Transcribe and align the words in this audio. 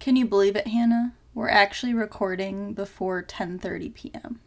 Can 0.00 0.16
you 0.16 0.24
believe 0.24 0.56
it, 0.56 0.66
Hannah? 0.66 1.12
We're 1.34 1.50
actually 1.50 1.92
recording 1.92 2.72
before 2.72 3.22
10:30 3.22 3.94
p.m. 3.94 4.40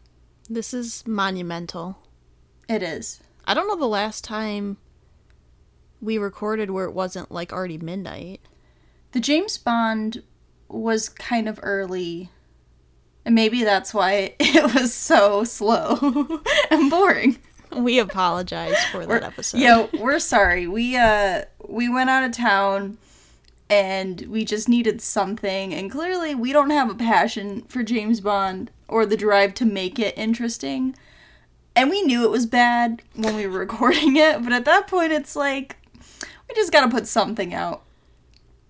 This 0.50 0.74
is 0.74 1.06
monumental. 1.06 1.98
It 2.68 2.82
is. 2.82 3.20
I 3.44 3.54
don't 3.54 3.68
know 3.68 3.76
the 3.76 3.86
last 3.86 4.24
time 4.24 4.78
we 6.02 6.18
recorded 6.18 6.70
where 6.70 6.86
it 6.86 6.92
wasn't 6.92 7.30
like 7.30 7.52
already 7.52 7.78
midnight. 7.78 8.40
The 9.12 9.20
James 9.20 9.56
Bond 9.56 10.24
was 10.68 11.08
kind 11.08 11.48
of 11.48 11.60
early. 11.62 12.30
And 13.24 13.34
maybe 13.34 13.62
that's 13.62 13.94
why 13.94 14.34
it 14.40 14.74
was 14.74 14.92
so 14.92 15.44
slow 15.44 16.42
and 16.70 16.90
boring. 16.90 17.38
We 17.72 18.00
apologize 18.00 18.82
for 18.86 19.06
that 19.06 19.22
episode. 19.22 19.58
Yeah, 19.58 19.86
we're 20.00 20.18
sorry. 20.18 20.66
We 20.66 20.96
uh 20.96 21.44
we 21.68 21.88
went 21.88 22.10
out 22.10 22.24
of 22.24 22.32
town 22.32 22.98
and 23.70 24.22
we 24.22 24.44
just 24.44 24.68
needed 24.68 25.00
something 25.00 25.74
and 25.74 25.90
clearly 25.90 26.34
we 26.34 26.52
don't 26.52 26.70
have 26.70 26.90
a 26.90 26.94
passion 26.94 27.62
for 27.62 27.82
James 27.82 28.20
Bond 28.20 28.70
or 28.88 29.06
the 29.06 29.16
drive 29.16 29.54
to 29.54 29.64
make 29.64 29.98
it 29.98 30.16
interesting. 30.16 30.94
And 31.76 31.90
we 31.90 32.02
knew 32.02 32.24
it 32.24 32.30
was 32.30 32.46
bad 32.46 33.02
when 33.14 33.34
we 33.34 33.46
were 33.46 33.58
recording 33.60 34.16
it, 34.16 34.42
but 34.42 34.52
at 34.52 34.64
that 34.66 34.86
point 34.86 35.12
it's 35.12 35.34
like 35.34 35.76
we 36.48 36.54
just 36.54 36.72
got 36.72 36.82
to 36.82 36.94
put 36.94 37.06
something 37.06 37.54
out. 37.54 37.82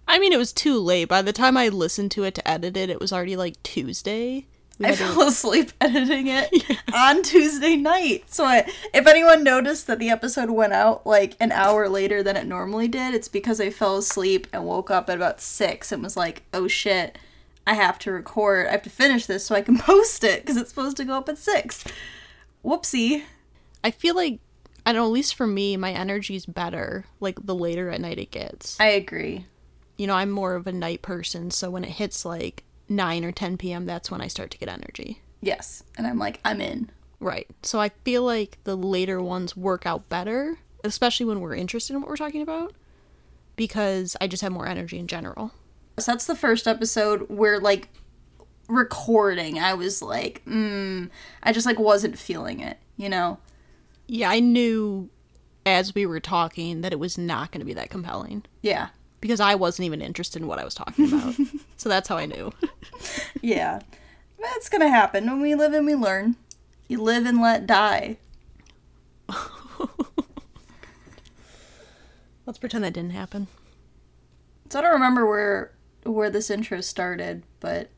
I 0.06 0.18
mean, 0.18 0.32
it 0.32 0.38
was 0.38 0.52
too 0.52 0.78
late. 0.78 1.06
By 1.06 1.22
the 1.22 1.32
time 1.32 1.56
I 1.56 1.68
listened 1.68 2.10
to 2.12 2.24
it 2.24 2.34
to 2.34 2.48
edit 2.48 2.76
it, 2.76 2.90
it 2.90 3.00
was 3.00 3.12
already 3.12 3.36
like 3.36 3.62
Tuesday. 3.62 4.46
I 4.82 4.94
fell 4.94 5.22
asleep 5.22 5.72
editing 5.80 6.26
it 6.26 6.50
on 6.94 7.22
Tuesday 7.22 7.76
night. 7.76 8.24
So 8.32 8.44
I, 8.44 8.70
if 8.92 9.06
anyone 9.06 9.44
noticed 9.44 9.86
that 9.86 9.98
the 9.98 10.10
episode 10.10 10.50
went 10.50 10.72
out 10.72 11.06
like 11.06 11.36
an 11.40 11.52
hour 11.52 11.88
later 11.88 12.22
than 12.22 12.36
it 12.36 12.46
normally 12.46 12.88
did, 12.88 13.14
it's 13.14 13.28
because 13.28 13.60
I 13.60 13.70
fell 13.70 13.96
asleep 13.96 14.46
and 14.52 14.64
woke 14.64 14.90
up 14.90 15.08
at 15.08 15.16
about 15.16 15.40
six 15.40 15.92
and 15.92 16.02
was 16.02 16.16
like, 16.16 16.42
"Oh 16.52 16.66
shit, 16.66 17.18
I 17.66 17.74
have 17.74 17.98
to 18.00 18.12
record. 18.12 18.66
I 18.66 18.72
have 18.72 18.82
to 18.82 18.90
finish 18.90 19.26
this 19.26 19.46
so 19.46 19.54
I 19.54 19.62
can 19.62 19.78
post 19.78 20.24
it 20.24 20.42
because 20.42 20.56
it's 20.56 20.70
supposed 20.70 20.96
to 20.98 21.04
go 21.04 21.14
up 21.14 21.28
at 21.28 21.38
six. 21.38 21.84
Whoopsie. 22.64 23.24
I 23.82 23.90
feel 23.90 24.14
like 24.14 24.40
I 24.86 24.92
don't 24.92 25.02
know, 25.02 25.06
at 25.06 25.12
least 25.12 25.34
for 25.34 25.46
me, 25.46 25.76
my 25.76 25.92
energy's 25.92 26.44
better 26.44 27.06
like 27.20 27.38
the 27.44 27.54
later 27.54 27.90
at 27.90 28.00
night 28.00 28.18
it 28.18 28.30
gets. 28.30 28.78
I 28.78 28.88
agree. 28.88 29.46
You 29.96 30.06
know, 30.06 30.14
I'm 30.14 30.30
more 30.30 30.54
of 30.54 30.66
a 30.66 30.72
night 30.72 31.02
person, 31.02 31.50
so 31.50 31.70
when 31.70 31.84
it 31.84 31.90
hits 31.90 32.24
like 32.24 32.64
9 32.94 33.24
or 33.24 33.32
10 33.32 33.56
p.m., 33.58 33.86
that's 33.86 34.10
when 34.10 34.20
I 34.20 34.28
start 34.28 34.50
to 34.52 34.58
get 34.58 34.68
energy. 34.68 35.20
Yes, 35.40 35.82
and 35.96 36.06
I'm 36.06 36.18
like, 36.18 36.40
I'm 36.44 36.60
in. 36.60 36.90
Right. 37.20 37.48
So 37.62 37.80
I 37.80 37.90
feel 38.04 38.22
like 38.22 38.58
the 38.64 38.76
later 38.76 39.22
ones 39.22 39.56
work 39.56 39.86
out 39.86 40.08
better, 40.08 40.58
especially 40.82 41.26
when 41.26 41.40
we're 41.40 41.54
interested 41.54 41.94
in 41.94 42.00
what 42.00 42.08
we're 42.08 42.16
talking 42.16 42.42
about, 42.42 42.74
because 43.56 44.16
I 44.20 44.26
just 44.26 44.42
have 44.42 44.52
more 44.52 44.66
energy 44.66 44.98
in 44.98 45.06
general. 45.06 45.52
So 45.98 46.12
that's 46.12 46.26
the 46.26 46.36
first 46.36 46.66
episode 46.66 47.28
where 47.28 47.60
like 47.60 47.88
recording, 48.68 49.58
I 49.58 49.74
was 49.74 50.02
like, 50.02 50.42
mm, 50.46 51.08
I 51.42 51.52
just 51.52 51.66
like 51.66 51.78
wasn't 51.78 52.18
feeling 52.18 52.60
it, 52.60 52.78
you 52.96 53.08
know. 53.08 53.38
Yeah, 54.06 54.30
I 54.30 54.40
knew 54.40 55.08
as 55.66 55.94
we 55.94 56.04
were 56.06 56.20
talking 56.20 56.82
that 56.82 56.92
it 56.92 56.98
was 56.98 57.16
not 57.16 57.50
going 57.50 57.60
to 57.60 57.64
be 57.66 57.74
that 57.74 57.90
compelling 57.90 58.44
Yeah. 58.62 58.88
Because 59.24 59.40
I 59.40 59.54
wasn't 59.54 59.86
even 59.86 60.02
interested 60.02 60.42
in 60.42 60.48
what 60.48 60.58
I 60.58 60.64
was 60.64 60.74
talking 60.74 61.08
about. 61.08 61.34
so 61.78 61.88
that's 61.88 62.10
how 62.10 62.18
I 62.18 62.26
knew. 62.26 62.52
Yeah. 63.40 63.80
That's 64.38 64.68
gonna 64.68 64.90
happen. 64.90 65.26
When 65.26 65.40
we 65.40 65.54
live 65.54 65.72
and 65.72 65.86
we 65.86 65.94
learn. 65.94 66.36
You 66.88 67.00
live 67.02 67.24
and 67.24 67.40
let 67.40 67.66
die. 67.66 68.18
Let's 72.46 72.58
pretend 72.58 72.84
that 72.84 72.92
didn't 72.92 73.10
happen. 73.12 73.46
So 74.68 74.78
I 74.78 74.82
don't 74.82 74.92
remember 74.92 75.26
where 75.26 75.72
where 76.04 76.28
this 76.30 76.50
intro 76.50 76.80
started, 76.82 77.44
but 77.60 77.90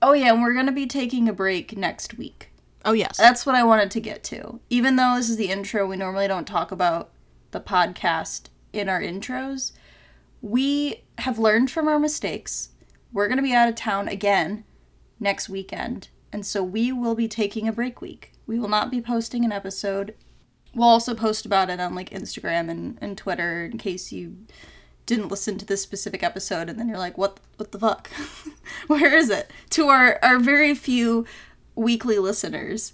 oh 0.00 0.12
yeah, 0.12 0.32
and 0.32 0.42
we're 0.42 0.54
gonna 0.54 0.72
be 0.72 0.86
taking 0.86 1.28
a 1.28 1.32
break 1.32 1.76
next 1.76 2.16
week. 2.16 2.50
Oh, 2.84 2.92
yes. 2.92 3.16
That's 3.16 3.44
what 3.44 3.54
I 3.56 3.64
wanted 3.64 3.90
to 3.92 4.00
get 4.00 4.22
to. 4.24 4.60
Even 4.70 4.96
though 4.96 5.14
this 5.16 5.30
is 5.30 5.36
the 5.36 5.50
intro, 5.50 5.86
we 5.86 5.96
normally 5.96 6.28
don't 6.28 6.46
talk 6.46 6.70
about 6.70 7.10
the 7.50 7.60
podcast 7.60 8.48
in 8.72 8.88
our 8.88 9.00
intros. 9.00 9.72
We 10.44 11.04
have 11.16 11.38
learned 11.38 11.70
from 11.70 11.88
our 11.88 11.98
mistakes. 11.98 12.68
We're 13.14 13.28
going 13.28 13.38
to 13.38 13.42
be 13.42 13.54
out 13.54 13.70
of 13.70 13.76
town 13.76 14.08
again 14.08 14.64
next 15.18 15.48
weekend, 15.48 16.08
and 16.34 16.44
so 16.44 16.62
we 16.62 16.92
will 16.92 17.14
be 17.14 17.28
taking 17.28 17.66
a 17.66 17.72
break 17.72 18.02
week. 18.02 18.32
We 18.46 18.58
will 18.58 18.68
not 18.68 18.90
be 18.90 19.00
posting 19.00 19.46
an 19.46 19.52
episode. 19.52 20.14
We'll 20.74 20.86
also 20.86 21.14
post 21.14 21.46
about 21.46 21.70
it 21.70 21.80
on 21.80 21.94
like 21.94 22.10
Instagram 22.10 22.68
and, 22.68 22.98
and 23.00 23.16
Twitter 23.16 23.64
in 23.64 23.78
case 23.78 24.12
you 24.12 24.36
didn't 25.06 25.30
listen 25.30 25.56
to 25.56 25.64
this 25.64 25.80
specific 25.80 26.22
episode 26.22 26.68
and 26.68 26.78
then 26.78 26.90
you're 26.90 26.98
like, 26.98 27.16
what 27.16 27.40
what 27.56 27.72
the 27.72 27.78
fuck? 27.78 28.10
Where 28.86 29.16
is 29.16 29.30
it? 29.30 29.50
To 29.70 29.88
our, 29.88 30.18
our 30.22 30.38
very 30.38 30.74
few 30.74 31.24
weekly 31.74 32.18
listeners. 32.18 32.92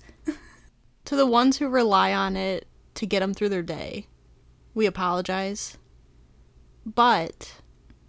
to 1.05 1.17
the 1.17 1.27
ones 1.27 1.57
who 1.57 1.69
rely 1.69 2.13
on 2.13 2.37
it 2.37 2.69
to 2.95 3.07
get 3.07 3.19
them 3.19 3.35
through 3.35 3.49
their 3.49 3.61
day, 3.61 4.07
we 4.73 4.87
apologize. 4.87 5.79
But 6.95 7.61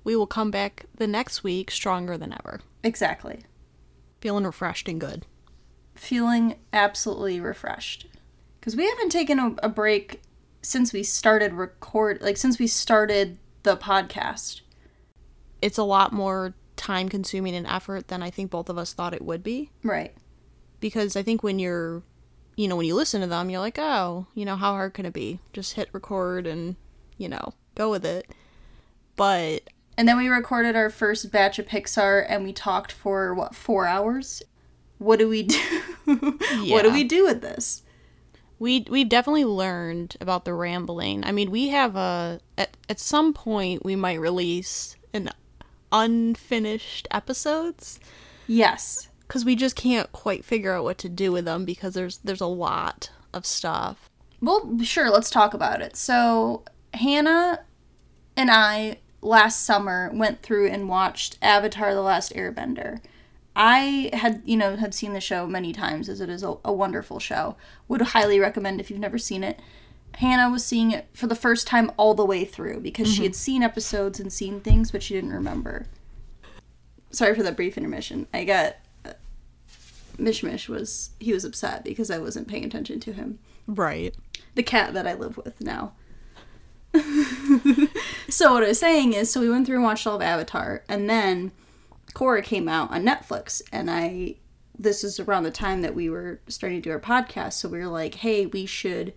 we 0.04 0.16
will 0.16 0.28
come 0.28 0.52
back 0.52 0.86
the 0.96 1.08
next 1.08 1.44
week 1.44 1.70
stronger 1.72 2.18
than 2.18 2.34
ever, 2.34 2.62
Exactly. 2.84 3.44
feeling 4.20 4.44
refreshed 4.46 4.88
and 4.88 5.00
good. 5.00 5.26
Feeling 5.94 6.56
absolutely 6.74 7.40
refreshed. 7.40 8.08
Because 8.60 8.76
we 8.76 8.88
haven't 8.88 9.10
taken 9.12 9.40
a, 9.40 9.56
a 9.64 9.70
break 9.70 10.22
since 10.62 10.94
we 10.94 11.04
started 11.04 11.54
record, 11.54 12.22
like 12.22 12.38
since 12.38 12.58
we 12.60 12.68
started 12.68 13.38
the 13.64 13.76
podcast. 13.78 14.62
It's 15.62 15.78
a 15.78 15.84
lot 15.84 16.14
more 16.14 16.54
time 16.76 17.10
consuming 17.10 17.56
and 17.56 17.68
effort 17.68 18.08
than 18.08 18.24
I 18.24 18.30
think 18.32 18.50
both 18.50 18.70
of 18.70 18.78
us 18.78 18.94
thought 18.94 19.14
it 19.14 19.22
would 19.24 19.44
be. 19.44 19.70
Right. 19.84 20.16
Because 20.80 21.16
I 21.16 21.22
think 21.22 21.44
when 21.44 21.60
you're, 21.60 22.02
you 22.56 22.68
know, 22.68 22.76
when 22.76 22.88
you 22.88 22.96
listen 22.96 23.22
to 23.22 23.28
them, 23.28 23.50
you're 23.52 23.60
like, 23.60 23.78
oh, 23.78 24.26
you 24.34 24.46
know, 24.46 24.56
how 24.56 24.72
hard 24.72 24.96
can 24.96 25.06
it 25.06 25.14
be? 25.14 25.40
Just 25.54 25.74
hit 25.74 25.90
record 25.92 26.48
and, 26.48 26.76
you 27.18 27.30
know, 27.30 27.54
go 27.76 27.92
with 27.92 28.06
it. 28.06 28.32
But 29.22 29.70
And 30.00 30.08
then 30.08 30.18
we 30.18 30.30
recorded 30.30 30.76
our 30.76 30.90
first 30.90 31.32
batch 31.32 31.60
of 31.60 31.68
Pixar 31.68 32.26
and 32.28 32.44
we 32.44 32.52
talked 32.52 32.92
for 32.92 33.36
what, 33.36 33.54
four 33.54 33.86
hours? 33.86 34.42
What 34.98 35.20
do 35.20 35.30
we 35.30 35.44
do? 35.44 35.60
What 36.72 36.82
do 36.82 36.92
we 36.92 37.04
do 37.04 37.24
with 37.26 37.42
this? 37.44 37.84
we 38.58 38.84
we've 38.90 39.08
definitely 39.08 39.46
learned 39.46 40.18
about 40.20 40.46
the 40.46 40.56
rambling. 40.56 41.24
I 41.24 41.32
mean, 41.32 41.52
we 41.52 41.68
have 41.68 41.96
a 41.96 42.40
at, 42.58 42.76
at 42.90 43.00
some 43.00 43.32
point 43.32 43.86
we 43.86 43.96
might 43.96 44.20
release 44.20 44.96
an 45.14 45.30
unfinished 45.92 47.08
episodes 47.12 48.00
Yes. 48.48 49.08
cuz 49.28 49.46
we 49.46 49.56
just 49.56 49.76
can't 49.76 50.12
quite 50.12 50.44
figure 50.44 50.74
out 50.74 50.84
what 50.84 50.98
to 50.98 51.10
do 51.10 51.32
with 51.32 51.46
them 51.46 51.64
because 51.64 51.94
there's 51.94 52.18
there's 52.24 52.42
a 52.42 52.48
lot 52.48 53.12
of 53.34 53.46
stuff. 53.46 54.10
Well, 54.42 54.80
sure, 54.82 55.12
let's 55.12 55.30
talk 55.30 55.54
about 55.54 55.80
it. 55.80 55.96
So, 55.96 56.64
Hannah 56.96 57.60
and 58.36 58.50
I 58.50 58.98
last 59.22 59.64
summer 59.64 60.10
went 60.14 60.42
through 60.42 60.68
and 60.70 60.90
watched 60.90 61.38
Avatar 61.42 61.94
The 61.94 62.02
Last 62.02 62.34
Airbender. 62.34 63.02
I 63.56 64.10
had, 64.14 64.42
you 64.46 64.56
know, 64.58 64.76
had 64.78 64.94
seen 64.94 65.14
the 65.14 65.20
show 65.22 65.46
many 65.46 65.74
times 65.74 66.08
as 66.08 66.22
it 66.22 66.30
is 66.30 66.42
a, 66.44 66.56
a 66.64 66.72
wonderful 66.72 67.20
show. 67.20 67.56
Would 67.88 68.02
highly 68.02 68.40
recommend 68.40 68.80
if 68.80 68.90
you've 68.90 69.00
never 69.00 69.18
seen 69.18 69.44
it. 69.44 69.60
Hannah 70.16 70.50
was 70.50 70.66
seeing 70.66 70.92
it 70.92 71.08
for 71.14 71.28
the 71.28 71.36
first 71.36 71.68
time 71.68 71.92
all 71.98 72.14
the 72.14 72.26
way 72.26 72.44
through 72.46 72.80
because 72.82 73.14
she 73.14 73.24
had 73.24 73.36
seen 73.36 73.62
episodes 73.64 74.20
and 74.20 74.32
seen 74.32 74.60
things, 74.60 74.92
but 74.92 75.04
she 75.04 75.14
didn't 75.14 75.34
remember. 75.34 75.86
Sorry 77.12 77.36
for 77.36 77.44
that 77.44 77.56
brief 77.56 77.78
intermission. 77.78 78.28
I 78.34 78.44
got 78.46 78.76
uh, 79.06 79.14
Mishmish 80.18 80.68
was 80.70 81.12
he 81.20 81.34
was 81.34 81.44
upset 81.46 81.84
because 81.84 82.10
I 82.12 82.18
wasn't 82.20 82.48
paying 82.48 82.64
attention 82.66 83.00
to 83.02 83.14
him 83.14 83.40
Right. 83.68 84.16
the 84.56 84.64
cat 84.64 84.94
that 84.94 85.08
I 85.08 85.14
live 85.14 85.38
with 85.38 85.60
now. 85.62 85.94
so 88.30 88.54
what 88.54 88.64
I 88.64 88.70
was 88.70 88.80
saying 88.80 89.14
is, 89.14 89.32
so 89.32 89.40
we 89.42 89.50
went 89.50 89.66
through 89.66 89.78
and 89.78 89.84
watched 89.84 90.08
all 90.08 90.16
of 90.16 90.22
Avatar, 90.22 90.84
and 90.88 91.10
then 91.10 91.52
Korra 92.14 92.44
came 92.44 92.68
out 92.68 92.92
on 92.92 93.04
Netflix, 93.04 93.62
and 93.72 93.90
I. 93.90 94.36
This 94.78 95.04
is 95.04 95.20
around 95.20 95.44
the 95.44 95.52
time 95.52 95.84
that 95.84 95.94
we 95.94 96.10
were 96.10 96.40
starting 96.48 96.82
to 96.82 96.90
do 96.90 96.92
our 96.92 97.00
podcast, 97.00 97.54
so 97.54 97.70
we 97.70 97.78
were 97.78 97.88
like, 97.88 98.16
"Hey, 98.16 98.48
we 98.48 98.66
should 98.66 99.14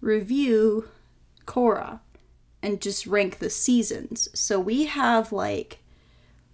review 0.00 0.88
Korra 1.44 1.98
and 2.62 2.80
just 2.80 3.06
rank 3.08 3.38
the 3.38 3.50
seasons." 3.50 4.28
So 4.32 4.60
we 4.60 4.84
have 4.84 5.32
like 5.32 5.82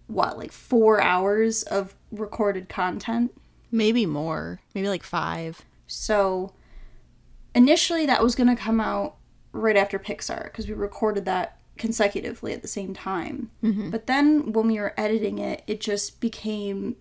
what, 0.09 0.39
like 0.39 0.53
four 0.53 1.01
hours 1.01 1.63
of 1.63 1.95
recorded 2.11 2.69
content. 2.69 3.33
Maybe 3.71 4.07
more. 4.07 4.61
Maybe 4.75 4.89
like 4.89 5.03
5. 5.03 5.65
So 5.87 6.55
initially 7.55 8.07
that 8.07 8.23
was 8.23 8.35
going 8.35 8.49
to 8.49 8.61
come 8.61 8.81
out 8.81 9.17
right 9.53 9.77
after 9.77 9.99
Pixar 9.99 10.45
because 10.45 10.67
we 10.67 10.75
recorded 10.75 11.25
that 11.27 11.58
consecutively 11.79 12.53
at 12.53 12.63
the 12.63 12.69
same 12.69 12.95
time. 12.95 13.51
Mm-hmm. 13.63 13.91
But 13.91 14.07
then 14.07 14.53
when 14.53 14.67
we 14.69 14.79
were 14.79 14.95
editing 14.99 15.39
it, 15.39 15.63
it 15.67 15.81
just 15.81 16.21
became 16.21 16.97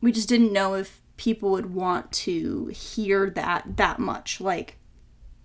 we 0.00 0.12
just 0.12 0.28
didn't 0.28 0.52
know 0.52 0.74
if 0.74 1.00
people 1.16 1.50
would 1.50 1.74
want 1.74 2.10
to 2.12 2.66
hear 2.66 3.28
that 3.30 3.76
that 3.76 3.98
much 3.98 4.40
like 4.40 4.76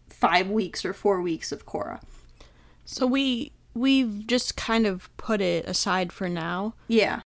5 0.09 0.49
weeks 0.49 0.85
or 0.85 0.93
4 0.93 1.21
weeks 1.21 1.51
of 1.51 1.65
Korra. 1.65 2.01
So 2.85 3.05
we 3.05 3.51
we've 3.73 4.25
just 4.27 4.55
kind 4.55 4.85
of 4.87 5.09
put 5.17 5.41
it 5.41 5.65
aside 5.65 6.11
for 6.13 6.29
now. 6.29 6.75
Yeah. 6.87 7.21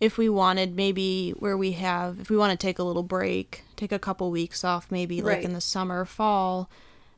if 0.00 0.18
we 0.18 0.28
wanted 0.28 0.74
maybe 0.74 1.30
where 1.38 1.56
we 1.56 1.72
have 1.72 2.18
if 2.20 2.30
we 2.30 2.36
want 2.36 2.50
to 2.58 2.66
take 2.66 2.78
a 2.78 2.82
little 2.82 3.02
break, 3.04 3.62
take 3.76 3.92
a 3.92 3.98
couple 3.98 4.30
weeks 4.30 4.64
off 4.64 4.90
maybe 4.90 5.20
like 5.22 5.36
Right. 5.36 5.44
in 5.44 5.52
the 5.52 5.60
summer, 5.60 6.04
fall, 6.04 6.68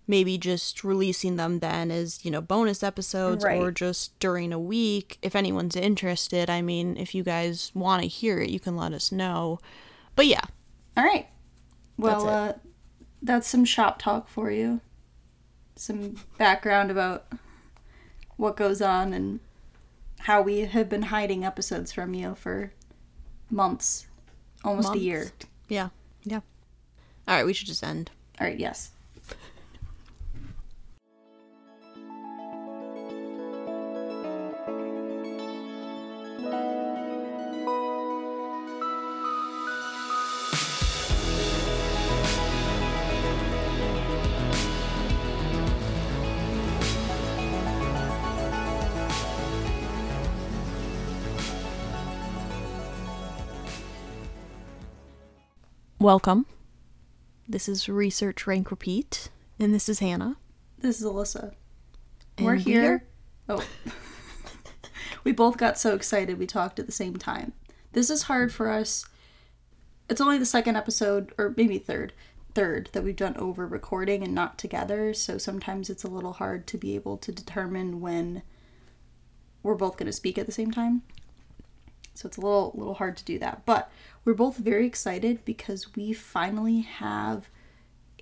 maybe 0.06 0.36
just 0.36 0.84
releasing 0.84 1.36
them 1.36 1.60
then 1.60 1.90
as, 1.90 2.24
you 2.24 2.30
know, 2.30 2.40
bonus 2.40 2.82
episodes 2.82 3.44
or 3.44 3.70
just 3.70 4.18
during 4.18 4.52
a 4.52 4.58
week 4.58 5.18
if 5.22 5.34
anyone's 5.34 5.76
interested. 5.76 6.50
I 6.50 6.60
mean, 6.62 6.96
if 6.96 7.14
you 7.14 7.22
guys 7.22 7.70
want 7.74 8.02
to 8.02 8.08
hear 8.08 8.38
it, 8.40 8.50
you 8.50 8.60
can 8.60 8.76
let 8.76 8.92
us 8.92 9.10
know. 9.10 9.58
But 10.16 10.26
yeah, 10.26 10.42
All 10.96 11.04
right. 11.04 11.28
Well, 11.96 12.24
That's 12.24 12.56
uh, 12.56 12.58
that's 13.22 13.48
some 13.48 13.64
shop 13.64 13.98
talk 13.98 14.28
for 14.28 14.50
you. 14.50 14.80
Some 15.76 16.16
background 16.38 16.90
about 16.90 17.26
what 18.36 18.56
goes 18.56 18.82
on 18.82 19.12
and 19.12 19.40
how 20.20 20.42
we 20.42 20.60
have 20.60 20.88
been 20.88 21.02
hiding 21.02 21.44
episodes 21.44 21.92
from 21.92 22.14
you 22.14 22.34
for 22.34 22.72
months, 23.50 24.06
almost 24.64 24.94
a 24.94 24.98
year. 24.98 25.30
yeah. 25.68 25.88
Yeah. 26.24 26.40
All 27.28 27.34
right, 27.36 27.44
we 27.46 27.52
should 27.52 27.66
just 27.66 27.82
end. 27.84 28.10
All 28.40 28.46
right, 28.46 28.58
yes. 28.58 28.90
Welcome. 56.04 56.44
This 57.48 57.66
is 57.66 57.88
Research 57.88 58.46
Rank 58.46 58.70
Repeat, 58.70 59.30
and 59.58 59.72
this 59.72 59.88
is 59.88 60.00
Hannah. 60.00 60.36
This 60.78 61.00
is 61.00 61.06
Alyssa. 61.06 61.54
And 62.36 62.44
We're 62.44 62.56
we 62.56 62.60
here. 62.60 63.06
Oh. 63.48 63.66
we 65.24 65.32
both 65.32 65.56
got 65.56 65.78
so 65.78 65.94
excited 65.94 66.38
we 66.38 66.46
talked 66.46 66.78
at 66.78 66.84
the 66.84 66.92
same 66.92 67.16
time. 67.16 67.54
This 67.92 68.10
is 68.10 68.24
hard 68.24 68.52
for 68.52 68.68
us. 68.68 69.06
It's 70.10 70.20
only 70.20 70.36
the 70.36 70.44
second 70.44 70.76
episode, 70.76 71.32
or 71.38 71.54
maybe 71.56 71.78
third, 71.78 72.12
third 72.54 72.90
that 72.92 73.02
we've 73.02 73.16
done 73.16 73.38
over 73.38 73.66
recording 73.66 74.22
and 74.22 74.34
not 74.34 74.58
together. 74.58 75.14
So 75.14 75.38
sometimes 75.38 75.88
it's 75.88 76.04
a 76.04 76.08
little 76.08 76.34
hard 76.34 76.66
to 76.66 76.76
be 76.76 76.94
able 76.96 77.16
to 77.16 77.32
determine 77.32 78.02
when 78.02 78.42
we're 79.62 79.74
both 79.74 79.96
going 79.96 80.04
to 80.04 80.12
speak 80.12 80.36
at 80.36 80.44
the 80.44 80.52
same 80.52 80.70
time. 80.70 81.00
So 82.14 82.26
it's 82.26 82.36
a 82.36 82.40
little 82.40 82.72
little 82.74 82.94
hard 82.94 83.16
to 83.18 83.24
do 83.24 83.38
that. 83.40 83.62
But 83.66 83.90
we're 84.24 84.34
both 84.34 84.56
very 84.56 84.86
excited 84.86 85.44
because 85.44 85.94
we 85.94 86.12
finally 86.12 86.80
have 86.80 87.48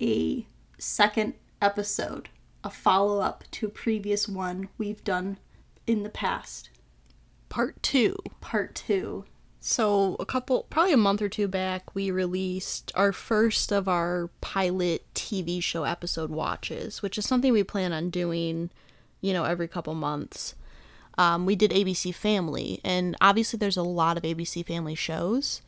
a 0.01 0.45
second 0.77 1.35
episode, 1.61 2.29
a 2.63 2.69
follow 2.69 3.21
up 3.21 3.43
to 3.51 3.67
a 3.67 3.69
previous 3.69 4.27
one 4.27 4.69
we've 4.77 5.03
done 5.03 5.37
in 5.87 6.03
the 6.03 6.09
past. 6.09 6.69
Part 7.49 7.81
two. 7.83 8.17
Part 8.41 8.75
two. 8.75 9.25
So, 9.65 10.17
a 10.19 10.25
couple, 10.25 10.63
probably 10.69 10.91
a 10.91 10.97
month 10.97 11.21
or 11.21 11.29
two 11.29 11.47
back, 11.47 11.95
we 11.95 12.11
released 12.11 12.91
our 12.95 13.13
first 13.13 13.71
of 13.71 13.87
our 13.87 14.29
pilot 14.41 15.05
TV 15.15 15.63
show 15.63 15.85
episode 15.85 16.31
watches, 16.31 17.01
which 17.01 17.17
is 17.17 17.25
something 17.25 17.53
we 17.53 17.63
plan 17.63 17.93
on 17.93 18.09
doing, 18.09 18.71
you 19.21 19.31
know, 19.31 19.45
every 19.45 19.69
couple 19.69 19.93
months. 19.95 20.55
Um, 21.17 21.45
we 21.45 21.55
did 21.55 21.71
ABC 21.71 22.13
Family, 22.13 22.79
and 22.83 23.15
obviously 23.21 23.57
there's 23.57 23.77
a 23.77 23.83
lot 23.83 24.17
of 24.17 24.23
ABC 24.23 24.65
Family 24.65 24.95
shows. 24.95 25.61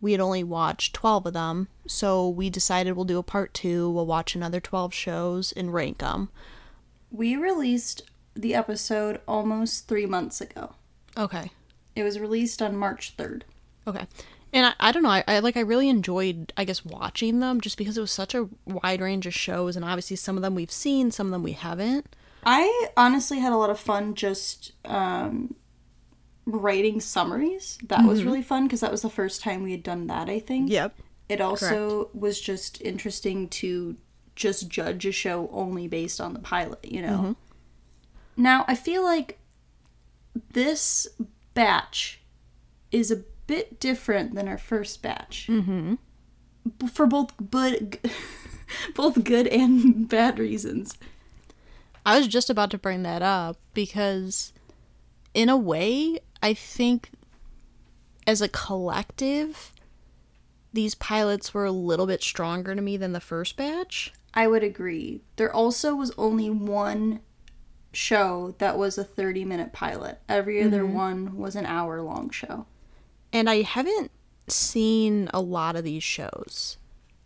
We 0.00 0.12
had 0.12 0.20
only 0.20 0.44
watched 0.44 0.94
12 0.94 1.26
of 1.26 1.32
them, 1.32 1.68
so 1.86 2.28
we 2.28 2.50
decided 2.50 2.92
we'll 2.92 3.04
do 3.04 3.18
a 3.18 3.22
part 3.22 3.54
two. 3.54 3.90
We'll 3.90 4.06
watch 4.06 4.34
another 4.34 4.60
12 4.60 4.92
shows 4.92 5.52
and 5.52 5.72
rank 5.72 5.98
them. 5.98 6.28
We 7.10 7.36
released 7.36 8.02
the 8.34 8.54
episode 8.54 9.20
almost 9.26 9.88
three 9.88 10.06
months 10.06 10.40
ago. 10.40 10.74
Okay. 11.16 11.50
It 11.94 12.02
was 12.02 12.20
released 12.20 12.60
on 12.60 12.76
March 12.76 13.16
3rd. 13.16 13.42
Okay. 13.86 14.06
And 14.52 14.66
I, 14.66 14.74
I 14.78 14.92
don't 14.92 15.02
know, 15.02 15.10
I, 15.10 15.24
I 15.26 15.38
like 15.40 15.56
I 15.56 15.60
really 15.60 15.88
enjoyed 15.88 16.52
I 16.56 16.64
guess 16.64 16.84
watching 16.84 17.40
them 17.40 17.60
just 17.60 17.78
because 17.78 17.98
it 17.98 18.00
was 18.00 18.12
such 18.12 18.34
a 18.34 18.48
wide 18.64 19.00
range 19.00 19.26
of 19.26 19.34
shows 19.34 19.76
and 19.76 19.84
obviously 19.84 20.16
some 20.16 20.36
of 20.36 20.42
them 20.42 20.54
we've 20.54 20.70
seen, 20.70 21.10
some 21.10 21.28
of 21.28 21.32
them 21.32 21.42
we 21.42 21.52
haven't. 21.52 22.14
I 22.44 22.88
honestly 22.96 23.40
had 23.40 23.52
a 23.52 23.56
lot 23.56 23.70
of 23.70 23.78
fun 23.78 24.14
just 24.14 24.72
um, 24.84 25.54
writing 26.44 27.00
summaries. 27.00 27.78
That 27.84 28.04
was 28.04 28.24
really 28.24 28.42
fun 28.42 28.64
because 28.64 28.80
that 28.80 28.92
was 28.92 29.02
the 29.02 29.10
first 29.10 29.42
time 29.42 29.62
we 29.62 29.72
had 29.72 29.82
done 29.82 30.06
that, 30.06 30.28
I 30.28 30.38
think. 30.38 30.70
Yep. 30.70 30.96
It 31.28 31.40
also 31.40 32.08
was 32.14 32.40
just 32.40 32.80
interesting 32.82 33.48
to 33.48 33.96
just 34.36 34.68
judge 34.68 35.04
a 35.06 35.12
show 35.12 35.50
only 35.52 35.88
based 35.88 36.20
on 36.20 36.34
the 36.34 36.38
pilot, 36.38 36.84
you 36.84 37.02
know? 37.02 37.36
Now, 38.36 38.64
I 38.68 38.74
feel 38.74 39.02
like 39.02 39.38
this 40.52 41.08
batch 41.54 42.20
is 42.92 43.10
a 43.10 43.24
bit 43.46 43.80
different 43.80 44.34
than 44.34 44.46
our 44.46 44.58
first 44.58 45.02
batch. 45.02 45.48
Mm-hmm. 45.48 45.94
For 46.92 47.06
both 47.06 47.32
but 47.40 47.98
both 48.94 49.24
good 49.24 49.46
and 49.48 50.08
bad 50.08 50.38
reasons. 50.38 50.98
I 52.06 52.16
was 52.18 52.28
just 52.28 52.48
about 52.48 52.70
to 52.70 52.78
bring 52.78 53.02
that 53.02 53.20
up 53.20 53.58
because 53.74 54.52
in 55.34 55.48
a 55.48 55.56
way, 55.56 56.20
I 56.40 56.54
think 56.54 57.10
as 58.26 58.40
a 58.40 58.48
collective 58.48 59.72
these 60.72 60.94
pilots 60.94 61.52
were 61.52 61.64
a 61.64 61.72
little 61.72 62.06
bit 62.06 62.22
stronger 62.22 62.74
to 62.74 62.82
me 62.82 62.96
than 62.96 63.12
the 63.12 63.20
first 63.20 63.56
batch. 63.56 64.12
I 64.34 64.46
would 64.46 64.62
agree. 64.62 65.22
There 65.36 65.52
also 65.52 65.94
was 65.94 66.12
only 66.16 66.50
one 66.50 67.20
show 67.92 68.54
that 68.58 68.76
was 68.76 68.98
a 68.98 69.04
30 69.04 69.44
minute 69.44 69.72
pilot. 69.72 70.20
Every 70.28 70.62
other 70.62 70.84
mm-hmm. 70.84 70.94
one 70.94 71.36
was 71.36 71.56
an 71.56 71.66
hour 71.66 72.00
long 72.02 72.30
show. 72.30 72.66
And 73.32 73.50
I 73.50 73.62
haven't 73.62 74.12
seen 74.46 75.28
a 75.34 75.40
lot 75.40 75.74
of 75.74 75.82
these 75.82 76.04
shows. 76.04 76.76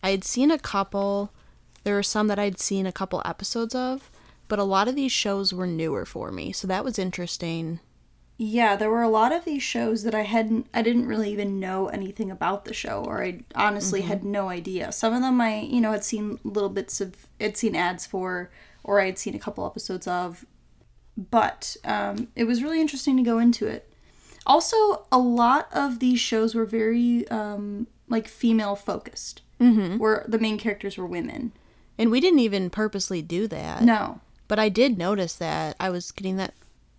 I 0.02 0.10
had 0.10 0.24
seen 0.24 0.50
a 0.50 0.58
couple. 0.58 1.32
There 1.84 1.96
were 1.96 2.02
some 2.02 2.28
that 2.28 2.38
I'd 2.38 2.60
seen 2.60 2.86
a 2.86 2.92
couple 2.92 3.20
episodes 3.24 3.74
of, 3.74 4.10
but 4.50 4.58
a 4.58 4.64
lot 4.64 4.88
of 4.88 4.96
these 4.96 5.12
shows 5.12 5.54
were 5.54 5.66
newer 5.66 6.04
for 6.04 6.32
me. 6.32 6.50
So 6.52 6.66
that 6.66 6.84
was 6.84 6.98
interesting. 6.98 7.78
Yeah, 8.36 8.74
there 8.74 8.90
were 8.90 9.02
a 9.02 9.08
lot 9.08 9.32
of 9.32 9.44
these 9.44 9.62
shows 9.62 10.02
that 10.02 10.14
I 10.14 10.22
hadn't 10.22 10.66
I 10.74 10.82
didn't 10.82 11.06
really 11.06 11.30
even 11.30 11.60
know 11.60 11.86
anything 11.86 12.30
about 12.30 12.64
the 12.64 12.74
show 12.74 13.04
or 13.06 13.22
I 13.22 13.44
honestly 13.54 14.00
had 14.00 14.24
no 14.24 14.48
idea. 14.48 14.92
Some 14.92 15.14
of 15.14 15.22
them 15.22 15.40
I, 15.40 15.60
you 15.60 15.80
know, 15.80 15.92
had 15.92 16.04
seen 16.04 16.40
little 16.42 16.68
bits 16.68 17.00
of 17.00 17.28
had 17.40 17.56
seen 17.56 17.76
ads 17.76 18.06
for 18.06 18.50
or 18.82 19.00
I 19.00 19.06
had 19.06 19.18
seen 19.18 19.36
a 19.36 19.38
couple 19.38 19.64
episodes 19.64 20.08
of. 20.08 20.44
But 21.16 21.76
um, 21.84 22.28
it 22.34 22.44
was 22.44 22.62
really 22.62 22.80
interesting 22.80 23.16
to 23.18 23.22
go 23.22 23.38
into 23.38 23.66
it. 23.66 23.92
Also, 24.46 25.06
a 25.12 25.18
lot 25.18 25.68
of 25.72 25.98
these 25.98 26.18
shows 26.18 26.54
were 26.54 26.64
very 26.64 27.28
um, 27.28 27.86
like 28.08 28.26
female 28.26 28.74
focused, 28.74 29.42
mm-hmm. 29.60 29.98
where 29.98 30.24
the 30.26 30.38
main 30.38 30.58
characters 30.58 30.96
were 30.96 31.06
women. 31.06 31.52
And 31.98 32.10
we 32.10 32.20
didn't 32.20 32.38
even 32.38 32.70
purposely 32.70 33.20
do 33.20 33.46
that. 33.48 33.82
No, 33.82 34.20
But 34.50 34.58
I 34.58 34.68
did 34.68 34.98
notice 34.98 35.34
that 35.36 35.76
I 35.78 35.90
was 35.90 36.10
getting 36.10 36.34
that 36.38 36.54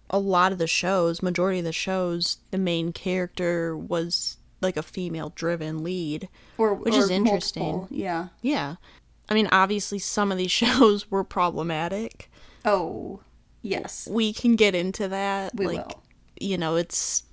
a 0.10 0.18
lot 0.18 0.54
of 0.54 0.58
the 0.58 0.68
shows, 0.68 1.22
majority 1.22 1.60
of 1.60 1.66
the 1.66 1.74
shows, 1.74 2.38
the 2.50 2.58
main 2.58 2.94
character 2.94 3.76
was 3.76 4.38
like 4.62 4.78
a 4.78 4.82
female 4.84 5.34
driven 5.36 5.84
lead. 5.84 6.30
or 6.58 6.74
Which 6.74 6.94
or 6.94 7.00
is 7.00 7.10
interesting. 7.10 7.64
multiple, 7.64 7.98
Yeah. 7.98 8.30
Yeah. 8.42 8.76
I 9.30 9.34
mean, 9.34 9.50
obviously, 9.52 10.00
some 10.00 10.32
of 10.32 10.38
these 10.38 10.52
shows 10.64 11.12
were 11.12 11.26
problematic. 11.26 12.32
Oh, 12.64 13.20
yes, 13.62 14.08
We 14.10 14.32
can 14.32 14.56
get 14.56 14.74
into 14.74 15.10
that. 15.10 15.54
we 15.54 15.66
like, 15.68 15.88
will. 15.88 16.04
you 16.40 16.58
know, 16.58 16.78
it's 16.78 17.24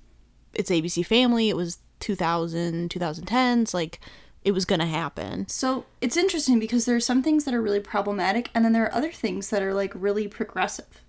it's 0.53 0.69
ABC 0.69 1.05
Family. 1.05 1.47
It 1.47 1.55
was 1.55 1.77
2000, 2.01 2.89
2010s. 2.89 3.73
Like, 3.73 4.01
it 4.43 4.51
was 4.51 4.65
gonna 4.65 4.85
happen. 4.87 5.47
So 5.47 5.85
it's 6.01 6.17
interesting 6.17 6.59
because 6.59 6.85
there 6.85 6.95
are 6.95 6.99
some 7.01 7.21
things 7.23 7.43
that 7.45 7.53
are 7.53 7.61
really 7.61 7.79
problematic, 7.79 8.49
and 8.55 8.63
then 8.63 8.73
there 8.73 8.85
are 8.85 8.93
other 8.93 9.11
things 9.11 9.49
that 9.49 9.61
are 9.61 9.73
like 9.73 9.91
really 9.95 10.27
progressive. 10.27 11.01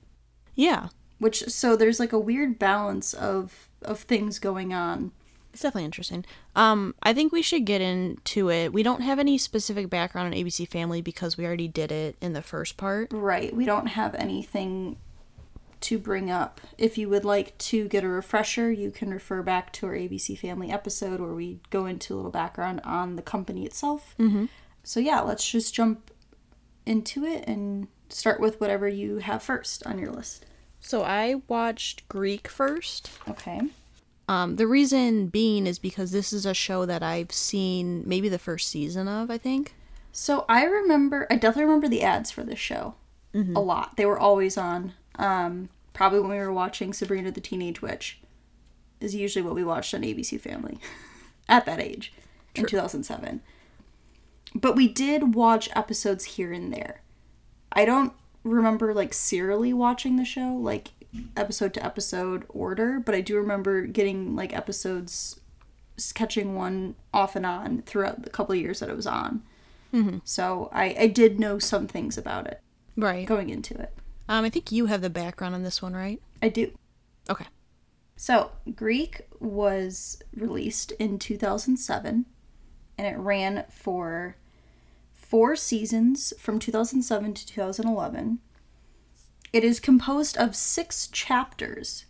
Yeah, 0.55 0.89
Which 1.19 1.45
so 1.49 1.77
there's 1.77 2.01
like 2.01 2.13
a 2.13 2.19
weird 2.19 2.59
balance 2.59 3.15
of 3.15 3.69
of 3.83 4.01
things 4.01 4.39
going 4.39 4.75
on. 4.75 5.13
it's 5.53 5.63
definitely 5.63 5.87
interesting. 5.87 6.25
Um, 6.55 6.95
I 7.03 7.13
think 7.15 7.33
we 7.33 7.41
should 7.43 7.65
get 7.65 7.81
into 7.81 8.51
it. 8.51 8.73
We 8.73 8.83
don't 8.83 9.01
have 9.01 9.19
any 9.19 9.39
specific 9.39 9.89
background 9.89 10.27
on 10.35 10.39
ABC 10.39 10.69
Family 10.69 11.01
because 11.01 11.39
we 11.39 11.47
already 11.47 11.69
did 11.69 11.91
it 11.91 12.17
in 12.21 12.35
the 12.35 12.43
first 12.43 12.77
part. 12.77 13.09
Right. 13.13 13.55
We 13.57 13.65
don't 13.65 13.87
have 13.89 14.15
anything 14.17 14.97
to 15.81 15.99
bring 15.99 16.31
up. 16.31 16.61
If 16.79 16.99
you 16.99 17.09
would 17.09 17.25
like 17.25 17.57
to 17.59 17.89
get 17.89 18.05
a 18.05 18.09
refresher, 18.09 18.71
you 18.71 18.91
can 18.91 19.11
refer 19.11 19.43
back 19.43 19.73
to 19.75 19.87
our 19.87 19.95
ABC 19.95 20.39
Family 20.39 20.71
episode 20.71 21.21
where 21.21 21.35
we 21.35 21.61
go 21.71 21.87
into 21.87 22.15
a 22.15 22.17
little 22.17 22.31
background 22.31 22.81
on 22.85 23.17
the 23.17 23.23
company 23.23 23.65
itself. 23.65 24.15
Mm-hmm. 24.19 24.47
So 24.83 25.01
yeah, 25.01 25.21
let's 25.21 25.49
just 25.49 25.75
jump 25.75 26.11
into 26.87 27.25
it 27.25 27.45
and 27.47 27.89
start 28.09 28.41
with 28.41 28.61
whatever 28.61 28.89
you 28.89 29.19
have 29.19 29.43
first 29.43 29.87
on 29.87 29.99
your 29.99 30.11
list. 30.11 30.47
So 30.81 31.03
I 31.03 31.43
watched 31.49 32.09
Greek 32.09 32.49
first. 32.49 33.11
Okay. 33.29 33.61
Um, 34.29 34.57
the 34.57 34.67
reason 34.67 35.27
being 35.27 35.67
is 35.67 35.79
because 35.79 36.13
this 36.13 36.33
is 36.33 36.47
a 36.47 36.55
show 36.55 36.87
that 36.87 37.03
I've 37.03 37.33
seen 37.33 38.03
maybe 38.07 38.29
the 38.29 38.39
first 38.39 38.69
season 38.69 39.09
of, 39.09 39.31
I 39.31 39.39
think. 39.39 39.75
So 40.13 40.45
I 40.49 40.65
remember, 40.65 41.27
I 41.31 41.35
definitely 41.35 41.65
remember 41.65 41.89
the 41.89 42.03
ads 42.03 42.31
for 42.31 42.43
this 42.43 42.59
show 42.59 42.95
a 43.35 43.61
lot. 43.61 43.97
They 43.97 44.07
were 44.07 44.19
always 44.19 44.57
on. 44.59 44.95
Um, 45.21 45.69
probably 45.93 46.21
when 46.21 46.31
we 46.31 46.39
were 46.39 46.53
watching 46.53 46.93
Sabrina 46.93 47.31
the 47.31 47.41
Teenage 47.41 47.83
Witch, 47.83 48.21
is 49.01 49.15
usually 49.15 49.43
what 49.45 49.55
we 49.55 49.63
watched 49.65 49.95
on 49.95 50.03
ABC 50.03 50.41
Family 50.41 50.79
at 51.49 51.65
that 51.67 51.81
age 51.81 52.13
in 52.55 52.67
2007. 52.67 53.41
But 54.55 54.75
we 54.77 54.89
did 54.89 55.35
watch 55.35 55.69
episodes 55.77 56.25
here 56.25 56.53
and 56.53 56.73
there. 56.73 57.03
I 57.73 57.85
don't 57.85 58.13
remember 58.43 58.93
like 58.95 59.13
serially 59.15 59.73
watching 59.73 60.17
the 60.17 60.25
show, 60.25 60.55
like 60.55 60.89
episode 61.37 61.75
to 61.75 61.85
episode 61.85 62.45
order, 62.49 62.99
but 62.99 63.15
I 63.15 63.21
do 63.21 63.37
remember 63.37 63.83
getting 63.83 64.35
like 64.35 64.55
episodes, 64.57 65.39
catching 66.15 66.55
one 66.57 66.95
off 67.13 67.37
and 67.37 67.45
on 67.47 67.83
throughout 67.83 68.23
the 68.23 68.31
couple 68.31 68.55
of 68.55 68.61
years 68.61 68.81
that 68.81 68.89
it 68.89 68.97
was 68.97 69.07
on. 69.07 69.43
So 70.25 70.71
I, 70.73 70.95
I 70.99 71.07
did 71.09 71.41
know 71.41 71.59
some 71.59 71.89
things 71.89 72.17
about 72.17 72.47
it 72.47 72.61
Right. 72.97 73.27
going 73.27 73.51
into 73.51 73.75
it. 73.75 73.93
Um, 74.31 74.45
I 74.45 74.49
think 74.49 74.71
you 74.71 74.87
have 74.87 75.01
the 75.01 75.11
background 75.11 75.57
on 75.57 75.65
this 75.65 75.83
one, 75.83 75.93
right? 75.93 76.23
I 76.41 76.51
do. 76.51 76.71
Okay. 77.29 77.47
So, 78.15 78.53
Greek 78.77 79.23
was 79.41 80.23
released 80.33 80.93
in 80.93 81.19
2007 81.19 82.27
and 82.97 83.07
it 83.09 83.19
ran 83.19 83.65
for 83.69 84.37
four 85.13 85.57
seasons 85.57 86.33
from 86.39 86.61
2007 86.61 87.35
to 87.35 87.47
2011. 87.47 88.39
It 89.53 89.65
is 89.65 89.81
composed 89.81 90.37
of 90.37 90.55
six 90.55 91.09
chapters 91.09 92.05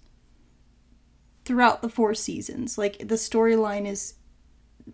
throughout 1.47 1.81
the 1.81 1.89
four 1.89 2.13
seasons. 2.13 2.77
Like, 2.77 2.99
the 2.99 3.15
storyline 3.15 3.87
is 3.87 4.15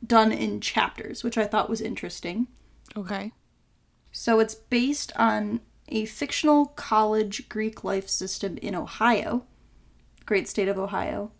done 0.06 0.30
in 0.30 0.61
chapters, 0.61 1.25
which 1.25 1.37
I 1.37 1.49
thought 1.49 1.68
was 1.68 1.80
interesting. 1.80 2.47
Okay. 2.97 3.33
So 4.12 4.38
it's 4.38 4.54
based 4.54 5.11
on 5.16 5.61
a 5.88 6.05
fictional 6.07 6.66
college 6.66 7.49
Greek 7.49 7.85
life 7.85 8.09
system 8.09 8.59
in 8.59 8.75
Ohio. 8.75 9.45
Great 10.25 10.49
state 10.49 10.69
of 10.69 10.78
Ohio. 10.78 11.31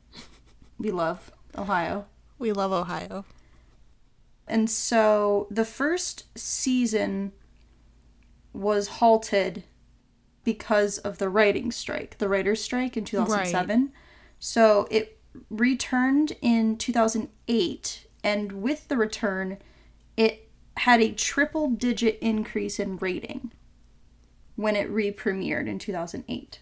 We 0.79 0.91
love 0.91 1.33
Ohio. 1.57 2.07
We 2.39 2.53
love 2.53 2.73
Ohio. 2.73 3.25
And 4.47 4.71
so 4.71 5.49
the 5.51 5.65
first 5.65 6.25
season 6.39 7.33
was 8.53 8.89
halted 8.89 9.65
because 10.45 10.99
of 10.99 11.19
the 11.19 11.29
writing 11.29 11.73
strike, 11.73 12.19
the 12.19 12.29
writer's 12.29 12.63
strike 12.63 12.97
in 12.97 13.05
2007. 13.05 13.93
So 14.39 14.87
it 14.91 15.19
returned 15.51 16.33
in 16.41 16.77
2008, 16.77 18.07
and 18.23 18.53
with 18.63 18.87
the 18.89 18.97
return, 18.97 19.59
it 20.17 20.49
had 20.77 21.01
a 21.01 21.13
triple 21.13 21.69
digit 21.69 22.19
increase 22.21 22.79
in 22.79 22.97
rating 22.99 23.51
when 24.57 24.75
it 24.75 24.91
re 24.91 25.13
premiered 25.13 25.69
in 25.69 25.79
2008. 25.79 26.61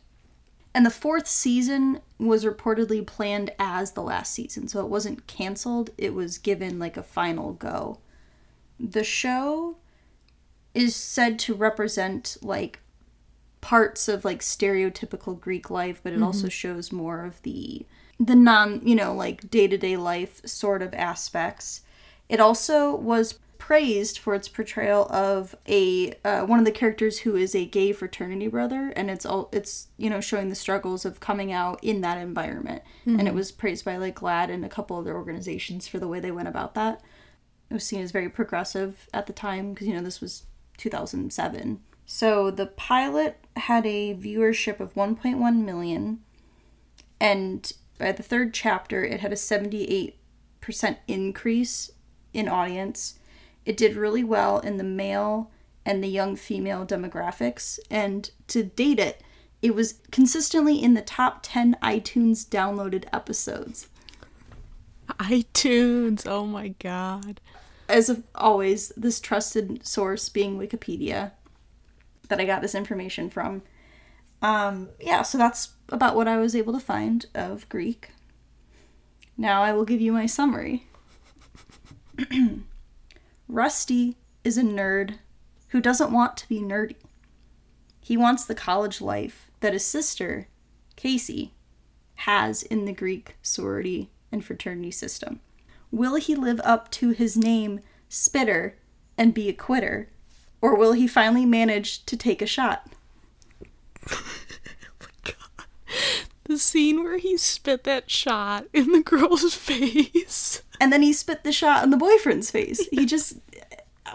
And 0.74 0.84
the 0.84 0.90
fourth 0.90 1.28
season 1.28 2.00
was 2.18 2.44
reportedly 2.44 3.06
planned 3.06 3.50
as 3.58 3.92
the 3.92 4.02
last 4.02 4.32
season, 4.32 4.66
so 4.66 4.80
it 4.80 4.88
wasn't 4.88 5.28
canceled, 5.28 5.90
it 5.96 6.14
was 6.14 6.36
given 6.36 6.80
like 6.80 6.96
a 6.96 7.02
final 7.02 7.52
go. 7.52 7.98
The 8.80 9.04
show 9.04 9.76
is 10.74 10.96
said 10.96 11.38
to 11.40 11.54
represent 11.54 12.36
like 12.42 12.80
parts 13.60 14.08
of 14.08 14.24
like 14.24 14.40
stereotypical 14.40 15.40
Greek 15.40 15.70
life, 15.70 16.00
but 16.02 16.12
it 16.12 16.16
mm-hmm. 16.16 16.24
also 16.24 16.48
shows 16.48 16.92
more 16.92 17.24
of 17.24 17.40
the 17.42 17.86
the 18.20 18.36
non, 18.36 18.80
you 18.86 18.94
know, 18.94 19.14
like 19.14 19.50
day-to-day 19.50 19.96
life 19.96 20.40
sort 20.44 20.82
of 20.82 20.92
aspects. 20.94 21.82
It 22.28 22.40
also 22.40 22.94
was 22.94 23.38
praised 23.64 24.18
for 24.18 24.34
its 24.34 24.46
portrayal 24.46 25.06
of 25.10 25.54
a 25.66 26.12
uh, 26.22 26.42
one 26.42 26.58
of 26.58 26.66
the 26.66 26.70
characters 26.70 27.20
who 27.20 27.34
is 27.34 27.54
a 27.54 27.64
gay 27.64 27.92
fraternity 27.92 28.46
brother 28.46 28.92
and 28.94 29.10
it's 29.10 29.24
all 29.24 29.48
it's 29.52 29.88
you 29.96 30.10
know 30.10 30.20
showing 30.20 30.50
the 30.50 30.54
struggles 30.54 31.06
of 31.06 31.18
coming 31.18 31.50
out 31.50 31.82
in 31.82 32.02
that 32.02 32.18
environment. 32.18 32.82
And 33.18 33.26
it 33.26 33.32
was 33.32 33.50
praised 33.50 33.82
by 33.82 33.96
like 33.96 34.16
GLAAD 34.16 34.50
and 34.50 34.66
a 34.66 34.68
couple 34.68 34.98
other 34.98 35.14
organizations 35.14 35.88
for 35.88 35.98
the 35.98 36.06
way 36.06 36.20
they 36.20 36.30
went 36.30 36.46
about 36.46 36.74
that. 36.74 37.00
It 37.70 37.72
was 37.72 37.84
seen 37.84 38.02
as 38.02 38.10
very 38.10 38.28
progressive 38.28 39.08
at 39.14 39.26
the 39.26 39.32
time 39.32 39.72
because 39.72 39.88
you 39.88 39.94
know 39.94 40.02
this 40.02 40.20
was 40.20 40.44
2007 40.76 41.80
so 42.04 42.50
the 42.50 42.66
pilot 42.66 43.38
had 43.56 43.86
a 43.86 44.14
viewership 44.14 44.78
of 44.78 44.92
1.1 44.92 45.64
million 45.64 46.20
and 47.18 47.72
by 47.96 48.12
the 48.12 48.22
third 48.22 48.52
chapter 48.52 49.02
it 49.02 49.20
had 49.20 49.32
a 49.32 49.36
78% 49.36 50.12
increase 51.08 51.90
in 52.34 52.46
audience 52.46 53.18
it 53.64 53.76
did 53.76 53.96
really 53.96 54.24
well 54.24 54.58
in 54.58 54.76
the 54.76 54.84
male 54.84 55.50
and 55.86 56.02
the 56.02 56.08
young 56.08 56.36
female 56.36 56.86
demographics 56.86 57.78
and 57.90 58.30
to 58.46 58.62
date 58.62 58.98
it 58.98 59.22
it 59.62 59.74
was 59.74 60.00
consistently 60.10 60.82
in 60.82 60.94
the 60.94 61.02
top 61.02 61.40
10 61.42 61.76
itunes 61.82 62.46
downloaded 62.46 63.04
episodes 63.12 63.88
iTunes. 65.18 66.26
Oh 66.26 66.46
my 66.46 66.68
god. 66.68 67.40
as 67.88 68.08
of 68.08 68.22
always, 68.34 68.90
this 68.96 69.20
trusted 69.20 69.86
source 69.86 70.28
being 70.28 70.58
Wikipedia 70.58 71.32
that 72.28 72.40
I 72.40 72.46
got 72.46 72.62
this 72.62 72.74
information 72.74 73.28
from. 73.28 73.62
Um, 74.40 74.88
yeah, 75.00 75.22
so 75.22 75.38
that's 75.38 75.70
about 75.90 76.16
what 76.16 76.28
I 76.28 76.38
was 76.38 76.56
able 76.56 76.72
to 76.72 76.80
find 76.80 77.26
of 77.34 77.68
Greek. 77.68 78.10
Now 79.36 79.62
I 79.62 79.72
will 79.72 79.84
give 79.84 80.00
you 80.00 80.12
my 80.12 80.26
summary. 80.26 80.86
Rusty 83.48 84.16
is 84.42 84.56
a 84.56 84.62
nerd 84.62 85.18
who 85.68 85.80
doesn't 85.80 86.12
want 86.12 86.36
to 86.38 86.48
be 86.48 86.60
nerdy. 86.60 86.96
He 88.00 88.16
wants 88.16 88.44
the 88.44 88.54
college 88.54 89.00
life 89.00 89.50
that 89.60 89.72
his 89.72 89.84
sister, 89.84 90.48
Casey, 90.96 91.52
has 92.16 92.62
in 92.62 92.84
the 92.84 92.92
Greek 92.92 93.36
sorority 93.42 94.10
and 94.30 94.44
fraternity 94.44 94.90
system. 94.90 95.40
Will 95.90 96.16
he 96.16 96.34
live 96.34 96.60
up 96.64 96.90
to 96.92 97.10
his 97.10 97.36
name, 97.36 97.80
Spitter, 98.08 98.76
and 99.16 99.34
be 99.34 99.48
a 99.48 99.52
quitter? 99.52 100.08
Or 100.60 100.76
will 100.76 100.92
he 100.92 101.06
finally 101.06 101.44
manage 101.46 102.04
to 102.06 102.16
take 102.16 102.42
a 102.42 102.46
shot? 102.46 102.92
Oh 104.96 106.23
The 106.44 106.58
scene 106.58 107.02
where 107.02 107.18
he 107.18 107.36
spit 107.36 107.84
that 107.84 108.10
shot 108.10 108.66
in 108.72 108.92
the 108.92 109.02
girl's 109.04 109.54
face. 109.54 110.62
And 110.80 110.92
then 110.92 111.02
he 111.02 111.12
spit 111.12 111.42
the 111.44 111.52
shot 111.52 111.82
in 111.84 111.90
the 111.90 111.96
boyfriend's 111.96 112.50
face. 112.50 112.86
He 112.88 113.06
just. 113.06 113.38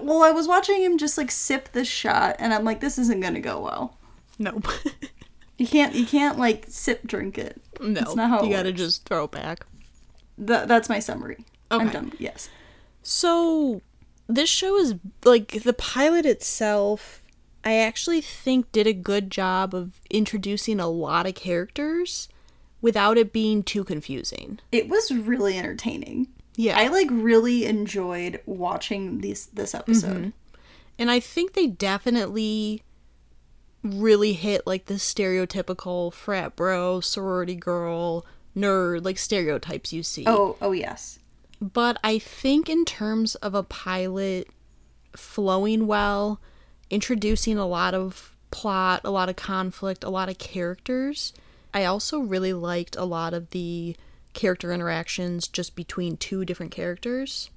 Well, 0.02 0.22
I 0.22 0.32
was 0.32 0.48
watching 0.48 0.82
him 0.84 0.98
just 0.98 1.18
like 1.18 1.32
sip 1.32 1.72
this 1.72 1.88
shot, 1.88 2.36
and 2.40 2.54
I'm 2.54 2.64
like, 2.64 2.80
this 2.80 2.98
isn't 3.00 3.20
gonna 3.22 3.40
go 3.42 3.60
well. 3.62 3.98
Nope. 4.38 4.68
You 5.58 5.68
can't, 5.68 5.94
you 5.94 6.06
can't 6.06 6.38
like 6.40 6.66
sip 6.70 7.06
drink 7.06 7.38
it. 7.38 7.60
no. 7.82 7.94
That's 7.94 8.16
not 8.16 8.30
how 8.30 8.40
it 8.40 8.46
you 8.46 8.52
gotta 8.56 8.70
works. 8.70 8.80
just 8.80 9.06
throw 9.06 9.26
it 9.26 9.32
back. 9.32 9.66
Th- 10.38 10.68
that's 10.68 10.88
my 10.88 11.00
summary. 11.00 11.44
I'm 11.70 11.90
done. 11.90 12.14
Yes. 12.18 12.50
So, 13.04 13.82
this 14.28 14.50
show 14.50 14.78
is 14.78 14.96
like 15.26 15.64
the 15.64 15.74
pilot 15.74 16.26
itself. 16.26 17.22
I 17.70 17.76
actually 17.76 18.22
think 18.22 18.72
did 18.72 18.88
a 18.88 18.94
good 18.94 19.30
job 19.30 19.76
of 19.76 20.02
introducing 20.10 20.80
a 20.80 20.88
lot 20.88 21.28
of 21.28 21.36
characters 21.36 22.28
without 22.82 23.16
it 23.16 23.32
being 23.32 23.62
too 23.62 23.84
confusing. 23.84 24.60
It 24.72 24.90
was 24.90 25.12
really 25.12 25.56
entertaining. 25.56 26.30
Yeah. 26.56 26.80
I 26.80 26.88
like 26.88 27.08
really 27.12 27.66
enjoyed 27.66 28.42
watching 28.48 29.22
these 29.22 29.46
this 29.48 29.76
episode. 29.76 30.18
Mm-hmm. 30.18 30.30
And 30.98 31.12
I 31.12 31.20
think 31.20 31.54
they 31.54 31.68
definitely 31.68 32.82
really 33.84 34.34
hit 34.34 34.66
like 34.66 34.88
the 34.88 34.96
stereotypical 34.96 36.12
frat 36.12 36.56
bro, 36.56 37.02
sorority 37.02 37.56
girl, 37.56 38.26
nerd, 38.58 39.06
like 39.06 39.20
stereotypes 39.20 39.94
you 39.94 40.02
see. 40.02 40.24
Oh, 40.26 40.58
oh 40.60 40.72
yes. 40.72 41.20
But 41.62 42.00
I 42.04 42.18
think 42.18 42.68
in 42.68 42.84
terms 42.84 43.36
of 43.36 43.54
a 43.54 43.64
pilot 43.64 44.48
flowing 45.16 45.86
well, 45.86 46.42
introducing 46.90 47.58
a 47.58 47.66
lot 47.68 47.94
of 47.94 48.36
plot, 48.52 49.02
a 49.04 49.12
lot 49.12 49.30
of 49.30 49.36
conflict, 49.36 50.04
a 50.04 50.10
lot 50.10 50.30
of 50.30 50.38
characters, 50.38 51.34
I 51.74 51.86
also 51.86 52.20
really 52.20 52.54
liked 52.54 52.96
a 52.96 53.06
lot 53.06 53.34
of 53.34 53.52
the 53.52 53.96
character 54.34 54.72
interactions 54.72 55.48
just 55.48 55.76
between 55.76 56.18
two 56.18 56.46
different 56.46 56.72
characters. 56.72 57.50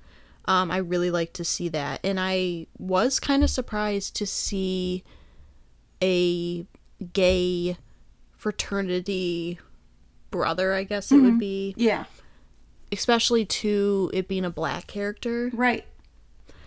Um, 0.45 0.71
I 0.71 0.79
really 0.79 1.11
like 1.11 1.33
to 1.35 1.45
see 1.45 1.69
that. 1.71 2.01
And 2.05 2.19
I 2.21 2.67
was 2.79 3.21
kind 3.21 3.43
of 3.45 3.51
surprised 3.51 4.17
to 4.17 4.27
see 4.27 5.05
a 6.03 6.67
gay 7.13 7.77
fraternity 8.37 9.59
brother, 10.31 10.75
I 10.75 10.85
guess 10.85 11.13
it 11.13 11.19
would 11.21 11.39
be, 11.39 11.75
Yeah. 11.77 12.05
especially 12.91 13.45
to 13.47 14.11
it 14.13 14.27
being 14.29 14.45
a 14.45 14.51
black 14.51 14.87
character. 14.89 15.51
Right. 15.55 15.85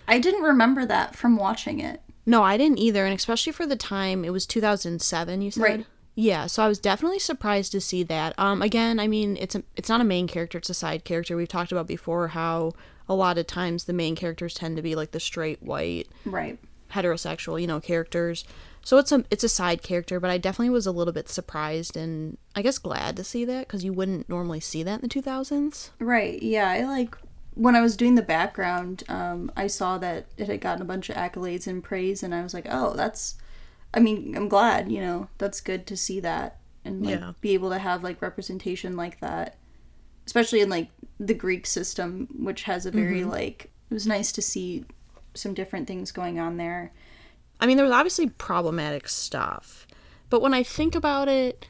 I 0.07 0.19
didn't 0.19 0.43
remember 0.43 0.86
that 0.86 1.15
from 1.15 1.36
watching 1.36 1.79
it. 1.79 2.01
No, 2.25 2.44
I 2.44 2.58
didn't 2.58 2.79
either, 2.79 3.05
and 3.05 3.13
especially 3.15 3.51
for 3.53 3.65
the 3.67 3.75
time, 3.75 4.25
it 4.25 4.32
was 4.32 4.46
2007, 4.46 5.41
you 5.41 5.51
said? 5.51 5.62
Right. 5.62 5.86
Yeah, 6.15 6.48
so 6.48 6.63
I 6.63 6.67
was 6.67 6.79
definitely 6.79 7.20
surprised 7.20 7.72
to 7.74 7.82
see 7.82 8.01
that. 8.03 8.34
Um, 8.39 8.62
again, 8.62 9.00
I 9.00 9.08
mean, 9.08 9.36
it's 9.38 9.53
a, 9.53 9.63
it's 9.75 9.89
not 9.89 10.00
a 10.01 10.05
main 10.05 10.27
character; 10.27 10.58
it's 10.58 10.70
a 10.70 10.74
side 10.74 11.03
character. 11.03 11.36
We've 11.36 11.48
talked 11.48 11.74
about 11.74 11.88
before 11.88 12.29
how 12.29 12.72
a 13.10 13.13
lot 13.15 13.38
of 13.38 13.48
times 13.48 13.84
the 13.84 13.91
main 13.94 14.15
characters 14.15 14.53
tend 14.53 14.77
to 14.77 14.82
be 14.82 14.96
like 14.96 15.12
the 15.12 15.20
straight 15.20 15.62
white 15.62 16.08
Right. 16.24 16.58
heterosexual, 16.94 17.60
you 17.60 17.67
know, 17.67 17.82
characters. 17.82 18.46
So 18.82 18.98
it's 18.98 19.12
a 19.12 19.25
it's 19.29 19.44
a 19.44 19.50
side 19.50 19.82
character, 19.84 20.20
but 20.22 20.29
I 20.29 20.38
definitely 20.38 20.70
was 20.70 20.88
a 20.88 20.91
little 20.91 21.13
bit 21.13 21.27
surprised 21.27 21.98
and 21.98 22.38
I 22.55 22.62
guess 22.62 22.77
glad 22.77 23.17
to 23.17 23.24
see 23.25 23.44
that 23.46 23.67
because 23.67 23.84
you 23.84 23.91
wouldn't 23.91 24.29
normally 24.29 24.62
see 24.62 24.84
that 24.84 24.96
in 24.96 25.01
the 25.01 25.08
two 25.10 25.22
thousands. 25.22 25.91
Right. 26.00 26.41
Yeah. 26.41 26.70
I 26.70 26.84
like 26.86 27.17
when 27.56 27.76
I 27.76 27.82
was 27.82 27.96
doing 27.98 28.16
the 28.16 28.22
background, 28.22 29.04
um, 29.10 29.52
I 29.56 29.68
saw 29.68 29.98
that 29.98 30.28
it 30.38 30.48
had 30.48 30.62
gotten 30.62 30.82
a 30.82 30.86
bunch 30.86 31.10
of 31.10 31.16
accolades 31.16 31.68
and 31.68 31.84
praise, 31.84 32.22
and 32.22 32.36
I 32.36 32.44
was 32.44 32.54
like, 32.54 32.68
oh, 32.70 32.94
that's. 32.96 33.36
I 33.94 34.00
mean, 34.00 34.36
I'm 34.36 34.50
glad. 34.50 34.92
You 34.92 35.00
know, 35.00 35.30
that's 35.38 35.62
good 35.62 35.88
to 35.88 35.96
see 35.98 36.20
that 36.20 36.58
and 36.84 37.06
like 37.06 37.20
Yeah. 37.20 37.32
be 37.42 37.54
able 37.54 37.70
to 37.70 37.80
have 37.80 38.04
like 38.04 38.22
representation 38.22 38.96
like 38.98 39.20
that, 39.22 39.58
especially 40.26 40.60
in 40.62 40.70
like 40.70 40.90
the 41.20 41.34
Greek 41.34 41.66
system, 41.66 42.28
which 42.38 42.64
has 42.64 42.86
a 42.86 42.92
very 42.92 43.24
like. 43.24 43.72
It 43.90 43.94
was 43.94 44.06
nice 44.08 44.32
to 44.34 44.42
see 44.42 44.84
some 45.34 45.54
different 45.54 45.88
things 45.88 46.12
going 46.12 46.40
on 46.40 46.58
there. 46.58 46.92
I 47.60 47.68
mean, 47.68 47.78
there 47.78 47.86
was 47.86 47.94
obviously 47.94 48.28
problematic 48.30 49.08
stuff, 49.08 49.88
but 50.30 50.42
when 50.42 50.54
I 50.54 50.64
think 50.64 50.94
about 50.94 51.30
it, 51.30 51.68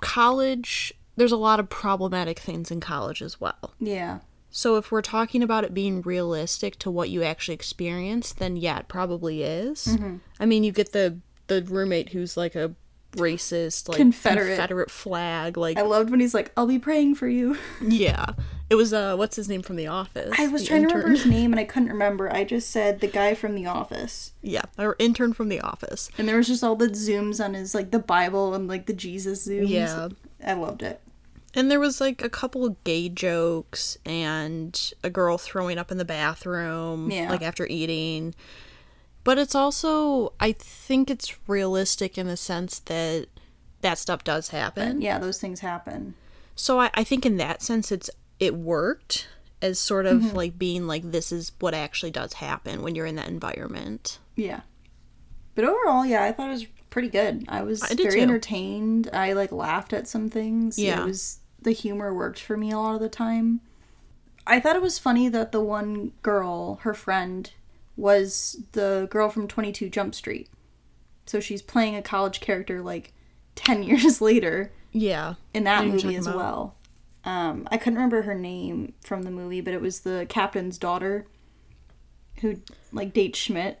college 0.00 0.92
there's 1.16 1.32
a 1.32 1.36
lot 1.36 1.60
of 1.60 1.68
problematic 1.70 2.38
things 2.40 2.70
in 2.72 2.80
college 2.80 3.22
as 3.22 3.40
well. 3.40 3.74
Yeah. 3.78 4.18
So 4.56 4.76
if 4.76 4.92
we're 4.92 5.02
talking 5.02 5.42
about 5.42 5.64
it 5.64 5.74
being 5.74 6.00
realistic 6.00 6.78
to 6.78 6.90
what 6.90 7.10
you 7.10 7.24
actually 7.24 7.54
experience, 7.54 8.32
then 8.32 8.56
yeah, 8.56 8.78
it 8.78 8.86
probably 8.86 9.42
is. 9.42 9.98
I 10.38 10.46
mean, 10.46 10.62
you 10.62 10.70
get 10.70 10.92
the 10.92 11.18
the 11.48 11.64
roommate 11.64 12.10
who's 12.10 12.36
like 12.36 12.54
a 12.54 12.72
racist, 13.16 13.88
like 13.88 13.96
Confederate. 13.96 14.50
Confederate 14.50 14.92
flag, 14.92 15.56
like 15.56 15.76
I 15.76 15.82
loved 15.82 16.10
when 16.10 16.20
he's 16.20 16.34
like, 16.34 16.52
"I'll 16.56 16.68
be 16.68 16.78
praying 16.78 17.16
for 17.16 17.26
you." 17.26 17.58
yeah. 17.82 18.26
It 18.70 18.76
was 18.76 18.92
uh, 18.92 19.16
what's 19.16 19.34
his 19.34 19.48
name 19.48 19.62
from 19.62 19.74
The 19.74 19.88
Office? 19.88 20.32
I 20.38 20.46
was 20.46 20.64
trying 20.64 20.82
to 20.82 20.94
remember 20.94 21.10
his 21.10 21.26
name 21.26 21.52
and 21.52 21.58
I 21.58 21.64
couldn't 21.64 21.88
remember. 21.88 22.32
I 22.32 22.44
just 22.44 22.70
said 22.70 23.00
the 23.00 23.08
guy 23.08 23.34
from 23.34 23.56
The 23.56 23.66
Office. 23.66 24.34
Yeah, 24.40 24.62
our 24.78 24.94
intern 25.00 25.32
from 25.32 25.48
The 25.48 25.60
Office. 25.60 26.10
And 26.16 26.28
there 26.28 26.36
was 26.36 26.46
just 26.46 26.62
all 26.62 26.76
the 26.76 26.88
zooms 26.90 27.44
on 27.44 27.54
his 27.54 27.74
like 27.74 27.90
the 27.90 27.98
Bible 27.98 28.54
and 28.54 28.68
like 28.68 28.86
the 28.86 28.92
Jesus 28.92 29.48
zooms. 29.48 29.68
Yeah. 29.68 30.10
I 30.46 30.52
loved 30.52 30.84
it. 30.84 31.00
And 31.54 31.70
there 31.70 31.78
was 31.80 32.00
like 32.00 32.22
a 32.22 32.28
couple 32.28 32.64
of 32.64 32.82
gay 32.84 33.08
jokes 33.08 33.96
and 34.04 34.92
a 35.04 35.10
girl 35.10 35.38
throwing 35.38 35.78
up 35.78 35.92
in 35.92 35.98
the 35.98 36.04
bathroom, 36.04 37.10
Yeah. 37.10 37.30
like 37.30 37.42
after 37.42 37.66
eating. 37.66 38.34
But 39.22 39.38
it's 39.38 39.54
also, 39.54 40.32
I 40.40 40.52
think 40.52 41.10
it's 41.10 41.34
realistic 41.48 42.18
in 42.18 42.26
the 42.26 42.36
sense 42.36 42.78
that 42.80 43.28
that 43.82 43.98
stuff 43.98 44.24
does 44.24 44.48
happen. 44.48 45.00
Yeah, 45.00 45.18
those 45.18 45.40
things 45.40 45.60
happen. 45.60 46.14
So 46.56 46.80
I, 46.80 46.90
I 46.94 47.04
think 47.04 47.24
in 47.24 47.36
that 47.38 47.62
sense, 47.62 47.90
it's 47.92 48.10
it 48.40 48.54
worked 48.54 49.28
as 49.62 49.78
sort 49.78 50.06
of 50.06 50.20
Mm-hmm. 50.20 50.36
like 50.36 50.58
being 50.58 50.86
like 50.86 51.10
this 51.10 51.30
is 51.32 51.52
what 51.60 51.72
actually 51.74 52.10
does 52.10 52.34
happen 52.34 52.82
when 52.82 52.94
you're 52.94 53.06
in 53.06 53.16
that 53.16 53.28
environment. 53.28 54.18
Yeah. 54.36 54.60
But 55.54 55.64
overall, 55.64 56.04
yeah, 56.04 56.24
I 56.24 56.32
thought 56.32 56.48
it 56.48 56.52
was 56.52 56.66
pretty 56.90 57.08
good. 57.08 57.44
I 57.48 57.62
was 57.62 57.82
I 57.82 57.94
very 57.94 58.14
too. 58.16 58.20
entertained. 58.20 59.08
I 59.12 59.32
like 59.32 59.52
laughed 59.52 59.92
at 59.92 60.06
some 60.08 60.28
things. 60.28 60.78
Yeah. 60.78 61.02
It 61.02 61.06
was 61.06 61.38
the 61.64 61.72
humor 61.72 62.14
worked 62.14 62.40
for 62.40 62.56
me 62.56 62.70
a 62.70 62.78
lot 62.78 62.94
of 62.94 63.00
the 63.00 63.08
time. 63.08 63.60
I 64.46 64.60
thought 64.60 64.76
it 64.76 64.82
was 64.82 64.98
funny 64.98 65.28
that 65.28 65.52
the 65.52 65.60
one 65.60 66.12
girl, 66.22 66.76
her 66.82 66.94
friend, 66.94 67.50
was 67.96 68.62
the 68.72 69.08
girl 69.10 69.28
from 69.28 69.48
22 69.48 69.88
Jump 69.88 70.14
Street. 70.14 70.48
So 71.26 71.40
she's 71.40 71.62
playing 71.62 71.96
a 71.96 72.02
college 72.02 72.40
character 72.40 72.82
like 72.82 73.12
10 73.56 73.82
years 73.84 74.20
later 74.20 74.70
Yeah. 74.92 75.34
in 75.54 75.64
that 75.64 75.80
I 75.80 75.84
know 75.86 75.92
what 75.92 76.02
you're 76.02 76.08
movie 76.12 76.18
as 76.18 76.26
about. 76.26 76.36
well. 76.36 76.74
Um, 77.24 77.66
I 77.70 77.78
couldn't 77.78 77.94
remember 77.94 78.22
her 78.22 78.34
name 78.34 78.92
from 79.02 79.22
the 79.22 79.30
movie, 79.30 79.62
but 79.62 79.72
it 79.72 79.80
was 79.80 80.00
the 80.00 80.26
captain's 80.28 80.76
daughter 80.76 81.26
who 82.40 82.56
like 82.92 83.14
dates 83.14 83.38
Schmidt. 83.38 83.80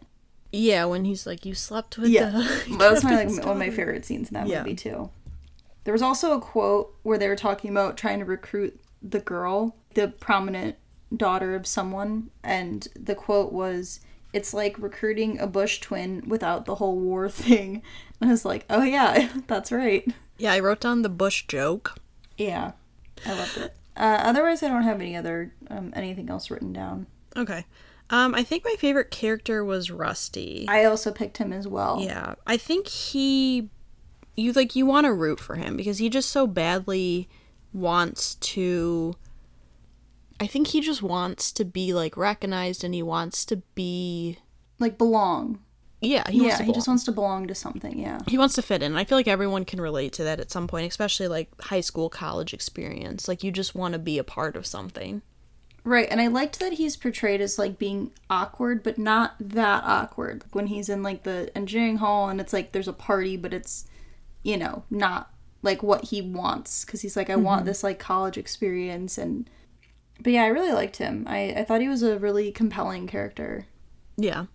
Yeah, 0.50 0.84
when 0.86 1.04
he's 1.04 1.26
like, 1.26 1.44
you 1.44 1.52
slept 1.54 1.98
with 1.98 2.08
Yeah, 2.10 2.30
the. 2.30 2.76
that 2.78 2.90
was 2.92 3.04
my 3.04 3.24
like 3.24 3.28
one 3.28 3.48
of 3.50 3.56
my 3.58 3.68
favorite 3.70 4.06
scenes 4.06 4.28
in 4.30 4.34
that 4.34 4.46
Yeah. 4.46 4.60
movie 4.62 4.76
too. 4.76 5.10
There 5.84 5.92
was 5.92 6.02
also 6.02 6.32
a 6.36 6.40
quote 6.40 6.94
where 7.02 7.18
they 7.18 7.28
were 7.28 7.36
talking 7.36 7.70
about 7.70 7.96
trying 7.96 8.18
to 8.18 8.24
recruit 8.24 8.80
the 9.02 9.20
girl, 9.20 9.76
the 9.94 10.08
prominent 10.08 10.76
daughter 11.14 11.54
of 11.54 11.66
someone, 11.66 12.30
and 12.42 12.88
the 12.98 13.14
quote 13.14 13.52
was, 13.52 14.00
"It's 14.32 14.54
like 14.54 14.78
recruiting 14.78 15.38
a 15.38 15.46
Bush 15.46 15.80
twin 15.80 16.22
without 16.26 16.64
the 16.64 16.76
whole 16.76 16.98
war 16.98 17.28
thing." 17.30 17.82
And 18.20 18.30
I 18.30 18.32
was 18.32 18.44
like, 18.44 18.64
"Oh 18.70 18.82
yeah, 18.82 19.28
that's 19.46 19.70
right." 19.70 20.06
Yeah, 20.38 20.52
I 20.52 20.58
wrote 20.60 20.80
down 20.80 21.02
the 21.02 21.08
Bush 21.08 21.46
joke. 21.46 21.96
Yeah, 22.36 22.72
I 23.24 23.34
loved 23.34 23.56
it. 23.58 23.76
Uh, 23.96 24.18
otherwise, 24.22 24.62
I 24.62 24.68
don't 24.68 24.82
have 24.82 25.00
any 25.00 25.14
other 25.16 25.52
um, 25.70 25.92
anything 25.94 26.28
else 26.30 26.50
written 26.50 26.72
down. 26.72 27.06
Okay. 27.36 27.64
Um, 28.10 28.34
I 28.34 28.42
think 28.42 28.64
my 28.64 28.74
favorite 28.78 29.10
character 29.10 29.64
was 29.64 29.90
Rusty. 29.90 30.66
I 30.68 30.84
also 30.84 31.10
picked 31.10 31.38
him 31.38 31.52
as 31.52 31.66
well. 31.66 32.00
yeah, 32.02 32.34
I 32.46 32.56
think 32.58 32.86
he, 32.88 33.70
you 34.36 34.52
like 34.52 34.74
you 34.74 34.86
want 34.86 35.04
to 35.04 35.12
root 35.12 35.40
for 35.40 35.56
him 35.56 35.76
because 35.76 35.98
he 35.98 36.08
just 36.08 36.30
so 36.30 36.46
badly 36.46 37.28
wants 37.72 38.36
to. 38.36 39.14
I 40.40 40.46
think 40.46 40.68
he 40.68 40.80
just 40.80 41.02
wants 41.02 41.52
to 41.52 41.64
be 41.64 41.94
like 41.94 42.16
recognized 42.16 42.82
and 42.82 42.94
he 42.94 43.02
wants 43.02 43.44
to 43.46 43.56
be. 43.74 44.38
like 44.78 44.98
belong. 44.98 45.60
Yeah, 46.00 46.28
he 46.30 46.40
wants 46.40 46.54
yeah, 46.54 46.58
to 46.58 46.64
he 46.64 46.72
just 46.72 46.88
wants 46.88 47.04
to 47.04 47.12
belong 47.12 47.46
to 47.46 47.54
something. 47.54 47.98
Yeah. 47.98 48.20
he 48.26 48.36
wants 48.36 48.54
to 48.56 48.62
fit 48.62 48.82
in. 48.82 48.94
I 48.94 49.04
feel 49.04 49.16
like 49.16 49.28
everyone 49.28 49.64
can 49.64 49.80
relate 49.80 50.12
to 50.14 50.24
that 50.24 50.38
at 50.40 50.50
some 50.50 50.66
point, 50.66 50.86
especially 50.86 51.28
like 51.28 51.48
high 51.62 51.80
school, 51.80 52.10
college 52.10 52.52
experience. 52.52 53.26
Like 53.26 53.42
you 53.42 53.50
just 53.50 53.74
want 53.74 53.92
to 53.94 53.98
be 53.98 54.18
a 54.18 54.24
part 54.24 54.56
of 54.56 54.66
something. 54.66 55.22
Right, 55.82 56.08
and 56.10 56.20
I 56.20 56.28
liked 56.28 56.60
that 56.60 56.74
he's 56.74 56.96
portrayed 56.96 57.40
as 57.42 57.58
like 57.58 57.78
being 57.78 58.10
awkward, 58.30 58.82
but 58.82 58.98
not 58.98 59.34
that 59.38 59.84
awkward. 59.84 60.44
When 60.52 60.66
he's 60.66 60.88
in 60.88 61.02
like 61.02 61.24
the 61.24 61.50
engineering 61.56 61.98
hall 61.98 62.28
and 62.28 62.40
it's 62.40 62.52
like 62.54 62.72
there's 62.72 62.88
a 62.88 62.92
party, 62.94 63.36
but 63.36 63.52
it's, 63.52 63.86
you 64.44 64.56
know, 64.56 64.84
not 64.88 65.32
like 65.62 65.82
what 65.82 66.04
he 66.04 66.22
wants. 66.22 66.84
Because 66.84 67.00
he's 67.00 67.16
like, 67.16 67.28
I 67.28 67.34
want 67.34 67.60
mm-hmm. 67.60 67.66
this 67.66 67.82
like 67.82 67.98
college 67.98 68.38
experience. 68.38 69.18
And, 69.18 69.50
but 70.20 70.32
yeah, 70.32 70.44
I 70.44 70.48
really 70.48 70.72
liked 70.72 70.98
him. 70.98 71.24
I, 71.26 71.54
I 71.56 71.64
thought 71.64 71.80
he 71.80 71.88
was 71.88 72.04
a 72.04 72.18
really 72.18 72.52
compelling 72.52 73.08
character. 73.08 73.66
Yeah. 74.16 74.46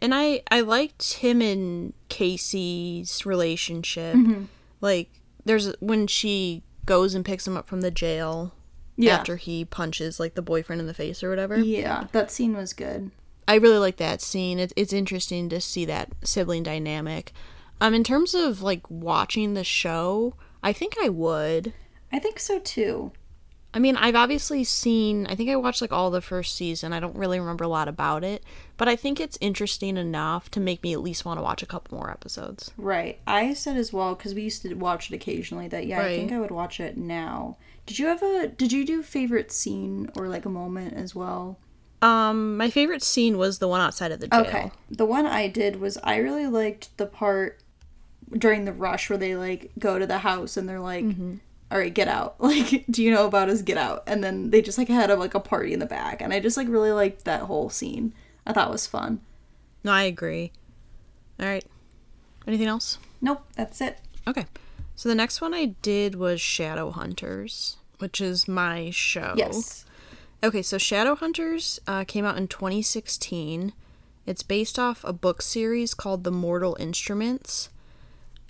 And 0.00 0.14
I 0.14 0.42
I 0.50 0.60
liked 0.60 1.14
him 1.14 1.40
and 1.40 1.94
Casey's 2.08 3.24
relationship. 3.24 4.14
Mm-hmm. 4.14 4.44
Like 4.80 5.08
there's 5.44 5.74
when 5.80 6.06
she 6.06 6.62
goes 6.84 7.14
and 7.14 7.24
picks 7.24 7.46
him 7.46 7.56
up 7.56 7.68
from 7.68 7.80
the 7.80 7.90
jail 7.90 8.52
Yeah. 8.96 9.16
after 9.16 9.36
he 9.36 9.64
punches 9.64 10.20
like 10.20 10.34
the 10.34 10.42
boyfriend 10.42 10.80
in 10.80 10.86
the 10.86 10.94
face 10.94 11.22
or 11.22 11.30
whatever. 11.30 11.58
Yeah, 11.58 12.06
that 12.12 12.30
scene 12.30 12.56
was 12.56 12.72
good. 12.72 13.10
I 13.46 13.54
really 13.54 13.78
like 13.78 13.96
that 13.96 14.20
scene. 14.20 14.58
It, 14.58 14.72
it's 14.76 14.92
interesting 14.92 15.48
to 15.48 15.60
see 15.60 15.84
that 15.86 16.12
sibling 16.22 16.62
dynamic. 16.62 17.32
Um 17.80 17.94
in 17.94 18.04
terms 18.04 18.34
of 18.34 18.62
like 18.62 18.88
watching 18.90 19.54
the 19.54 19.64
show, 19.64 20.34
I 20.62 20.72
think 20.72 20.94
I 21.02 21.08
would. 21.08 21.72
I 22.12 22.18
think 22.18 22.38
so 22.38 22.58
too. 22.58 23.12
I 23.74 23.80
mean, 23.80 23.96
I've 23.96 24.14
obviously 24.14 24.64
seen, 24.64 25.26
I 25.26 25.34
think 25.34 25.50
I 25.50 25.56
watched 25.56 25.82
like 25.82 25.92
all 25.92 26.10
the 26.10 26.22
first 26.22 26.56
season. 26.56 26.94
I 26.94 27.00
don't 27.00 27.14
really 27.14 27.38
remember 27.38 27.64
a 27.64 27.68
lot 27.68 27.86
about 27.86 28.24
it, 28.24 28.42
but 28.78 28.88
I 28.88 28.96
think 28.96 29.20
it's 29.20 29.36
interesting 29.42 29.98
enough 29.98 30.50
to 30.52 30.60
make 30.60 30.82
me 30.82 30.94
at 30.94 31.02
least 31.02 31.26
want 31.26 31.38
to 31.38 31.42
watch 31.42 31.62
a 31.62 31.66
couple 31.66 31.98
more 31.98 32.10
episodes. 32.10 32.72
Right. 32.78 33.20
I 33.26 33.52
said 33.52 33.76
as 33.76 33.92
well 33.92 34.14
because 34.14 34.34
we 34.34 34.42
used 34.42 34.62
to 34.62 34.74
watch 34.74 35.10
it 35.10 35.14
occasionally 35.14 35.68
that 35.68 35.86
yeah, 35.86 36.00
I 36.00 36.16
think 36.16 36.32
I 36.32 36.40
would 36.40 36.50
watch 36.50 36.80
it 36.80 36.96
now. 36.96 37.58
Did 37.84 37.98
you 37.98 38.06
have 38.06 38.22
a? 38.22 38.48
Did 38.48 38.72
you 38.72 38.86
do 38.86 39.02
favorite 39.02 39.52
scene 39.52 40.10
or 40.16 40.28
like 40.28 40.46
a 40.46 40.50
moment 40.50 40.94
as 40.94 41.14
well? 41.14 41.58
Um, 42.00 42.56
my 42.56 42.70
favorite 42.70 43.02
scene 43.02 43.38
was 43.38 43.58
the 43.58 43.68
one 43.68 43.80
outside 43.80 44.12
of 44.12 44.20
the 44.20 44.28
jail. 44.28 44.40
Okay. 44.40 44.70
The 44.90 45.04
one 45.06 45.26
I 45.26 45.48
did 45.48 45.80
was 45.80 45.98
I 46.02 46.16
really 46.16 46.46
liked 46.46 46.96
the 46.96 47.06
part 47.06 47.60
during 48.36 48.64
the 48.64 48.72
rush 48.72 49.08
where 49.10 49.18
they 49.18 49.36
like 49.36 49.70
go 49.78 49.98
to 49.98 50.06
the 50.06 50.18
house 50.18 50.56
and 50.56 50.68
they're 50.68 50.80
like, 50.80 51.04
"All 51.70 51.78
right, 51.78 51.92
get 51.92 52.08
out." 52.08 52.36
Like, 52.40 52.84
do 52.90 53.02
you 53.02 53.10
know 53.10 53.26
about 53.26 53.48
us? 53.48 53.62
Get 53.62 53.78
out. 53.78 54.04
And 54.06 54.22
then 54.22 54.50
they 54.50 54.62
just 54.62 54.78
like 54.78 54.88
had 54.88 55.10
a, 55.10 55.16
like 55.16 55.34
a 55.34 55.40
party 55.40 55.72
in 55.72 55.80
the 55.80 55.86
back, 55.86 56.20
and 56.20 56.32
I 56.32 56.40
just 56.40 56.56
like 56.56 56.68
really 56.68 56.92
liked 56.92 57.24
that 57.24 57.42
whole 57.42 57.70
scene. 57.70 58.12
I 58.46 58.52
thought 58.52 58.68
it 58.68 58.72
was 58.72 58.86
fun. 58.86 59.20
No, 59.84 59.92
I 59.92 60.02
agree. 60.02 60.52
All 61.40 61.46
right. 61.46 61.64
Anything 62.46 62.66
else? 62.66 62.98
Nope, 63.20 63.44
that's 63.56 63.80
it. 63.80 63.98
Okay. 64.26 64.46
So 64.96 65.08
the 65.08 65.14
next 65.14 65.40
one 65.40 65.54
I 65.54 65.76
did 65.82 66.16
was 66.16 66.40
Shadowhunters, 66.40 67.76
which 67.98 68.20
is 68.20 68.48
my 68.48 68.90
show. 68.90 69.34
Yes. 69.36 69.84
Okay, 70.42 70.62
so 70.62 70.76
Shadowhunters 70.76 71.78
uh, 71.86 72.04
came 72.04 72.24
out 72.24 72.36
in 72.36 72.48
2016. 72.48 73.72
It's 74.26 74.42
based 74.42 74.78
off 74.78 75.04
a 75.04 75.12
book 75.12 75.42
series 75.42 75.94
called 75.94 76.24
The 76.24 76.30
Mortal 76.30 76.76
Instruments. 76.80 77.70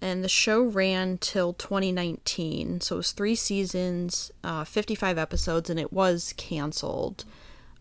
And 0.00 0.22
the 0.22 0.28
show 0.28 0.62
ran 0.62 1.18
till 1.18 1.52
2019. 1.54 2.80
So 2.80 2.96
it 2.96 2.98
was 2.98 3.12
three 3.12 3.34
seasons, 3.34 4.30
uh, 4.44 4.64
55 4.64 5.18
episodes, 5.18 5.68
and 5.68 5.80
it 5.80 5.92
was 5.92 6.34
canceled 6.36 7.24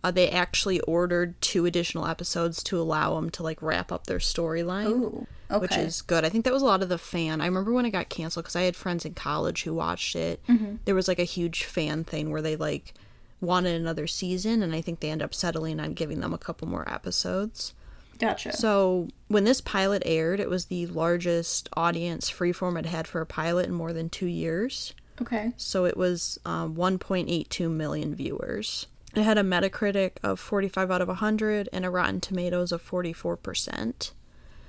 uh, 0.03 0.11
they 0.11 0.29
actually 0.29 0.79
ordered 0.81 1.39
two 1.41 1.65
additional 1.65 2.07
episodes 2.07 2.63
to 2.63 2.79
allow 2.79 3.15
them 3.15 3.29
to 3.29 3.43
like 3.43 3.61
wrap 3.61 3.91
up 3.91 4.07
their 4.07 4.19
storyline. 4.19 5.25
Okay. 5.49 5.59
Which 5.59 5.77
is 5.77 6.01
good. 6.01 6.23
I 6.25 6.29
think 6.29 6.45
that 6.45 6.53
was 6.53 6.61
a 6.61 6.65
lot 6.65 6.81
of 6.81 6.89
the 6.89 6.97
fan. 6.97 7.41
I 7.41 7.45
remember 7.45 7.73
when 7.73 7.85
it 7.85 7.91
got 7.91 8.09
canceled 8.09 8.45
because 8.45 8.55
I 8.55 8.63
had 8.63 8.75
friends 8.75 9.05
in 9.05 9.13
college 9.13 9.63
who 9.63 9.73
watched 9.73 10.15
it. 10.15 10.41
Mm-hmm. 10.47 10.77
There 10.85 10.95
was 10.95 11.07
like 11.07 11.19
a 11.19 11.23
huge 11.23 11.63
fan 11.63 12.03
thing 12.03 12.31
where 12.31 12.41
they 12.41 12.55
like 12.55 12.93
wanted 13.41 13.79
another 13.79 14.07
season, 14.07 14.61
and 14.61 14.75
I 14.75 14.81
think 14.81 14.99
they 14.99 15.09
end 15.09 15.21
up 15.21 15.33
settling 15.33 15.79
on 15.79 15.93
giving 15.93 16.19
them 16.19 16.33
a 16.33 16.37
couple 16.37 16.67
more 16.67 16.87
episodes. 16.89 17.73
Gotcha. 18.19 18.55
So 18.55 19.07
when 19.27 19.43
this 19.43 19.61
pilot 19.61 20.03
aired, 20.05 20.39
it 20.39 20.49
was 20.49 20.65
the 20.65 20.87
largest 20.87 21.69
audience 21.75 22.29
Freeform 22.29 22.75
had 22.75 22.85
had 22.85 23.07
for 23.07 23.21
a 23.21 23.25
pilot 23.25 23.67
in 23.67 23.73
more 23.73 23.93
than 23.93 24.09
two 24.09 24.27
years. 24.27 24.93
okay. 25.21 25.51
So 25.57 25.85
it 25.85 25.97
was 25.97 26.39
um, 26.45 26.75
1.82 26.75 27.69
million 27.69 28.15
viewers. 28.15 28.87
It 29.15 29.23
had 29.23 29.37
a 29.37 29.43
Metacritic 29.43 30.13
of 30.23 30.39
45 30.39 30.91
out 30.91 31.01
of 31.01 31.07
100 31.07 31.69
and 31.73 31.85
a 31.85 31.89
Rotten 31.89 32.21
Tomatoes 32.21 32.71
of 32.71 32.87
44%. 32.87 34.11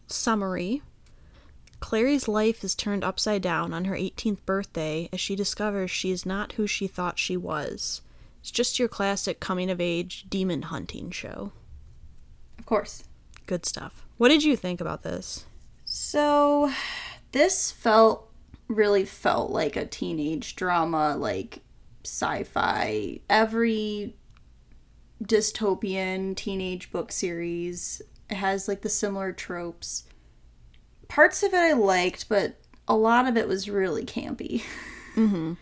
Summary 0.07 0.83
Clary's 1.81 2.27
life 2.27 2.65
is 2.65 2.75
turned 2.75 3.05
upside 3.05 3.43
down 3.43 3.73
on 3.73 3.85
her 3.85 3.95
18th 3.95 4.45
birthday 4.45 5.09
as 5.13 5.21
she 5.21 5.37
discovers 5.37 5.91
she 5.91 6.11
is 6.11 6.27
not 6.27 6.53
who 6.53 6.67
she 6.67 6.87
thought 6.87 7.19
she 7.19 7.37
was. 7.37 8.01
It's 8.41 8.51
just 8.51 8.79
your 8.79 8.89
classic 8.89 9.39
coming 9.41 9.71
of 9.71 9.81
age 9.81 10.27
demon 10.29 10.63
hunting 10.63 11.11
show. 11.11 11.53
Of 12.59 12.67
course. 12.67 13.05
Good 13.49 13.65
stuff. 13.65 14.07
What 14.19 14.29
did 14.29 14.45
you 14.45 14.57
think 14.57 14.79
about 14.79 15.03
this? 15.03 15.47
So, 15.87 16.71
this 17.33 17.73
felt 17.73 18.31
really 18.69 19.07
felt 19.07 19.51
like 19.51 19.75
a 19.75 19.87
teenage 19.87 20.55
drama, 20.55 21.17
like 21.17 21.61
sci-fi. 22.05 23.21
Every 23.31 24.15
dystopian 25.25 26.37
teenage 26.37 26.93
book 26.93 27.11
series 27.11 28.03
has 28.29 28.69
like 28.69 28.83
the 28.83 28.91
similar 28.91 29.33
tropes. 29.33 30.05
Parts 31.09 31.43
of 31.43 31.55
it 31.55 31.57
I 31.57 31.73
liked, 31.73 32.29
but 32.29 32.61
a 32.87 32.95
lot 32.95 33.27
of 33.27 33.39
it 33.39 33.49
was 33.49 33.69
really 33.69 34.05
campy. 34.05 34.63
Mm-hmm. 35.17 35.55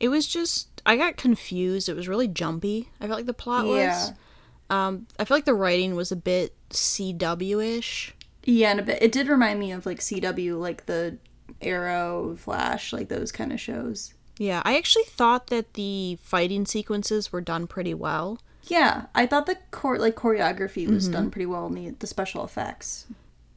It 0.00 0.08
was 0.08 0.26
just 0.26 0.82
I 0.84 0.96
got 0.96 1.16
confused. 1.16 1.88
It 1.88 1.94
was 1.94 2.08
really 2.08 2.26
jumpy. 2.26 2.88
I 3.00 3.06
felt 3.06 3.18
like 3.18 3.26
the 3.26 3.32
plot 3.32 3.64
was. 3.64 4.12
Yeah. 4.74 4.86
Um, 4.86 5.06
I 5.18 5.24
feel 5.24 5.36
like 5.36 5.44
the 5.44 5.54
writing 5.54 5.94
was 5.94 6.10
a 6.12 6.16
bit 6.16 6.54
CW-ish. 6.70 8.14
Yeah, 8.44 8.70
and 8.72 8.80
a 8.80 8.82
bit. 8.82 9.02
It 9.02 9.12
did 9.12 9.28
remind 9.28 9.58
me 9.58 9.72
of 9.72 9.86
like 9.86 10.00
CW, 10.00 10.58
like 10.60 10.86
the 10.86 11.16
Arrow, 11.62 12.36
Flash, 12.38 12.92
like 12.92 13.08
those 13.08 13.32
kind 13.32 13.52
of 13.52 13.60
shows. 13.60 14.14
Yeah, 14.38 14.60
I 14.64 14.76
actually 14.76 15.04
thought 15.04 15.46
that 15.46 15.74
the 15.74 16.18
fighting 16.22 16.66
sequences 16.66 17.32
were 17.32 17.40
done 17.40 17.66
pretty 17.66 17.94
well. 17.94 18.38
Yeah, 18.64 19.06
I 19.14 19.26
thought 19.26 19.46
the 19.46 19.58
chor- 19.70 19.98
like 19.98 20.16
choreography 20.16 20.88
was 20.88 21.08
done 21.08 21.30
pretty 21.30 21.46
well 21.46 21.66
in 21.66 21.74
the, 21.74 21.90
the 21.90 22.06
special 22.06 22.44
effects. 22.44 23.06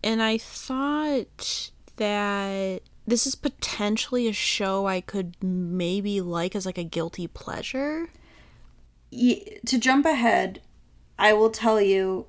And 0.04 0.22
I 0.22 0.38
thought 0.38 1.72
that 1.96 2.82
this 3.08 3.26
is 3.26 3.34
potentially 3.36 4.28
a 4.28 4.34
show 4.34 4.86
I 4.86 5.02
could 5.02 5.36
maybe 5.42 6.20
like 6.22 6.56
as 6.56 6.66
like 6.66 6.78
a 6.78 6.84
guilty 6.84 7.26
pleasure. 7.28 8.10
Ye- 9.10 9.60
to 9.66 9.80
jump 9.80 10.06
ahead, 10.06 10.62
I 11.20 11.34
will 11.34 11.50
tell 11.50 11.82
you 11.82 12.28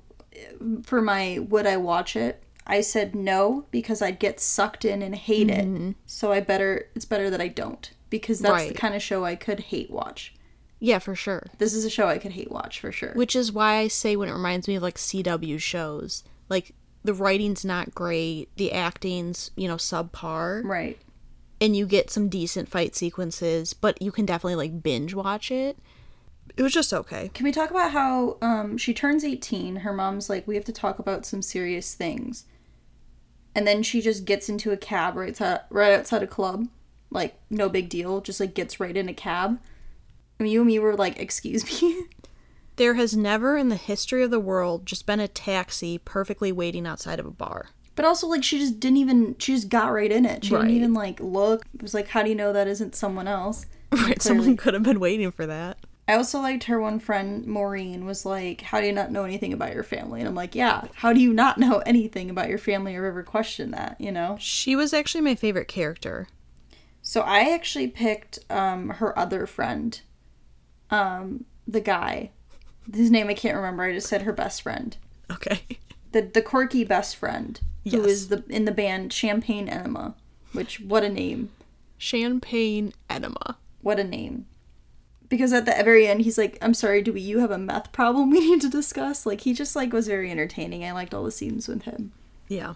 for 0.83 1.01
my 1.01 1.39
would 1.39 1.67
I 1.67 1.77
watch 1.77 2.15
it? 2.15 2.43
I 2.65 2.81
said 2.81 3.15
no 3.15 3.65
because 3.71 4.01
I'd 4.01 4.19
get 4.19 4.39
sucked 4.39 4.85
in 4.85 5.01
and 5.01 5.15
hate 5.15 5.49
it. 5.49 5.65
Mm-hmm. 5.65 5.91
So 6.05 6.31
I 6.31 6.39
better 6.39 6.89
it's 6.95 7.05
better 7.05 7.29
that 7.29 7.41
I 7.41 7.47
don't 7.47 7.91
because 8.09 8.39
that's 8.39 8.67
the 8.67 8.73
kind 8.73 8.95
of 8.95 9.01
show 9.01 9.25
I 9.25 9.35
could 9.35 9.59
hate 9.59 9.89
watch. 9.89 10.33
Yeah, 10.79 10.99
for 10.99 11.15
sure. 11.15 11.47
This 11.57 11.73
is 11.73 11.83
a 11.83 11.89
show 11.89 12.07
I 12.07 12.19
could 12.19 12.31
hate 12.31 12.51
watch 12.51 12.79
for 12.79 12.91
sure. 12.91 13.11
Which 13.13 13.35
is 13.35 13.51
why 13.51 13.77
I 13.77 13.87
say 13.87 14.15
when 14.15 14.29
it 14.29 14.33
reminds 14.33 14.67
me 14.67 14.75
of 14.75 14.83
like 14.83 14.95
CW 14.95 15.59
shows, 15.59 16.23
like 16.47 16.73
the 17.03 17.13
writing's 17.13 17.65
not 17.65 17.93
great, 17.93 18.49
the 18.55 18.71
acting's, 18.71 19.51
you 19.55 19.67
know, 19.67 19.75
subpar, 19.75 20.63
right. 20.63 20.97
and 21.59 21.75
you 21.75 21.85
get 21.85 22.09
some 22.09 22.29
decent 22.29 22.69
fight 22.69 22.95
sequences, 22.95 23.73
but 23.73 24.01
you 24.01 24.11
can 24.11 24.25
definitely 24.25 24.55
like 24.55 24.81
binge 24.81 25.13
watch 25.13 25.51
it. 25.51 25.77
It 26.57 26.61
was 26.63 26.73
just 26.73 26.93
okay. 26.93 27.29
Can 27.33 27.43
we 27.45 27.51
talk 27.51 27.69
about 27.71 27.91
how 27.91 28.37
um, 28.41 28.77
she 28.77 28.93
turns 28.93 29.23
18? 29.23 29.77
Her 29.77 29.93
mom's 29.93 30.29
like, 30.29 30.47
we 30.47 30.55
have 30.55 30.65
to 30.65 30.71
talk 30.73 30.99
about 30.99 31.25
some 31.25 31.41
serious 31.41 31.93
things. 31.93 32.45
And 33.55 33.65
then 33.67 33.81
she 33.83 34.01
just 34.01 34.25
gets 34.25 34.47
into 34.49 34.71
a 34.71 34.77
cab 34.77 35.15
right 35.15 35.29
outside, 35.29 35.61
right 35.69 35.93
outside 35.93 36.23
a 36.23 36.27
club. 36.27 36.67
Like, 37.11 37.35
no 37.49 37.69
big 37.69 37.89
deal. 37.89 38.21
Just, 38.21 38.39
like, 38.39 38.53
gets 38.53 38.79
right 38.79 38.95
in 38.95 39.09
a 39.09 39.13
cab. 39.13 39.59
And 40.37 40.49
you 40.49 40.61
and 40.61 40.67
me 40.67 40.79
were 40.79 40.95
like, 40.95 41.19
excuse 41.19 41.81
me? 41.81 42.03
There 42.75 42.93
has 42.93 43.13
never 43.13 43.57
in 43.57 43.67
the 43.67 43.75
history 43.75 44.23
of 44.23 44.31
the 44.31 44.39
world 44.39 44.85
just 44.85 45.05
been 45.05 45.19
a 45.19 45.27
taxi 45.27 45.97
perfectly 45.97 46.53
waiting 46.53 46.87
outside 46.87 47.19
of 47.19 47.25
a 47.25 47.29
bar. 47.31 47.71
but 47.95 48.05
also, 48.05 48.25
like, 48.25 48.41
she 48.41 48.57
just 48.57 48.79
didn't 48.79 48.95
even, 48.95 49.35
she 49.37 49.53
just 49.53 49.67
got 49.67 49.91
right 49.91 50.09
in 50.13 50.23
it. 50.25 50.45
She 50.45 50.53
Right. 50.55 50.61
didn't 50.61 50.77
even, 50.77 50.93
like, 50.93 51.19
look. 51.19 51.65
It 51.73 51.81
was 51.81 51.93
like, 51.93 52.07
how 52.07 52.23
do 52.23 52.29
you 52.29 52.35
know 52.35 52.53
that 52.53 52.69
isn't 52.69 52.95
someone 52.95 53.27
else? 53.27 53.65
Right, 53.91 54.21
someone 54.21 54.55
could 54.55 54.73
have 54.75 54.83
been 54.83 55.01
waiting 55.01 55.29
for 55.31 55.45
that. 55.47 55.77
I 56.09 56.15
also 56.15 56.39
liked 56.39 56.63
her 56.63 56.79
one 56.79 56.99
friend, 56.99 57.45
Maureen, 57.45 58.03
was 58.03 58.25
like, 58.25 58.61
How 58.61 58.81
do 58.81 58.87
you 58.87 58.91
not 58.93 59.11
know 59.11 59.25
anything 59.25 59.53
about 59.53 59.75
your 59.75 59.83
family? 59.83 60.19
And 60.19 60.27
I'm 60.27 60.33
like, 60.33 60.55
Yeah, 60.55 60.85
how 60.95 61.13
do 61.13 61.19
you 61.19 61.31
not 61.31 61.59
know 61.59 61.77
anything 61.85 62.31
about 62.31 62.49
your 62.49 62.57
family 62.57 62.95
or 62.95 63.05
ever 63.05 63.21
question 63.21 63.69
that, 63.71 63.95
you 64.01 64.11
know? 64.11 64.35
She 64.39 64.75
was 64.75 64.91
actually 64.91 65.21
my 65.21 65.35
favorite 65.35 65.67
character. 65.67 66.27
So 67.03 67.21
I 67.21 67.53
actually 67.53 67.87
picked 67.87 68.39
um, 68.49 68.89
her 68.89 69.17
other 69.17 69.45
friend, 69.45 70.01
um, 70.89 71.45
the 71.67 71.79
guy. 71.79 72.31
His 72.91 73.11
name 73.11 73.27
I 73.27 73.35
can't 73.35 73.55
remember. 73.55 73.83
I 73.83 73.93
just 73.93 74.07
said 74.07 74.23
her 74.23 74.33
best 74.33 74.63
friend, 74.63 74.97
Okay. 75.31 75.61
the 76.11 76.23
the 76.23 76.41
quirky 76.41 76.83
best 76.83 77.15
friend 77.17 77.59
who 77.83 77.97
Yes. 77.97 78.05
is 78.07 78.27
the 78.29 78.43
in 78.49 78.65
the 78.65 78.71
band 78.71 79.13
Champagne 79.13 79.69
Enema. 79.69 80.15
Which 80.53 80.79
what 80.81 81.03
a 81.03 81.09
name! 81.09 81.51
Champagne 81.99 82.93
enema. 83.11 83.57
What 83.81 83.99
a 83.99 84.03
name! 84.03 84.47
Because 85.29 85.53
at 85.53 85.65
the 85.65 85.71
very 85.83 86.07
end, 86.07 86.21
he's 86.21 86.37
like, 86.37 86.57
"I'm 86.61 86.73
sorry, 86.73 87.01
do 87.01 87.13
we 87.13 87.21
you 87.21 87.39
have 87.39 87.51
a 87.51 87.57
meth 87.57 87.91
problem 87.91 88.31
we 88.31 88.39
need 88.49 88.61
to 88.61 88.69
discuss?" 88.69 89.25
Like 89.25 89.41
he 89.41 89.53
just 89.53 89.75
like 89.75 89.93
was 89.93 90.07
very 90.07 90.31
entertaining. 90.31 90.83
I 90.83 90.91
liked 90.91 91.13
all 91.13 91.23
the 91.23 91.31
scenes 91.31 91.67
with 91.67 91.83
him. 91.83 92.11
Yeah. 92.47 92.73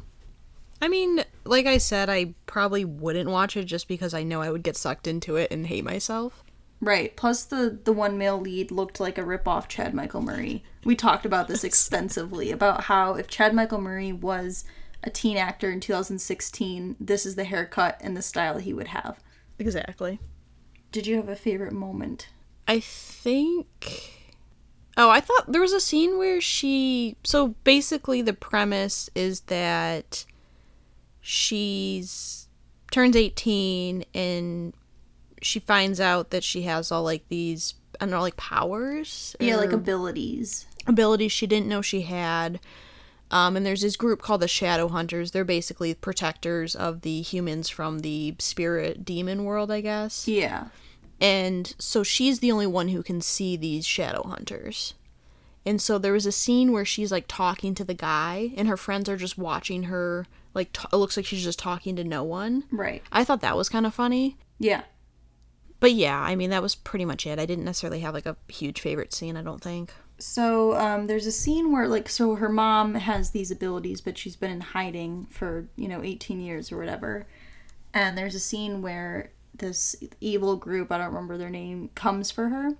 I 0.81 0.87
mean, 0.87 1.23
like 1.45 1.65
I 1.65 1.77
said, 1.77 2.09
I 2.09 2.35
probably 2.45 2.83
wouldn't 2.83 3.29
watch 3.29 3.55
it 3.55 3.65
just 3.65 3.87
because 3.87 4.13
I 4.13 4.23
know 4.23 4.41
I 4.41 4.51
would 4.51 4.63
get 4.63 4.75
sucked 4.75 5.07
into 5.07 5.37
it 5.37 5.49
and 5.49 5.67
hate 5.67 5.83
myself. 5.83 6.43
Right. 6.81 7.15
Plus, 7.15 7.45
the 7.45 7.79
the 7.83 7.93
one 7.93 8.17
male 8.17 8.39
lead 8.39 8.69
looked 8.69 8.99
like 8.99 9.17
a 9.17 9.25
rip 9.25 9.47
off 9.47 9.67
Chad 9.69 9.93
Michael 9.93 10.21
Murray. 10.21 10.63
We 10.83 10.95
talked 10.95 11.25
about 11.25 11.47
this 11.47 11.63
extensively 11.63 12.51
about 12.51 12.83
how 12.83 13.15
if 13.15 13.27
Chad 13.27 13.53
Michael 13.53 13.79
Murray 13.79 14.11
was 14.11 14.65
a 15.03 15.09
teen 15.09 15.37
actor 15.37 15.71
in 15.71 15.79
2016, 15.79 16.97
this 16.99 17.25
is 17.25 17.35
the 17.35 17.43
haircut 17.43 17.97
and 18.01 18.15
the 18.15 18.21
style 18.21 18.57
he 18.57 18.73
would 18.73 18.89
have. 18.89 19.19
Exactly. 19.59 20.19
Did 20.91 21.07
you 21.07 21.15
have 21.15 21.29
a 21.29 21.35
favorite 21.35 21.73
moment? 21.73 22.29
I 22.67 22.79
think. 22.79 24.11
Oh, 24.95 25.09
I 25.09 25.19
thought 25.21 25.51
there 25.51 25.61
was 25.61 25.73
a 25.73 25.79
scene 25.79 26.17
where 26.17 26.39
she. 26.39 27.15
So 27.23 27.49
basically, 27.63 28.21
the 28.21 28.33
premise 28.33 29.09
is 29.15 29.41
that 29.41 30.25
she's 31.21 32.47
turns 32.91 33.15
18 33.15 34.05
and 34.13 34.73
she 35.41 35.59
finds 35.59 35.99
out 35.99 36.29
that 36.29 36.43
she 36.43 36.61
has 36.63 36.91
all 36.91 37.01
like 37.03 37.27
these 37.29 37.73
I 37.99 38.05
don't 38.05 38.11
know 38.11 38.21
like 38.21 38.37
powers 38.37 39.35
Yeah, 39.39 39.55
like 39.55 39.71
abilities. 39.71 40.67
abilities 40.85 41.31
she 41.31 41.47
didn't 41.47 41.67
know 41.67 41.81
she 41.81 42.01
had. 42.01 42.59
Um, 43.31 43.57
and 43.57 43.65
there's 43.65 43.81
this 43.81 43.95
group 43.95 44.21
called 44.21 44.41
the 44.41 44.47
Shadow 44.47 44.87
Hunters. 44.89 45.31
They're 45.31 45.43
basically 45.43 45.95
protectors 45.95 46.75
of 46.75 47.01
the 47.01 47.21
humans 47.23 47.67
from 47.67 47.99
the 47.99 48.35
spirit 48.37 49.03
demon 49.03 49.43
world, 49.43 49.71
I 49.71 49.81
guess. 49.81 50.27
Yeah. 50.27 50.65
And 51.23 51.73
so 51.79 52.03
she's 52.03 52.39
the 52.39 52.51
only 52.51 52.67
one 52.67 52.89
who 52.89 53.01
can 53.01 53.21
see 53.21 53.55
these 53.55 53.87
shadow 53.87 54.23
hunters. 54.23 54.93
And 55.65 55.81
so 55.81 55.97
there 55.97 56.11
was 56.11 56.25
a 56.25 56.33
scene 56.33 56.73
where 56.73 56.83
she's 56.83 57.13
like 57.13 57.25
talking 57.29 57.73
to 57.75 57.85
the 57.85 57.93
guy, 57.93 58.51
and 58.57 58.67
her 58.67 58.75
friends 58.75 59.07
are 59.07 59.15
just 59.15 59.37
watching 59.37 59.83
her. 59.83 60.27
Like, 60.53 60.73
t- 60.73 60.85
it 60.91 60.97
looks 60.97 61.15
like 61.15 61.25
she's 61.25 61.43
just 61.43 61.57
talking 61.57 61.95
to 61.95 62.03
no 62.03 62.23
one. 62.23 62.65
Right. 62.71 63.01
I 63.09 63.23
thought 63.23 63.39
that 63.39 63.55
was 63.55 63.69
kind 63.69 63.85
of 63.85 63.93
funny. 63.93 64.37
Yeah. 64.59 64.83
But 65.79 65.93
yeah, 65.93 66.19
I 66.19 66.35
mean, 66.35 66.49
that 66.49 66.61
was 66.61 66.75
pretty 66.75 67.05
much 67.05 67.25
it. 67.25 67.39
I 67.39 67.45
didn't 67.45 67.65
necessarily 67.65 68.01
have 68.01 68.13
like 68.13 68.25
a 68.25 68.35
huge 68.49 68.81
favorite 68.81 69.13
scene, 69.13 69.37
I 69.37 69.41
don't 69.41 69.61
think. 69.61 69.93
So 70.17 70.75
um, 70.75 71.07
there's 71.07 71.25
a 71.25 71.31
scene 71.31 71.71
where 71.71 71.87
like 71.87 72.07
so 72.09 72.35
her 72.35 72.49
mom 72.49 72.95
has 72.95 73.31
these 73.31 73.49
abilities, 73.49 74.01
but 74.01 74.17
she's 74.17 74.35
been 74.35 74.51
in 74.51 74.61
hiding 74.61 75.27
for 75.29 75.67
you 75.75 75.87
know 75.87 76.03
18 76.03 76.39
years 76.39 76.71
or 76.71 76.77
whatever. 76.77 77.27
And 77.93 78.17
there's 78.17 78.35
a 78.35 78.39
scene 78.39 78.81
where 78.81 79.31
this 79.55 79.95
evil 80.19 80.55
group 80.55 80.91
I 80.91 80.97
don't 80.97 81.07
remember 81.07 81.37
their 81.37 81.49
name 81.49 81.89
comes 81.95 82.31
for 82.31 82.49
her, 82.49 82.75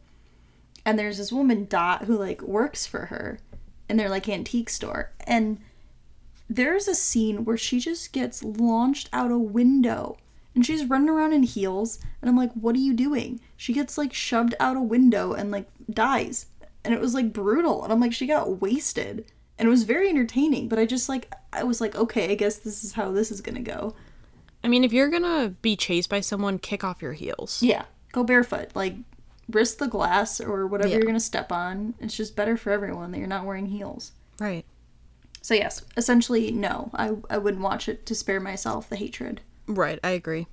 and 0.85 0.97
there's 0.97 1.17
this 1.17 1.31
woman 1.31 1.65
Dot 1.65 2.05
who 2.05 2.17
like 2.17 2.41
works 2.41 2.85
for 2.85 3.07
her, 3.07 3.39
in 3.89 3.97
their 3.97 4.09
like 4.09 4.27
antique 4.29 4.69
store, 4.69 5.11
and 5.21 5.59
there's 6.49 6.87
a 6.87 6.95
scene 6.95 7.45
where 7.45 7.57
she 7.57 7.79
just 7.79 8.11
gets 8.11 8.43
launched 8.43 9.09
out 9.13 9.31
a 9.31 9.37
window. 9.37 10.17
And 10.55 10.63
she's 10.63 10.85
running 10.85 11.09
around 11.09 11.33
in 11.33 11.41
heels, 11.41 11.97
and 12.21 12.29
I'm 12.29 12.37
like, 12.37 12.53
"What 12.53 12.75
are 12.75 12.79
you 12.79 12.93
doing?" 12.93 13.39
She 13.57 13.73
gets 13.73 13.97
like 13.97 14.13
shoved 14.13 14.53
out 14.59 14.77
a 14.77 14.81
window 14.81 15.33
and 15.33 15.49
like 15.49 15.67
dies 15.89 16.45
and 16.83 16.93
it 16.93 16.99
was 16.99 17.13
like 17.13 17.33
brutal. 17.33 17.83
And 17.83 17.93
I'm 17.93 17.99
like, 17.99 18.13
she 18.13 18.27
got 18.27 18.61
wasted. 18.61 19.25
And 19.57 19.67
it 19.67 19.69
was 19.69 19.83
very 19.83 20.09
entertaining, 20.09 20.67
but 20.67 20.79
I 20.79 20.85
just 20.85 21.07
like, 21.07 21.31
I 21.51 21.63
was 21.63 21.79
like, 21.79 21.95
okay, 21.95 22.31
I 22.31 22.35
guess 22.35 22.57
this 22.57 22.83
is 22.83 22.93
how 22.93 23.11
this 23.11 23.31
is 23.31 23.41
gonna 23.41 23.61
go. 23.61 23.95
I 24.63 24.67
mean, 24.69 24.83
if 24.83 24.93
you're 24.93 25.09
gonna 25.09 25.49
be 25.61 25.75
chased 25.75 26.09
by 26.09 26.21
someone, 26.21 26.57
kick 26.59 26.83
off 26.83 27.01
your 27.01 27.13
heels. 27.13 27.61
Yeah, 27.61 27.85
go 28.11 28.23
barefoot. 28.23 28.69
Like, 28.75 28.95
risk 29.49 29.77
the 29.77 29.87
glass 29.87 30.39
or 30.39 30.65
whatever 30.67 30.89
Yeah. 30.89 30.97
you're 30.97 31.05
gonna 31.05 31.19
step 31.19 31.51
on. 31.51 31.93
It's 31.99 32.15
just 32.15 32.35
better 32.35 32.55
for 32.57 32.71
everyone 32.71 33.11
that 33.11 33.17
you're 33.17 33.27
not 33.27 33.45
wearing 33.45 33.65
heels. 33.67 34.13
Right. 34.39 34.65
So, 35.41 35.53
yes, 35.53 35.83
essentially, 35.97 36.51
no, 36.51 36.89
I, 36.93 37.11
I 37.29 37.37
wouldn't 37.37 37.61
watch 37.61 37.89
it 37.89 38.05
to 38.05 38.15
spare 38.15 38.39
myself 38.39 38.87
the 38.89 38.95
hatred. 38.95 39.41
Right, 39.67 39.99
I 40.03 40.11
agree. 40.11 40.47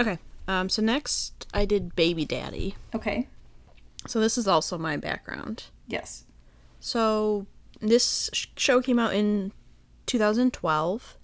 Okay. 0.00 0.18
Um, 0.48 0.68
so 0.68 0.82
next 0.82 1.46
I 1.54 1.64
did 1.64 1.94
Baby 1.96 2.24
Daddy. 2.24 2.74
Okay, 2.94 3.28
So 4.06 4.20
this 4.20 4.36
is 4.38 4.46
also 4.48 4.76
my 4.78 4.96
background. 4.96 5.64
yes. 5.86 6.24
So 6.80 7.46
this 7.80 8.30
sh- 8.32 8.46
show 8.56 8.80
came 8.80 8.98
out 8.98 9.14
in 9.14 9.52
2012 10.06 11.16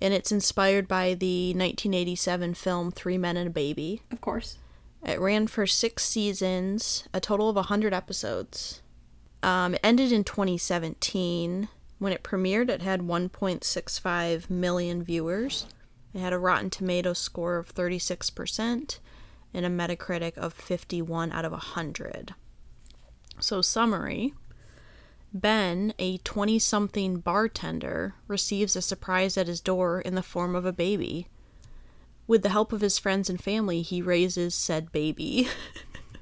and 0.00 0.12
it's 0.12 0.32
inspired 0.32 0.86
by 0.86 1.14
the 1.14 1.48
1987 1.48 2.54
film 2.54 2.90
Three 2.90 3.18
Men 3.18 3.36
and 3.36 3.48
a 3.48 3.50
Baby. 3.50 4.02
Of 4.10 4.20
course. 4.20 4.58
It 5.04 5.20
ran 5.20 5.46
for 5.46 5.66
6 5.66 6.02
seasons, 6.02 7.04
a 7.14 7.20
total 7.20 7.48
of 7.48 7.56
100 7.56 7.94
episodes. 7.94 8.82
Um, 9.42 9.74
it 9.74 9.80
ended 9.84 10.12
in 10.12 10.24
2017. 10.24 11.68
When 11.98 12.12
it 12.12 12.22
premiered, 12.22 12.68
it 12.68 12.82
had 12.82 13.02
1.65 13.02 14.50
million 14.50 15.02
viewers. 15.02 15.66
It 16.12 16.18
had 16.18 16.32
a 16.32 16.38
Rotten 16.38 16.70
Tomato 16.70 17.12
score 17.12 17.56
of 17.56 17.74
36% 17.74 18.98
and 19.54 19.66
a 19.66 19.68
Metacritic 19.68 20.36
of 20.36 20.52
51 20.52 21.32
out 21.32 21.44
of 21.44 21.52
100. 21.52 22.34
So, 23.38 23.62
summary 23.62 24.34
Ben, 25.32 25.92
a 25.98 26.18
20 26.18 26.58
something 26.58 27.18
bartender, 27.18 28.14
receives 28.26 28.76
a 28.76 28.82
surprise 28.82 29.36
at 29.36 29.48
his 29.48 29.60
door 29.60 30.00
in 30.00 30.14
the 30.14 30.22
form 30.22 30.54
of 30.54 30.64
a 30.64 30.72
baby. 30.72 31.28
With 32.26 32.42
the 32.42 32.48
help 32.48 32.72
of 32.72 32.80
his 32.80 32.98
friends 32.98 33.30
and 33.30 33.40
family, 33.40 33.82
he 33.82 34.02
raises 34.02 34.54
said 34.54 34.90
baby. 34.92 35.48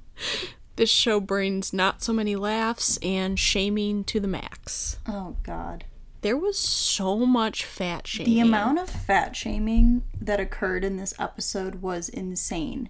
this 0.76 0.90
show 0.90 1.20
brings 1.20 1.72
not 1.72 2.02
so 2.02 2.12
many 2.12 2.36
laughs 2.36 2.98
and 3.02 3.38
shaming 3.38 4.04
to 4.04 4.20
the 4.20 4.28
max. 4.28 4.98
Oh, 5.06 5.36
God. 5.42 5.84
There 6.20 6.36
was 6.36 6.58
so 6.58 7.26
much 7.26 7.64
fat 7.64 8.06
shaming. 8.06 8.34
The 8.34 8.40
amount 8.40 8.78
of 8.78 8.88
fat 8.88 9.36
shaming 9.36 10.02
that 10.20 10.40
occurred 10.40 10.84
in 10.84 10.96
this 10.96 11.14
episode 11.18 11.76
was 11.76 12.08
insane. 12.08 12.88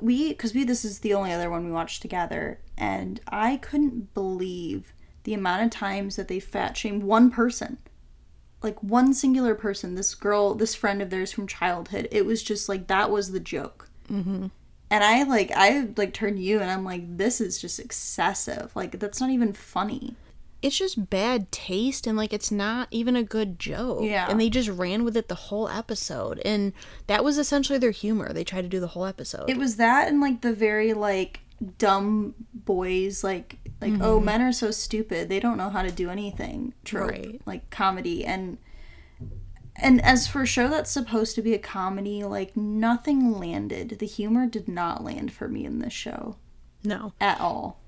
We, 0.00 0.28
because 0.28 0.54
we, 0.54 0.64
this 0.64 0.84
is 0.84 1.00
the 1.00 1.14
only 1.14 1.32
other 1.32 1.50
one 1.50 1.64
we 1.64 1.72
watched 1.72 2.02
together, 2.02 2.60
and 2.76 3.20
I 3.28 3.56
couldn't 3.56 4.14
believe 4.14 4.92
the 5.26 5.34
amount 5.34 5.64
of 5.64 5.70
times 5.70 6.16
that 6.16 6.28
they 6.28 6.40
fat 6.40 6.76
shamed 6.78 7.02
one 7.02 7.30
person. 7.30 7.76
Like 8.62 8.82
one 8.82 9.12
singular 9.12 9.54
person, 9.54 9.94
this 9.94 10.14
girl, 10.14 10.54
this 10.54 10.74
friend 10.74 11.02
of 11.02 11.10
theirs 11.10 11.30
from 11.32 11.46
childhood. 11.46 12.08
It 12.10 12.24
was 12.24 12.42
just 12.42 12.68
like 12.68 12.86
that 12.86 13.10
was 13.10 13.32
the 13.32 13.40
joke. 13.40 13.90
Mm-hmm. 14.08 14.46
And 14.88 15.04
I 15.04 15.24
like, 15.24 15.50
I 15.54 15.88
like 15.96 16.14
turned 16.14 16.36
to 16.38 16.42
you 16.42 16.60
and 16.60 16.70
I'm 16.70 16.84
like, 16.84 17.18
this 17.18 17.40
is 17.40 17.60
just 17.60 17.78
excessive. 17.78 18.74
Like, 18.74 18.98
that's 18.98 19.20
not 19.20 19.30
even 19.30 19.52
funny. 19.52 20.14
it's 20.62 20.78
just 20.78 21.10
bad 21.10 21.52
taste 21.52 22.06
and 22.06 22.16
like 22.16 22.32
it's 22.32 22.50
not 22.50 22.88
even 22.90 23.14
a 23.14 23.22
good 23.22 23.58
joke. 23.58 24.02
Yeah. 24.02 24.26
And 24.28 24.40
they 24.40 24.48
just 24.48 24.68
ran 24.68 25.04
with 25.04 25.16
it 25.16 25.28
the 25.28 25.34
whole 25.34 25.68
episode. 25.68 26.40
And 26.44 26.72
that 27.06 27.22
was 27.22 27.38
essentially 27.38 27.78
their 27.78 27.90
humor. 27.90 28.32
They 28.32 28.44
tried 28.44 28.62
to 28.62 28.68
do 28.68 28.80
the 28.80 28.88
whole 28.88 29.06
episode. 29.06 29.50
It 29.50 29.58
was 29.58 29.76
that 29.76 30.08
and 30.08 30.20
like 30.20 30.40
the 30.40 30.52
very 30.52 30.92
like 30.94 31.40
dumb 31.78 32.34
boys 32.52 33.24
like 33.24 33.58
like 33.80 33.94
oh 33.94 34.16
mm-hmm. 34.16 34.24
men 34.24 34.42
are 34.42 34.52
so 34.52 34.70
stupid. 34.70 35.28
They 35.28 35.40
don't 35.40 35.56
know 35.56 35.70
how 35.70 35.82
to 35.82 35.90
do 35.90 36.10
anything. 36.10 36.74
Trope 36.84 37.10
Right. 37.10 37.40
like 37.46 37.70
comedy. 37.70 38.24
And 38.24 38.58
and 39.76 40.02
as 40.02 40.26
for 40.26 40.42
a 40.42 40.46
show 40.46 40.68
that's 40.68 40.90
supposed 40.90 41.34
to 41.34 41.42
be 41.42 41.54
a 41.54 41.58
comedy 41.58 42.24
like 42.24 42.56
nothing 42.56 43.38
landed. 43.38 43.98
The 43.98 44.06
humor 44.06 44.46
did 44.46 44.68
not 44.68 45.04
land 45.04 45.32
for 45.32 45.48
me 45.48 45.64
in 45.64 45.78
this 45.80 45.92
show. 45.92 46.36
No. 46.84 47.12
at 47.20 47.40
all. 47.40 47.80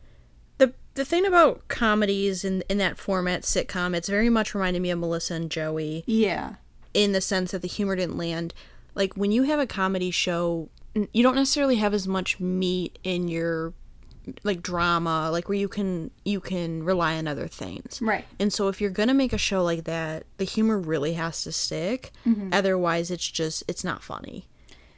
The 0.59 0.74
the 0.94 1.04
thing 1.04 1.24
about 1.24 1.68
comedies 1.68 2.44
in 2.44 2.62
in 2.68 2.78
that 2.78 2.98
format 2.98 3.42
sitcom, 3.42 3.94
it's 3.94 4.09
very 4.09 4.28
much 4.28 4.54
reminded 4.54 4.83
me 4.83 4.90
of 4.90 4.98
Melissa 4.98 5.35
and 5.35 5.50
Joey 5.50 6.04
yeah. 6.07 6.54
in 6.94 7.12
the 7.12 7.20
sense 7.20 7.52
that 7.52 7.62
the 7.62 7.68
humor 7.68 7.96
didn't 7.96 8.16
land. 8.16 8.54
Like 8.94 9.16
when 9.16 9.31
you 9.31 9.44
have 9.44 9.61
a 9.61 9.66
comedy 9.66 10.11
show, 10.11 10.68
you 10.94 11.22
don't 11.22 11.37
necessarily 11.37 11.77
have 11.77 11.94
as 11.94 12.07
much 12.09 12.40
meat 12.40 12.98
in 13.05 13.29
your 13.29 13.72
like 14.44 14.61
drama, 14.62 15.31
like 15.31 15.48
where 15.48 15.57
you 15.59 15.68
can 15.68 16.11
you 16.24 16.40
can 16.40 16.83
rely 16.83 17.16
on 17.16 17.27
other 17.27 17.48
things. 17.48 17.98
right 18.03 18.27
And 18.38 18.53
so 18.53 18.68
if 18.68 18.81
you're 18.81 18.90
going 18.90 19.09
to 19.09 19.14
make 19.14 19.33
a 19.33 19.38
show 19.38 19.64
like 19.64 19.85
that, 19.85 20.24
the 20.37 20.44
humor 20.44 20.79
really 20.79 21.14
has 21.14 21.42
to 21.44 21.53
stick. 21.53 22.12
Otherwise 22.53 23.11
it's 23.11 23.31
just 23.31 23.62
it's 23.68 23.85
not 23.85 24.03
funny. 24.03 24.46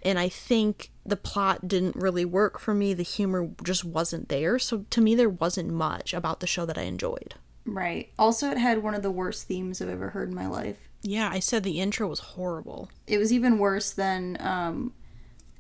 And 0.02 0.18
I 0.18 0.28
think 0.30 0.90
the 1.04 1.16
plot 1.16 1.68
didn't 1.68 1.94
really 1.94 2.24
work 2.24 2.58
for 2.58 2.72
me. 2.74 2.94
The 2.94 3.02
humor 3.02 3.50
just 3.62 3.84
wasn't 3.84 4.30
there. 4.30 4.58
So 4.58 4.84
to 4.90 5.00
me 5.00 5.14
there 5.14 5.28
wasn't 5.28 5.70
much 5.70 6.12
about 6.14 6.40
the 6.40 6.46
show 6.46 6.64
that 6.66 6.78
I 6.78 6.82
enjoyed. 6.82 7.34
right 7.66 8.08
also 8.18 8.50
it 8.50 8.58
had 8.58 8.82
one 8.82 8.94
of 8.94 9.02
the 9.02 9.10
worst 9.10 9.46
themes 9.46 9.82
i've 9.82 9.88
ever 9.90 10.08
heard 10.10 10.28
in 10.30 10.34
my 10.34 10.46
life 10.46 10.78
Yeah, 11.02 11.28
I 11.30 11.40
said 11.40 11.62
the 11.62 11.78
intro 11.78 12.08
was 12.08 12.20
horrible. 12.34 12.90
it 13.06 13.18
was 13.18 13.32
even 13.32 13.58
worse 13.58 13.92
than 13.92 14.36
um 14.40 14.92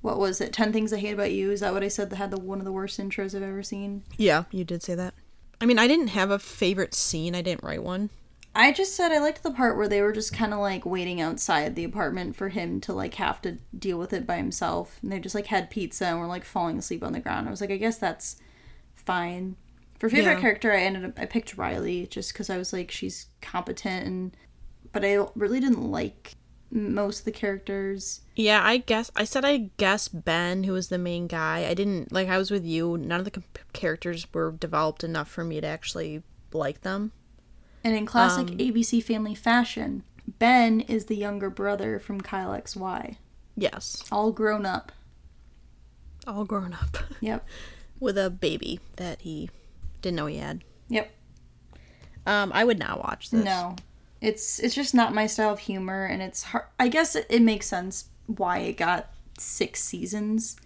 what 0.02 0.18
was 0.18 0.40
it 0.40 0.52
10 0.52 0.72
things 0.72 0.92
i 0.92 0.98
hate 0.98 1.12
about 1.14 1.32
you 1.32 1.50
is 1.50 1.60
that 1.60 1.72
what 1.72 1.82
i 1.84 1.88
said 1.88 2.10
that 2.10 2.16
had 2.16 2.30
the 2.30 2.40
one 2.40 2.58
of 2.58 2.64
the 2.64 2.72
worst 2.72 2.98
intros 2.98 3.34
i've 3.34 3.42
ever 3.42 3.62
seen 3.62 4.02
Yeah, 4.16 4.44
you 4.50 4.64
did 4.64 4.82
say 4.82 4.94
that. 4.94 5.14
I 5.62 5.66
mean, 5.66 5.78
I 5.78 5.86
didn't 5.86 6.08
have 6.08 6.30
a 6.30 6.38
favorite 6.38 6.94
scene. 6.94 7.34
I 7.34 7.42
didn't 7.42 7.62
write 7.62 7.82
one. 7.82 8.08
I 8.54 8.72
just 8.72 8.96
said 8.96 9.12
I 9.12 9.18
liked 9.18 9.42
the 9.42 9.50
part 9.50 9.76
where 9.76 9.88
they 9.88 10.00
were 10.00 10.10
just 10.12 10.32
kind 10.32 10.54
of 10.54 10.58
like 10.60 10.86
waiting 10.86 11.20
outside 11.20 11.76
the 11.76 11.84
apartment 11.84 12.34
for 12.34 12.48
him 12.48 12.80
to 12.80 12.94
like 12.94 13.14
have 13.16 13.42
to 13.42 13.58
deal 13.78 13.98
with 13.98 14.14
it 14.14 14.26
by 14.26 14.38
himself. 14.38 14.98
And 15.02 15.12
they 15.12 15.18
just 15.20 15.34
like 15.34 15.48
had 15.48 15.68
pizza 15.68 16.06
and 16.06 16.18
were 16.18 16.26
like 16.26 16.44
falling 16.46 16.78
asleep 16.78 17.04
on 17.04 17.12
the 17.12 17.20
ground. 17.20 17.46
I 17.46 17.50
was 17.50 17.60
like, 17.60 17.70
I 17.70 17.76
guess 17.76 17.98
that's 17.98 18.36
fine. 18.94 19.56
For 19.98 20.08
favorite 20.08 20.32
Yeah. 20.36 20.40
character, 20.40 20.72
I 20.72 20.80
ended 20.80 21.04
up 21.04 21.18
I 21.18 21.26
picked 21.26 21.58
Riley 21.58 22.06
just 22.06 22.32
because 22.32 22.48
I 22.48 22.56
was 22.56 22.72
like 22.72 22.90
she's 22.90 23.26
competent 23.42 24.06
and, 24.06 24.36
but 24.92 25.04
I 25.04 25.26
really 25.34 25.60
didn't 25.60 25.90
like 25.90 26.36
most 26.70 27.20
of 27.20 27.24
the 27.24 27.32
characters. 27.32 28.20
Yeah, 28.36 28.60
I 28.64 28.78
guess 28.78 29.10
I 29.16 29.24
said 29.24 29.44
I 29.44 29.70
guess 29.76 30.08
Ben, 30.08 30.64
who 30.64 30.72
was 30.72 30.88
the 30.88 30.98
main 30.98 31.26
guy. 31.26 31.66
I 31.68 31.74
didn't 31.74 32.12
like. 32.12 32.28
I 32.28 32.38
was 32.38 32.50
with 32.50 32.64
you. 32.64 32.96
None 32.96 33.18
of 33.20 33.24
the 33.24 33.30
com- 33.32 33.44
characters 33.72 34.26
were 34.32 34.52
developed 34.52 35.02
enough 35.04 35.28
for 35.28 35.44
me 35.44 35.60
to 35.60 35.66
actually 35.66 36.22
like 36.52 36.82
them. 36.82 37.12
And 37.82 37.94
in 37.96 38.06
classic 38.06 38.48
Um, 38.50 38.58
ABC 38.58 39.02
Family 39.02 39.34
fashion, 39.34 40.04
Ben 40.38 40.80
is 40.80 41.06
the 41.06 41.16
younger 41.16 41.50
brother 41.50 41.98
from 41.98 42.20
Kyle 42.20 42.50
XY, 42.50 43.16
Yes, 43.56 44.04
all 44.12 44.32
grown 44.32 44.64
up. 44.66 44.92
all 46.26 46.44
grown 46.44 46.72
up 46.74 46.98
Yep. 47.20 47.46
with 47.98 48.16
a 48.18 48.30
baby 48.30 48.80
that 48.96 49.22
he 49.22 49.48
didn't 50.02 50.16
know 50.16 50.26
he 50.26 50.36
had. 50.36 50.62
Yep. 50.88 51.10
Um, 52.26 52.52
I 52.54 52.64
would 52.64 52.78
not 52.78 53.02
watch 53.02 53.30
this. 53.30 53.44
No, 53.44 53.76
it's 54.20 54.58
it's 54.58 54.74
just 54.74 54.94
not 54.94 55.14
my 55.14 55.26
style 55.26 55.52
of 55.52 55.60
humor, 55.60 56.04
and 56.04 56.20
it's 56.22 56.42
hard. 56.44 56.64
I 56.78 56.88
guess 56.88 57.14
it, 57.16 57.26
it 57.30 57.42
makes 57.42 57.66
sense 57.66 58.06
why 58.26 58.58
it 58.58 58.76
got 58.76 59.10
six 59.38 59.82
seasons, 59.82 60.56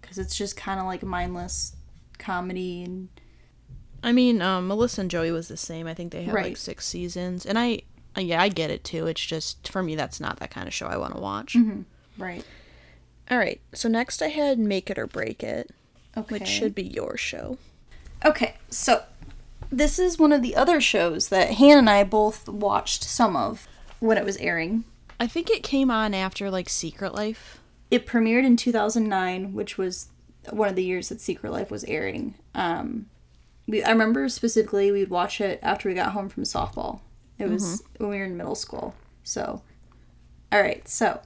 because 0.00 0.18
it's 0.18 0.36
just 0.36 0.56
kind 0.56 0.78
of 0.80 0.86
like 0.86 1.02
mindless 1.02 1.74
comedy, 2.18 2.82
and 2.84 3.08
I 4.02 4.12
mean, 4.12 4.40
um, 4.42 4.68
Melissa 4.68 5.00
and 5.02 5.10
Joey 5.10 5.30
was 5.32 5.48
the 5.48 5.56
same. 5.56 5.86
I 5.86 5.94
think 5.94 6.12
they 6.12 6.24
had 6.24 6.34
like 6.34 6.56
six 6.56 6.86
seasons, 6.86 7.44
and 7.46 7.58
I, 7.58 7.82
uh, 8.16 8.20
yeah, 8.20 8.40
I 8.40 8.48
get 8.48 8.70
it 8.70 8.84
too. 8.84 9.06
It's 9.06 9.24
just 9.24 9.68
for 9.68 9.82
me, 9.82 9.94
that's 9.94 10.20
not 10.20 10.38
that 10.38 10.50
kind 10.50 10.66
of 10.68 10.74
show 10.74 10.86
I 10.86 10.96
want 10.96 11.14
to 11.14 11.20
watch. 11.20 11.56
right. 12.18 12.44
All 13.30 13.38
right, 13.38 13.60
so 13.72 13.88
next 13.88 14.20
I 14.20 14.28
had 14.28 14.58
Make 14.58 14.90
It 14.90 14.98
or 14.98 15.06
Break 15.06 15.42
It, 15.42 15.70
Okay. 16.16 16.34
which 16.38 16.46
should 16.48 16.74
be 16.74 16.82
your 16.82 17.16
show. 17.16 17.56
Okay, 18.24 18.56
so 18.68 19.02
this 19.72 19.98
is 19.98 20.18
one 20.18 20.32
of 20.32 20.42
the 20.42 20.54
other 20.54 20.80
shows 20.80 21.28
that 21.30 21.54
Han 21.54 21.78
and 21.78 21.90
I 21.90 22.04
both 22.04 22.48
watched 22.48 23.02
some 23.02 23.34
of 23.34 23.66
when 24.00 24.18
it 24.18 24.24
was 24.24 24.36
airing. 24.36 24.84
I 25.18 25.26
think 25.26 25.50
it 25.50 25.62
came 25.62 25.90
on 25.90 26.14
after 26.14 26.50
like 26.50 26.68
Secret 26.68 27.14
Life. 27.14 27.58
It 27.90 28.06
premiered 28.06 28.44
in 28.44 28.56
2009, 28.56 29.54
which 29.54 29.78
was 29.78 30.08
one 30.50 30.68
of 30.68 30.76
the 30.76 30.84
years 30.84 31.08
that 31.08 31.20
Secret 31.20 31.52
Life 31.52 31.70
was 31.70 31.84
airing. 31.84 32.34
Um, 32.54 33.06
we, 33.66 33.82
I 33.82 33.90
remember 33.90 34.28
specifically 34.28 34.90
we'd 34.92 35.10
watch 35.10 35.40
it 35.40 35.58
after 35.62 35.88
we 35.88 35.94
got 35.94 36.12
home 36.12 36.28
from 36.28 36.42
softball. 36.42 37.00
It 37.38 37.48
was 37.48 37.82
when 37.96 38.10
we 38.10 38.18
were 38.18 38.24
in 38.24 38.36
middle 38.36 38.54
school. 38.54 38.94
So, 39.24 39.62
all 40.52 40.60
right. 40.60 40.86
So, 40.86 41.20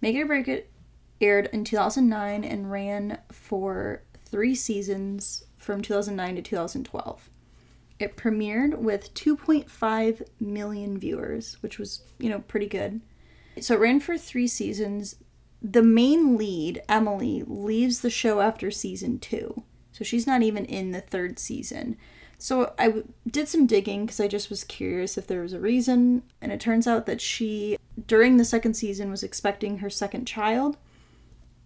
Make 0.00 0.16
It 0.16 0.22
or 0.22 0.26
Break 0.26 0.48
It 0.48 0.70
aired 1.20 1.48
in 1.52 1.64
2009 1.64 2.44
and 2.44 2.70
ran 2.70 3.18
for 3.30 4.02
three 4.24 4.54
seasons 4.54 5.44
from 5.70 5.82
2009 5.82 6.34
to 6.34 6.42
2012. 6.42 7.30
It 8.00 8.16
premiered 8.16 8.78
with 8.78 9.14
2.5 9.14 10.26
million 10.40 10.98
viewers, 10.98 11.62
which 11.62 11.78
was, 11.78 12.02
you 12.18 12.28
know, 12.28 12.40
pretty 12.40 12.66
good. 12.66 13.00
So 13.60 13.76
it 13.76 13.80
ran 13.80 14.00
for 14.00 14.18
three 14.18 14.48
seasons. 14.48 15.14
The 15.62 15.84
main 15.84 16.36
lead, 16.36 16.82
Emily, 16.88 17.44
leaves 17.46 18.00
the 18.00 18.10
show 18.10 18.40
after 18.40 18.72
season 18.72 19.20
two. 19.20 19.62
So 19.92 20.02
she's 20.02 20.26
not 20.26 20.42
even 20.42 20.64
in 20.64 20.90
the 20.90 21.02
third 21.02 21.38
season. 21.38 21.96
So 22.36 22.72
I 22.76 22.86
w- 22.86 23.06
did 23.30 23.46
some 23.46 23.68
digging 23.68 24.06
because 24.06 24.18
I 24.18 24.26
just 24.26 24.50
was 24.50 24.64
curious 24.64 25.16
if 25.16 25.28
there 25.28 25.42
was 25.42 25.52
a 25.52 25.60
reason. 25.60 26.24
And 26.40 26.50
it 26.50 26.58
turns 26.58 26.88
out 26.88 27.06
that 27.06 27.20
she, 27.20 27.78
during 28.08 28.38
the 28.38 28.44
second 28.44 28.74
season, 28.74 29.08
was 29.08 29.22
expecting 29.22 29.78
her 29.78 29.90
second 29.90 30.24
child. 30.24 30.78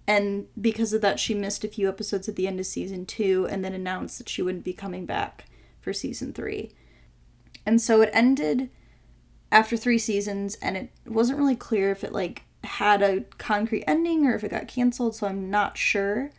And 0.06 0.46
because 0.60 0.92
of 0.92 1.00
that, 1.00 1.18
she 1.18 1.34
missed 1.34 1.64
a 1.64 1.68
few 1.68 1.88
episodes 1.88 2.28
at 2.28 2.36
the 2.36 2.46
end 2.46 2.60
of 2.60 2.66
season 2.66 3.06
two 3.06 3.46
and 3.50 3.64
then 3.64 3.72
announced 3.72 4.18
that 4.18 4.28
she 4.28 4.42
wouldn't 4.42 4.64
be 4.64 4.74
coming 4.74 5.06
back 5.06 5.46
for 5.80 5.92
season 5.92 6.32
three. 6.32 6.72
And 7.64 7.80
so 7.80 8.02
it 8.02 8.10
ended 8.12 8.68
after 9.50 9.76
three 9.76 9.98
seasons, 9.98 10.56
and 10.56 10.76
it 10.76 10.90
wasn't 11.06 11.38
really 11.38 11.56
clear 11.56 11.90
if 11.90 12.04
it 12.04 12.12
like 12.12 12.42
had 12.64 13.02
a 13.02 13.22
concrete 13.38 13.84
ending 13.86 14.26
or 14.26 14.34
if 14.34 14.44
it 14.44 14.50
got 14.50 14.68
canceled, 14.68 15.14
so 15.14 15.26
I'm 15.26 15.50
not 15.50 15.78
sure. 15.78 16.30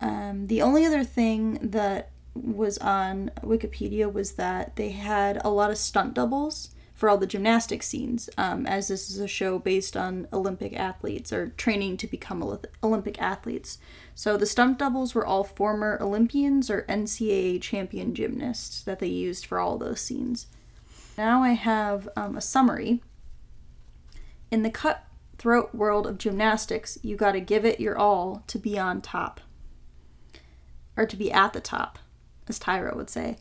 Um, 0.00 0.46
the 0.48 0.62
only 0.62 0.84
other 0.84 1.04
thing 1.04 1.58
that 1.62 2.10
was 2.34 2.78
on 2.78 3.30
Wikipedia 3.42 4.12
was 4.12 4.32
that 4.32 4.76
they 4.76 4.90
had 4.90 5.40
a 5.44 5.50
lot 5.50 5.70
of 5.70 5.78
stunt 5.78 6.14
doubles 6.14 6.70
for 7.00 7.08
all 7.08 7.16
the 7.16 7.26
gymnastic 7.26 7.82
scenes, 7.82 8.28
um, 8.36 8.66
as 8.66 8.88
this 8.88 9.08
is 9.08 9.18
a 9.18 9.26
show 9.26 9.58
based 9.58 9.96
on 9.96 10.28
Olympic 10.34 10.78
athletes 10.78 11.32
or 11.32 11.48
training 11.56 11.96
to 11.96 12.06
become 12.06 12.42
Olympic 12.82 13.18
athletes. 13.22 13.78
So 14.14 14.36
the 14.36 14.44
stunt 14.44 14.78
doubles 14.78 15.14
were 15.14 15.24
all 15.24 15.42
former 15.42 15.96
Olympians 15.98 16.68
or 16.68 16.82
NCAA 16.90 17.62
champion 17.62 18.14
gymnasts 18.14 18.82
that 18.82 18.98
they 18.98 19.06
used 19.06 19.46
for 19.46 19.58
all 19.58 19.78
those 19.78 19.98
scenes. 19.98 20.48
Now 21.16 21.42
I 21.42 21.52
have 21.52 22.06
um, 22.16 22.36
a 22.36 22.42
summary. 22.42 23.00
In 24.50 24.62
the 24.62 24.68
cutthroat 24.68 25.74
world 25.74 26.06
of 26.06 26.18
gymnastics, 26.18 26.98
you 27.00 27.16
got 27.16 27.32
to 27.32 27.40
give 27.40 27.64
it 27.64 27.80
your 27.80 27.96
all 27.96 28.42
to 28.46 28.58
be 28.58 28.78
on 28.78 29.00
top, 29.00 29.40
or 30.98 31.06
to 31.06 31.16
be 31.16 31.32
at 31.32 31.54
the 31.54 31.62
top, 31.62 31.98
as 32.46 32.60
Tyra 32.60 32.94
would 32.94 33.08
say. 33.08 33.38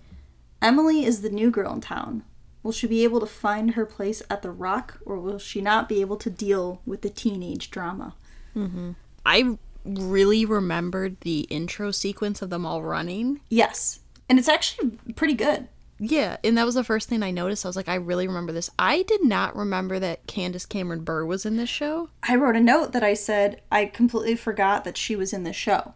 Emily 0.61 1.03
is 1.03 1.21
the 1.21 1.29
new 1.29 1.51
girl 1.51 1.73
in 1.73 1.81
town. 1.81 2.23
Will 2.61 2.71
she 2.71 2.87
be 2.87 3.03
able 3.03 3.19
to 3.19 3.25
find 3.25 3.71
her 3.71 3.85
place 3.85 4.21
at 4.29 4.41
the 4.41 4.51
Rock, 4.51 4.99
or 5.05 5.17
will 5.17 5.39
she 5.39 5.61
not 5.61 5.87
be 5.87 6.01
able 6.01 6.17
to 6.17 6.29
deal 6.29 6.81
with 6.85 7.01
the 7.01 7.09
teenage 7.09 7.71
drama? 7.71 8.15
Mm-hmm. 8.55 8.91
I 9.25 9.57
really 9.85 10.45
remembered 10.45 11.21
the 11.21 11.41
intro 11.49 11.91
sequence 11.91 12.41
of 12.41 12.49
them 12.49 12.65
all 12.65 12.83
running. 12.83 13.39
Yes, 13.49 13.99
and 14.27 14.37
it's 14.37 14.49
actually 14.49 14.91
pretty 15.15 15.35
good. 15.35 15.67
Yeah, 15.99 16.37
and 16.43 16.57
that 16.57 16.65
was 16.65 16.75
the 16.75 16.83
first 16.83 17.09
thing 17.09 17.23
I 17.23 17.31
noticed. 17.31 17.65
I 17.65 17.69
was 17.69 17.75
like, 17.75 17.89
I 17.89 17.95
really 17.95 18.27
remember 18.27 18.53
this. 18.53 18.69
I 18.79 19.03
did 19.03 19.23
not 19.23 19.55
remember 19.55 19.99
that 19.99 20.27
Candace 20.27 20.65
Cameron 20.65 21.03
Bure 21.03 21.25
was 21.25 21.45
in 21.45 21.57
this 21.57 21.69
show. 21.69 22.09
I 22.23 22.35
wrote 22.35 22.55
a 22.55 22.61
note 22.61 22.93
that 22.93 23.03
I 23.03 23.13
said 23.13 23.61
I 23.71 23.85
completely 23.85 24.35
forgot 24.35 24.85
that 24.85 24.97
she 24.97 25.15
was 25.15 25.33
in 25.33 25.43
this 25.43 25.57
show. 25.57 25.93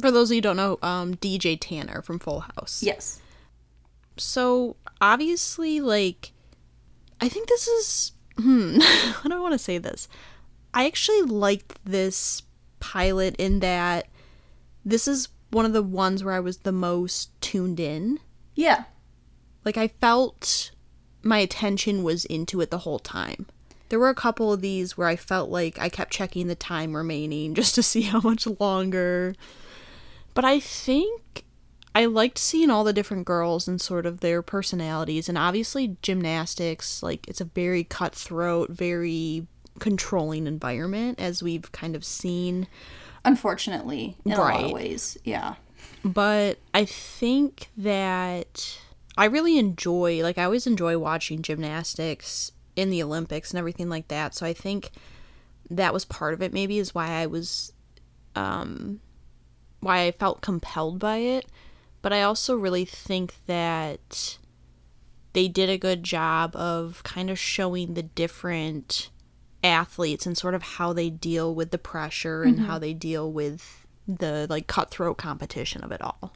For 0.00 0.10
those 0.10 0.30
of 0.30 0.36
you 0.36 0.38
who 0.38 0.42
don't 0.42 0.56
know, 0.56 0.78
um, 0.82 1.14
DJ 1.16 1.58
Tanner 1.60 2.00
from 2.00 2.18
Full 2.18 2.40
House. 2.40 2.82
Yes. 2.82 3.20
So 4.16 4.76
obviously, 5.00 5.80
like, 5.80 6.32
I 7.20 7.28
think 7.28 7.48
this 7.48 7.66
is. 7.68 8.12
Hmm. 8.38 8.80
How 8.80 9.28
don't 9.28 9.42
want 9.42 9.52
to 9.52 9.58
say 9.58 9.78
this? 9.78 10.08
I 10.74 10.86
actually 10.86 11.22
liked 11.22 11.78
this 11.84 12.42
pilot 12.80 13.36
in 13.36 13.60
that 13.60 14.08
this 14.84 15.06
is 15.06 15.28
one 15.50 15.64
of 15.64 15.72
the 15.72 15.82
ones 15.82 16.24
where 16.24 16.34
I 16.34 16.40
was 16.40 16.58
the 16.58 16.72
most 16.72 17.30
tuned 17.40 17.78
in. 17.78 18.18
Yeah. 18.54 18.84
Like 19.64 19.76
I 19.76 19.88
felt 19.88 20.72
my 21.22 21.38
attention 21.38 22.02
was 22.02 22.24
into 22.24 22.60
it 22.60 22.70
the 22.70 22.78
whole 22.78 22.98
time. 22.98 23.46
There 23.88 23.98
were 23.98 24.08
a 24.08 24.14
couple 24.14 24.52
of 24.52 24.62
these 24.62 24.96
where 24.96 25.08
I 25.08 25.16
felt 25.16 25.50
like 25.50 25.78
I 25.78 25.90
kept 25.90 26.12
checking 26.12 26.46
the 26.46 26.54
time 26.54 26.96
remaining 26.96 27.54
just 27.60 27.74
to 27.74 27.82
see 27.82 28.02
how 28.02 28.20
much 28.20 28.46
longer. 28.46 29.34
But 30.34 30.44
I 30.44 30.58
think 30.58 31.44
I 31.94 32.06
liked 32.06 32.38
seeing 32.38 32.70
all 32.70 32.84
the 32.84 32.92
different 32.92 33.26
girls 33.26 33.68
and 33.68 33.80
sort 33.80 34.06
of 34.06 34.20
their 34.20 34.42
personalities 34.42 35.28
and 35.28 35.36
obviously 35.36 35.96
gymnastics 36.02 37.02
like 37.02 37.28
it's 37.28 37.40
a 37.40 37.44
very 37.44 37.84
cutthroat, 37.84 38.70
very 38.70 39.46
controlling 39.78 40.46
environment 40.46 41.20
as 41.20 41.42
we've 41.42 41.70
kind 41.72 41.94
of 41.96 42.04
seen 42.04 42.66
unfortunately 43.24 44.16
in 44.24 44.32
right. 44.32 44.38
a 44.38 44.42
lot 44.42 44.64
of 44.64 44.72
ways. 44.72 45.18
Yeah. 45.24 45.54
But 46.04 46.58
I 46.74 46.84
think 46.84 47.68
that 47.76 48.78
I 49.16 49.26
really 49.26 49.58
enjoy, 49.58 50.22
like, 50.22 50.38
I 50.38 50.44
always 50.44 50.66
enjoy 50.66 50.98
watching 50.98 51.42
gymnastics 51.42 52.52
in 52.74 52.90
the 52.90 53.02
Olympics 53.02 53.50
and 53.50 53.58
everything 53.58 53.88
like 53.88 54.08
that. 54.08 54.34
So 54.34 54.46
I 54.46 54.52
think 54.52 54.90
that 55.70 55.92
was 55.92 56.04
part 56.04 56.34
of 56.34 56.42
it, 56.42 56.52
maybe, 56.52 56.78
is 56.78 56.94
why 56.94 57.08
I 57.08 57.26
was, 57.26 57.72
um, 58.34 59.00
why 59.80 60.06
I 60.06 60.12
felt 60.12 60.40
compelled 60.40 60.98
by 60.98 61.18
it. 61.18 61.46
But 62.02 62.12
I 62.12 62.22
also 62.22 62.56
really 62.56 62.84
think 62.84 63.34
that 63.46 64.38
they 65.32 65.48
did 65.48 65.70
a 65.70 65.78
good 65.78 66.02
job 66.02 66.54
of 66.56 67.02
kind 67.04 67.30
of 67.30 67.38
showing 67.38 67.94
the 67.94 68.02
different 68.02 69.10
athletes 69.64 70.26
and 70.26 70.36
sort 70.36 70.54
of 70.54 70.62
how 70.62 70.92
they 70.92 71.08
deal 71.08 71.54
with 71.54 71.70
the 71.70 71.78
pressure 71.78 72.42
and 72.42 72.56
mm-hmm. 72.56 72.64
how 72.66 72.78
they 72.78 72.92
deal 72.92 73.30
with 73.30 73.86
the 74.08 74.46
like 74.50 74.66
cutthroat 74.66 75.16
competition 75.16 75.84
of 75.84 75.92
it 75.92 76.02
all 76.02 76.34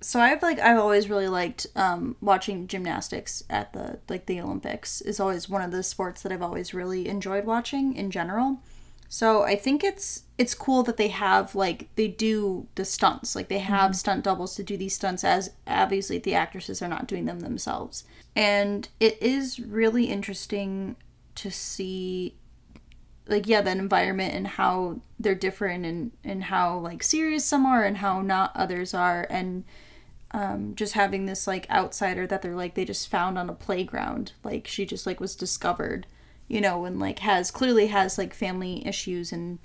so 0.00 0.20
I've 0.20 0.42
like 0.42 0.58
I've 0.60 0.78
always 0.78 1.10
really 1.10 1.28
liked 1.28 1.66
um, 1.74 2.16
watching 2.20 2.66
gymnastics 2.68 3.42
at 3.50 3.72
the 3.72 3.98
like 4.08 4.26
the 4.26 4.40
Olympics 4.40 5.00
is 5.00 5.18
always 5.18 5.48
one 5.48 5.62
of 5.62 5.72
the 5.72 5.82
sports 5.82 6.22
that 6.22 6.30
I've 6.30 6.42
always 6.42 6.72
really 6.72 7.08
enjoyed 7.08 7.44
watching 7.44 7.94
in 7.96 8.10
general. 8.10 8.62
So 9.08 9.42
I 9.42 9.56
think 9.56 9.82
it's 9.82 10.24
it's 10.36 10.54
cool 10.54 10.82
that 10.84 10.98
they 10.98 11.08
have 11.08 11.54
like 11.54 11.88
they 11.96 12.08
do 12.08 12.66
the 12.74 12.84
stunts 12.84 13.34
like 13.34 13.48
they 13.48 13.58
have 13.58 13.90
mm-hmm. 13.90 13.94
stunt 13.94 14.24
doubles 14.24 14.54
to 14.56 14.62
do 14.62 14.76
these 14.76 14.94
stunts 14.94 15.24
as 15.24 15.50
obviously 15.66 16.18
the 16.18 16.34
actresses 16.34 16.82
are 16.82 16.88
not 16.88 17.06
doing 17.06 17.24
them 17.24 17.40
themselves. 17.40 18.04
And 18.36 18.88
it 19.00 19.20
is 19.22 19.58
really 19.58 20.04
interesting 20.04 20.96
to 21.36 21.50
see 21.50 22.34
like 23.26 23.46
yeah 23.46 23.60
that 23.60 23.76
environment 23.76 24.34
and 24.34 24.46
how 24.46 25.00
they're 25.18 25.34
different 25.34 25.84
and 25.86 26.12
and 26.24 26.44
how 26.44 26.78
like 26.78 27.02
serious 27.02 27.44
some 27.44 27.64
are 27.64 27.84
and 27.84 27.98
how 27.98 28.20
not 28.20 28.52
others 28.54 28.92
are 28.92 29.26
and 29.30 29.64
um, 30.32 30.74
just 30.74 30.92
having 30.92 31.24
this 31.24 31.46
like 31.46 31.68
outsider 31.70 32.26
that 32.26 32.42
they're 32.42 32.54
like 32.54 32.74
they 32.74 32.84
just 32.84 33.08
found 33.08 33.38
on 33.38 33.48
a 33.48 33.54
playground 33.54 34.32
like 34.44 34.66
she 34.66 34.84
just 34.84 35.06
like 35.06 35.20
was 35.20 35.34
discovered 35.34 36.06
you 36.48 36.60
know 36.60 36.84
and 36.84 36.98
like 36.98 37.20
has 37.20 37.50
clearly 37.50 37.88
has 37.88 38.18
like 38.18 38.34
family 38.34 38.86
issues 38.86 39.32
and 39.32 39.58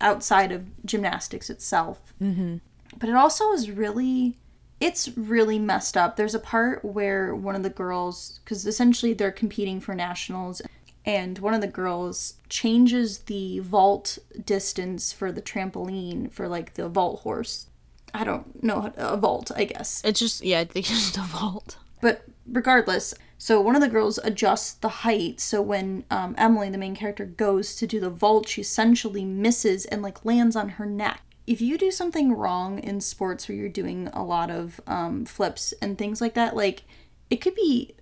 outside 0.00 0.52
of 0.52 0.64
gymnastics 0.84 1.50
itself 1.50 2.14
mm-hmm. 2.20 2.56
but 2.98 3.08
it 3.08 3.14
also 3.14 3.52
is 3.52 3.70
really 3.70 4.36
it's 4.80 5.16
really 5.16 5.58
messed 5.58 5.96
up 5.96 6.16
there's 6.16 6.34
a 6.34 6.40
part 6.40 6.84
where 6.84 7.34
one 7.34 7.54
of 7.54 7.62
the 7.62 7.70
girls 7.70 8.40
because 8.44 8.66
essentially 8.66 9.12
they're 9.12 9.32
competing 9.32 9.80
for 9.80 9.94
nationals 9.94 10.60
and 11.06 11.38
one 11.38 11.52
of 11.52 11.60
the 11.60 11.66
girls 11.66 12.34
changes 12.48 13.18
the 13.20 13.58
vault 13.60 14.18
distance 14.44 15.12
for 15.12 15.30
the 15.30 15.42
trampoline 15.42 16.30
for 16.30 16.48
like 16.48 16.74
the 16.74 16.88
vault 16.88 17.20
horse 17.20 17.66
I 18.14 18.22
don't 18.22 18.62
know 18.62 18.92
a 18.96 19.16
vault, 19.16 19.50
I 19.54 19.64
guess. 19.64 20.00
It's 20.04 20.20
just 20.20 20.44
yeah, 20.44 20.60
I 20.60 20.64
think 20.64 20.88
it's 20.88 21.12
just 21.12 21.18
a 21.18 21.22
vault. 21.22 21.76
But 22.00 22.22
regardless, 22.46 23.12
so 23.38 23.60
one 23.60 23.74
of 23.74 23.82
the 23.82 23.88
girls 23.88 24.18
adjusts 24.22 24.72
the 24.72 24.88
height. 24.88 25.40
So 25.40 25.60
when 25.60 26.04
um, 26.10 26.34
Emily, 26.38 26.70
the 26.70 26.78
main 26.78 26.94
character, 26.94 27.24
goes 27.24 27.74
to 27.76 27.86
do 27.86 28.00
the 28.00 28.10
vault, 28.10 28.48
she 28.48 28.60
essentially 28.60 29.24
misses 29.24 29.84
and 29.86 30.02
like 30.02 30.24
lands 30.24 30.56
on 30.56 30.70
her 30.70 30.86
neck. 30.86 31.22
If 31.46 31.60
you 31.60 31.76
do 31.76 31.90
something 31.90 32.32
wrong 32.32 32.78
in 32.78 33.00
sports 33.00 33.48
where 33.48 33.56
you're 33.56 33.68
doing 33.68 34.08
a 34.12 34.24
lot 34.24 34.50
of 34.50 34.80
um, 34.86 35.24
flips 35.26 35.74
and 35.82 35.98
things 35.98 36.20
like 36.20 36.34
that, 36.34 36.56
like 36.56 36.84
it 37.28 37.36
could 37.36 37.54
be 37.54 37.94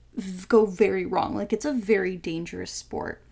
go 0.49 0.67
very 0.67 1.07
wrong. 1.07 1.35
Like 1.35 1.53
it's 1.53 1.65
a 1.65 1.73
very 1.73 2.17
dangerous 2.17 2.71
sport. 2.71 3.23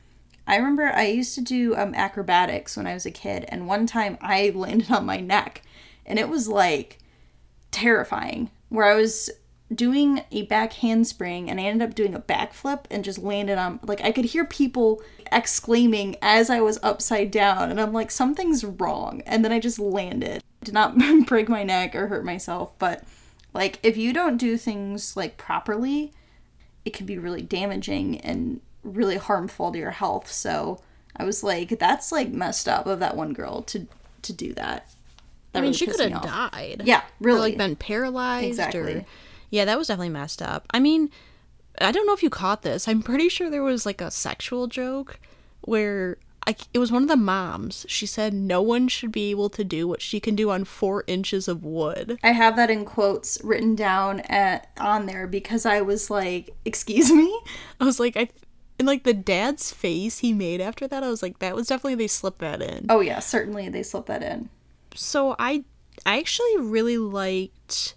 I 0.46 0.56
remember 0.56 0.86
I 0.86 1.06
used 1.06 1.36
to 1.36 1.42
do 1.42 1.76
um, 1.76 1.94
acrobatics 1.94 2.76
when 2.76 2.86
I 2.86 2.94
was 2.94 3.06
a 3.06 3.10
kid, 3.12 3.44
and 3.48 3.68
one 3.68 3.86
time 3.86 4.18
I 4.20 4.50
landed 4.54 4.90
on 4.90 5.06
my 5.06 5.18
neck 5.18 5.62
and 6.06 6.18
it 6.18 6.28
was 6.28 6.48
like 6.48 6.98
terrifying. 7.70 8.50
Where 8.68 8.86
I 8.86 8.94
was 8.94 9.30
doing 9.72 10.22
a 10.32 10.42
back 10.42 10.72
handspring 10.74 11.48
and 11.48 11.60
I 11.60 11.64
ended 11.64 11.88
up 11.88 11.94
doing 11.94 12.14
a 12.14 12.20
backflip 12.20 12.84
and 12.90 13.04
just 13.04 13.18
landed 13.18 13.56
on 13.56 13.78
like 13.84 14.00
I 14.00 14.10
could 14.10 14.26
hear 14.26 14.44
people 14.44 15.00
exclaiming 15.30 16.16
as 16.20 16.50
I 16.50 16.60
was 16.60 16.80
upside 16.82 17.30
down 17.30 17.70
and 17.70 17.80
I'm 17.80 17.92
like 17.92 18.10
something's 18.10 18.64
wrong 18.64 19.22
and 19.26 19.44
then 19.44 19.52
I 19.52 19.60
just 19.60 19.78
landed. 19.78 20.42
Did 20.64 20.74
not 20.74 20.98
break 21.26 21.48
my 21.48 21.62
neck 21.62 21.94
or 21.94 22.08
hurt 22.08 22.24
myself, 22.24 22.72
but 22.78 23.04
like 23.54 23.78
if 23.82 23.96
you 23.96 24.12
don't 24.12 24.36
do 24.36 24.56
things 24.56 25.16
like 25.16 25.36
properly, 25.36 26.12
it 26.84 26.92
can 26.92 27.06
be 27.06 27.18
really 27.18 27.42
damaging 27.42 28.20
and 28.20 28.60
really 28.82 29.18
harmful 29.18 29.70
to 29.70 29.78
your 29.78 29.92
health. 29.92 30.32
So 30.32 30.80
I 31.16 31.24
was 31.24 31.44
like 31.44 31.78
that's 31.78 32.10
like 32.10 32.30
messed 32.30 32.68
up 32.68 32.86
of 32.86 32.98
that 32.98 33.16
one 33.16 33.32
girl 33.32 33.62
to 33.62 33.86
to 34.22 34.32
do 34.32 34.52
that. 34.54 34.88
That 35.52 35.60
I 35.60 35.62
mean, 35.62 35.68
really 35.68 35.76
she 35.78 35.86
could 35.86 36.12
have 36.12 36.22
died. 36.22 36.82
Yeah, 36.84 37.02
really. 37.20 37.38
Or, 37.38 37.42
like 37.42 37.56
been 37.56 37.76
paralyzed. 37.76 38.46
Exactly. 38.46 38.94
Or, 38.94 39.04
yeah, 39.50 39.64
that 39.64 39.78
was 39.78 39.88
definitely 39.88 40.10
messed 40.10 40.40
up. 40.40 40.66
I 40.70 40.80
mean, 40.80 41.10
I 41.80 41.92
don't 41.92 42.06
know 42.06 42.14
if 42.14 42.22
you 42.22 42.30
caught 42.30 42.62
this. 42.62 42.88
I'm 42.88 43.02
pretty 43.02 43.28
sure 43.28 43.50
there 43.50 43.62
was 43.62 43.84
like 43.84 44.00
a 44.00 44.10
sexual 44.10 44.66
joke 44.66 45.18
where 45.62 46.18
I, 46.46 46.56
it 46.72 46.78
was 46.78 46.90
one 46.90 47.02
of 47.02 47.08
the 47.08 47.16
moms. 47.16 47.84
She 47.88 48.06
said 48.06 48.32
no 48.32 48.62
one 48.62 48.88
should 48.88 49.12
be 49.12 49.30
able 49.30 49.50
to 49.50 49.62
do 49.62 49.86
what 49.86 50.00
she 50.00 50.20
can 50.20 50.34
do 50.34 50.50
on 50.50 50.64
four 50.64 51.04
inches 51.06 51.48
of 51.48 51.62
wood. 51.64 52.18
I 52.22 52.32
have 52.32 52.56
that 52.56 52.70
in 52.70 52.84
quotes 52.84 53.38
written 53.44 53.74
down 53.74 54.20
at 54.20 54.68
on 54.78 55.06
there 55.06 55.26
because 55.26 55.66
I 55.66 55.80
was 55.82 56.10
like, 56.10 56.54
"Excuse 56.64 57.12
me." 57.12 57.40
I 57.80 57.84
was 57.84 58.00
like, 58.00 58.16
I 58.16 58.30
and 58.78 58.86
like 58.86 59.04
the 59.04 59.12
dad's 59.12 59.72
face 59.72 60.18
he 60.18 60.32
made 60.32 60.60
after 60.60 60.88
that, 60.88 61.02
I 61.02 61.10
was 61.10 61.22
like, 61.22 61.38
that 61.40 61.54
was 61.54 61.66
definitely 61.66 61.96
they 61.96 62.06
slipped 62.06 62.38
that 62.38 62.62
in. 62.62 62.86
Oh 62.88 63.00
yeah, 63.00 63.18
certainly 63.18 63.68
they 63.68 63.82
slipped 63.82 64.08
that 64.08 64.22
in. 64.22 64.48
So 64.94 65.36
I 65.38 65.64
I 66.06 66.18
actually 66.18 66.56
really 66.56 66.96
liked 66.96 67.94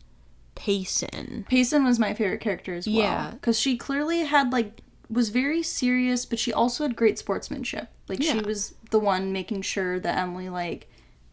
Payson. 0.56 1.46
Payson 1.50 1.84
was 1.84 2.00
my 2.00 2.14
favorite 2.14 2.42
character 2.42 2.74
as 2.74 2.88
well. 2.88 2.98
Yeah. 2.98 3.32
because 3.32 3.60
she 3.60 3.78
clearly 3.78 4.24
had 4.24 4.52
like 4.52 4.82
was 5.10 5.30
very 5.30 5.62
serious, 5.64 6.26
but 6.26 6.40
she 6.40 6.52
also 6.52 6.84
had 6.84 6.96
great 6.96 7.20
sportsmanship. 7.20 7.90
Like 8.08 8.22
she 8.22 8.40
was 8.40 8.76
the 8.92 9.00
one 9.00 9.32
making 9.32 9.62
sure 9.62 10.00
that 10.00 10.18
Emily 10.18 10.50
like 10.50 10.90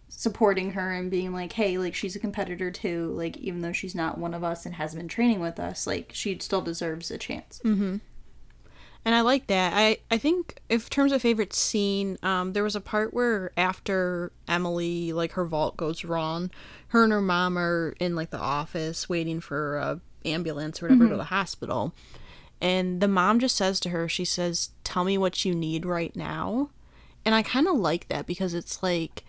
supporting 0.09 0.73
her 0.73 0.93
and 0.93 1.11
being 1.11 1.33
like, 1.33 1.53
hey, 1.53 1.79
like 1.79 1.95
she's 1.95 2.15
a 2.17 2.21
competitor 2.21 2.71
too. 2.71 3.13
Like 3.17 3.37
even 3.39 3.63
though 3.63 3.73
she's 3.73 3.95
not 3.95 4.19
one 4.19 4.35
of 4.35 4.45
us 4.45 4.67
and 4.67 4.75
hasn't 4.75 5.01
been 5.01 5.09
training 5.09 5.41
with 5.41 5.59
us, 5.59 5.87
like 5.87 6.11
she 6.13 6.39
still 6.39 6.61
deserves 6.61 7.11
a 7.11 7.19
chance. 7.19 7.61
Mm-hmm. 7.65 7.97
And 9.03 9.15
I 9.15 9.23
like 9.23 9.47
that. 9.47 9.73
I, 9.75 9.99
I 10.11 10.19
think 10.19 10.61
in 10.69 10.79
terms 10.81 11.13
of 11.13 11.23
favorite 11.23 11.55
scene, 11.55 12.19
um, 12.23 12.53
there 12.53 12.63
was 12.63 12.77
a 12.77 12.83
part 12.83 13.15
where 13.15 13.51
after 13.57 14.31
Emily, 14.47 15.15
like 15.15 15.33
her 15.33 15.47
vault 15.47 15.79
goes 15.79 16.05
wrong, 16.05 16.51
her 16.91 17.05
and 17.05 17.13
her 17.13 17.21
mom 17.21 17.59
are 17.59 17.95
in 17.99 18.15
like 18.15 18.31
the 18.31 18.39
office 18.39 19.09
waiting 19.09 19.41
for 19.41 19.77
a 19.79 20.01
ambulance 20.25 20.83
or 20.83 20.87
whatever 20.87 21.05
to 21.05 21.09
go 21.09 21.11
to 21.13 21.17
the 21.17 21.25
mm-hmm. 21.25 21.35
hospital. 21.35 21.95
And 22.61 23.01
the 23.01 23.09
mom 23.09 23.39
just 23.39 23.57
says 23.57 23.81
to 23.81 23.89
her, 23.91 24.09
she 24.09 24.25
says, 24.25 24.71
Tell 24.85 25.05
me 25.05 25.17
what 25.17 25.45
you 25.45 25.55
need 25.55 25.87
right 25.87 26.15
now. 26.15 26.71
And 27.25 27.35
I 27.35 27.43
kind 27.43 27.67
of 27.67 27.77
like 27.77 28.09
that 28.09 28.27
because 28.27 28.55
it's 28.55 28.83
like 28.83 29.25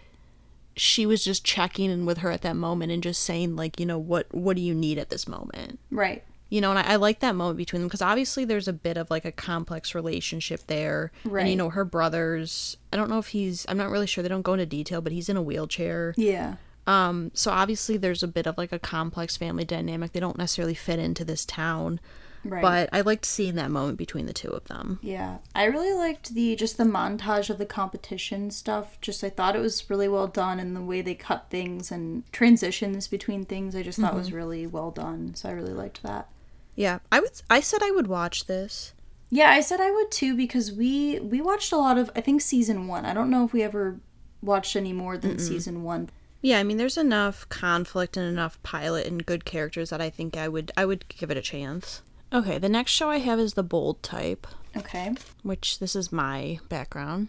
she 0.76 1.06
was 1.06 1.24
just 1.24 1.44
checking 1.46 1.90
in 1.92 2.06
with 2.06 2.20
her 2.20 2.32
at 2.32 2.42
that 2.42 2.56
moment 2.56 2.92
and 2.92 3.04
just 3.04 3.24
saying 3.24 3.56
like, 3.56 3.80
you 3.80 3.86
know, 3.86 4.00
what 4.00 4.34
what 4.34 4.56
do 4.56 4.62
you 4.62 4.74
need 4.74 4.98
at 4.98 5.10
this 5.10 5.28
moment? 5.28 5.80
Right. 5.92 6.24
you 6.50 6.60
know 6.62 6.72
and 6.72 6.80
I, 6.80 6.94
I 6.94 6.96
like 6.98 7.20
that 7.22 7.36
moment 7.36 7.58
between 7.58 7.82
them 7.82 7.88
because 7.88 8.02
obviously 8.02 8.44
there's 8.44 8.68
a 8.68 8.74
bit 8.74 8.98
of 8.98 9.10
like 9.10 9.24
a 9.24 9.32
complex 9.32 9.96
relationship 9.96 10.68
there 10.68 11.12
and 11.24 11.32
Right. 11.34 11.48
you 11.48 11.56
know 11.56 11.70
her 11.70 11.86
brothers 11.86 12.76
i 12.92 12.98
don't 12.98 13.10
know 13.10 13.20
if 13.20 13.28
he's 13.28 13.66
i'm 13.70 13.78
not 13.78 13.90
really 13.90 14.08
sure 14.08 14.22
they 14.22 14.28
don't 14.28 14.42
go 14.42 14.54
into 14.54 14.66
detail 14.66 15.00
but 15.00 15.14
he's 15.14 15.30
in 15.30 15.38
a 15.38 15.42
wheelchair 15.42 16.14
Yeah. 16.18 16.56
Um 16.88 17.32
so 17.34 17.52
obviously 17.52 17.98
there's 17.98 18.24
a 18.24 18.28
bit 18.28 18.48
of 18.48 18.58
like 18.58 18.72
a 18.72 18.80
complex 18.80 19.38
family 19.38 19.64
dynamic 19.66 20.12
they 20.14 20.20
don't 20.20 20.38
necessarily 20.38 20.74
fit 20.74 21.00
into 21.00 21.24
this 21.24 21.46
town 21.46 22.00
Right. 22.44 22.64
but 22.64 22.90
i 22.92 23.02
liked 23.02 23.26
seeing 23.26 23.54
that 23.56 23.70
moment 23.70 24.00
between 24.00 24.26
the 24.26 24.34
two 24.34 24.50
of 24.50 24.64
them 24.66 24.98
Yeah, 25.04 25.38
I 25.54 25.66
really 25.66 25.94
liked 25.94 26.34
the 26.34 26.56
just 26.56 26.78
the 26.78 26.84
montage 26.86 27.52
of 27.52 27.60
the 27.60 27.68
competition 27.68 28.50
stuff. 28.50 29.00
Just 29.00 29.24
I 29.24 29.30
thought 29.30 29.56
it 29.56 29.60
was 29.62 29.88
really 29.92 30.08
well 30.08 30.26
done, 30.26 30.60
and 30.60 30.76
the 30.76 30.82
way 30.82 31.04
they 31.04 31.14
cut 31.14 31.52
things 31.52 31.92
and 31.92 32.24
transitions 32.32 33.08
between 33.08 33.46
things, 33.46 33.76
I 33.76 33.84
just 33.84 34.00
thought 34.00 34.16
was 34.16 34.34
really 34.34 34.66
well 34.66 34.90
done. 34.90 35.36
So 35.36 35.50
I 35.50 35.52
really 35.52 35.74
liked 35.74 36.02
that. 36.02 36.30
yeah 36.76 36.98
i 37.12 37.20
would 37.20 37.30
i 37.48 37.60
said 37.60 37.84
i 37.84 37.92
would 37.92 38.08
watch 38.08 38.48
this 38.48 38.94
Yeah, 39.30 39.52
I 39.52 39.62
said 39.62 39.80
I 39.80 39.92
would 39.92 40.10
too 40.10 40.36
because 40.36 40.72
we 40.72 41.20
we 41.20 41.42
watched 41.42 41.72
a 41.72 41.78
lot 41.78 42.00
of 42.00 42.10
I 42.16 42.22
think 42.22 42.42
season 42.42 42.88
one. 42.88 43.06
I 43.06 43.14
don't 43.14 43.30
know 43.30 43.46
if 43.46 43.54
we 43.54 43.62
ever 43.62 44.00
watched 44.42 44.76
any 44.76 44.94
more 44.94 45.16
than 45.16 45.38
season 45.38 45.84
one. 45.84 46.10
Yeah 46.42 46.60
i 46.60 46.64
mean 46.64 46.78
there's 46.78 46.98
enough 46.98 47.48
conflict 47.50 48.18
and 48.18 48.28
enough 48.28 48.62
pilot 48.64 49.08
and 49.08 49.26
good 49.26 49.46
characters 49.46 49.90
that 49.92 50.02
i 50.02 50.10
think 50.10 50.36
i 50.38 50.48
would 50.48 50.72
i 50.76 50.86
would 50.86 51.08
give 51.08 51.30
it 51.32 51.38
a 51.38 51.42
chance 51.42 52.02
okay 52.34 52.58
the 52.58 52.70
next 52.70 52.92
show 52.92 53.10
i 53.10 53.18
have 53.20 53.40
is 53.40 53.54
the 53.54 53.64
bold 53.64 54.02
type 54.04 54.48
Okay. 54.78 55.14
which 55.44 55.80
this 55.80 55.98
is 55.98 56.14
my 56.14 56.58
background. 56.70 57.28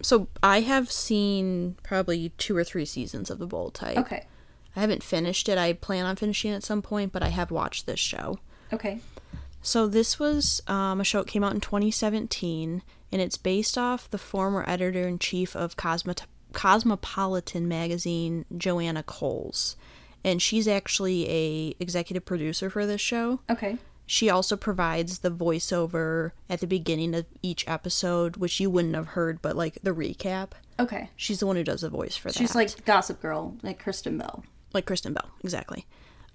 So 0.00 0.28
I 0.44 0.60
have 0.60 0.92
seen 0.92 1.74
probably 1.82 2.28
two 2.38 2.56
or 2.56 2.62
three 2.62 2.84
seasons 2.84 3.30
of 3.30 3.40
The 3.40 3.48
Bold 3.48 3.74
Type. 3.74 3.98
Okay. 3.98 4.26
I 4.76 4.80
haven't 4.80 5.02
finished 5.02 5.48
it. 5.48 5.58
I 5.58 5.72
plan 5.72 6.06
on 6.06 6.14
finishing 6.14 6.52
it 6.52 6.54
at 6.54 6.62
some 6.62 6.80
point, 6.80 7.10
but 7.12 7.20
I 7.20 7.30
have 7.30 7.50
watched 7.50 7.86
this 7.86 7.98
show. 7.98 8.38
Okay. 8.72 9.00
So 9.60 9.88
this 9.88 10.20
was 10.20 10.62
um, 10.68 11.00
a 11.00 11.04
show 11.04 11.22
that 11.22 11.28
came 11.28 11.42
out 11.42 11.52
in 11.54 11.60
2017, 11.60 12.82
and 13.10 13.20
it's 13.20 13.36
based 13.36 13.76
off 13.76 14.08
the 14.08 14.18
former 14.18 14.64
editor 14.68 15.08
in 15.08 15.18
chief 15.18 15.56
of 15.56 15.76
Cosmot- 15.76 16.22
Cosmopolitan 16.52 17.68
magazine, 17.68 18.44
Joanna 18.56 19.02
Coles, 19.02 19.76
and 20.24 20.40
she's 20.40 20.68
actually 20.68 21.28
a 21.28 21.76
executive 21.80 22.24
producer 22.24 22.70
for 22.70 22.86
this 22.86 23.00
show. 23.00 23.40
Okay. 23.50 23.78
She 24.06 24.28
also 24.28 24.56
provides 24.56 25.20
the 25.20 25.30
voiceover 25.30 26.32
at 26.50 26.60
the 26.60 26.66
beginning 26.66 27.14
of 27.14 27.24
each 27.40 27.66
episode, 27.68 28.36
which 28.36 28.60
you 28.60 28.68
wouldn't 28.68 28.94
have 28.94 29.08
heard, 29.08 29.40
but 29.40 29.56
like 29.56 29.78
the 29.82 29.92
recap. 29.94 30.50
Okay. 30.78 31.08
She's 31.16 31.40
the 31.40 31.46
one 31.46 31.56
who 31.56 31.64
does 31.64 31.80
the 31.82 31.88
voice 31.88 32.16
for 32.16 32.28
that. 32.28 32.36
She's 32.36 32.54
like 32.54 32.84
Gossip 32.84 33.22
Girl, 33.22 33.56
like 33.62 33.78
Kristen 33.78 34.18
Bell. 34.18 34.44
like 34.74 34.86
Kristen 34.86 35.12
Bell, 35.14 35.30
exactly. 35.42 35.86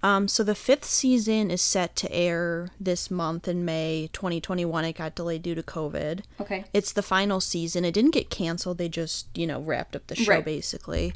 Um, 0.02 0.28
so 0.28 0.44
the 0.44 0.54
fifth 0.54 0.84
season 0.84 1.50
is 1.50 1.60
set 1.60 1.96
to 1.96 2.12
air 2.12 2.68
this 2.78 3.10
month 3.10 3.48
in 3.48 3.64
May 3.64 4.08
2021. 4.12 4.84
It 4.84 4.92
got 4.92 5.16
delayed 5.16 5.42
due 5.42 5.56
to 5.56 5.62
COVID. 5.62 6.20
Okay. 6.40 6.64
It's 6.72 6.92
the 6.92 7.02
final 7.02 7.40
season. 7.40 7.84
It 7.84 7.92
didn't 7.94 8.12
get 8.12 8.30
canceled. 8.30 8.78
They 8.78 8.88
just, 8.88 9.26
you 9.36 9.46
know, 9.46 9.60
wrapped 9.60 9.96
up 9.96 10.06
the 10.06 10.14
show 10.14 10.30
Right. 10.34 10.44
basically. 10.44 11.14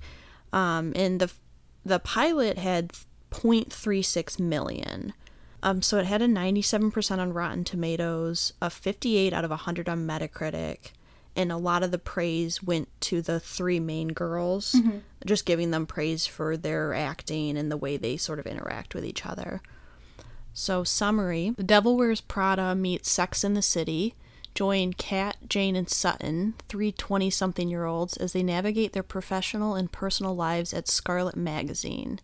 Um, 0.53 0.93
and 0.97 1.21
the 1.21 1.31
the 1.85 1.99
pilot 2.01 2.59
had 2.59 2.93
0.36 3.31 4.39
million. 4.39 5.13
Um, 5.63 5.81
so 5.83 5.99
it 5.99 6.07
had 6.07 6.23
a 6.23 6.27
97% 6.27 7.19
on 7.19 7.33
Rotten 7.33 7.65
Tomatoes, 7.65 8.53
a 8.61 8.69
58 8.71 9.33
out 9.33 9.45
of 9.45 9.51
100 9.51 9.89
on 9.89 10.07
Metacritic, 10.07 10.91
and 11.35 11.51
a 11.51 11.57
lot 11.57 11.83
of 11.83 11.91
the 11.91 11.99
praise 11.99 12.63
went 12.63 12.89
to 13.03 13.23
the 13.23 13.41
three 13.41 13.81
main 13.81 14.09
girls, 14.09 14.73
mm-hmm. 14.73 14.99
just 15.25 15.47
giving 15.47 15.71
them 15.71 15.87
praise 15.87 16.27
for 16.27 16.57
their 16.57 16.95
acting 16.95 17.57
and 17.57 17.71
the 17.71 17.77
way 17.77 17.97
they 17.97 18.17
sort 18.17 18.39
of 18.39 18.47
interact 18.47 18.95
with 18.95 19.05
each 19.05 19.25
other. 19.25 19.63
So, 20.53 20.85
summary 20.85 21.55
The 21.57 21.63
Devil 21.63 21.97
Wears 21.97 22.21
Prada 22.21 22.75
meets 22.75 23.11
Sex 23.11 23.43
in 23.43 23.55
the 23.55 23.63
City. 23.63 24.15
Join 24.55 24.93
Kat, 24.93 25.39
Jane, 25.49 25.77
and 25.77 25.89
Sutton, 25.89 26.55
three 26.69 26.93
20 26.93 27.31
something 27.31 27.69
year 27.69 27.87
olds, 27.87 28.19
as 28.19 28.35
they 28.35 28.43
navigate 28.43 28.93
their 28.93 29.03
professional 29.03 29.75
and 29.75 29.91
personal 29.91 30.37
lives 30.37 30.75
at 30.75 30.89
Scarlet 30.89 31.37
Magazine. 31.37 32.21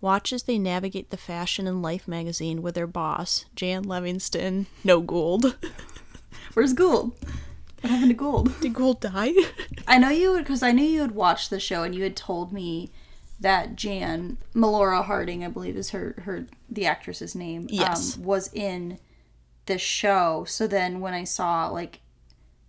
Watch 0.00 0.32
as 0.32 0.44
they 0.44 0.58
navigate 0.58 1.10
the 1.10 1.16
fashion 1.16 1.66
and 1.66 1.82
life 1.82 2.06
magazine 2.06 2.62
with 2.62 2.76
their 2.76 2.86
boss, 2.86 3.46
Jan 3.56 3.84
Levinson, 3.84 4.66
no 4.84 5.00
Gould. 5.00 5.56
Where's 6.54 6.72
Gould? 6.72 7.12
What 7.82 7.90
happened 7.90 8.10
to 8.10 8.14
Gould? 8.14 8.52
Did 8.60 8.74
Gould 8.74 9.00
die? 9.00 9.32
I 9.86 9.98
know 9.98 10.08
you 10.10 10.32
would, 10.32 10.44
because 10.44 10.62
I 10.62 10.72
knew 10.72 10.84
you 10.84 11.00
had 11.02 11.12
watched 11.14 11.50
the 11.50 11.60
show, 11.60 11.82
and 11.82 11.94
you 11.94 12.02
had 12.02 12.16
told 12.16 12.52
me 12.52 12.90
that 13.40 13.74
Jan 13.76 14.38
Melora 14.54 15.04
Hardin, 15.04 15.42
I 15.42 15.48
believe 15.48 15.76
is 15.76 15.90
her 15.90 16.14
her 16.24 16.46
the 16.70 16.86
actress's 16.86 17.34
name, 17.34 17.66
Yes. 17.70 18.16
um, 18.16 18.22
was 18.24 18.52
in 18.52 18.98
the 19.66 19.78
show. 19.78 20.44
So 20.48 20.66
then 20.66 21.00
when 21.00 21.12
I 21.14 21.24
saw 21.24 21.68
like 21.68 22.00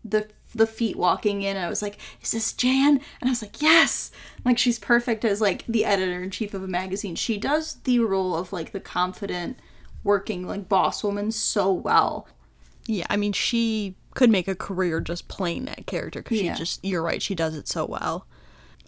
the 0.03 0.27
the 0.55 0.65
feet 0.67 0.95
walking 0.95 1.41
in, 1.43 1.57
I 1.57 1.69
was 1.69 1.81
like, 1.83 1.97
"Is 2.21 2.31
this 2.31 2.53
Jan?" 2.53 2.99
And 3.21 3.27
I 3.27 3.29
was 3.29 3.41
like, 3.43 3.61
"Yes!" 3.61 4.11
Like 4.43 4.57
she's 4.57 4.79
perfect 4.79 5.23
as 5.23 5.39
like 5.41 5.63
the 5.67 5.85
editor 5.85 6.23
in 6.23 6.31
chief 6.31 6.53
of 6.55 6.63
a 6.63 6.67
magazine. 6.67 7.15
She 7.15 7.37
does 7.37 7.75
the 7.83 7.99
role 7.99 8.35
of 8.35 8.51
like 8.51 8.71
the 8.71 8.79
confident, 8.79 9.59
working 10.03 10.47
like 10.47 10.67
boss 10.67 11.03
woman 11.03 11.31
so 11.31 11.71
well. 11.71 12.27
yeah, 12.87 13.05
I 13.11 13.15
mean, 13.17 13.31
she 13.33 13.95
could 14.15 14.29
make 14.29 14.47
a 14.47 14.55
career 14.55 14.99
just 14.99 15.27
playing 15.27 15.65
that 15.65 15.85
character 15.87 16.21
because 16.21 16.41
Yeah. 16.41 16.53
she 16.53 16.59
just, 16.59 16.83
you're 16.85 17.01
right, 17.01 17.21
she 17.21 17.35
does 17.35 17.55
it 17.55 17.67
so 17.67 17.85
well. 17.85 18.27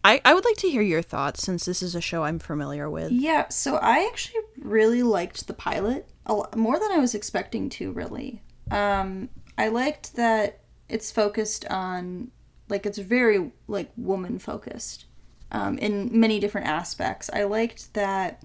I, 0.04 0.22
I 0.24 0.36
would 0.36 0.46
like 0.46 0.58
to 0.58 0.70
hear 0.70 0.84
your 0.84 1.02
thoughts 1.02 1.42
since 1.42 1.66
this 1.66 1.82
is 1.82 1.96
a 1.96 2.02
show 2.02 2.24
I'm 2.24 2.38
familiar 2.38 2.88
with. 2.90 3.12
Yeah, 3.12 3.48
so 3.50 3.78
I 3.78 4.06
actually 4.06 4.42
really 4.60 5.02
liked 5.02 5.48
the 5.48 5.54
pilot 5.54 6.08
a 6.28 6.34
lot, 6.36 6.56
more 6.56 6.80
than 6.80 6.92
I 6.92 7.00
was 7.00 7.16
expecting 7.16 7.70
to. 7.70 7.92
Really, 7.92 8.44
um, 8.70 9.30
I 9.58 9.70
liked 9.70 10.16
that 10.16 10.60
it's 10.90 11.10
focused 11.12 11.66
on 11.72 12.30
like 12.70 12.86
it's 12.86 13.00
very 13.00 13.52
like 13.68 13.92
woman 13.98 14.38
focused 14.38 15.06
um, 15.52 15.80
in 15.80 16.20
many 16.20 16.40
different 16.40 16.68
aspects. 16.68 17.32
I 17.34 17.46
liked 17.46 17.92
that 17.96 18.44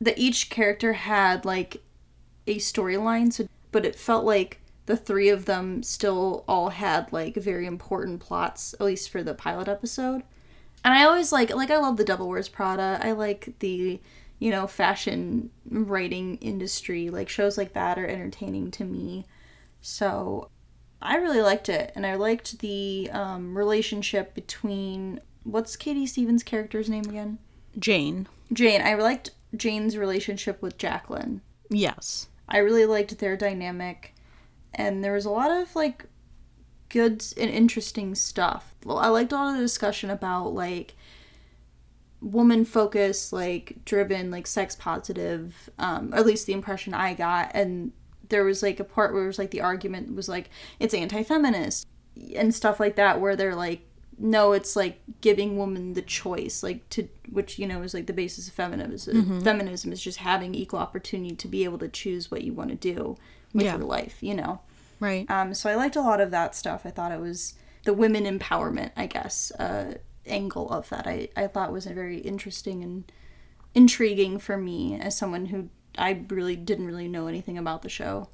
that 0.00 0.18
each 0.18 0.50
character 0.50 0.92
had 0.92 1.44
like 1.46 1.78
a 2.46 2.56
storyline, 2.58 3.32
so 3.32 3.46
but 3.70 3.86
it 3.86 3.96
felt 3.96 4.26
like 4.26 4.60
the 4.86 4.96
three 4.96 5.28
of 5.28 5.44
them 5.44 5.82
still 5.82 6.44
all 6.48 6.70
had 6.70 7.12
like 7.12 7.34
very 7.36 7.66
important 7.66 8.20
plots, 8.20 8.74
at 8.74 8.86
least 8.86 9.10
for 9.10 9.22
the 9.22 9.34
pilot 9.34 9.68
episode. 9.68 10.22
And 10.84 10.94
I 10.94 11.04
always 11.04 11.32
like 11.32 11.54
like 11.54 11.70
I 11.70 11.78
love 11.78 11.96
the 11.96 12.04
Devil 12.04 12.28
Wears 12.28 12.48
Prada. 12.48 12.98
I 13.02 13.12
like 13.12 13.54
the 13.60 14.00
you 14.38 14.50
know 14.50 14.66
fashion 14.66 15.50
writing 15.70 16.36
industry. 16.38 17.10
Like 17.10 17.28
shows 17.28 17.56
like 17.56 17.72
that 17.74 17.98
are 17.98 18.06
entertaining 18.06 18.70
to 18.72 18.84
me. 18.84 19.26
So 19.80 20.48
I 21.00 21.16
really 21.16 21.42
liked 21.42 21.68
it, 21.68 21.92
and 21.94 22.06
I 22.06 22.14
liked 22.14 22.60
the 22.60 23.10
um, 23.12 23.56
relationship 23.56 24.34
between 24.34 25.20
what's 25.44 25.76
Katie 25.76 26.06
Stevens' 26.06 26.42
character's 26.42 26.88
name 26.88 27.04
again? 27.04 27.38
Jane. 27.78 28.28
Jane. 28.52 28.82
I 28.82 28.94
liked 28.94 29.30
Jane's 29.56 29.96
relationship 29.96 30.62
with 30.62 30.78
Jacqueline. 30.78 31.40
Yes. 31.68 32.28
I 32.48 32.58
really 32.58 32.86
liked 32.86 33.18
their 33.18 33.36
dynamic, 33.36 34.11
and 34.74 35.02
there 35.02 35.12
was 35.12 35.24
a 35.24 35.30
lot 35.30 35.50
of 35.50 35.74
like 35.76 36.06
good 36.88 37.24
and 37.36 37.50
interesting 37.50 38.14
stuff. 38.14 38.74
I 38.88 39.08
liked 39.08 39.32
a 39.32 39.36
lot 39.36 39.50
of 39.50 39.56
the 39.56 39.62
discussion 39.62 40.10
about 40.10 40.54
like 40.54 40.94
woman 42.20 42.64
focused, 42.64 43.32
like 43.32 43.76
driven, 43.84 44.30
like 44.30 44.46
sex 44.46 44.76
positive, 44.76 45.70
um, 45.78 46.12
at 46.14 46.26
least 46.26 46.46
the 46.46 46.52
impression 46.52 46.94
I 46.94 47.14
got. 47.14 47.50
And 47.54 47.92
there 48.28 48.44
was 48.44 48.62
like 48.62 48.78
a 48.78 48.84
part 48.84 49.12
where 49.12 49.24
it 49.24 49.26
was 49.26 49.38
like 49.38 49.50
the 49.50 49.60
argument 49.60 50.14
was 50.14 50.28
like 50.28 50.50
it's 50.78 50.94
anti 50.94 51.22
feminist 51.22 51.86
and 52.36 52.54
stuff 52.54 52.78
like 52.78 52.96
that, 52.96 53.20
where 53.20 53.36
they're 53.36 53.54
like, 53.54 53.80
no, 54.18 54.52
it's 54.52 54.76
like 54.76 55.00
giving 55.22 55.58
women 55.58 55.94
the 55.94 56.02
choice, 56.02 56.62
like 56.62 56.88
to 56.90 57.08
which 57.30 57.58
you 57.58 57.66
know 57.66 57.82
is 57.82 57.94
like 57.94 58.06
the 58.06 58.12
basis 58.12 58.48
of 58.48 58.54
feminism. 58.54 59.16
Feminism 59.40 59.92
is 59.92 60.02
just 60.02 60.18
having 60.18 60.54
equal 60.54 60.78
opportunity 60.78 61.34
to 61.34 61.48
be 61.48 61.64
able 61.64 61.78
to 61.78 61.88
choose 61.88 62.30
what 62.30 62.42
you 62.42 62.52
want 62.52 62.68
to 62.68 62.76
do 62.76 63.16
with 63.52 63.64
Yeah. 63.64 63.76
your 63.76 63.84
life, 63.86 64.18
you 64.22 64.34
know. 64.34 64.60
Right. 65.00 65.28
Um, 65.30 65.54
so 65.54 65.68
I 65.68 65.74
liked 65.74 65.96
a 65.96 66.00
lot 66.00 66.20
of 66.20 66.30
that 66.30 66.54
stuff. 66.54 66.82
I 66.84 66.90
thought 66.90 67.12
it 67.12 67.20
was 67.20 67.54
the 67.84 67.92
women 67.92 68.24
empowerment, 68.24 68.92
I 68.96 69.06
guess, 69.06 69.50
uh, 69.58 69.94
angle 70.26 70.70
of 70.70 70.88
that. 70.90 71.06
I, 71.06 71.28
I 71.36 71.48
thought 71.48 71.72
was 71.72 71.86
a 71.86 71.92
very 71.92 72.18
interesting 72.18 72.82
and 72.84 73.10
intriguing 73.74 74.38
for 74.38 74.56
me 74.56 74.98
as 75.00 75.16
someone 75.16 75.46
who 75.46 75.68
I 75.98 76.24
really 76.28 76.56
didn't 76.56 76.86
really 76.86 77.08
know 77.08 77.26
anything 77.26 77.58
about 77.58 77.82
the 77.82 77.88
show. 77.88 78.28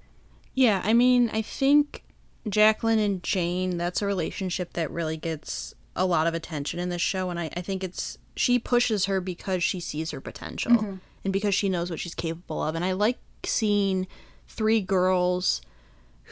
Yeah, 0.55 0.83
I 0.85 0.93
mean, 0.93 1.31
I 1.33 1.41
think 1.43 2.05
Jacqueline 2.49 2.99
and 2.99 3.23
Jane, 3.23 3.79
that's 3.79 4.03
a 4.03 4.07
relationship 4.07 4.75
that 4.75 4.91
really 4.91 5.17
gets 5.17 5.75
a 5.97 6.05
lot 6.05 6.27
of 6.27 6.35
attention 6.35 6.79
in 6.81 6.89
this 6.89 7.01
show. 7.03 7.31
And 7.31 7.39
I, 7.41 7.51
I 7.57 7.61
think 7.63 7.83
it's, 7.83 8.19
she 8.37 8.59
pushes 8.59 9.07
her 9.07 9.21
because 9.21 9.63
she 9.65 9.81
sees 9.81 10.11
her 10.11 10.21
potential 10.21 10.99
and 11.25 11.33
because 11.33 11.55
she 11.55 11.69
knows 11.69 11.91
what 11.91 11.99
she's 12.01 12.15
capable 12.15 12.63
of. 12.63 12.75
And 12.75 12.85
I 12.85 12.93
like 12.93 13.19
seeing 13.45 14.07
three 14.49 14.81
girls 14.81 15.61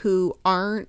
who 0.02 0.36
aren't 0.44 0.88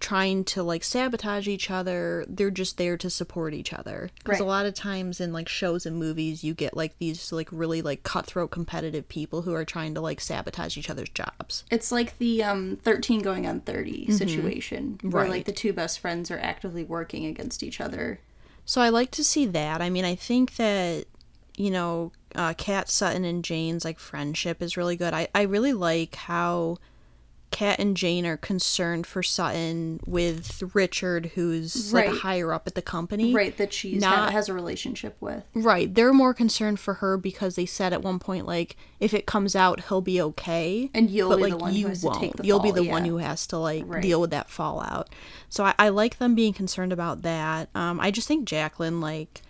trying 0.00 0.42
to 0.44 0.62
like 0.62 0.82
sabotage 0.82 1.46
each 1.46 1.70
other 1.70 2.24
they're 2.26 2.50
just 2.50 2.78
there 2.78 2.96
to 2.96 3.10
support 3.10 3.52
each 3.52 3.70
other 3.70 4.08
because 4.24 4.40
a 4.40 4.44
lot 4.44 4.64
of 4.64 4.72
times 4.72 5.20
in 5.20 5.30
like 5.30 5.46
shows 5.46 5.84
and 5.84 5.94
movies 5.98 6.42
you 6.42 6.54
get 6.54 6.74
like 6.74 6.96
these 6.96 7.30
like 7.32 7.48
really 7.52 7.82
like 7.82 8.02
cutthroat 8.02 8.50
competitive 8.50 9.06
people 9.10 9.42
who 9.42 9.52
are 9.52 9.64
trying 9.64 9.92
to 9.92 10.00
like 10.00 10.18
sabotage 10.18 10.78
each 10.78 10.88
other's 10.88 11.10
jobs 11.10 11.64
It's 11.70 11.92
like 11.92 12.16
the 12.16 12.42
um, 12.42 12.78
13 12.82 13.20
going 13.20 13.46
on 13.46 13.60
30 13.60 14.10
situation 14.12 14.98
where 15.02 15.24
Right. 15.24 15.30
like 15.30 15.44
the 15.44 15.52
two 15.52 15.74
best 15.74 15.98
friends 15.98 16.30
are 16.30 16.38
actively 16.38 16.82
working 16.82 17.26
against 17.26 17.62
each 17.62 17.78
other. 17.78 18.20
So 18.64 18.80
I 18.80 18.88
like 18.88 19.10
to 19.12 19.24
see 19.24 19.44
that. 19.46 19.82
I 19.82 19.90
mean, 19.90 20.06
I 20.06 20.14
think 20.14 20.56
that 20.56 21.06
you 21.60 21.70
know, 21.70 22.10
uh, 22.34 22.54
Kat 22.56 22.88
Sutton 22.88 23.24
and 23.24 23.44
Jane's 23.44 23.84
like 23.84 23.98
friendship 23.98 24.62
is 24.62 24.76
really 24.76 24.96
good. 24.96 25.12
I 25.14 25.28
I 25.34 25.42
really 25.42 25.72
like 25.72 26.14
how 26.14 26.78
Kat 27.50 27.80
and 27.80 27.96
Jane 27.96 28.24
are 28.26 28.36
concerned 28.36 29.08
for 29.08 29.24
Sutton 29.24 29.98
with 30.06 30.62
Richard, 30.72 31.32
who's 31.34 31.92
like 31.92 32.06
Right. 32.06 32.14
a 32.16 32.18
higher 32.20 32.52
up 32.52 32.68
at 32.68 32.76
the 32.76 32.80
company. 32.82 33.34
Right, 33.34 33.56
that 33.58 33.72
she's 33.72 34.00
Not- 34.00 34.30
has 34.32 34.48
a 34.48 34.54
relationship 34.54 35.16
with. 35.20 35.42
Right. 35.52 35.92
They're 35.92 36.12
more 36.12 36.32
concerned 36.32 36.78
for 36.78 36.94
her 36.94 37.16
because 37.18 37.56
they 37.56 37.66
said 37.66 37.92
at 37.92 38.02
one 38.02 38.20
point 38.20 38.46
like 38.46 38.76
if 39.00 39.12
it 39.12 39.26
comes 39.26 39.56
out, 39.56 39.88
he'll 39.88 40.00
be 40.00 40.22
okay. 40.22 40.90
And 40.94 41.10
you'll 41.10 41.30
but 41.30 41.36
be 41.38 41.42
like 41.42 41.50
the 41.52 41.58
one 41.58 41.74
who 41.74 41.88
has 41.88 42.00
to 42.02 42.06
won't. 42.06 42.20
take 42.20 42.36
the 42.36 42.46
You'll 42.46 42.60
be 42.60 42.68
fall, 42.70 42.84
the 42.84 42.88
one 42.88 43.04
who 43.04 43.16
has 43.16 43.46
to 43.48 43.58
like 43.58 43.82
Right. 43.86 44.00
deal 44.00 44.20
with 44.20 44.30
that 44.30 44.48
fallout. 44.48 45.08
So 45.48 45.64
I, 45.64 45.74
I 45.76 45.88
like 45.88 46.18
them 46.18 46.36
being 46.36 46.52
concerned 46.52 46.92
about 46.92 47.22
that. 47.22 47.68
Um, 47.74 47.98
I 47.98 48.12
just 48.12 48.28
think 48.28 48.44
Jacqueline 48.46 49.00
like 49.00 49.42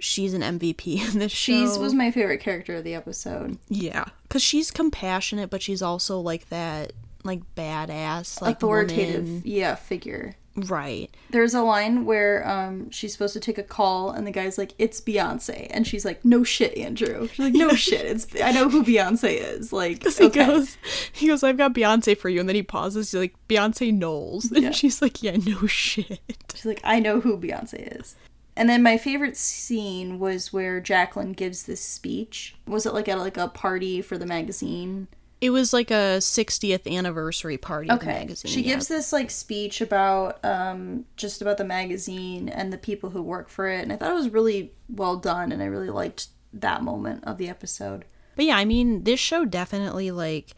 she's 0.00 0.34
an 0.34 0.42
MVP 0.42 1.08
in 1.12 1.18
this 1.18 1.32
She's 1.32 1.74
show. 1.74 1.80
was 1.80 1.94
my 1.94 2.10
favorite 2.10 2.40
character 2.40 2.76
of 2.76 2.84
the 2.84 2.94
episode. 2.94 3.58
yeah, 3.68 4.04
because 4.24 4.42
she's 4.42 4.70
compassionate, 4.70 5.50
but 5.50 5.62
she's 5.62 5.82
also 5.82 6.18
like 6.20 6.48
that 6.48 6.92
like 7.22 7.42
badass 7.54 8.40
like 8.40 8.56
Authoritative, 8.56 9.24
woman. 9.26 9.42
yeah, 9.44 9.74
figure. 9.74 10.34
Right. 10.56 11.14
There's 11.30 11.54
a 11.54 11.62
line 11.62 12.04
where 12.04 12.46
um, 12.46 12.90
she's 12.90 13.12
supposed 13.12 13.34
to 13.34 13.40
take 13.40 13.56
a 13.56 13.62
call, 13.62 14.10
and 14.10 14.26
the 14.26 14.32
guy's 14.32 14.58
like, 14.58 14.72
"It's 14.78 15.00
Beyonce," 15.00 15.68
and 15.70 15.86
she's 15.86 16.04
like, 16.04 16.24
"No 16.24 16.42
shit, 16.42 16.76
Andrew." 16.76 17.28
She's 17.28 17.38
like, 17.38 17.54
"No 17.54 17.68
shit, 17.74 18.04
it's 18.04 18.26
I 18.42 18.50
know 18.50 18.68
who 18.68 18.82
Beyonce 18.82 19.30
is." 19.40 19.72
Like, 19.72 20.02
He 20.04 20.28
goes, 20.28 20.76
he 21.12 21.28
goes, 21.28 21.44
I've 21.44 21.56
got 21.56 21.72
Beyonce 21.72 22.16
for 22.18 22.28
you, 22.28 22.40
and 22.40 22.48
then 22.48 22.56
he 22.56 22.64
pauses. 22.64 23.12
He's 23.12 23.20
like, 23.20 23.34
Beyonce 23.48 23.94
Knowles, 23.94 24.50
and 24.50 24.64
Yeah. 24.64 24.70
she's 24.72 25.00
like, 25.00 25.22
Yeah, 25.22 25.36
no 25.36 25.66
shit. 25.68 26.20
She's 26.52 26.66
like, 26.66 26.80
"I 26.82 26.98
know 26.98 27.20
who 27.20 27.38
Beyonce 27.38 27.98
is." 28.00 28.16
And 28.60 28.68
then 28.68 28.82
my 28.82 28.98
favorite 28.98 29.38
scene 29.38 30.18
was 30.18 30.52
where 30.52 30.82
Jacqueline 30.82 31.32
gives 31.32 31.62
this 31.62 31.80
speech. 31.80 32.54
Was 32.66 32.84
it 32.84 32.92
like 32.92 33.08
at 33.08 33.18
like 33.18 33.38
a 33.38 33.48
party 33.48 34.02
for 34.02 34.18
the 34.18 34.26
magazine? 34.26 35.08
It 35.40 35.48
was 35.48 35.72
like 35.72 35.90
a 35.90 36.18
60th 36.20 36.86
anniversary 36.86 37.56
party 37.56 37.90
Okay. 37.90 38.04
magazine. 38.04 38.50
She 38.50 38.60
yeah. 38.60 38.74
gives 38.74 38.88
this 38.88 39.14
like 39.14 39.30
speech 39.30 39.80
about 39.80 40.44
um 40.44 41.06
just 41.16 41.40
about 41.40 41.56
the 41.56 41.64
magazine 41.64 42.50
and 42.50 42.70
the 42.70 42.76
people 42.76 43.08
who 43.08 43.22
work 43.22 43.48
for 43.48 43.66
it, 43.66 43.80
and 43.80 43.94
I 43.94 43.96
thought 43.96 44.10
it 44.10 44.14
was 44.14 44.28
really 44.28 44.74
well 44.90 45.16
done, 45.16 45.52
and 45.52 45.62
I 45.62 45.66
really 45.66 45.88
liked 45.88 46.26
that 46.52 46.82
moment 46.82 47.24
of 47.24 47.38
the 47.38 47.48
episode. 47.48 48.04
But 48.36 48.44
yeah, 48.44 48.58
I 48.58 48.66
mean, 48.66 49.04
this 49.04 49.20
show 49.20 49.46
definitely 49.46 50.10
like 50.10 50.50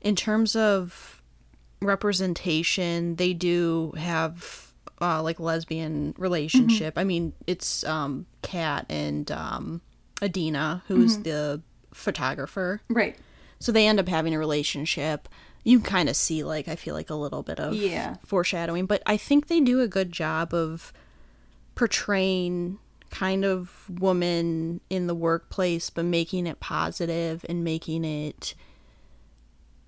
in 0.00 0.14
terms 0.14 0.54
of 0.54 1.20
representation, 1.82 3.16
they 3.16 3.32
do 3.32 3.92
have 3.96 4.69
uh, 5.00 5.22
like 5.22 5.40
lesbian 5.40 6.14
relationship. 6.18 6.94
I 6.96 7.04
mean, 7.04 7.32
it's 7.46 7.84
um 7.84 8.26
Kat 8.42 8.86
and 8.88 9.30
um 9.30 9.80
Adena, 10.20 10.82
who's 10.88 11.18
the 11.18 11.62
photographer. 11.94 12.82
Right. 12.88 13.16
So 13.58 13.72
they 13.72 13.86
end 13.86 13.98
up 14.00 14.08
having 14.08 14.34
a 14.34 14.38
relationship. 14.38 15.28
You 15.64 15.80
kind 15.80 16.08
of 16.08 16.16
see 16.16 16.42
like 16.44 16.68
I 16.68 16.76
feel 16.76 16.94
like 16.94 17.10
a 17.10 17.14
little 17.14 17.42
bit 17.42 17.60
of 17.60 17.74
Yeah. 17.74 18.16
foreshadowing, 18.24 18.86
but 18.86 19.02
I 19.06 19.16
think 19.16 19.46
they 19.48 19.60
do 19.60 19.80
a 19.80 19.88
good 19.88 20.12
job 20.12 20.52
of 20.54 20.92
portraying 21.74 22.78
kind 23.10 23.44
of 23.44 23.84
woman 23.88 24.80
in 24.88 25.08
the 25.08 25.14
workplace 25.14 25.90
but 25.90 26.04
making 26.04 26.46
it 26.46 26.60
positive 26.60 27.44
and 27.48 27.64
making 27.64 28.04
it 28.04 28.54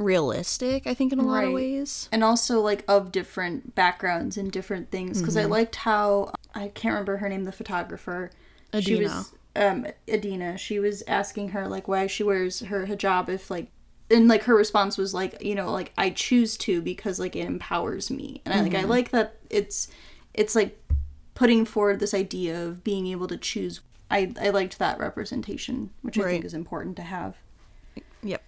realistic, 0.02 0.86
I 0.86 0.94
think 0.94 1.12
in 1.12 1.18
a 1.18 1.26
lot 1.26 1.44
of 1.44 1.52
ways. 1.52 2.08
and 2.12 2.22
also 2.24 2.60
like 2.60 2.84
of 2.88 3.12
different 3.12 3.74
backgrounds 3.74 4.36
and 4.36 4.50
different 4.52 4.90
things 4.90 5.20
because 5.20 5.36
Mm-hmm. 5.36 5.46
I 5.46 5.56
liked 5.56 5.76
how 5.76 6.32
I 6.54 6.68
can't 6.68 6.92
remember 6.92 7.16
her 7.18 7.28
name, 7.28 7.44
the 7.44 7.52
photographer. 7.52 8.30
She 8.80 8.94
Adena. 8.98 9.02
was 9.02 9.32
um 9.56 9.86
Adena. 10.08 10.58
She 10.58 10.78
was 10.78 11.02
asking 11.06 11.50
her 11.50 11.68
like 11.68 11.88
why 11.88 12.06
she 12.06 12.22
wears 12.22 12.60
her 12.60 12.86
hijab 12.86 13.28
if 13.28 13.50
like 13.50 13.68
and 14.10 14.28
like 14.28 14.42
her 14.44 14.54
response 14.54 14.98
was 14.98 15.14
like 15.14 15.42
you 15.42 15.54
know 15.54 15.70
like 15.72 15.92
I 15.96 16.10
choose 16.10 16.56
to 16.58 16.82
because 16.82 17.18
like 17.20 17.34
it 17.36 17.46
empowers 17.46 18.10
me 18.10 18.42
and 18.44 18.52
I 18.54 18.60
like 18.62 18.72
Mm-hmm. 18.72 18.84
I 18.86 18.88
like 18.88 19.10
that 19.10 19.36
it's 19.50 19.88
it's 20.34 20.54
like 20.54 20.78
putting 21.34 21.64
forward 21.64 21.98
this 22.00 22.12
idea 22.14 22.62
of 22.64 22.82
being 22.84 23.06
able 23.06 23.26
to 23.28 23.36
choose. 23.36 23.80
I 24.10 24.32
I 24.40 24.50
liked 24.50 24.78
that 24.78 24.98
representation, 24.98 25.90
which 26.02 26.18
I 26.18 26.22
think 26.24 26.44
is 26.44 26.54
important 26.54 26.96
to 26.96 27.02
have 27.02 27.36
Yep. 28.22 28.42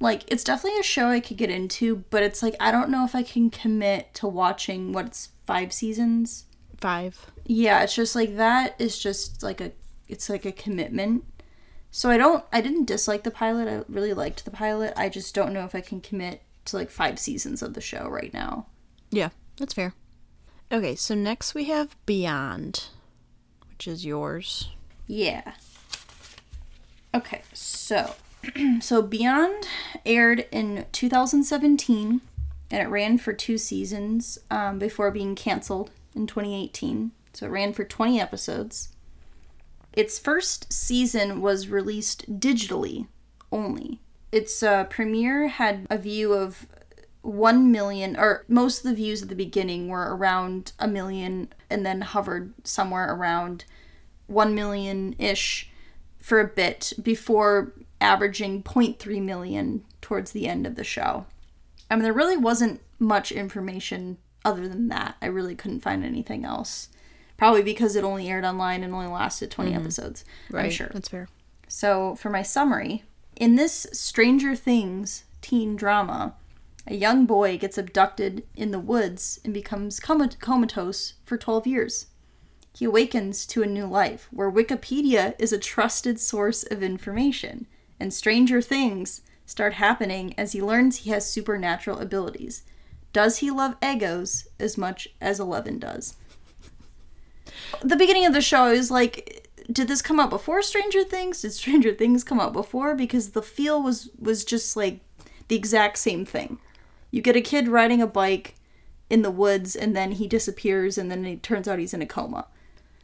Like 0.00 0.24
it's 0.26 0.44
definitely 0.44 0.78
a 0.80 0.84
show 0.84 1.08
I 1.08 1.20
could 1.20 1.36
get 1.36 1.50
into, 1.50 2.04
but 2.10 2.22
it's 2.22 2.42
like 2.42 2.54
I 2.60 2.70
don't 2.70 2.90
know 2.90 3.04
if 3.04 3.14
I 3.14 3.22
can 3.22 3.50
commit 3.50 4.12
to 4.14 4.28
watching 4.28 4.92
what's 4.92 5.30
five 5.46 5.72
seasons. 5.72 6.44
5. 6.78 7.30
Yeah, 7.46 7.82
it's 7.82 7.94
just 7.94 8.14
like 8.14 8.36
that 8.36 8.74
is 8.78 8.98
just 8.98 9.42
like 9.42 9.60
a 9.60 9.72
it's 10.08 10.28
like 10.28 10.44
a 10.44 10.52
commitment. 10.52 11.24
So 11.90 12.10
I 12.10 12.18
don't 12.18 12.44
I 12.52 12.60
didn't 12.60 12.84
dislike 12.84 13.24
the 13.24 13.30
pilot. 13.30 13.68
I 13.68 13.84
really 13.90 14.12
liked 14.12 14.44
the 14.44 14.50
pilot. 14.50 14.92
I 14.96 15.08
just 15.08 15.34
don't 15.34 15.52
know 15.52 15.64
if 15.64 15.74
I 15.74 15.80
can 15.80 16.00
commit 16.00 16.42
to 16.66 16.76
like 16.76 16.90
five 16.90 17.18
seasons 17.18 17.62
of 17.62 17.74
the 17.74 17.80
show 17.80 18.08
right 18.08 18.32
now. 18.34 18.66
Yeah, 19.10 19.30
that's 19.56 19.74
fair. 19.74 19.94
Okay, 20.70 20.96
so 20.96 21.14
next 21.14 21.54
we 21.54 21.64
have 21.64 21.96
Beyond, 22.06 22.88
which 23.70 23.86
is 23.86 24.04
yours. 24.04 24.70
Yeah. 25.06 25.54
Okay, 27.14 27.42
so 27.52 28.14
so 28.80 29.02
Beyond 29.02 29.66
aired 30.04 30.46
in 30.50 30.86
2017 30.92 32.20
and 32.70 32.82
it 32.82 32.88
ran 32.88 33.18
for 33.18 33.32
two 33.32 33.58
seasons 33.58 34.38
um, 34.50 34.78
before 34.78 35.10
being 35.10 35.34
canceled 35.34 35.90
in 36.14 36.26
2018. 36.26 37.12
So 37.32 37.46
it 37.46 37.50
ran 37.50 37.72
for 37.72 37.84
20 37.84 38.20
episodes. 38.20 38.88
Its 39.92 40.18
first 40.18 40.72
season 40.72 41.40
was 41.40 41.68
released 41.68 42.40
digitally 42.40 43.06
only. 43.52 44.00
Its 44.32 44.62
uh, 44.62 44.84
premiere 44.84 45.48
had 45.48 45.86
a 45.88 45.96
view 45.96 46.32
of 46.32 46.66
1 47.22 47.72
million, 47.72 48.16
or 48.16 48.44
most 48.48 48.78
of 48.78 48.90
the 48.90 48.94
views 48.94 49.22
at 49.22 49.28
the 49.28 49.34
beginning 49.34 49.88
were 49.88 50.14
around 50.14 50.72
a 50.78 50.88
million 50.88 51.52
and 51.70 51.84
then 51.84 52.00
hovered 52.00 52.52
somewhere 52.64 53.12
around 53.14 53.64
1 54.26 54.54
million 54.54 55.14
ish 55.18 55.70
for 56.18 56.40
a 56.40 56.48
bit 56.48 56.92
before 57.02 57.72
averaging 58.00 58.62
0.3 58.62 59.22
million 59.22 59.84
towards 60.00 60.32
the 60.32 60.46
end 60.46 60.66
of 60.66 60.76
the 60.76 60.84
show. 60.84 61.26
I 61.90 61.94
mean, 61.94 62.02
there 62.02 62.12
really 62.12 62.36
wasn't 62.36 62.80
much 62.98 63.32
information 63.32 64.18
other 64.44 64.68
than 64.68 64.88
that. 64.88 65.16
I 65.20 65.26
really 65.26 65.54
couldn't 65.54 65.80
find 65.80 66.04
anything 66.04 66.44
else. 66.44 66.88
Probably 67.36 67.62
because 67.62 67.96
it 67.96 68.04
only 68.04 68.28
aired 68.28 68.44
online 68.44 68.82
and 68.82 68.94
only 68.94 69.08
lasted 69.08 69.50
20 69.50 69.70
mm-hmm. 69.70 69.80
episodes. 69.80 70.24
I'm 70.54 70.70
sure. 70.70 70.90
That's 70.92 71.08
fair. 71.08 71.28
So, 71.68 72.14
for 72.14 72.30
my 72.30 72.42
summary, 72.42 73.04
in 73.34 73.56
this 73.56 73.86
Stranger 73.92 74.54
Things 74.54 75.24
teen 75.42 75.76
drama, 75.76 76.34
A 76.88 76.94
young 76.94 77.26
boy 77.26 77.58
gets 77.58 77.76
abducted 77.76 78.44
in 78.54 78.70
the 78.70 78.78
woods 78.78 79.40
and 79.44 79.52
becomes 79.52 79.98
coma- 79.98 80.30
comatose 80.38 81.14
for 81.24 81.36
12 81.36 81.66
years. 81.66 82.06
He 82.76 82.84
awakens 82.84 83.44
to 83.46 83.62
a 83.62 83.66
new 83.66 83.86
life 83.86 84.28
where 84.30 84.50
Wikipedia 84.50 85.34
is 85.38 85.52
a 85.52 85.58
trusted 85.58 86.20
source 86.20 86.62
of 86.62 86.82
information, 86.82 87.66
and 87.98 88.12
stranger 88.12 88.60
things 88.60 89.22
start 89.44 89.74
happening 89.74 90.34
as 90.36 90.52
he 90.52 90.62
learns 90.62 90.98
he 90.98 91.10
has 91.10 91.28
supernatural 91.28 91.98
abilities. 91.98 92.62
Does 93.12 93.38
he 93.38 93.50
love 93.50 93.80
Eggos 93.80 94.46
as 94.58 94.76
much 94.76 95.08
as 95.20 95.40
Eleven 95.40 95.78
does? 95.78 96.16
The 97.82 97.96
beginning 97.96 98.26
of 98.26 98.32
the 98.32 98.42
show 98.42 98.66
is 98.66 98.90
like, 98.90 99.48
did 99.70 99.88
this 99.88 100.02
come 100.02 100.20
out 100.20 100.30
before 100.30 100.62
Stranger 100.62 101.02
Things? 101.02 101.42
Did 101.42 101.52
Stranger 101.52 101.94
Things 101.94 102.24
come 102.24 102.40
out 102.40 102.52
before? 102.52 102.94
Because 102.94 103.30
the 103.30 103.42
feel 103.42 103.82
was 103.82 104.10
was 104.18 104.44
just 104.44 104.76
like 104.76 105.00
the 105.48 105.56
exact 105.56 105.98
same 105.98 106.24
thing. 106.24 106.58
You 107.10 107.22
get 107.22 107.36
a 107.36 107.40
kid 107.40 107.68
riding 107.68 108.02
a 108.02 108.06
bike 108.06 108.54
in 109.08 109.22
the 109.22 109.30
woods, 109.30 109.76
and 109.76 109.96
then 109.96 110.12
he 110.12 110.26
disappears, 110.26 110.98
and 110.98 111.10
then 111.10 111.24
it 111.24 111.42
turns 111.42 111.68
out 111.68 111.78
he's 111.78 111.94
in 111.94 112.02
a 112.02 112.06
coma. 112.06 112.46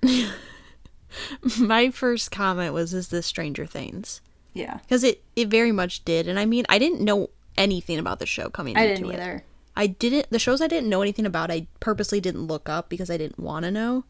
My 1.59 1.91
first 1.91 2.31
comment 2.31 2.75
was, 2.75 2.93
"Is 2.95 3.09
this 3.09 3.27
Stranger 3.27 3.67
Things?" 3.67 4.21
Yeah, 4.55 4.79
Because 4.83 5.03
it 5.05 5.23
it 5.37 5.49
very 5.49 5.73
much 5.73 6.05
did, 6.05 6.29
and 6.29 6.39
I 6.39 6.45
mean, 6.47 6.65
I 6.69 6.79
didn't 6.79 7.01
know 7.01 7.31
anything 7.57 7.99
about 7.99 8.19
the 8.19 8.27
show 8.27 8.49
coming 8.51 8.77
I 8.77 8.83
into 8.83 8.95
didn't 9.05 9.11
it. 9.11 9.15
either. 9.23 9.45
I 9.77 9.87
didn't 9.87 10.27
the 10.31 10.39
shows 10.39 10.61
I 10.61 10.67
didn't 10.67 10.91
know 10.91 11.01
anything 11.03 11.25
about 11.27 11.51
I 11.51 11.67
purposely 11.81 12.21
didn't 12.21 12.47
look 12.47 12.69
up 12.69 12.89
because 12.91 13.09
I 13.11 13.17
didn't 13.17 13.39
want 13.39 13.65
to 13.65 13.71
know. 13.71 14.05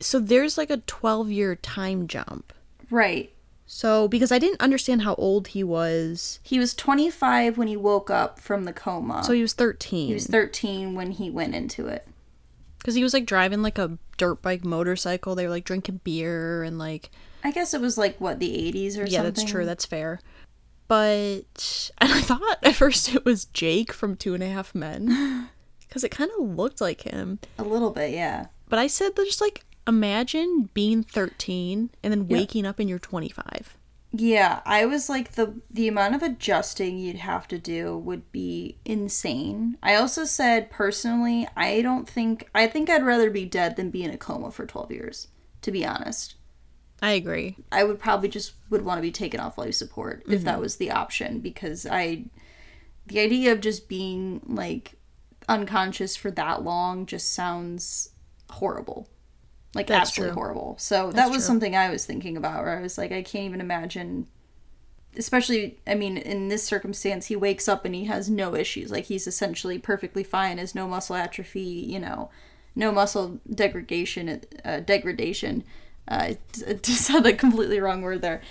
So 0.00 0.18
there's 0.18 0.56
like 0.56 0.70
a 0.70 0.78
12 0.78 1.30
year 1.30 1.54
time 1.56 2.06
jump. 2.08 2.52
Right. 2.90 3.32
So 3.66 4.08
because 4.08 4.32
I 4.32 4.38
didn't 4.38 4.60
understand 4.60 5.02
how 5.02 5.14
old 5.16 5.48
he 5.48 5.62
was. 5.62 6.40
He 6.42 6.58
was 6.58 6.74
25 6.74 7.56
when 7.58 7.68
he 7.68 7.76
woke 7.76 8.10
up 8.10 8.38
from 8.38 8.64
the 8.64 8.72
coma. 8.72 9.22
So 9.24 9.32
he 9.32 9.42
was 9.42 9.52
13. 9.52 10.08
he 10.08 10.14
was 10.14 10.26
13 10.26 10.94
when 10.94 11.12
he 11.12 11.30
went 11.30 11.54
into 11.54 11.86
it. 11.86 12.06
Cuz 12.84 12.94
he 12.94 13.02
was 13.02 13.14
like 13.14 13.26
driving 13.26 13.62
like 13.62 13.78
a 13.78 13.98
dirt 14.16 14.42
bike 14.42 14.64
motorcycle. 14.64 15.34
They 15.34 15.44
were 15.44 15.50
like 15.50 15.64
drinking 15.64 16.00
beer 16.04 16.62
and 16.62 16.78
like 16.78 17.10
I 17.44 17.50
guess 17.50 17.74
it 17.74 17.80
was 17.80 17.98
like 17.98 18.20
what 18.20 18.38
the 18.38 18.50
80s 18.50 18.74
or 18.74 18.78
yeah, 18.78 18.86
something. 18.86 19.10
Yeah, 19.10 19.22
that's 19.22 19.44
true. 19.44 19.64
That's 19.64 19.84
fair. 19.84 20.20
But 20.88 21.90
and 21.98 22.12
I 22.12 22.20
thought 22.20 22.58
at 22.62 22.74
first 22.74 23.14
it 23.14 23.24
was 23.24 23.46
Jake 23.46 23.92
from 23.92 24.16
Two 24.16 24.34
and 24.34 24.42
a 24.42 24.48
Half 24.48 24.74
Men 24.74 25.48
because 25.80 26.04
it 26.04 26.10
kind 26.10 26.30
of 26.38 26.48
looked 26.48 26.80
like 26.80 27.02
him. 27.02 27.38
a 27.58 27.64
little 27.64 27.90
bit, 27.90 28.12
yeah. 28.12 28.46
But 28.68 28.78
I 28.78 28.86
said 28.86 29.16
just 29.16 29.40
like 29.40 29.64
imagine 29.86 30.70
being 30.74 31.02
13 31.02 31.90
and 32.02 32.12
then 32.12 32.28
waking 32.28 32.66
up 32.66 32.78
and 32.78 32.88
you're 32.88 32.98
25. 32.98 33.76
Yeah, 34.14 34.60
I 34.66 34.84
was 34.84 35.08
like 35.08 35.32
the 35.32 35.54
the 35.70 35.88
amount 35.88 36.14
of 36.14 36.22
adjusting 36.22 36.98
you'd 36.98 37.16
have 37.16 37.48
to 37.48 37.58
do 37.58 37.96
would 37.96 38.30
be 38.30 38.76
insane. 38.84 39.78
I 39.82 39.94
also 39.94 40.24
said 40.24 40.70
personally, 40.70 41.48
I 41.56 41.80
don't 41.80 42.06
think 42.06 42.50
I 42.54 42.66
think 42.66 42.90
I'd 42.90 43.06
rather 43.06 43.30
be 43.30 43.46
dead 43.46 43.76
than 43.76 43.90
be 43.90 44.04
in 44.04 44.10
a 44.10 44.18
coma 44.18 44.50
for 44.50 44.66
12 44.66 44.92
years, 44.92 45.28
to 45.62 45.72
be 45.72 45.86
honest. 45.86 46.34
I 47.02 47.12
agree. 47.12 47.56
I 47.72 47.82
would 47.82 47.98
probably 47.98 48.28
just 48.28 48.54
would 48.70 48.84
want 48.84 48.98
to 48.98 49.02
be 49.02 49.10
taken 49.10 49.40
off 49.40 49.58
life 49.58 49.74
support 49.74 50.22
if 50.28 50.44
that 50.44 50.60
was 50.60 50.76
the 50.76 50.92
option 50.92 51.40
because 51.40 51.84
I 51.84 52.26
the 53.08 53.18
idea 53.18 53.50
of 53.50 53.60
just 53.60 53.88
being 53.88 54.40
like 54.46 54.94
unconscious 55.48 56.14
for 56.14 56.30
that 56.30 56.62
long 56.62 57.04
just 57.06 57.32
sounds 57.32 58.10
horrible. 58.50 59.08
Like 59.74 59.88
That's 59.88 60.10
absolutely 60.10 60.34
true. 60.34 60.42
horrible. 60.42 60.76
So 60.78 61.10
that 61.10 61.26
was 61.26 61.38
true. 61.38 61.46
something 61.46 61.74
I 61.74 61.90
was 61.90 62.06
thinking 62.06 62.36
about 62.36 62.62
where 62.62 62.78
I 62.78 62.80
was 62.80 62.96
like 62.96 63.10
I 63.10 63.22
can't 63.22 63.46
even 63.46 63.60
imagine 63.60 64.28
especially 65.16 65.80
I 65.86 65.96
mean 65.96 66.16
in 66.16 66.48
this 66.48 66.62
circumstance 66.62 67.26
he 67.26 67.36
wakes 67.36 67.66
up 67.68 67.84
and 67.84 67.96
he 67.96 68.04
has 68.04 68.30
no 68.30 68.54
issues. 68.54 68.92
Like 68.92 69.06
he's 69.06 69.26
essentially 69.26 69.80
perfectly 69.80 70.22
fine, 70.22 70.58
has 70.58 70.72
no 70.72 70.86
muscle 70.86 71.16
atrophy, 71.16 71.60
you 71.60 71.98
know, 71.98 72.30
no 72.76 72.92
muscle 72.92 73.40
degradation 73.52 74.42
uh, 74.64 74.78
degradation. 74.78 75.64
Uh, 76.08 76.34
I 76.68 76.72
just 76.74 77.02
said 77.02 77.20
the 77.20 77.32
completely 77.32 77.80
wrong 77.80 78.02
word 78.02 78.22
there. 78.22 78.42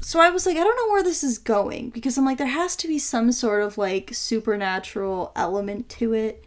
So 0.00 0.20
I 0.20 0.30
was 0.30 0.46
like, 0.46 0.56
I 0.56 0.62
don't 0.62 0.76
know 0.76 0.92
where 0.92 1.02
this 1.02 1.24
is 1.24 1.38
going 1.38 1.90
because 1.90 2.16
I'm 2.16 2.24
like, 2.24 2.38
there 2.38 2.46
has 2.46 2.76
to 2.76 2.88
be 2.88 2.98
some 2.98 3.32
sort 3.32 3.62
of 3.62 3.76
like 3.76 4.14
supernatural 4.14 5.32
element 5.34 5.88
to 5.90 6.12
it. 6.12 6.44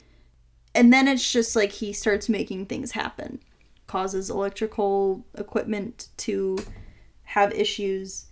And 0.73 0.93
then 0.93 1.07
it's 1.07 1.29
just 1.29 1.55
like 1.55 1.73
he 1.73 1.91
starts 1.91 2.29
making 2.29 2.67
things 2.67 2.91
happen, 2.91 3.41
causes 3.87 4.29
electrical 4.29 5.25
equipment 5.37 6.07
to 6.17 6.59
have 7.23 7.51
issues. 7.53 8.27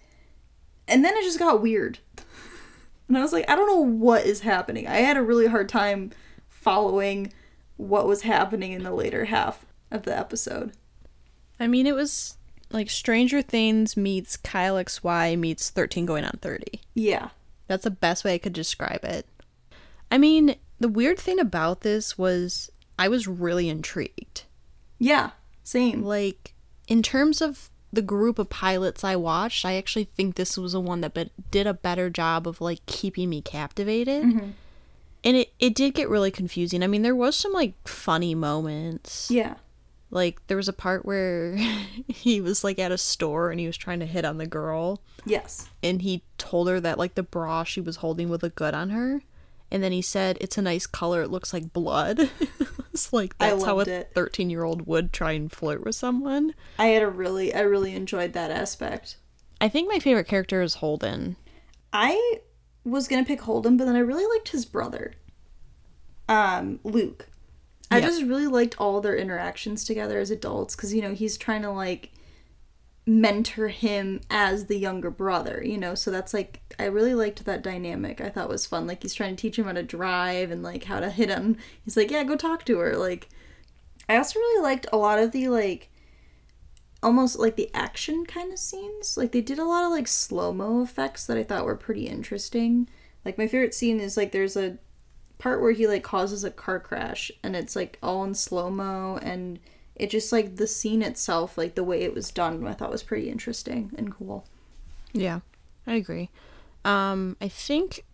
And 0.87 1.03
then 1.03 1.17
it 1.17 1.23
just 1.23 1.39
got 1.39 1.61
weird. 1.61 1.99
And 3.07 3.17
I 3.17 3.21
was 3.21 3.33
like, 3.33 3.49
I 3.49 3.55
don't 3.55 3.65
know 3.65 3.79
what 3.79 4.27
is 4.27 4.41
happening. 4.41 4.85
I 4.85 4.97
had 4.97 5.17
a 5.17 5.23
really 5.23 5.47
hard 5.47 5.67
time 5.67 6.11
following 6.47 7.33
what 7.75 8.05
was 8.05 8.21
happening 8.21 8.71
in 8.71 8.83
the 8.83 8.91
later 8.91 9.25
half 9.25 9.65
of 9.89 10.03
the 10.03 10.15
episode. 10.15 10.73
I 11.59 11.67
mean, 11.67 11.85
it 11.87 11.95
was 11.95 12.37
like 12.71 12.89
Stranger 12.89 13.41
Things 13.41 13.97
meets 13.97 14.37
Kyle 14.37 14.75
XY 14.75 15.37
meets 15.37 15.69
13 15.69 16.05
going 16.05 16.23
on 16.23 16.39
30. 16.41 16.81
Yeah. 16.93 17.29
That's 17.67 17.83
the 17.83 17.91
best 17.91 18.23
way 18.23 18.35
I 18.35 18.39
could 18.39 18.53
describe 18.53 19.03
it. 19.03 19.25
I 20.11 20.17
mean, 20.17 20.55
the 20.79 20.87
weird 20.87 21.19
thing 21.19 21.39
about 21.39 21.81
this 21.81 22.17
was 22.17 22.71
I 22.97 23.07
was 23.07 23.27
really 23.27 23.69
intrigued. 23.69 24.43
Yeah. 24.97 25.31
Same. 25.63 26.03
Like, 26.03 26.53
in 26.87 27.03
terms 27.03 27.41
of 27.41 27.69
the 27.91 28.01
group 28.01 28.39
of 28.39 28.49
pilots 28.49 29.03
I 29.03 29.15
watched, 29.15 29.65
I 29.65 29.75
actually 29.75 30.05
think 30.05 30.35
this 30.35 30.57
was 30.57 30.73
the 30.73 30.79
one 30.79 31.01
that 31.01 31.13
be- 31.13 31.31
did 31.51 31.67
a 31.67 31.73
better 31.73 32.09
job 32.09 32.47
of 32.47 32.61
like 32.61 32.85
keeping 32.85 33.29
me 33.29 33.41
captivated. 33.41 34.23
Mm-hmm. 34.23 34.49
And 35.23 35.37
it, 35.37 35.53
it 35.59 35.75
did 35.75 35.93
get 35.93 36.09
really 36.09 36.31
confusing. 36.31 36.81
I 36.81 36.87
mean, 36.87 37.01
there 37.01 37.15
was 37.15 37.35
some 37.35 37.51
like 37.51 37.73
funny 37.87 38.35
moments. 38.35 39.29
Yeah. 39.29 39.55
Like 40.11 40.45
there 40.47 40.57
was 40.57 40.67
a 40.67 40.73
part 40.73 41.05
where 41.05 41.55
he 42.07 42.41
was 42.41 42.63
like 42.63 42.79
at 42.79 42.91
a 42.91 42.97
store 42.97 43.51
and 43.51 43.59
he 43.59 43.67
was 43.67 43.77
trying 43.77 43.99
to 43.99 44.05
hit 44.05 44.25
on 44.25 44.37
the 44.37 44.47
girl 44.47 45.01
Yes. 45.25 45.69
and 45.83 46.01
he 46.01 46.23
told 46.37 46.67
her 46.67 46.79
that 46.79 46.97
like 46.97 47.15
the 47.15 47.23
bra 47.23 47.63
she 47.63 47.79
was 47.81 47.97
holding 47.97 48.29
would 48.29 48.41
look 48.43 48.55
good 48.55 48.73
on 48.73 48.89
her. 48.89 49.21
And 49.71 49.83
then 49.83 49.91
he 49.91 50.01
said, 50.01 50.39
"It's 50.41 50.57
a 50.57 50.63
nice 50.63 50.87
color. 50.87 51.21
It 51.21 51.29
looks 51.29 51.53
like 51.53 51.71
blood." 51.73 52.31
it's 52.91 53.13
like 53.13 53.37
that's 53.37 53.63
how 53.63 53.79
a 53.79 53.85
thirteen-year-old 53.85 54.87
would 54.87 55.13
try 55.13 55.33
and 55.33 55.51
flirt 55.51 55.85
with 55.85 55.93
someone. 55.93 56.55
I 56.79 56.87
had 56.87 57.03
a 57.03 57.07
really 57.07 57.53
I 57.53 57.59
really 57.61 57.93
enjoyed 57.93 58.33
that 58.33 58.49
aspect. 58.49 59.17
I 59.61 59.69
think 59.69 59.87
my 59.87 59.99
favorite 59.99 60.27
character 60.27 60.63
is 60.63 60.75
Holden. 60.75 61.35
I 61.93 62.39
was 62.83 63.07
gonna 63.07 63.25
pick 63.25 63.41
Holden, 63.41 63.77
but 63.77 63.85
then 63.85 63.95
I 63.95 63.99
really 63.99 64.25
liked 64.25 64.49
his 64.49 64.65
brother, 64.65 65.13
um, 66.27 66.79
Luke. 66.83 67.28
I 67.91 67.97
Yeah. 67.99 68.05
just 68.07 68.23
really 68.23 68.47
liked 68.47 68.75
all 68.79 69.01
their 69.01 69.15
interactions 69.15 69.83
together 69.83 70.19
as 70.19 70.29
adults 70.31 70.75
because 70.75 70.93
you 70.93 71.01
know 71.01 71.13
he's 71.13 71.37
trying 71.37 71.63
to 71.63 71.71
like 71.71 72.11
mentor 73.07 73.69
him 73.69 74.21
as 74.29 74.67
the 74.67 74.77
younger 74.77 75.09
brother, 75.09 75.63
you 75.65 75.77
know. 75.77 75.95
So 75.95 76.11
that's 76.11 76.33
like 76.33 76.61
I 76.77 76.85
really 76.85 77.15
liked 77.15 77.45
that 77.45 77.63
dynamic. 77.63 78.21
I 78.21 78.29
thought 78.29 78.49
was 78.49 78.65
fun. 78.67 78.85
Like 78.87 79.01
he's 79.01 79.15
trying 79.15 79.35
to 79.35 79.41
teach 79.41 79.57
him 79.57 79.65
how 79.65 79.71
to 79.73 79.83
drive 79.83 80.51
and 80.51 80.61
like 80.61 80.83
how 80.83 80.99
to 80.99 81.09
hit 81.09 81.29
him. 81.29 81.57
He's 81.83 81.97
like, 81.97 82.11
yeah, 82.11 82.23
go 82.23 82.35
talk 82.35 82.65
to 82.65 82.77
her. 82.79 82.95
Like 82.95 83.29
I 84.07 84.17
also 84.17 84.39
really 84.39 84.61
liked 84.63 84.85
a 84.93 84.97
lot 84.97 85.19
of 85.19 85.31
the 85.31 85.47
like 85.49 85.89
almost 87.01 87.39
like 87.39 87.55
the 87.55 87.71
action 87.73 88.25
kind 88.25 88.51
of 88.51 88.59
scenes. 88.59 89.17
Like 89.17 89.31
they 89.31 89.41
did 89.41 89.57
a 89.59 89.65
lot 89.65 89.83
of 89.85 89.91
like 89.91 90.07
slow 90.07 90.53
mo 90.53 90.83
effects 90.83 91.25
that 91.25 91.37
I 91.37 91.43
thought 91.43 91.65
were 91.65 91.75
pretty 91.75 92.05
interesting. 92.07 92.87
Like 93.25 93.37
my 93.37 93.47
favorite 93.47 93.73
scene 93.73 93.99
is 93.99 94.17
like 94.17 94.31
there's 94.31 94.55
a 94.57 94.77
part 95.39 95.61
where 95.61 95.71
he 95.71 95.87
like 95.87 96.03
causes 96.03 96.43
a 96.43 96.51
car 96.51 96.79
crash 96.79 97.31
and 97.41 97.55
it's 97.55 97.75
like 97.75 97.97
all 98.03 98.23
in 98.23 98.35
slow 98.35 98.69
mo 98.69 99.17
and 99.21 99.57
it 99.95 100.09
just 100.09 100.31
like 100.31 100.57
the 100.57 100.67
scene 100.67 101.01
itself, 101.01 101.57
like 101.57 101.75
the 101.75 101.83
way 101.83 102.03
it 102.03 102.13
was 102.13 102.29
done, 102.29 102.65
I 102.67 102.73
thought 102.73 102.91
was 102.91 103.03
pretty 103.03 103.29
interesting 103.29 103.91
and 103.97 104.13
cool. 104.13 104.45
Yeah, 105.11 105.39
I 105.87 105.95
agree. 105.95 106.29
Um, 106.85 107.35
I 107.41 107.47
think 107.47 108.05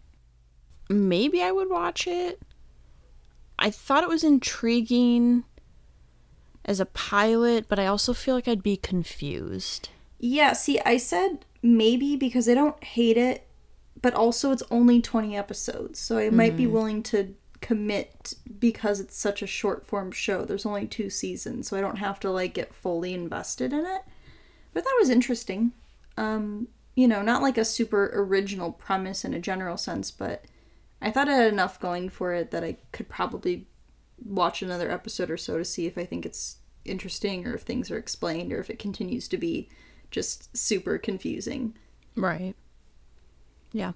maybe 0.90 1.44
I 1.44 1.52
would 1.52 1.70
watch 1.70 2.08
it. 2.08 2.42
I 3.60 3.70
thought 3.70 4.04
it 4.04 4.10
was 4.10 4.24
intriguing 4.24 5.44
as 6.66 6.80
a 6.80 6.86
pilot, 6.88 7.68
but 7.68 7.78
I 7.78 7.86
also 7.86 8.14
feel 8.14 8.34
like 8.34 8.48
I'd 8.48 8.64
be 8.64 8.78
confused. 8.78 9.90
Yeah, 10.20 10.54
see, 10.54 10.80
I 10.80 10.98
said 10.98 11.46
maybe 11.62 12.16
because 12.16 12.50
I 12.50 12.56
don't 12.56 12.84
hate 12.84 13.18
it, 13.18 13.45
but 14.06 14.14
also 14.14 14.52
it's 14.52 14.62
only 14.70 15.02
20 15.02 15.36
episodes, 15.36 15.98
so 15.98 16.20
I 16.20 16.30
might 16.30 16.56
be 16.56 16.68
willing 16.68 17.02
to 17.02 17.34
commit 17.60 18.36
because 18.60 19.00
it's 19.00 19.18
such 19.18 19.42
a 19.42 19.48
short 19.48 19.88
form 19.88 20.12
show. 20.12 20.46
There's 20.46 20.68
only 20.68 20.86
two 20.86 21.10
seasons, 21.10 21.68
so 21.68 21.76
I 21.76 21.82
don't 21.82 21.96
have 21.96 22.20
to 22.20 22.30
like 22.30 22.54
get 22.54 22.76
fully 22.76 23.16
invested 23.16 23.74
in 23.74 23.80
it. 23.80 24.04
But 24.76 24.84
that 24.84 24.96
was 25.00 25.10
interesting. 25.10 25.72
Um, 26.18 26.68
you 26.94 27.08
know, 27.08 27.24
not 27.24 27.42
like 27.42 27.58
a 27.58 27.66
super 27.66 28.12
original 28.14 28.72
premise 28.72 29.26
in 29.26 29.34
a 29.34 29.40
general 29.40 29.76
sense, 29.76 30.12
but 30.12 30.46
I 31.02 31.10
thought 31.10 31.28
it 31.28 31.32
had 31.32 31.52
enough 31.52 31.80
going 31.80 32.10
for 32.10 32.32
it 32.36 32.52
that 32.52 32.64
I 32.64 32.78
could 32.92 33.10
probably 33.10 33.66
watch 34.24 34.62
another 34.62 34.92
episode 34.92 35.32
or 35.32 35.38
so 35.38 35.58
to 35.58 35.66
see 35.66 35.88
if 35.88 35.98
I 35.98 36.06
think 36.06 36.28
it's 36.28 36.58
interesting 36.86 37.48
or 37.48 37.56
if 37.56 37.64
things 37.64 37.90
are 37.90 37.98
explained 37.98 38.54
or 38.54 38.60
if 38.60 38.70
it 38.70 38.78
continues 38.78 39.28
to 39.30 39.38
be 39.38 39.68
just 40.12 40.56
super 40.56 41.00
confusing. 41.00 41.76
Right. 42.16 42.54
Yeah. 43.76 43.92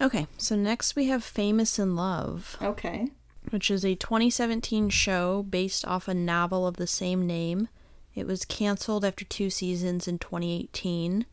Okay, 0.00 0.26
so 0.38 0.56
next 0.56 0.96
we 0.96 1.06
have 1.06 1.22
Famous 1.22 1.78
in 1.78 1.94
Love, 1.94 2.56
Okay. 2.62 3.08
which 3.50 3.70
is 3.70 3.84
a 3.84 3.94
2017 3.94 4.88
show 4.88 5.42
based 5.42 5.86
off 5.86 6.08
a 6.08 6.14
novel 6.14 6.66
of 6.66 6.76
the 6.76 6.86
same 6.86 7.26
name. 7.26 7.68
It 8.14 8.26
was 8.26 8.44
canceled 8.46 9.04
after 9.04 9.24
two 9.26 9.50
seasons 9.50 10.08
in 10.08 10.18
2018. 10.18 11.26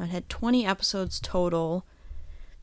It 0.00 0.06
had 0.06 0.28
20 0.28 0.66
episodes 0.66 1.20
total. 1.20 1.86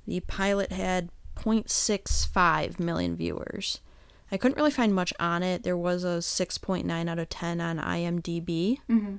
The 0.05 0.19
pilot 0.21 0.73
had 0.73 1.09
0.65 1.37 2.79
million 2.79 3.15
viewers. 3.15 3.79
I 4.29 4.37
couldn't 4.37 4.57
really 4.57 4.71
find 4.71 4.93
much 4.93 5.13
on 5.19 5.41
it. 5.43 5.63
There 5.63 5.77
was 5.77 6.03
a 6.03 6.19
6.9 6.19 7.09
out 7.09 7.19
of 7.19 7.29
10 7.29 7.61
on 7.61 7.77
IMDb. 7.77 8.79
Mm-hmm. 8.89 9.15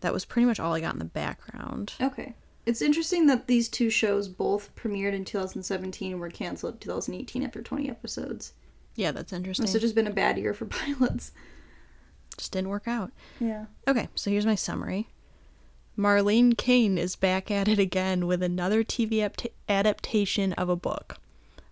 That 0.00 0.12
was 0.14 0.24
pretty 0.24 0.46
much 0.46 0.58
all 0.60 0.74
I 0.74 0.80
got 0.80 0.94
in 0.94 0.98
the 0.98 1.04
background. 1.04 1.92
Okay. 2.00 2.34
It's 2.66 2.82
interesting 2.82 3.26
that 3.26 3.46
these 3.46 3.68
two 3.68 3.90
shows 3.90 4.28
both 4.28 4.74
premiered 4.76 5.14
in 5.14 5.24
2017 5.24 6.12
and 6.12 6.20
were 6.20 6.30
canceled 6.30 6.74
in 6.74 6.80
2018 6.80 7.42
after 7.42 7.62
20 7.62 7.88
episodes. 7.88 8.52
Yeah, 8.96 9.12
that's 9.12 9.32
interesting. 9.32 9.64
Must 9.64 9.72
have 9.72 9.82
just 9.82 9.94
been 9.94 10.06
a 10.06 10.12
bad 10.12 10.38
year 10.38 10.52
for 10.52 10.64
pilots. 10.66 11.32
Just 12.36 12.52
didn't 12.52 12.68
work 12.68 12.86
out. 12.86 13.12
Yeah. 13.38 13.66
Okay, 13.88 14.08
so 14.14 14.30
here's 14.30 14.46
my 14.46 14.54
summary. 14.54 15.08
Marlene 15.98 16.56
King 16.56 16.96
is 16.96 17.16
back 17.16 17.50
at 17.50 17.68
it 17.68 17.78
again 17.78 18.26
with 18.26 18.42
another 18.42 18.82
TV 18.84 19.22
apt- 19.22 19.48
adaptation 19.68 20.52
of 20.54 20.68
a 20.68 20.76
book. 20.76 21.18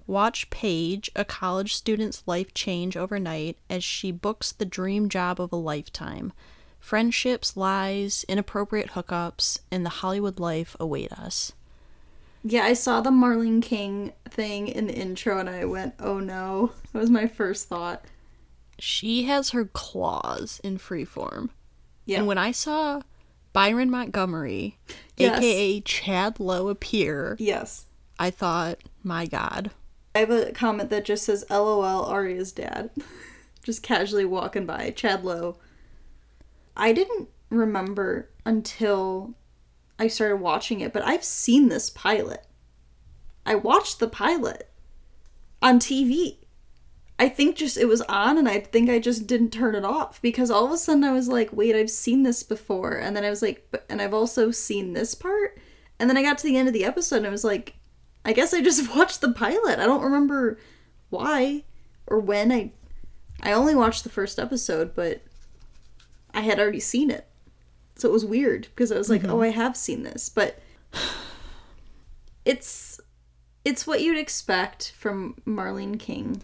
Watch 0.07 0.49
Paige, 0.51 1.11
a 1.15 1.25
college 1.25 1.75
student's 1.75 2.23
life 2.27 2.53
change 2.55 2.97
overnight 2.97 3.59
as 3.69 3.85
she 3.85 4.11
books 4.11 4.53
the 4.53 4.65
dream 4.65 5.09
job 5.09 5.41
of 5.41 5.53
a 5.53 5.57
lifetime. 5.57 6.33
Friendships, 6.81 7.57
lies, 7.57 8.25
inappropriate 8.29 8.91
hookups, 8.91 9.61
and 9.71 9.85
the 9.85 9.91
Hollywood 9.91 10.39
life 10.41 10.77
await 10.81 11.13
us. 11.13 11.53
Yeah, 12.45 12.63
I 12.63 12.73
saw 12.73 13.01
the 13.01 13.11
Marlene 13.11 13.63
King 13.63 14.13
thing 14.31 14.69
in 14.69 14.87
the 14.87 14.95
intro 14.95 15.39
and 15.39 15.51
I 15.51 15.65
went, 15.65 15.95
oh 15.99 16.19
no. 16.21 16.73
That 16.93 17.01
was 17.01 17.11
my 17.11 17.27
first 17.27 17.69
thought. 17.69 18.05
She 18.79 19.25
has 19.25 19.51
her 19.51 19.65
claws 19.67 20.61
in 20.63 20.79
freeform. 20.79 21.51
Yeah. 22.07 22.19
And 22.19 22.27
when 22.27 22.39
I 22.39 22.53
saw 22.53 23.03
Byron 23.53 23.91
Montgomery, 23.91 24.79
Yes. 25.17 25.39
aka 25.39 25.81
Chad 25.81 26.39
Lowe, 26.41 26.69
appear, 26.69 27.37
yes. 27.41 27.87
I 28.19 28.31
thought, 28.31 28.79
my 29.03 29.27
God. 29.27 29.73
I 30.15 30.21
have 30.21 30.31
a 30.31 30.53
comment 30.53 30.91
that 30.91 31.05
just 31.05 31.25
says 31.25 31.45
LOL 31.51 32.05
Aria's 32.07 32.53
dad. 32.53 32.91
just 33.63 33.83
casually 33.83 34.25
walking 34.25 34.65
by. 34.65 34.91
Chad 34.91 35.25
Lowe. 35.25 35.59
I 36.79 36.93
didn't 36.93 37.29
remember 37.51 38.31
until 38.45 39.35
I 39.99 40.07
started 40.07 40.37
watching 40.37 40.81
it, 40.81 40.93
but 40.93 41.05
I've 41.05 41.25
seen 41.25 41.69
this 41.69 41.91
pilot. 41.91 42.47
I 43.45 43.57
watched 43.57 43.99
the 43.99 44.09
pilot 44.09 44.71
on 45.61 45.81
TV. 45.81 46.37
I 47.19 47.29
think 47.29 47.57
just 47.57 47.77
it 47.77 47.87
was 47.87 48.03
on 48.03 48.39
and 48.39 48.49
I 48.49 48.61
think 48.61 48.89
I 48.89 49.01
just 49.01 49.27
didn't 49.27 49.51
turn 49.51 49.75
it 49.75 49.85
off 49.85 50.23
because 50.23 50.51
all 50.51 50.67
of 50.67 50.71
a 50.71 50.79
sudden 50.79 51.03
I 51.03 51.13
was 51.13 51.29
like, 51.29 51.53
wait, 51.53 51.75
I've 51.75 51.91
seen 51.91 52.23
this 52.23 52.45
before. 52.45 52.93
And 52.93 53.17
then 53.17 53.25
I 53.25 53.31
was 53.31 53.43
like, 53.43 53.67
but, 53.73 53.85
and 53.89 54.01
I've 54.01 54.15
also 54.15 54.53
seen 54.53 54.93
this 54.93 55.17
part. 55.17 55.59
And 55.99 56.09
then 56.09 56.17
I 56.17 56.23
got 56.23 56.39
to 56.39 56.45
the 56.45 56.57
end 56.57 56.69
of 56.69 56.75
the 56.75 56.85
episode 56.85 57.17
and 57.17 57.27
I 57.27 57.31
was 57.31 57.43
like, 57.43 57.75
I 58.25 58.33
guess 58.33 58.55
I 58.55 58.63
just 58.63 58.95
watched 58.97 59.21
the 59.21 59.33
pilot. 59.33 59.81
I 59.81 59.87
don't 59.87 60.03
remember 60.03 60.59
why 61.11 61.65
or 62.07 62.21
when 62.21 62.53
I 62.53 62.73
I 63.43 63.53
only 63.53 63.75
watched 63.75 64.05
the 64.05 64.11
first 64.11 64.39
episode, 64.39 64.95
but 64.95 65.23
I 66.39 66.43
had 66.43 66.59
already 66.61 66.81
seen 66.81 67.11
it. 67.11 67.27
So 67.97 68.09
it 68.09 68.13
was 68.13 68.25
weird 68.25 68.69
because 68.75 68.93
I 68.93 68.97
was 68.99 69.11
like, 69.11 69.25
"Oh, 69.25 69.43
I 69.43 69.49
have 69.49 69.77
seen 69.77 70.05
this." 70.05 70.29
But 70.29 70.59
it's 72.45 73.01
it's 73.65 73.87
what 73.87 74.01
you'd 74.01 74.19
expect 74.19 74.93
from 74.97 75.35
Marlene 75.47 75.99
King. 75.99 76.43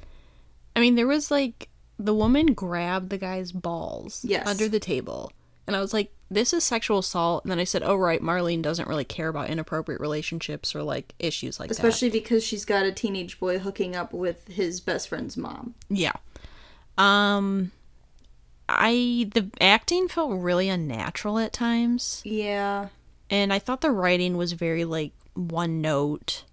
I 0.76 0.80
mean, 0.80 0.94
there 0.96 1.06
was 1.06 1.30
like 1.30 1.68
the 1.98 2.14
woman 2.14 2.46
grabbed 2.54 3.10
the 3.10 3.18
guy's 3.18 3.52
balls 3.52 4.24
Yes. 4.24 4.46
under 4.46 4.68
the 4.68 4.80
table. 4.80 5.32
And 5.66 5.74
I 5.76 5.80
was 5.80 5.94
like, 5.94 6.12
this 6.30 6.52
is 6.52 6.62
sexual 6.64 6.98
assault. 6.98 7.44
And 7.44 7.50
then 7.50 7.58
I 7.60 7.64
said, 7.64 7.82
oh, 7.82 7.94
right, 7.96 8.20
Marlene 8.20 8.60
doesn't 8.60 8.86
really 8.88 9.04
care 9.04 9.28
about 9.28 9.48
inappropriate 9.48 10.00
relationships 10.00 10.74
or 10.74 10.82
like 10.82 11.14
issues 11.18 11.58
like 11.58 11.68
that. 11.68 11.74
Especially 11.78 12.10
because 12.10 12.44
she's 12.44 12.64
got 12.66 12.84
a 12.84 12.92
teenage 12.92 13.38
boy 13.38 13.58
hooking 13.60 13.96
up 13.96 14.12
with 14.12 14.46
his 14.48 14.80
best 14.80 15.08
friend's 15.08 15.36
mom. 15.38 15.74
Yeah. 15.88 16.12
Um, 16.98 17.70
I, 18.68 19.30
the 19.34 19.50
acting 19.60 20.08
felt 20.08 20.40
really 20.40 20.68
unnatural 20.68 21.38
at 21.38 21.52
times. 21.52 22.22
Yeah. 22.24 22.88
And 23.30 23.52
I 23.52 23.58
thought 23.58 23.80
the 23.80 23.90
writing 23.90 24.36
was 24.36 24.52
very 24.52 24.84
like 24.84 25.12
one 25.34 25.80
note. 25.80 26.44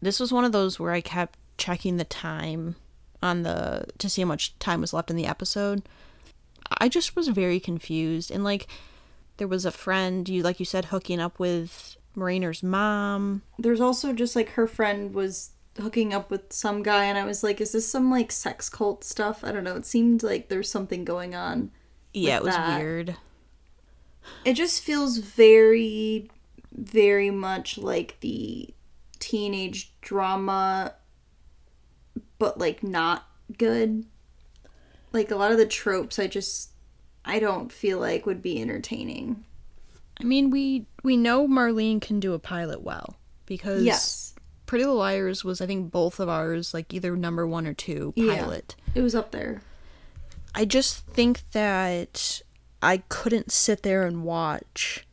This 0.00 0.20
was 0.20 0.32
one 0.32 0.44
of 0.44 0.52
those 0.52 0.78
where 0.78 0.92
I 0.92 1.00
kept 1.00 1.38
checking 1.56 1.96
the 1.96 2.04
time 2.04 2.76
on 3.22 3.42
the 3.42 3.84
to 3.98 4.08
see 4.08 4.22
how 4.22 4.28
much 4.28 4.56
time 4.58 4.80
was 4.80 4.92
left 4.92 5.10
in 5.10 5.16
the 5.16 5.26
episode. 5.26 5.82
I 6.70 6.88
just 6.88 7.16
was 7.16 7.28
very 7.28 7.58
confused 7.58 8.30
and 8.30 8.44
like 8.44 8.68
there 9.38 9.48
was 9.48 9.64
a 9.64 9.70
friend 9.70 10.28
you 10.28 10.42
like 10.42 10.60
you 10.60 10.66
said 10.66 10.86
hooking 10.86 11.20
up 11.20 11.38
with 11.38 11.96
Marainer's 12.14 12.62
mom. 12.62 13.42
There's 13.58 13.80
also 13.80 14.12
just 14.12 14.36
like 14.36 14.50
her 14.50 14.66
friend 14.66 15.14
was 15.14 15.50
hooking 15.78 16.12
up 16.12 16.30
with 16.30 16.52
some 16.52 16.82
guy 16.82 17.04
and 17.04 17.18
I 17.18 17.24
was 17.24 17.42
like, 17.42 17.60
is 17.60 17.72
this 17.72 17.90
some 17.90 18.10
like 18.10 18.30
sex 18.32 18.68
cult 18.68 19.04
stuff? 19.04 19.42
I 19.44 19.52
don't 19.52 19.64
know. 19.64 19.76
It 19.76 19.86
seemed 19.86 20.22
like 20.22 20.48
there's 20.48 20.70
something 20.70 21.04
going 21.04 21.34
on. 21.34 21.70
Yeah, 22.12 22.36
it 22.36 22.44
was 22.44 22.54
that. 22.54 22.78
weird. 22.78 23.16
It 24.44 24.54
just 24.54 24.82
feels 24.82 25.18
very 25.18 26.30
very 26.72 27.30
much 27.30 27.78
like 27.78 28.20
the 28.20 28.72
teenage 29.18 29.92
drama 30.00 30.94
but 32.38 32.58
like 32.58 32.82
not 32.82 33.26
good. 33.56 34.04
Like 35.12 35.30
a 35.30 35.36
lot 35.36 35.50
of 35.50 35.58
the 35.58 35.66
tropes 35.66 36.18
I 36.18 36.26
just 36.26 36.70
I 37.24 37.38
don't 37.38 37.72
feel 37.72 37.98
like 37.98 38.26
would 38.26 38.42
be 38.42 38.60
entertaining. 38.60 39.44
I 40.20 40.24
mean, 40.24 40.50
we 40.50 40.86
we 41.02 41.16
know 41.16 41.46
Marlene 41.46 42.00
can 42.00 42.20
do 42.20 42.34
a 42.34 42.38
pilot 42.38 42.82
well 42.82 43.16
because 43.46 43.82
Yes. 43.82 44.27
Pretty 44.68 44.84
Little 44.84 44.98
Liars 45.00 45.42
was 45.42 45.60
I 45.60 45.66
think 45.66 45.90
both 45.90 46.20
of 46.20 46.28
ours 46.28 46.72
like 46.72 46.94
either 46.94 47.16
number 47.16 47.44
1 47.46 47.66
or 47.66 47.74
2 47.74 48.12
Yeah. 48.14 48.36
pilot. 48.36 48.76
It 48.94 49.00
was 49.00 49.16
up 49.16 49.32
there. 49.32 49.62
I 50.54 50.64
just 50.64 51.04
think 51.06 51.42
that 51.50 52.40
I 52.80 52.98
couldn't 53.08 53.50
sit 53.50 53.82
there 53.82 54.06
and 54.06 54.22
watch 54.22 55.04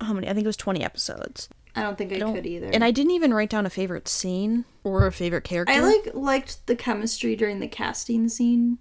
how 0.00 0.12
many? 0.12 0.28
I 0.28 0.34
think 0.34 0.44
it 0.44 0.48
was 0.48 0.56
20 0.56 0.84
episodes. 0.84 1.48
I 1.74 1.82
don't 1.82 1.96
think 1.96 2.12
I, 2.12 2.18
don't- 2.18 2.34
could 2.34 2.44
either. 2.46 2.70
And 2.72 2.84
I 2.84 2.90
didn't 2.90 3.12
even 3.12 3.32
write 3.32 3.48
down 3.50 3.64
a 3.66 3.70
favorite 3.70 4.06
scene 4.08 4.64
or 4.84 5.06
a 5.06 5.12
favorite 5.12 5.44
character. 5.44 5.72
I 5.72 5.80
like 5.80 6.10
liked 6.14 6.66
the 6.66 6.76
chemistry 6.76 7.34
during 7.34 7.60
the 7.60 7.68
casting 7.68 8.28
scene. 8.28 8.78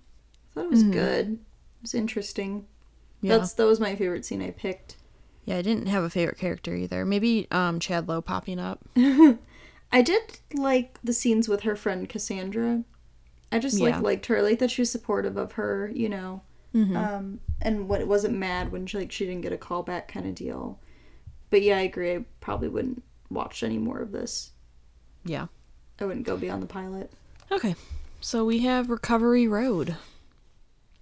I 0.52 0.54
thought 0.56 0.66
it 0.66 0.72
was 0.72 0.84
good. 0.84 1.28
It 1.34 1.40
was 1.84 1.94
interesting. 1.94 2.66
yeah. 3.22 3.38
That's 3.38 3.54
that 3.54 3.66
was 3.66 3.80
my 3.80 3.96
favorite 3.96 4.26
scene 4.26 4.42
I 4.42 4.52
picked. 4.52 4.98
yeah, 5.46 5.56
I 5.58 5.62
didn't 5.62 5.88
have 5.88 6.04
a 6.04 6.10
favorite 6.10 6.38
character 6.38 6.76
either. 6.76 7.06
Maybe 7.06 7.48
um 7.52 7.80
Chad 7.80 8.10
Lowe 8.10 8.22
popping 8.22 8.60
up. 8.60 8.80
I 9.92 10.02
did 10.02 10.40
like 10.54 11.00
the 11.04 11.14
scenes 11.14 11.48
with 11.50 11.62
her 11.62 11.76
friend 11.76 12.08
Cassandra. 12.08 12.84
I 13.52 13.60
just 13.60 13.78
Yeah. 13.80 13.86
like 13.90 14.02
liked 14.02 14.26
her. 14.28 14.38
I 14.38 14.42
like 14.42 14.60
that 14.60 14.72
she 14.72 14.82
was 14.82 14.92
supportive 14.92 15.36
of 15.38 15.54
her, 15.54 15.92
you 15.94 16.08
know. 16.10 16.42
Mhm. 16.74 16.96
Um, 16.96 17.40
and 17.62 17.90
what 17.90 18.08
wasn't 18.08 18.38
mad 18.38 18.72
when 18.72 18.86
she 18.88 18.98
like 18.98 19.12
she 19.12 19.26
didn't 19.26 19.42
get 19.42 19.52
a 19.52 19.58
call 19.58 19.84
back 19.84 20.08
kind 20.08 20.26
of 20.26 20.36
deal. 20.36 20.80
But 21.50 21.62
yeah, 21.62 21.78
I 21.78 21.82
agree. 21.82 22.16
I 22.16 22.26
probably 22.40 22.70
wouldn't 22.70 23.04
watch 23.30 23.62
any 23.64 23.78
more 23.78 24.00
of 24.00 24.14
this. 24.14 24.52
Yeah. 25.26 25.48
I 26.00 26.06
wouldn't 26.06 26.26
go 26.26 26.38
beyond 26.38 26.64
the 26.64 26.68
pilot. 26.68 27.12
Okay. 27.52 27.76
So 28.22 28.46
we 28.46 28.60
have 28.60 28.90
Recovery 28.90 29.48
Road. 29.48 29.98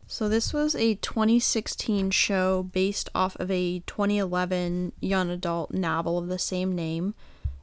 So 0.08 0.28
this 0.28 0.52
was 0.52 0.76
a 0.76 0.96
2016 0.96 2.10
show 2.10 2.64
based 2.64 3.10
off 3.14 3.36
of 3.36 3.52
a 3.52 3.80
2011 3.86 4.94
young 5.00 5.30
adult 5.30 5.72
novel 5.72 6.18
of 6.18 6.28
the 6.28 6.40
same 6.40 6.74
name. 6.76 7.14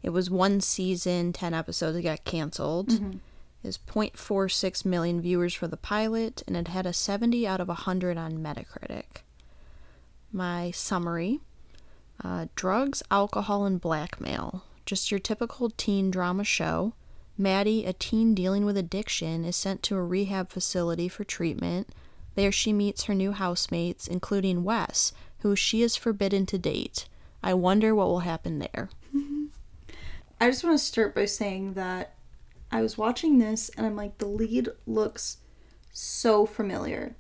It 0.07 0.13
was 0.13 0.31
one 0.31 0.61
season, 0.61 1.33
10 1.33 1.53
episodes. 1.53 1.97
It 1.97 2.03
got 2.03 2.25
canceled. 2.25 2.91
Mm-hmm. 2.91 3.19
Is 3.65 3.77
0.46 3.77 4.85
million 4.85 5.21
viewers 5.21 5.53
for 5.53 5.67
the 5.67 5.77
pilot, 5.77 6.45
and 6.47 6.57
it 6.57 6.69
had 6.69 6.87
a 6.87 6.93
70 6.93 7.45
out 7.45 7.61
of 7.61 7.67
100 7.67 8.17
on 8.17 8.39
Metacritic. 8.39 9.25
My 10.33 10.71
summary 10.71 11.41
uh, 12.23 12.47
drugs, 12.55 13.03
alcohol, 13.11 13.65
and 13.67 13.81
blackmail. 13.81 14.63
Just 14.87 15.11
your 15.11 15.19
typical 15.19 15.71
teen 15.71 16.13
drama 16.13 16.45
show. 16.45 16.93
Maddie, 17.37 17.85
a 17.85 17.93
teen 17.93 18.33
dealing 18.33 18.65
with 18.65 18.77
addiction, 18.77 19.45
is 19.45 19.57
sent 19.57 19.83
to 19.83 19.97
a 19.97 20.05
rehab 20.05 20.51
facility 20.51 21.09
for 21.09 21.25
treatment. 21.25 21.89
There 22.37 22.53
she 22.53 22.73
meets 22.73 23.05
her 23.05 23.15
new 23.15 23.33
housemates, 23.33 24.07
including 24.07 24.63
Wes, 24.63 25.13
who 25.41 25.57
she 25.57 25.83
is 25.83 25.97
forbidden 25.97 26.47
to 26.47 26.59
date. 26.59 27.09
I 27.43 27.55
wonder 27.55 27.93
what 27.93 28.07
will 28.07 28.21
happen 28.21 28.61
there. 28.61 28.89
I 30.41 30.49
just 30.51 30.65
want 30.65 30.79
to 30.79 30.85
start 30.85 31.15
by 31.15 31.25
saying 31.25 31.75
that 31.75 32.15
I 32.71 32.83
was 32.83 32.99
watching 32.99 33.39
this 33.39 33.71
and 33.71 33.87
I'm 33.87 33.97
like, 33.97 34.19
the 34.19 34.27
lead 34.27 34.69
looks 34.87 35.39
so 35.93 36.45
familiar. 36.47 37.15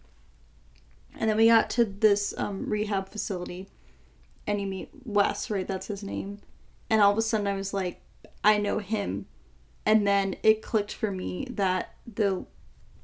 And 1.18 1.30
then 1.30 1.36
we 1.36 1.46
got 1.46 1.70
to 1.70 1.84
this 1.84 2.34
um, 2.36 2.68
rehab 2.68 3.08
facility 3.08 3.68
and 4.46 4.60
you 4.60 4.66
meet 4.66 4.90
Wes, 5.04 5.50
right? 5.50 5.66
That's 5.66 5.86
his 5.86 6.02
name. 6.04 6.40
And 6.90 7.00
all 7.00 7.12
of 7.12 7.18
a 7.18 7.22
sudden 7.22 7.46
I 7.46 7.54
was 7.54 7.72
like, 7.72 8.02
I 8.44 8.58
know 8.58 8.78
him. 8.78 9.26
and 9.86 10.06
then 10.06 10.34
it 10.42 10.62
clicked 10.62 10.92
for 10.92 11.10
me 11.10 11.46
that 11.50 11.94
the 12.12 12.44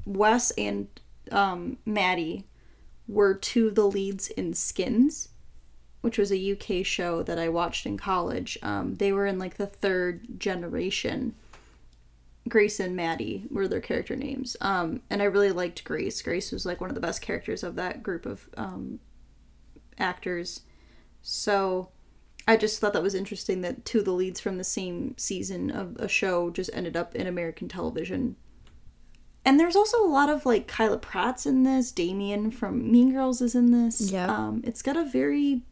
Wes 0.04 0.50
and 0.52 0.88
um, 1.30 1.78
Maddie 1.86 2.46
were 3.06 3.34
two 3.34 3.68
of 3.68 3.76
the 3.76 3.86
leads 3.86 4.28
in 4.28 4.52
Skins, 4.52 5.28
which 6.02 6.18
was 6.18 6.30
a 6.30 6.52
UK 6.52 6.84
show 6.84 7.22
that 7.22 7.38
I 7.38 7.48
watched 7.48 7.86
in 7.86 7.96
college. 7.96 8.58
Um, 8.62 8.96
they 8.96 9.12
were 9.12 9.26
in 9.26 9.38
like 9.38 9.56
the 9.56 9.66
third 9.66 10.38
generation. 10.38 11.34
Grace 12.48 12.80
and 12.80 12.96
Maddie 12.96 13.46
were 13.50 13.68
their 13.68 13.80
character 13.80 14.16
names. 14.16 14.56
Um, 14.60 15.00
and 15.08 15.22
I 15.22 15.26
really 15.26 15.52
liked 15.52 15.84
Grace. 15.84 16.20
Grace 16.20 16.50
was 16.50 16.66
like 16.66 16.80
one 16.80 16.90
of 16.90 16.94
the 16.94 17.00
best 17.00 17.22
characters 17.22 17.62
of 17.62 17.76
that 17.76 18.02
group 18.02 18.26
of 18.26 18.48
um, 18.56 18.98
actors. 19.96 20.62
So 21.22 21.90
I 22.48 22.56
just 22.56 22.80
thought 22.80 22.92
that 22.94 23.02
was 23.02 23.14
interesting 23.14 23.60
that 23.60 23.84
two 23.84 24.00
of 24.00 24.04
the 24.04 24.12
leads 24.12 24.40
from 24.40 24.58
the 24.58 24.64
same 24.64 25.16
season 25.16 25.70
of 25.70 25.94
a 25.96 26.08
show 26.08 26.50
just 26.50 26.70
ended 26.74 26.96
up 26.96 27.14
in 27.14 27.28
American 27.28 27.68
television. 27.68 28.34
And 29.44 29.58
there's 29.58 29.76
also 29.76 30.04
a 30.04 30.06
lot 30.06 30.28
of 30.28 30.44
like 30.44 30.66
Kyla 30.66 30.98
Pratt's 30.98 31.46
in 31.46 31.62
this. 31.62 31.92
Damian 31.92 32.50
from 32.50 32.90
Mean 32.90 33.12
Girls 33.12 33.40
is 33.40 33.54
in 33.54 33.70
this. 33.70 34.10
Yeah. 34.10 34.26
Um, 34.26 34.62
it's 34.64 34.82
got 34.82 34.96
a 34.96 35.04
very 35.04 35.62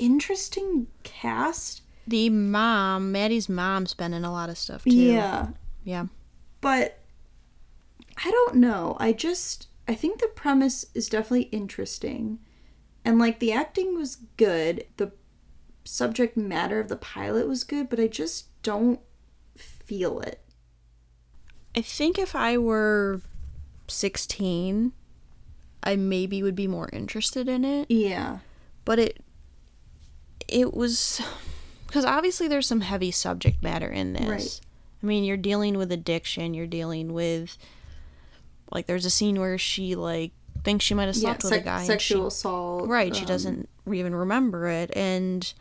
interesting 0.00 0.88
cast. 1.02 1.82
The 2.06 2.30
mom, 2.30 3.12
Maddie's 3.12 3.48
mom's 3.48 3.94
been 3.94 4.12
in 4.12 4.24
a 4.24 4.32
lot 4.32 4.50
of 4.50 4.58
stuff 4.58 4.84
too. 4.84 4.90
Yeah. 4.90 5.48
Yeah. 5.84 6.06
But 6.60 6.98
I 8.24 8.30
don't 8.30 8.56
know. 8.56 8.96
I 8.98 9.12
just 9.12 9.68
I 9.86 9.94
think 9.94 10.20
the 10.20 10.28
premise 10.28 10.86
is 10.94 11.08
definitely 11.08 11.48
interesting. 11.50 12.38
And 13.04 13.18
like 13.18 13.38
the 13.38 13.52
acting 13.52 13.96
was 13.96 14.18
good. 14.36 14.84
The 14.96 15.12
subject 15.84 16.36
matter 16.36 16.80
of 16.80 16.88
the 16.88 16.96
pilot 16.96 17.48
was 17.48 17.64
good, 17.64 17.88
but 17.88 17.98
I 17.98 18.06
just 18.06 18.46
don't 18.62 19.00
feel 19.56 20.20
it. 20.20 20.40
I 21.76 21.80
think 21.80 22.18
if 22.18 22.34
I 22.34 22.58
were 22.58 23.20
16, 23.88 24.92
I 25.82 25.96
maybe 25.96 26.42
would 26.42 26.54
be 26.54 26.66
more 26.66 26.90
interested 26.92 27.48
in 27.48 27.64
it. 27.64 27.90
Yeah. 27.90 28.38
But 28.84 28.98
it 28.98 29.24
it 30.52 30.74
was 30.74 31.20
because 31.86 32.04
obviously 32.04 32.48
there's 32.48 32.66
some 32.66 32.80
heavy 32.82 33.10
subject 33.10 33.62
matter 33.62 33.88
in 33.90 34.12
this. 34.12 34.28
Right. 34.28 34.60
I 35.02 35.06
mean, 35.06 35.24
you're 35.24 35.36
dealing 35.36 35.78
with 35.78 35.90
addiction, 35.92 36.54
you're 36.54 36.66
dealing 36.66 37.12
with 37.12 37.56
like 38.72 38.86
there's 38.86 39.04
a 39.06 39.10
scene 39.10 39.40
where 39.40 39.58
she 39.58 39.94
like 39.94 40.32
thinks 40.62 40.84
she 40.84 40.94
might 40.94 41.06
have 41.06 41.16
Yeah, 41.16 41.30
slept 41.38 41.44
with 41.44 41.52
a 41.54 41.60
guy 41.60 41.84
sexual 41.84 42.24
she- 42.24 42.34
assault. 42.34 42.88
Right, 42.88 43.14
she 43.14 43.22
um, 43.22 43.26
doesn't 43.28 43.68
even 43.92 44.14
remember 44.14 44.68
it. 44.68 44.90
And 44.94 45.52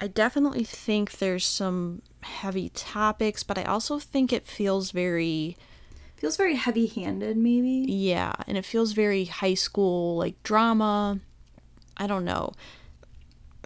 I 0.00 0.08
definitely 0.08 0.64
think 0.64 1.12
there's 1.18 1.46
some 1.46 2.02
heavy 2.22 2.68
topics, 2.70 3.42
but 3.42 3.56
I 3.58 3.64
also 3.64 3.98
think 3.98 4.32
it 4.32 4.46
feels 4.46 4.90
very, 4.90 5.56
feels 6.16 6.36
very 6.36 6.56
heavy-handed 6.56 7.36
maybe. 7.36 7.86
yeah, 7.90 8.32
and 8.46 8.56
it 8.58 8.64
feels 8.64 8.92
very 8.92 9.24
high 9.24 9.54
school, 9.54 10.16
like 10.16 10.40
drama. 10.42 11.20
I 11.96 12.06
don't 12.06 12.24
know. 12.24 12.52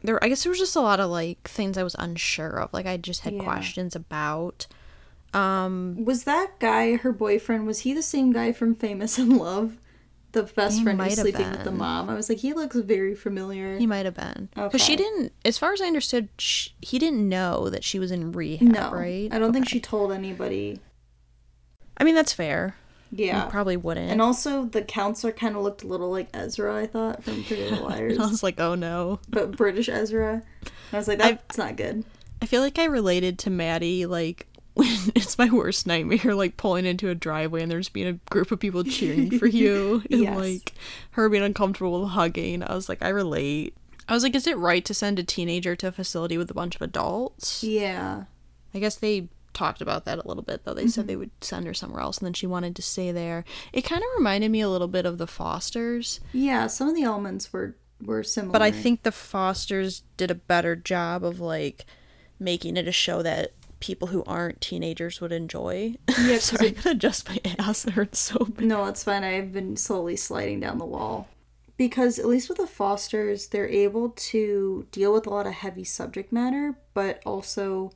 There, 0.03 0.23
I 0.23 0.29
guess 0.29 0.43
there 0.45 0.51
was 0.51 0.59
just 0.59 0.77
a 0.77 0.81
lot 0.81 1.01
of 1.01 1.11
like 1.11 1.49
things 1.49 1.77
I 1.77 1.83
was 1.83 1.97
unsure 1.99 2.61
of. 2.61 2.73
Like 2.73 2.87
I 2.87 2.97
just 2.97 3.23
had 3.23 3.35
Yeah. 3.35 3.43
questions 3.45 3.97
about. 3.97 4.67
Um, 5.35 6.05
Was 6.05 6.25
that 6.25 6.59
guy 6.59 6.97
her 6.97 7.13
boyfriend? 7.13 7.67
Was 7.67 7.81
he 7.81 7.93
the 7.93 8.03
same 8.03 8.33
guy 8.33 8.53
from 8.53 8.75
Famous 8.75 9.19
in 9.19 9.37
Love? 9.37 9.77
The 10.33 10.43
best 10.43 10.83
friend 10.83 11.01
who's 11.01 11.19
sleeping 11.19 11.51
with 11.51 11.65
the 11.65 11.71
mom. 11.71 12.11
I 12.11 12.15
was 12.15 12.29
like, 12.29 12.39
he 12.39 12.53
looks 12.53 12.77
very 12.77 13.15
familiar. 13.15 13.79
he 13.79 13.87
might 13.87 14.05
have 14.05 14.15
been 14.15 14.51
because 14.55 14.83
she 14.85 14.95
didn't. 14.95 15.33
As 15.45 15.57
far 15.57 15.73
as 15.73 15.81
I 15.81 15.87
understood, 15.87 16.29
sh 16.39 16.69
he 16.83 16.99
didn't 16.99 17.27
know 17.29 17.71
that 17.71 17.83
she 17.83 17.99
was 17.99 18.11
in 18.11 18.33
rehab. 18.33 18.69
no, 18.69 18.91
right? 18.93 19.29
I 19.33 19.39
don't 19.39 19.53
think 19.55 19.69
she 19.69 19.81
told 19.81 20.13
anybody. 20.13 20.81
I 21.97 22.05
mean, 22.05 22.15
that's 22.15 22.33
fair. 22.35 22.77
Yeah. 23.11 23.45
You 23.45 23.51
probably 23.51 23.77
wouldn't. 23.77 24.11
And 24.11 24.21
also, 24.21 24.65
the 24.67 24.83
counselor 24.83 25.33
kind 25.33 25.57
of 25.57 25.63
looked 25.63 25.83
a 25.83 25.87
little 25.87 26.11
like 26.11 26.29
Ezra, 26.35 26.77
I 26.77 26.87
thought, 26.87 27.25
from 27.25 27.43
Pretty 27.45 27.69
Little 27.71 27.87
Liars. 27.89 28.19
I 28.19 28.27
was 28.27 28.43
like, 28.43 28.61
oh 28.61 28.75
no. 28.75 29.21
but 29.29 29.57
British 29.57 29.89
Ezra. 29.89 30.43
And 30.63 30.71
I 30.93 30.97
was 30.99 31.09
like, 31.09 31.19
that's 31.19 31.59
not 31.59 31.77
good. 31.77 32.05
I 32.43 32.47
feel 32.47 32.63
like 32.63 32.79
I 32.79 32.85
related 32.85 33.39
to 33.41 33.51
Maddie 33.51 34.07
like 34.07 34.47
when 34.75 34.87
it's 35.17 35.39
my 35.39 35.51
worst 35.51 35.87
nightmare, 35.87 36.35
like 36.35 36.57
pulling 36.57 36.87
into 36.87 37.09
a 37.09 37.15
driveway 37.15 37.63
and 37.63 37.71
there's 37.71 37.89
being 37.89 38.07
a 38.07 38.13
group 38.31 38.53
of 38.53 38.61
people 38.61 38.85
cheering 38.85 39.39
for 39.39 39.47
you 39.49 40.03
and 40.11 40.21
Yes. 40.23 40.37
like 40.37 40.73
her 41.13 41.29
being 41.29 41.43
uncomfortable 41.43 42.03
with 42.03 42.11
hugging. 42.11 42.63
I 42.63 42.75
was 42.75 42.89
like, 42.89 43.03
I 43.03 43.09
relate. 43.09 43.75
I 44.09 44.15
was 44.15 44.23
like, 44.23 44.35
is 44.35 44.47
it 44.47 44.57
right 44.57 44.85
to 44.85 44.95
send 44.95 45.19
a 45.19 45.23
teenager 45.25 45.75
to 45.77 45.89
a 45.89 45.93
facility 45.93 46.39
with 46.39 46.51
a 46.51 46.55
bunch 46.55 46.77
of 46.77 46.83
adults? 46.83 47.63
Yeah. 47.65 48.25
I 48.73 48.79
guess 48.79 48.97
they 48.97 49.29
talked 49.59 49.81
about 49.83 50.05
that 50.05 50.19
a 50.19 50.27
little 50.29 50.43
bit 50.43 50.65
though. 50.65 50.75
They 50.75 50.83
Mm-hmm. 50.83 50.89
said 50.91 51.07
they 51.09 51.17
would 51.17 51.31
send 51.41 51.67
her 51.67 51.75
somewhere 51.75 52.01
else 52.01 52.19
and 52.19 52.27
then 52.27 52.33
she 52.35 52.47
wanted 52.47 52.77
to 52.77 52.83
stay 52.83 53.13
there. 53.13 53.45
It 53.73 53.83
kind 53.83 54.01
of 54.03 54.09
reminded 54.17 54.51
me 54.51 54.61
a 54.61 54.69
little 54.69 54.89
bit 54.89 55.05
of 55.07 55.19
the 55.19 55.27
Fosters. 55.27 56.21
Yeah, 56.33 56.67
some 56.69 56.89
of 56.89 56.95
the 56.95 57.03
elements 57.03 57.53
were 57.53 57.77
were 58.01 58.23
similar. 58.23 58.53
But 58.53 58.63
I 58.63 58.71
think 58.71 59.03
the 59.03 59.11
Fosters 59.13 60.03
did 60.17 60.31
a 60.31 60.35
better 60.37 60.77
job 60.77 61.25
of 61.25 61.41
like 61.41 61.85
making 62.39 62.77
it 62.77 62.87
a 62.87 62.93
show 62.93 63.23
that 63.23 63.53
people 63.81 64.09
who 64.09 64.23
aren't 64.25 64.61
teenagers 64.61 65.21
would 65.21 65.33
enjoy. 65.33 65.95
Yeah, 66.21 66.39
Sorry, 66.39 66.69
I'm 66.69 66.75
gonna 66.75 66.91
adjust 66.97 67.29
my 67.29 67.39
ass. 67.59 67.85
It 67.85 67.93
hurts 67.95 68.19
so 68.21 68.39
bad. 68.45 68.65
No, 68.65 68.85
it's 68.87 69.03
fine. 69.05 69.25
I've 69.25 69.53
been 69.53 69.77
slowly 69.77 70.17
sliding 70.17 70.61
down 70.61 70.79
the 70.79 70.85
wall. 70.87 71.29
Because 71.77 72.19
at 72.19 72.27
least 72.27 72.49
with 72.49 72.59
the 72.59 72.67
Fosters, 72.67 73.49
they're 73.49 73.69
able 73.69 74.11
to 74.11 74.87
deal 74.91 75.13
with 75.13 75.27
a 75.29 75.31
lot 75.31 75.47
of 75.47 75.53
heavy 75.53 75.85
subject 75.85 76.33
matter, 76.33 76.77
but 76.95 77.23
also 77.25 77.93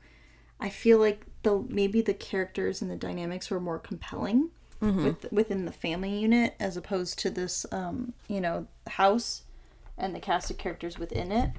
I 0.60 0.68
feel 0.68 0.98
like 0.98 1.26
the 1.42 1.64
maybe 1.68 2.00
the 2.00 2.14
characters 2.14 2.82
and 2.82 2.90
the 2.90 2.96
dynamics 2.96 3.50
were 3.50 3.60
more 3.60 3.78
compelling 3.78 4.50
with, 4.80 5.30
within 5.30 5.64
the 5.64 5.72
family 5.72 6.18
unit 6.18 6.54
as 6.58 6.76
opposed 6.76 7.16
to 7.20 7.30
this 7.30 7.64
um, 7.70 8.14
you 8.26 8.40
know, 8.40 8.66
house 8.88 9.42
and 9.96 10.14
the 10.14 10.20
cast 10.20 10.50
of 10.50 10.58
characters 10.58 10.98
within 10.98 11.30
it. 11.30 11.50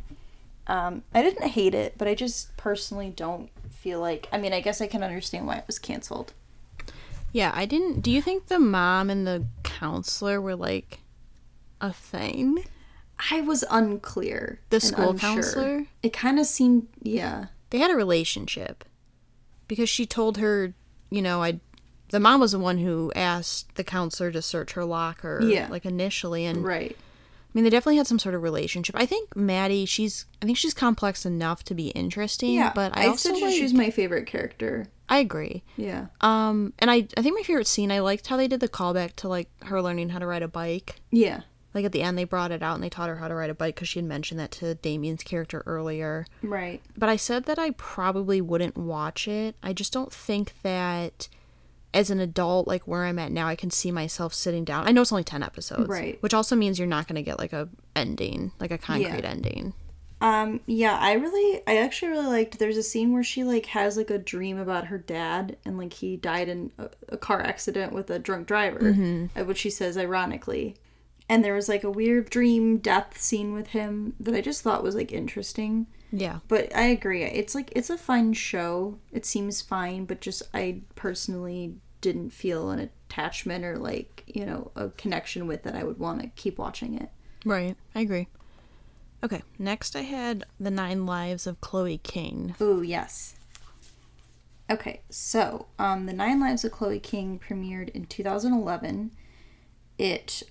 Um, 0.68 1.04
I 1.14 1.22
didn't 1.22 1.48
hate 1.48 1.74
it, 1.74 1.96
but 1.98 2.08
I 2.08 2.16
just 2.16 2.56
personally 2.58 3.10
don't 3.10 3.50
feel 3.70 4.00
like 4.00 4.28
I 4.32 4.38
mean, 4.38 4.54
I 4.54 4.62
guess 4.62 4.82
I 4.82 4.88
can 4.88 5.04
understand 5.04 5.48
why 5.48 5.56
it 5.58 5.68
was 5.68 5.80
canceled. 5.80 6.34
Yeah, 7.32 7.52
I 7.56 7.66
didn't. 7.66 8.02
Do 8.02 8.12
you 8.12 8.22
think 8.22 8.48
the 8.48 8.60
mom 8.60 9.10
and 9.10 9.26
the 9.26 9.46
counselor 9.64 10.40
were 10.40 10.56
like 10.56 11.00
a 11.82 11.92
thing? 11.92 12.64
I 13.32 13.42
was 13.42 13.64
unclear. 13.70 14.60
The 14.70 14.80
school 14.80 15.12
unsure. 15.12 15.34
counselor? 15.34 15.86
It 16.02 16.14
kind 16.14 16.40
of 16.40 16.46
seemed, 16.46 16.88
yeah. 17.02 17.48
They 17.70 17.80
had 17.80 17.90
a 17.90 17.96
relationship 17.96 18.84
because 19.68 19.90
she 19.90 20.06
told 20.06 20.38
her, 20.38 20.74
you 21.10 21.22
know, 21.22 21.44
I. 21.44 21.60
The 22.10 22.20
mom 22.20 22.40
was 22.42 22.52
the 22.52 22.60
one 22.60 22.78
who 22.78 23.12
asked 23.16 23.74
the 23.74 23.84
counselor 23.84 24.32
to 24.32 24.42
search 24.42 24.74
her 24.74 24.86
locker, 24.86 25.40
Yeah. 25.44 25.68
like 25.72 25.84
initially, 25.84 26.46
and 26.46 26.64
Right. 26.64 26.96
I 26.96 27.50
mean, 27.54 27.64
they 27.64 27.72
definitely 27.72 27.98
had 27.98 28.06
some 28.08 28.20
sort 28.20 28.36
of 28.36 28.44
relationship. 28.44 28.96
I 28.98 29.08
think 29.08 29.36
Maddie, 29.36 29.86
she's, 29.86 30.26
I 30.42 30.46
think 30.46 30.58
she's 30.60 30.74
complex 30.76 31.26
enough 31.26 31.64
to 31.66 31.74
be 31.74 31.88
interesting. 31.90 32.54
Yeah, 32.54 32.72
but 32.74 32.96
I, 32.96 33.06
I 33.06 33.08
also 33.08 33.32
like, 33.34 33.54
she's 33.54 33.74
my 33.74 33.90
favorite 33.90 34.28
character. 34.28 34.88
I 35.10 35.20
agree. 35.20 35.64
Yeah. 35.76 36.08
Um, 36.22 36.74
and 36.80 36.92
I, 36.92 37.08
I 37.18 37.22
think 37.24 37.36
my 37.36 37.44
favorite 37.44 37.68
scene, 37.68 37.92
I 37.92 38.00
liked 38.00 38.28
how 38.28 38.38
they 38.38 38.48
did 38.48 38.60
the 38.60 38.70
callback 38.70 39.16
to 39.18 39.28
like 39.28 39.50
her 39.64 39.82
learning 39.82 40.10
how 40.10 40.20
to 40.20 40.26
ride 40.28 40.42
a 40.44 40.48
bike. 40.48 40.96
Yeah. 41.12 41.42
Like 41.74 41.86
at 41.86 41.92
the 41.92 42.02
end, 42.02 42.18
they 42.18 42.24
brought 42.24 42.52
it 42.52 42.62
out 42.62 42.76
and 42.76 42.84
they 42.84 42.90
taught 42.90 43.10
her 43.10 43.16
how 43.16 43.28
to 43.28 43.36
ride 43.36 43.50
a 43.50 43.56
bike 43.56 43.76
because 43.76 43.90
she 43.90 44.00
had 44.00 44.06
mentioned 44.06 44.40
that 44.40 44.52
to 44.52 44.76
Damian's 44.76 45.24
character 45.24 45.64
earlier. 45.66 46.26
Right. 46.42 46.82
But 46.98 47.10
I 47.10 47.16
said 47.16 47.46
that 47.46 47.58
I 47.58 47.72
probably 47.72 48.42
wouldn't 48.42 48.78
watch 48.78 49.28
it. 49.28 49.56
I 49.64 49.74
just 49.74 49.92
don't 49.92 50.14
think 50.14 50.54
that 50.62 51.30
as 51.94 52.10
an 52.10 52.20
adult, 52.20 52.68
like 52.68 52.88
where 52.88 53.06
I'm 53.06 53.20
at 53.20 53.32
now, 53.32 53.48
I 53.48 53.56
can 53.56 53.72
see 53.72 53.92
myself 53.92 54.34
sitting 54.34 54.64
down. 54.66 54.88
I 54.88 54.92
know 54.92 55.02
it's 55.02 55.12
only 55.12 55.24
10 55.24 55.44
episodes. 55.44 55.90
Right. 55.90 56.22
Which 56.22 56.34
also 56.34 56.56
means 56.56 56.78
you're 56.80 56.88
not 56.88 57.08
going 57.08 57.16
to 57.16 57.22
get 57.24 57.40
like 57.40 57.54
a 57.54 57.70
ending, 57.96 58.52
like 58.60 58.72
a 58.72 58.78
concrete 58.78 59.26
ending. 59.26 59.74
Um, 60.24 60.62
yeah, 60.68 60.98
I 61.02 61.14
really, 61.14 61.62
I 61.68 61.78
actually 61.80 62.12
really 62.12 62.28
liked, 62.28 62.58
there's 62.58 62.78
a 62.78 62.84
scene 62.84 63.12
where 63.12 63.26
she, 63.26 63.44
like, 63.44 63.66
has, 63.66 63.98
like, 63.98 64.10
a 64.10 64.18
dream 64.18 64.58
about 64.58 64.86
her 64.86 64.98
dad, 64.98 65.58
and, 65.66 65.78
like, 65.78 65.92
he 65.92 66.16
died 66.16 66.48
in 66.48 66.72
a, 66.78 66.88
a 67.10 67.18
car 67.18 67.42
accident 67.42 67.92
with 67.92 68.10
a 68.10 68.20
drunk 68.20 68.48
driver, 68.48 69.28
uh, 69.36 69.44
which 69.44 69.58
she 69.58 69.70
says 69.70 69.98
ironically. 69.98 70.78
And 71.30 71.44
there 71.44 71.54
was, 71.54 71.70
like, 71.70 71.84
a 71.84 71.92
weird 71.92 72.30
dream 72.30 72.78
death 72.78 73.20
scene 73.20 73.54
with 73.54 73.68
him 73.68 74.16
that 74.20 74.36
I 74.36 74.42
just 74.42 74.62
thought 74.62 74.84
was, 74.84 74.96
like, 74.96 75.12
interesting. 75.12 75.88
Yeah. 76.14 76.40
But 76.48 76.74
I 76.76 76.84
agree. 76.84 77.24
It's 77.24 77.56
like 77.56 77.72
it's 77.76 77.90
a 77.90 77.98
fun 77.98 78.34
show. 78.34 79.00
It 79.12 79.26
seems 79.26 79.64
fine, 79.64 80.06
but 80.06 80.22
just 80.22 80.44
I 80.54 80.82
personally 80.94 81.78
didn't 82.02 82.30
feel 82.30 82.70
an 82.70 82.80
attachment 83.10 83.66
or 83.66 83.78
like, 83.78 84.24
you 84.28 84.46
know, 84.46 84.72
a 84.76 84.90
connection 84.90 85.48
with 85.48 85.64
that 85.64 85.74
I 85.74 85.84
would 85.84 85.98
want 85.98 86.22
to 86.22 86.28
keep 86.36 86.60
watching 86.60 86.94
it. 86.94 87.10
Right. 87.46 87.76
I 87.96 88.02
agree. 88.02 88.28
Okay. 89.24 89.42
Next, 89.58 89.96
I 89.96 90.02
had 90.02 90.44
The 90.60 90.70
Nine 90.70 91.08
Lives 91.08 91.48
of 91.48 91.60
Chloe 91.62 91.98
King. 91.98 92.56
Ooh, 92.62 92.84
yes. 92.84 93.36
Okay, 94.70 95.02
so 95.10 95.68
um, 95.78 96.06
The 96.06 96.14
Nine 96.14 96.40
Lives 96.40 96.64
of 96.64 96.72
Chloe 96.72 97.00
King 97.00 97.40
premiered 97.40 97.90
in 97.90 98.06
2011. 98.06 99.12
It 99.98 100.44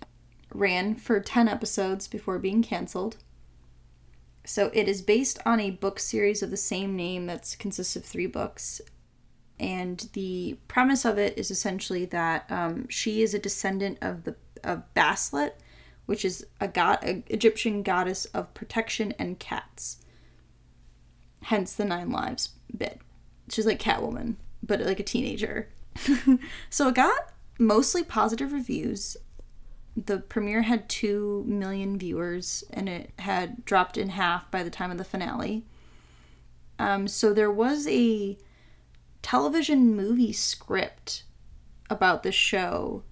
ran 0.52 0.94
for 0.94 1.20
10 1.20 1.48
episodes 1.48 2.08
before 2.08 2.38
being 2.38 2.62
canceled. 2.62 3.16
So 4.44 4.70
it 4.74 4.88
is 4.88 5.02
based 5.02 5.38
on 5.46 5.60
a 5.60 5.70
book 5.70 6.00
series 6.00 6.42
of 6.42 6.50
the 6.50 6.56
same 6.56 6.96
name 6.96 7.26
that 7.26 7.56
consists 7.58 7.96
of 7.96 8.04
three 8.04 8.26
books. 8.26 8.80
And 9.58 10.08
the 10.14 10.58
premise 10.66 11.04
of 11.04 11.18
it 11.18 11.38
is 11.38 11.50
essentially 11.50 12.04
that 12.06 12.50
um, 12.50 12.88
she 12.88 13.22
is 13.22 13.34
a 13.34 13.38
descendant 13.38 13.98
of 14.00 14.24
the 14.24 14.34
of 14.64 14.82
Bastet, 14.94 15.52
which 16.06 16.24
is 16.24 16.46
a 16.60 16.68
god, 16.68 16.98
a 17.02 17.22
Egyptian 17.28 17.82
goddess 17.82 18.24
of 18.26 18.52
protection 18.54 19.12
and 19.18 19.38
cats. 19.38 19.98
Hence 21.42 21.74
the 21.74 21.84
nine 21.84 22.10
lives 22.10 22.50
bit. 22.76 23.00
She's 23.48 23.66
like 23.66 23.80
Catwoman, 23.80 24.36
but 24.62 24.80
like 24.80 25.00
a 25.00 25.04
teenager. 25.04 25.68
so 26.70 26.88
it 26.88 26.94
got 26.94 27.32
mostly 27.58 28.02
positive 28.02 28.52
reviews. 28.52 29.16
The 29.96 30.18
premiere 30.18 30.62
had 30.62 30.88
2 30.88 31.44
million 31.46 31.98
viewers 31.98 32.64
and 32.70 32.88
it 32.88 33.10
had 33.18 33.64
dropped 33.64 33.98
in 33.98 34.10
half 34.10 34.50
by 34.50 34.62
the 34.62 34.70
time 34.70 34.90
of 34.90 34.98
the 34.98 35.04
finale. 35.04 35.64
Um, 36.78 37.06
so 37.06 37.32
there 37.32 37.50
was 37.50 37.86
a 37.86 38.38
television 39.20 39.94
movie 39.94 40.32
script 40.32 41.24
about 41.88 42.22
the 42.22 42.32
show 42.32 43.02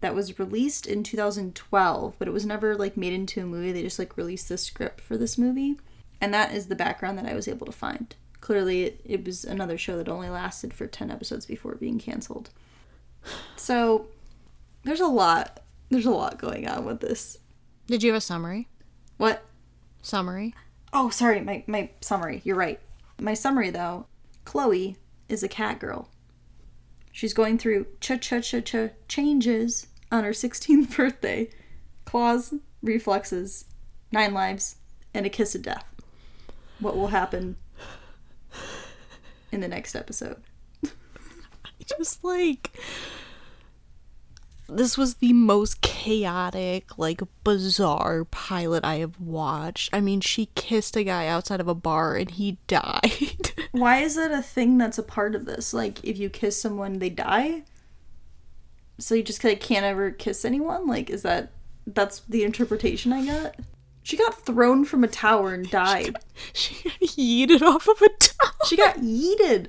that 0.00 0.14
was 0.14 0.38
released 0.38 0.86
in 0.86 1.02
2012, 1.02 2.14
but 2.18 2.28
it 2.28 2.30
was 2.30 2.46
never 2.46 2.76
like 2.76 2.96
made 2.96 3.12
into 3.12 3.40
a 3.40 3.46
movie. 3.46 3.72
They 3.72 3.82
just 3.82 3.98
like 3.98 4.16
released 4.16 4.48
the 4.48 4.58
script 4.58 5.00
for 5.00 5.16
this 5.16 5.36
movie. 5.36 5.76
And 6.20 6.32
that 6.34 6.52
is 6.52 6.66
the 6.66 6.76
background 6.76 7.18
that 7.18 7.26
I 7.26 7.34
was 7.34 7.48
able 7.48 7.66
to 7.66 7.72
find. 7.72 8.14
Clearly, 8.40 8.84
it, 8.84 9.00
it 9.04 9.24
was 9.24 9.44
another 9.44 9.76
show 9.76 9.96
that 9.96 10.08
only 10.08 10.28
lasted 10.28 10.72
for 10.72 10.86
10 10.86 11.10
episodes 11.10 11.46
before 11.46 11.74
being 11.74 11.98
canceled. 11.98 12.50
So, 13.56 14.06
there's 14.84 15.00
a 15.00 15.06
lot. 15.06 15.60
There's 15.90 16.06
a 16.06 16.10
lot 16.10 16.38
going 16.38 16.68
on 16.68 16.84
with 16.84 17.00
this. 17.00 17.38
Did 17.86 18.02
you 18.02 18.10
have 18.10 18.18
a 18.18 18.20
summary? 18.20 18.68
What? 19.16 19.44
Summary? 20.02 20.54
Oh, 20.92 21.10
sorry, 21.10 21.40
my, 21.40 21.64
my 21.66 21.90
summary. 22.00 22.40
You're 22.44 22.56
right. 22.56 22.80
My 23.20 23.34
summary, 23.34 23.70
though 23.70 24.06
Chloe 24.44 24.96
is 25.28 25.42
a 25.42 25.48
cat 25.48 25.78
girl. 25.78 26.08
She's 27.12 27.34
going 27.34 27.58
through 27.58 27.86
cha 28.00 28.16
cha 28.16 28.40
cha 28.40 28.60
cha 28.60 28.88
changes 29.08 29.86
on 30.12 30.24
her 30.24 30.30
16th 30.32 30.96
birthday 30.96 31.50
claws, 32.04 32.54
reflexes, 32.82 33.66
nine 34.12 34.32
lives, 34.32 34.76
and 35.12 35.26
a 35.26 35.30
kiss 35.30 35.54
of 35.54 35.62
death. 35.62 35.84
What 36.80 36.96
will 36.96 37.08
happen 37.08 37.56
in 39.52 39.60
the 39.60 39.68
next 39.68 39.94
episode? 39.94 40.42
I 40.84 40.88
Just 41.98 42.22
like 42.22 42.70
this 44.68 44.98
was 44.98 45.14
the 45.14 45.32
most 45.32 45.80
chaotic, 45.80 46.98
like 46.98 47.22
bizarre 47.42 48.24
pilot 48.24 48.84
I 48.84 48.96
have 48.96 49.18
watched. 49.18 49.90
I 49.92 50.00
mean, 50.00 50.20
she 50.20 50.46
kissed 50.54 50.96
a 50.96 51.04
guy 51.04 51.26
outside 51.26 51.60
of 51.60 51.68
a 51.68 51.74
bar 51.74 52.16
and 52.16 52.30
he 52.30 52.58
died. 52.66 53.52
Why 53.72 53.98
is 53.98 54.16
it 54.16 54.30
a 54.30 54.42
thing 54.42 54.78
that's 54.78 54.98
a 54.98 55.02
part 55.02 55.34
of 55.34 55.46
this? 55.46 55.72
Like, 55.72 56.04
if 56.04 56.18
you 56.18 56.28
kiss 56.28 56.60
someone, 56.60 56.98
they 56.98 57.10
die? 57.10 57.62
So 58.98 59.14
you 59.14 59.22
just 59.22 59.42
like, 59.42 59.60
can't 59.60 59.84
ever 59.84 60.10
kiss 60.10 60.44
anyone? 60.44 60.86
Like, 60.86 61.08
is 61.08 61.22
that 61.22 61.52
that's 61.86 62.20
the 62.20 62.44
interpretation 62.44 63.12
I 63.12 63.24
got? 63.24 63.56
She 64.02 64.16
got 64.16 64.44
thrown 64.44 64.84
from 64.84 65.04
a 65.04 65.08
tower 65.08 65.54
and 65.54 65.68
died. 65.70 66.16
she 66.52 66.82
got 66.82 67.00
yeeted 67.00 67.62
off 67.62 67.88
of 67.88 68.02
a 68.02 68.08
tower. 68.18 68.52
She 68.66 68.76
got 68.76 68.96
yeeted. 68.96 69.68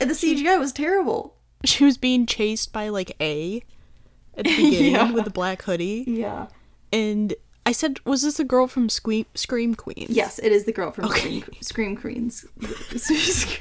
And 0.00 0.10
the 0.10 0.14
CGI 0.14 0.58
was 0.58 0.72
terrible. 0.72 1.37
She 1.64 1.84
was 1.84 1.96
being 1.98 2.26
chased 2.26 2.72
by 2.72 2.88
like 2.88 3.16
A 3.20 3.62
at 4.36 4.44
the 4.44 4.56
beginning 4.56 4.92
Yeah. 4.92 5.10
with 5.12 5.24
the 5.24 5.30
black 5.30 5.62
hoodie. 5.62 6.04
Yeah. 6.06 6.46
And 6.92 7.34
I 7.66 7.72
said, 7.72 7.98
was 8.06 8.22
this 8.22 8.40
a 8.40 8.44
girl 8.44 8.66
from 8.66 8.88
Scream, 8.88 9.26
Scream 9.34 9.74
Queens? 9.74 10.08
Yes, 10.08 10.38
it 10.38 10.52
is 10.52 10.64
the 10.64 10.72
girl 10.72 10.90
from 10.90 11.04
Okay. 11.06 11.40
Scream, 11.40 11.56
Scream 11.60 11.96
Queens. 11.96 12.46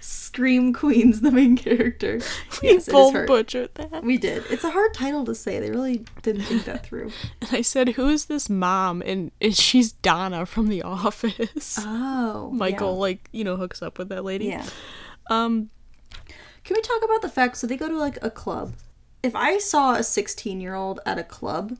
Scream 0.00 0.72
Queens, 0.72 1.20
the 1.20 1.30
main 1.30 1.56
character. 1.56 2.20
We 2.62 2.70
Yes, 2.72 2.88
both 2.88 3.26
butchered 3.26 3.74
that. 3.74 4.02
We 4.02 4.16
did. 4.16 4.44
It's 4.50 4.64
a 4.64 4.70
hard 4.70 4.94
title 4.94 5.24
to 5.26 5.34
say. 5.34 5.60
They 5.60 5.70
really 5.70 6.04
didn't 6.22 6.42
think 6.42 6.64
that 6.64 6.86
through. 6.86 7.10
And 7.42 7.50
I 7.52 7.60
said, 7.62 7.90
who 7.90 8.08
is 8.08 8.26
this 8.26 8.48
mom? 8.48 9.02
And, 9.04 9.30
and 9.42 9.54
she's 9.54 9.92
Donna 9.92 10.46
from 10.46 10.68
The 10.68 10.82
Office. 10.82 11.78
Oh. 11.80 12.50
Michael, 12.52 12.96
like, 12.98 13.28
you 13.32 13.44
know, 13.44 13.56
hooks 13.56 13.82
up 13.82 13.98
with 13.98 14.08
that 14.08 14.24
lady. 14.24 14.46
Yeah. 14.46 14.64
Um, 15.28 15.68
Can 16.64 16.74
we 16.76 16.82
talk 16.82 17.02
about 17.04 17.22
the 17.22 17.28
fact 17.28 17.56
so 17.56 17.66
they 17.66 17.76
go 17.76 17.88
to 17.88 17.96
like 17.96 18.18
a 18.22 18.30
club? 18.30 18.74
If 19.22 19.34
I 19.34 19.58
saw 19.58 19.94
a 19.94 20.02
16 20.02 20.60
year 20.60 20.74
old 20.74 21.00
at 21.04 21.18
a 21.18 21.24
club, 21.24 21.76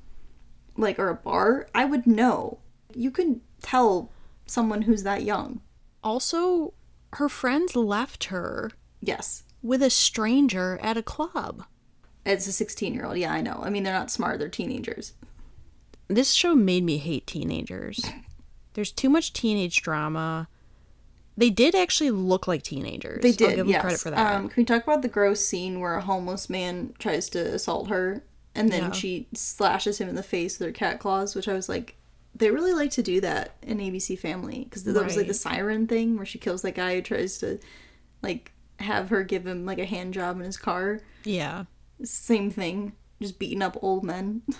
like 0.77 0.99
or 0.99 1.09
a 1.09 1.15
bar, 1.15 1.67
I 1.75 1.85
would 1.85 2.07
know. 2.07 2.59
You 2.95 3.11
can 3.11 3.41
tell 3.63 4.11
someone 4.47 4.83
who's 4.83 5.03
that 5.05 5.23
young. 5.23 5.61
also, 6.03 6.73
her 7.15 7.29
friends 7.29 7.75
left 7.77 8.25
her 8.25 8.71
Yes. 9.01 9.43
with 9.63 9.83
a 9.83 9.91
stranger 9.91 10.79
at 10.83 10.97
a 10.97 11.03
club. 11.03 11.65
It's 12.25 12.47
a 12.47 12.53
16 12.53 12.95
year 12.95 13.05
old. 13.07 13.19
Yeah, 13.19 13.33
I 13.33 13.41
know. 13.41 13.61
I 13.63 13.71
mean, 13.71 13.83
they're 13.83 13.93
not 13.93 14.11
smart, 14.11 14.39
they're 14.39 14.49
teenagers. 14.49 15.13
This 16.09 16.33
show 16.33 16.55
made 16.55 16.85
me 16.85 16.99
hate 16.99 17.27
teenagers. 17.27 18.05
There's 18.75 18.93
too 18.93 19.09
much 19.09 19.33
teenage 19.33 19.83
drama. 19.83 20.49
They 21.37 21.51
did 21.51 21.75
actually 21.75 22.11
look 22.11 22.47
like 22.47 22.63
teenagers. 22.63 23.23
They 23.23 23.31
I'll 23.31 23.35
did, 23.35 23.57
give 23.57 23.67
them 23.67 23.81
credit 23.81 24.01
for 24.01 24.11
that. 24.11 24.35
Um, 24.35 24.49
can 24.49 24.61
we 24.61 24.65
talk 24.65 24.83
about 24.83 25.03
the 25.03 25.09
gross 25.09 25.45
scene 25.45 25.81
where 25.81 25.95
a 25.95 26.01
homeless 26.03 26.51
man 26.51 26.93
tries 26.99 27.29
to 27.31 27.39
assault 27.39 27.89
her 27.89 28.23
and 28.55 28.71
then 28.71 28.83
Yeah. 28.85 28.91
she 28.93 29.27
slashes 29.33 29.99
him 29.99 30.09
in 30.09 30.17
the 30.17 30.23
face 30.23 30.59
with 30.59 30.67
her 30.69 30.73
cat 30.73 30.99
claws? 31.01 31.35
Which 31.35 31.49
I 31.49 31.55
was 31.55 31.69
like, 31.69 31.97
they 32.35 32.51
really 32.51 32.73
like 32.75 32.91
to 32.93 33.03
do 33.03 33.21
that 33.23 33.55
in 33.63 33.79
ABC 33.79 34.19
Family 34.19 34.65
because 34.65 34.85
there 34.85 35.03
was 35.03 35.17
like 35.17 35.27
the 35.29 35.35
siren 35.35 35.87
thing 35.87 36.17
where 36.17 36.27
she 36.27 36.39
kills 36.39 36.63
that 36.63 36.75
guy 36.75 36.97
who 36.97 37.03
tries 37.03 37.39
to 37.39 37.59
like 38.23 38.53
have 38.79 39.09
her 39.11 39.23
give 39.25 39.47
him 39.47 39.65
like 39.67 39.79
a 39.79 39.85
hand 39.87 40.15
job 40.15 40.39
in 40.39 40.45
his 40.45 40.57
car. 40.57 41.01
yeah. 41.25 41.65
Same 42.03 42.51
thing, 42.51 42.93
just 43.21 43.39
beating 43.39 43.63
up 43.63 43.77
old 43.83 44.05
men. 44.05 44.43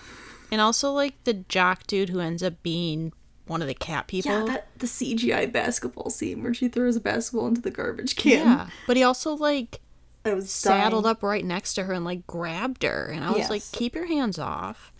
And 0.51 0.59
also 0.59 0.91
like 0.91 1.23
the 1.23 1.33
jock 1.33 1.87
dude 1.87 2.09
who 2.09 2.19
ends 2.19 2.43
up 2.43 2.61
being 2.61 3.13
one 3.51 3.61
of 3.61 3.67
the 3.67 3.73
cat 3.75 4.07
people. 4.07 4.31
yeah, 4.31 4.45
that 4.45 4.67
the 4.79 4.87
CGI 4.87 5.51
basketball 5.51 6.09
scene 6.09 6.41
where 6.41 6.53
she 6.53 6.67
throws 6.67 6.95
a 6.95 6.99
basketball 6.99 7.47
into 7.47 7.61
the 7.61 7.69
garbage 7.71 8.15
can. 8.15 8.45
Yeah. 8.47 8.67
But 8.87 8.97
he 8.97 9.03
also 9.03 9.33
like 9.35 9.81
I 10.25 10.33
was 10.33 10.51
saddled 10.51 11.03
dying. 11.03 11.11
up 11.11 11.23
right 11.23 11.43
next 11.45 11.73
to 11.75 11.83
her 11.83 11.93
and 11.93 12.05
like 12.05 12.25
grabbed 12.27 12.83
her 12.83 13.05
and 13.07 13.23
I 13.23 13.31
was 13.31 13.49
like, 13.49 13.63
keep 13.71 13.93
your 13.95 14.05
hands 14.07 14.39
off. 14.39 14.91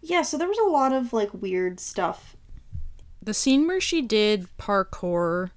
Yeah, 0.00 0.22
so 0.22 0.38
there 0.38 0.48
was 0.48 0.58
a 0.58 0.70
lot 0.70 0.92
of 0.92 1.12
like 1.12 1.30
weird 1.34 1.80
stuff 1.80 2.36
The 3.22 3.34
scene 3.34 3.66
where 3.66 3.80
she 3.80 4.00
did 4.02 4.46
parkour, 4.56 5.50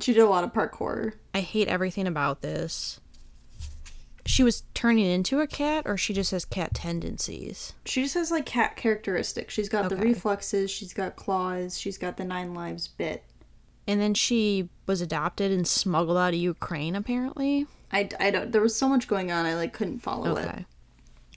She 0.00 0.14
did 0.14 0.22
a 0.22 0.28
lot 0.28 0.44
of 0.44 0.52
parkour. 0.52 1.12
I 1.34 1.40
hate 1.40 1.68
everything 1.68 2.06
about 2.06 2.40
this. 2.40 2.98
She 4.24 4.42
was 4.42 4.62
turning 4.74 5.06
into 5.06 5.40
a 5.40 5.46
cat 5.46 5.84
or 5.86 5.96
she 5.96 6.12
just 6.14 6.30
has 6.30 6.44
cat 6.44 6.74
tendencies. 6.74 7.72
She 7.84 8.02
just 8.02 8.14
has 8.14 8.30
like 8.30 8.46
cat 8.46 8.76
characteristics. 8.76 9.52
She's 9.52 9.68
got 9.68 9.88
the 9.88 9.96
reflexes, 9.96 10.70
she's 10.70 10.92
got 10.92 11.16
claws, 11.16 11.78
she's 11.78 11.98
got 11.98 12.16
the 12.16 12.24
nine 12.24 12.54
lives 12.54 12.88
bit. 12.88 13.24
And 13.86 14.00
then 14.00 14.14
she 14.14 14.68
was 14.86 15.00
adopted 15.00 15.50
and 15.50 15.66
smuggled 15.66 16.16
out 16.16 16.34
of 16.34 16.40
Ukraine 16.40 16.94
apparently. 16.94 17.66
I, 17.92 18.08
I 18.18 18.30
don't. 18.30 18.52
There 18.52 18.62
was 18.62 18.74
so 18.74 18.88
much 18.88 19.06
going 19.06 19.30
on. 19.30 19.44
I 19.44 19.54
like 19.54 19.72
couldn't 19.72 19.98
follow 19.98 20.36
it. 20.36 20.64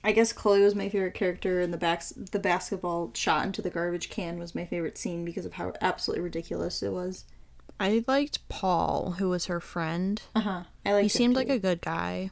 I 0.02 0.12
guess 0.12 0.32
Chloe 0.32 0.62
was 0.62 0.74
my 0.74 0.88
favorite 0.88 1.14
character, 1.14 1.60
and 1.60 1.72
the 1.72 1.78
backs 1.78 2.10
the 2.10 2.38
basketball 2.38 3.10
shot 3.14 3.44
into 3.44 3.60
the 3.60 3.70
garbage 3.70 4.08
can 4.08 4.38
was 4.38 4.54
my 4.54 4.64
favorite 4.64 4.96
scene 4.96 5.24
because 5.24 5.44
of 5.44 5.54
how 5.54 5.72
absolutely 5.80 6.22
ridiculous 6.22 6.82
it 6.82 6.92
was. 6.92 7.24
I 7.78 8.04
liked 8.06 8.48
Paul, 8.48 9.16
who 9.18 9.28
was 9.28 9.46
her 9.46 9.60
friend. 9.60 10.22
Uh 10.34 10.40
huh. 10.40 10.62
I 10.84 10.92
like. 10.92 11.02
He 11.02 11.08
seemed 11.08 11.36
like 11.36 11.50
a 11.50 11.58
good 11.58 11.82
guy. 11.82 12.30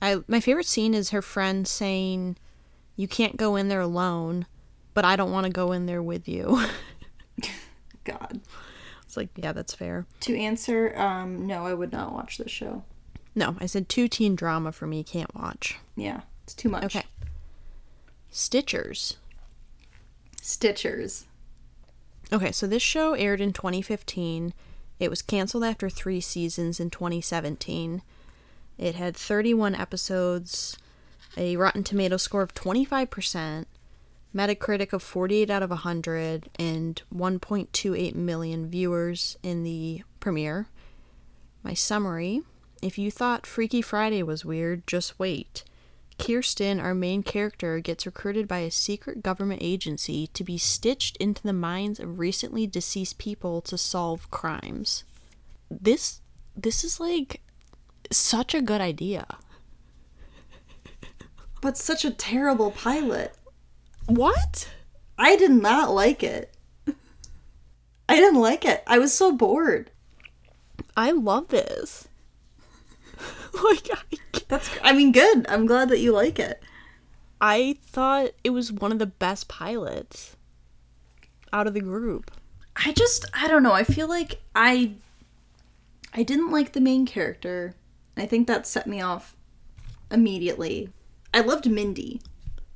I 0.00 0.22
my 0.28 0.40
favorite 0.40 0.66
scene 0.66 0.94
is 0.94 1.10
her 1.10 1.22
friend 1.22 1.66
saying, 1.66 2.36
"You 2.96 3.08
can't 3.08 3.36
go 3.36 3.56
in 3.56 3.68
there 3.68 3.80
alone, 3.80 4.46
but 4.94 5.04
I 5.04 5.16
don't 5.16 5.32
want 5.32 5.46
to 5.46 5.52
go 5.52 5.72
in 5.72 5.86
there 5.86 6.02
with 6.02 6.28
you." 6.28 6.62
god. 8.06 8.40
it's 9.02 9.16
like, 9.16 9.28
yeah, 9.36 9.52
that's 9.52 9.74
fair. 9.74 10.06
To 10.20 10.36
answer, 10.36 10.96
um, 10.98 11.46
no, 11.46 11.66
I 11.66 11.74
would 11.74 11.92
not 11.92 12.12
watch 12.12 12.38
this 12.38 12.50
show. 12.50 12.84
No, 13.34 13.56
I 13.60 13.66
said 13.66 13.88
two 13.88 14.08
teen 14.08 14.34
drama 14.34 14.72
for 14.72 14.86
me 14.86 15.04
can't 15.04 15.34
watch. 15.34 15.76
Yeah, 15.94 16.22
it's 16.44 16.54
too 16.54 16.70
much. 16.70 16.84
Okay. 16.84 17.04
Stitchers. 18.32 19.16
Stitchers. 20.40 21.24
Okay, 22.32 22.50
so 22.50 22.66
this 22.66 22.82
show 22.82 23.12
aired 23.14 23.40
in 23.40 23.52
2015. 23.52 24.54
It 24.98 25.10
was 25.10 25.20
canceled 25.20 25.64
after 25.64 25.90
three 25.90 26.20
seasons 26.20 26.80
in 26.80 26.90
2017. 26.90 28.02
It 28.78 28.94
had 28.94 29.16
31 29.16 29.74
episodes, 29.74 30.76
a 31.36 31.56
Rotten 31.56 31.84
Tomato 31.84 32.16
score 32.16 32.42
of 32.42 32.54
25%, 32.54 33.66
Metacritic 34.34 34.92
of 34.92 35.02
48 35.02 35.48
out 35.48 35.62
of 35.62 35.70
100, 35.70 36.50
and 36.58 37.00
1.28 37.14 38.14
million 38.14 38.68
viewers 38.68 39.38
in 39.42 39.62
the 39.62 40.02
premiere. 40.20 40.66
My 41.62 41.74
summary 41.74 42.42
if 42.82 42.98
you 42.98 43.10
thought 43.10 43.46
Freaky 43.46 43.82
Friday 43.82 44.22
was 44.22 44.44
weird, 44.44 44.86
just 44.86 45.18
wait. 45.18 45.64
Kirsten, 46.18 46.80
our 46.80 46.94
main 46.94 47.22
character, 47.22 47.80
gets 47.80 48.06
recruited 48.06 48.46
by 48.46 48.58
a 48.58 48.70
secret 48.70 49.22
government 49.22 49.62
agency 49.62 50.28
to 50.28 50.44
be 50.44 50.58
stitched 50.58 51.16
into 51.16 51.42
the 51.42 51.52
minds 51.52 52.00
of 52.00 52.18
recently 52.18 52.66
deceased 52.66 53.18
people 53.18 53.60
to 53.62 53.76
solve 53.76 54.30
crimes. 54.30 55.04
This 55.70 56.20
this 56.56 56.84
is 56.84 57.00
like 57.00 57.42
such 58.10 58.54
a 58.54 58.62
good 58.62 58.80
idea. 58.80 59.26
But 61.60 61.76
such 61.76 62.04
a 62.04 62.10
terrible 62.10 62.70
pilot. 62.70 63.34
What? 64.06 64.70
I 65.18 65.36
did 65.36 65.50
not 65.50 65.90
like 65.90 66.22
it. 66.22 66.54
I 68.08 68.16
didn't 68.16 68.40
like 68.40 68.64
it. 68.64 68.82
I 68.86 68.98
was 68.98 69.12
so 69.12 69.32
bored. 69.32 69.90
I 70.96 71.10
love 71.10 71.48
this. 71.48 72.08
like 73.64 73.88
I, 73.92 74.16
That's 74.48 74.70
I 74.82 74.92
mean 74.92 75.12
good. 75.12 75.46
I'm 75.48 75.66
glad 75.66 75.88
that 75.88 76.00
you 76.00 76.12
like 76.12 76.38
it. 76.38 76.62
I 77.40 77.76
thought 77.82 78.30
it 78.44 78.50
was 78.50 78.72
one 78.72 78.92
of 78.92 78.98
the 78.98 79.06
best 79.06 79.48
pilots 79.48 80.36
out 81.52 81.66
of 81.66 81.74
the 81.74 81.80
group. 81.80 82.30
I 82.76 82.92
just 82.92 83.24
I 83.34 83.48
don't 83.48 83.62
know. 83.62 83.72
I 83.72 83.84
feel 83.84 84.08
like 84.08 84.40
I 84.54 84.92
I 86.14 86.22
didn't 86.22 86.50
like 86.50 86.72
the 86.72 86.80
main 86.80 87.06
character. 87.06 87.74
I 88.16 88.26
think 88.26 88.46
that 88.46 88.66
set 88.66 88.86
me 88.86 89.00
off 89.00 89.36
immediately. 90.10 90.90
I 91.34 91.40
loved 91.40 91.70
Mindy 91.70 92.20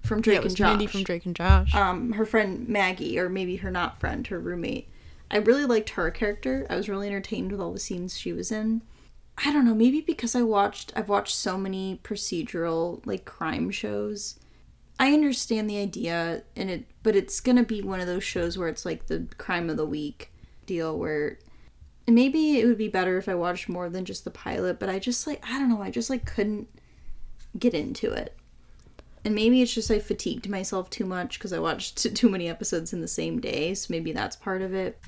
from 0.03 0.21
Drake 0.21 0.41
Yeah, 0.41 0.47
and 0.47 0.57
Josh. 0.57 0.69
Mindy 0.71 0.87
from 0.87 1.03
Drake 1.05 1.27
and 1.27 1.37
Josh. 1.37 1.75
um 1.75 2.13
her 2.13 2.27
friend 2.27 2.69
Maggie 2.69 3.19
or 3.19 3.29
maybe 3.29 3.57
her 3.57 3.71
not 3.71 3.99
friend, 3.99 4.27
her 4.27 4.39
roommate. 4.39 4.89
I 5.31 5.37
really 5.39 5.65
liked 5.65 5.91
her 5.91 6.11
character. 6.11 6.67
I 6.69 6.77
was 6.77 6.89
really 6.89 7.07
entertained 7.07 7.53
with 7.53 7.61
all 7.61 7.73
the 7.73 7.79
scenes 7.79 8.19
she 8.19 8.33
was 8.33 8.51
in. 8.51 8.83
I 9.43 9.53
don't 9.53 9.65
know, 9.65 9.75
maybe 9.75 10.01
because 10.01 10.35
I 10.35 10.43
watched 10.43 10.93
I've 10.97 11.09
watched 11.09 11.35
so 11.37 11.57
many 11.57 12.01
procedural 12.03 13.01
like 13.07 13.25
crime 13.25 13.71
shows. 13.71 14.39
I 14.99 15.15
understand 15.15 15.71
the 15.71 15.79
idea 15.79 16.43
and 16.57 16.69
it 16.69 16.85
but 17.03 17.17
it's 17.17 17.41
going 17.41 17.57
to 17.57 17.63
be 17.63 17.81
one 17.81 18.01
of 18.01 18.07
those 18.07 18.25
shows 18.25 18.59
where 18.59 18.69
it's 18.69 18.85
like 18.85 19.07
the 19.07 19.27
crime 19.39 19.71
of 19.71 19.79
the 19.79 19.87
week 19.87 20.31
deal 20.67 20.99
where 20.99 21.39
maybe 22.15 22.59
it 22.59 22.67
would 22.67 22.79
be 22.79 22.89
better 22.89 23.19
if 23.19 23.29
I 23.29 23.35
watched 23.35 23.69
more 23.69 23.89
than 23.89 24.05
just 24.05 24.25
the 24.25 24.31
pilot, 24.31 24.79
but 24.79 24.89
I 24.89 24.99
just 24.99 25.27
like 25.27 25.43
I 25.47 25.59
don't 25.59 25.69
know, 25.69 25.83
I 25.83 25.91
just 25.91 26.11
like 26.11 26.25
couldn't 26.25 26.69
get 27.59 27.75
into 27.75 28.13
it. 28.13 28.37
And 29.25 29.35
maybe 29.35 29.61
it's 29.61 29.75
just 29.75 29.91
I 29.91 29.99
fatigued 29.99 30.49
myself 30.49 30.89
too 30.89 31.05
much 31.05 31.39
because 31.39 31.53
I 31.53 31.59
watched 31.59 31.99
t- 31.99 32.11
too 32.15 32.29
many 32.29 32.49
episodes 32.49 32.93
in 32.93 33.01
the 33.01 33.09
same 33.09 33.41
day, 33.41 33.75
so 33.75 33.89
maybe 33.91 34.13
that's 34.13 34.37
part 34.37 34.63
of 34.63 34.75
it. 34.75 35.01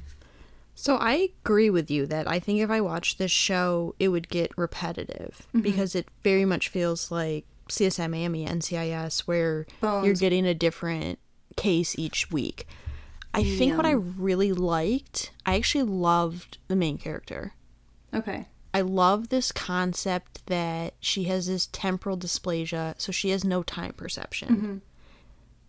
So 0.74 0.96
I 0.96 1.30
agree 1.44 1.70
with 1.70 1.90
you 1.90 2.07
that 2.07 2.26
I 2.26 2.38
think 2.38 2.61
if 2.61 2.70
I 2.70 2.80
watched 2.80 3.18
this 3.18 3.30
show, 3.30 3.94
it 3.98 4.09
would 4.09 4.28
get 4.28 4.57
repetitive 4.57 5.46
mm-hmm. 5.48 5.61
because 5.61 5.94
it 5.94 6.09
very 6.22 6.44
much 6.44 6.68
feels 6.68 7.11
like 7.11 7.44
CSI 7.68 8.09
Miami, 8.11 8.46
NCIS, 8.46 9.20
where 9.20 9.66
you're 9.82 10.14
getting 10.14 10.46
a 10.46 10.55
different 10.55 11.18
case 11.57 11.98
each 11.98 12.30
week. 12.30 12.66
I 13.35 13.45
think 13.45 13.76
what 13.76 13.87
I 13.87 13.93
really 13.93 14.53
liked, 14.53 15.33
I 15.47 15.55
actually 15.57 15.85
loved 15.85 16.59
the 16.68 16.76
main 16.76 16.99
character. 16.99 17.55
Okay. 18.12 18.47
I 18.74 18.80
love 18.80 19.28
this 19.28 19.53
concept 19.53 20.47
that 20.47 20.95
she 21.01 21.24
has 21.24 21.47
this 21.47 21.66
temporal 21.72 22.16
dysplasia, 22.16 22.95
so 22.99 23.12
she 23.12 23.30
has 23.30 23.45
no 23.45 23.62
time 23.62 23.93
perception. 23.93 24.49
Mm-hmm. 24.49 24.76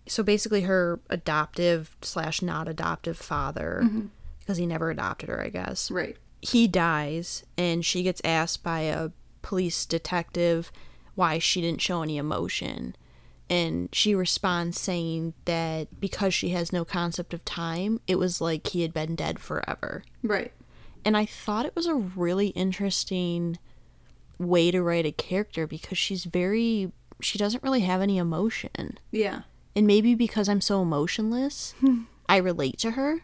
So 0.07 0.23
basically, 0.23 0.61
her 0.61 0.99
adoptive 1.09 1.95
slash 2.01 2.41
not 2.41 2.67
adoptive 2.67 3.17
father, 3.17 3.81
mm-hmm. 3.83 4.07
because 4.39 4.57
he 4.57 4.65
never 4.65 4.89
adopted 4.89 5.29
her, 5.29 5.41
I 5.41 5.49
guess, 5.49 5.89
Right. 5.89 6.17
he 6.41 6.67
dies, 6.67 7.43
and 7.57 7.85
she 7.85 8.03
gets 8.03 8.21
asked 8.25 8.63
by 8.63 8.81
a 8.81 9.11
police 9.41 9.85
detective 9.85 10.71
why 11.15 11.39
she 11.39 11.61
didn't 11.61 11.81
show 11.81 12.01
any 12.01 12.17
emotion. 12.17 12.95
And 13.53 13.89
she 13.93 14.15
responds 14.15 14.79
saying 14.79 15.33
that 15.45 15.99
because 15.99 16.33
she 16.33 16.49
has 16.49 16.73
no 16.73 16.83
concept 16.83 17.33
of 17.33 17.45
time, 17.45 17.99
it 18.07 18.17
was 18.17 18.41
like 18.41 18.67
he 18.67 18.81
had 18.81 18.93
been 18.93 19.15
dead 19.15 19.37
forever 19.39 20.03
Right. 20.23 20.51
and 21.05 21.15
I 21.15 21.25
thought 21.25 21.65
it 21.65 21.75
was 21.75 21.85
a 21.85 21.93
really 21.93 22.47
interesting 22.49 23.59
way 24.39 24.71
to 24.71 24.81
write 24.81 25.05
a 25.05 25.11
character 25.11 25.67
because 25.67 25.97
she's 25.97 26.23
very 26.25 26.91
she 27.21 27.37
doesn't 27.37 27.63
really 27.63 27.81
have 27.81 28.01
any 28.01 28.17
emotion. 28.17 28.97
Yeah. 29.11 29.41
And 29.75 29.85
maybe 29.87 30.13
because 30.15 30.49
I'm 30.49 30.61
so 30.61 30.81
emotionless, 30.81 31.73
I 32.29 32.37
relate 32.37 32.77
to 32.79 32.91
her, 32.91 33.21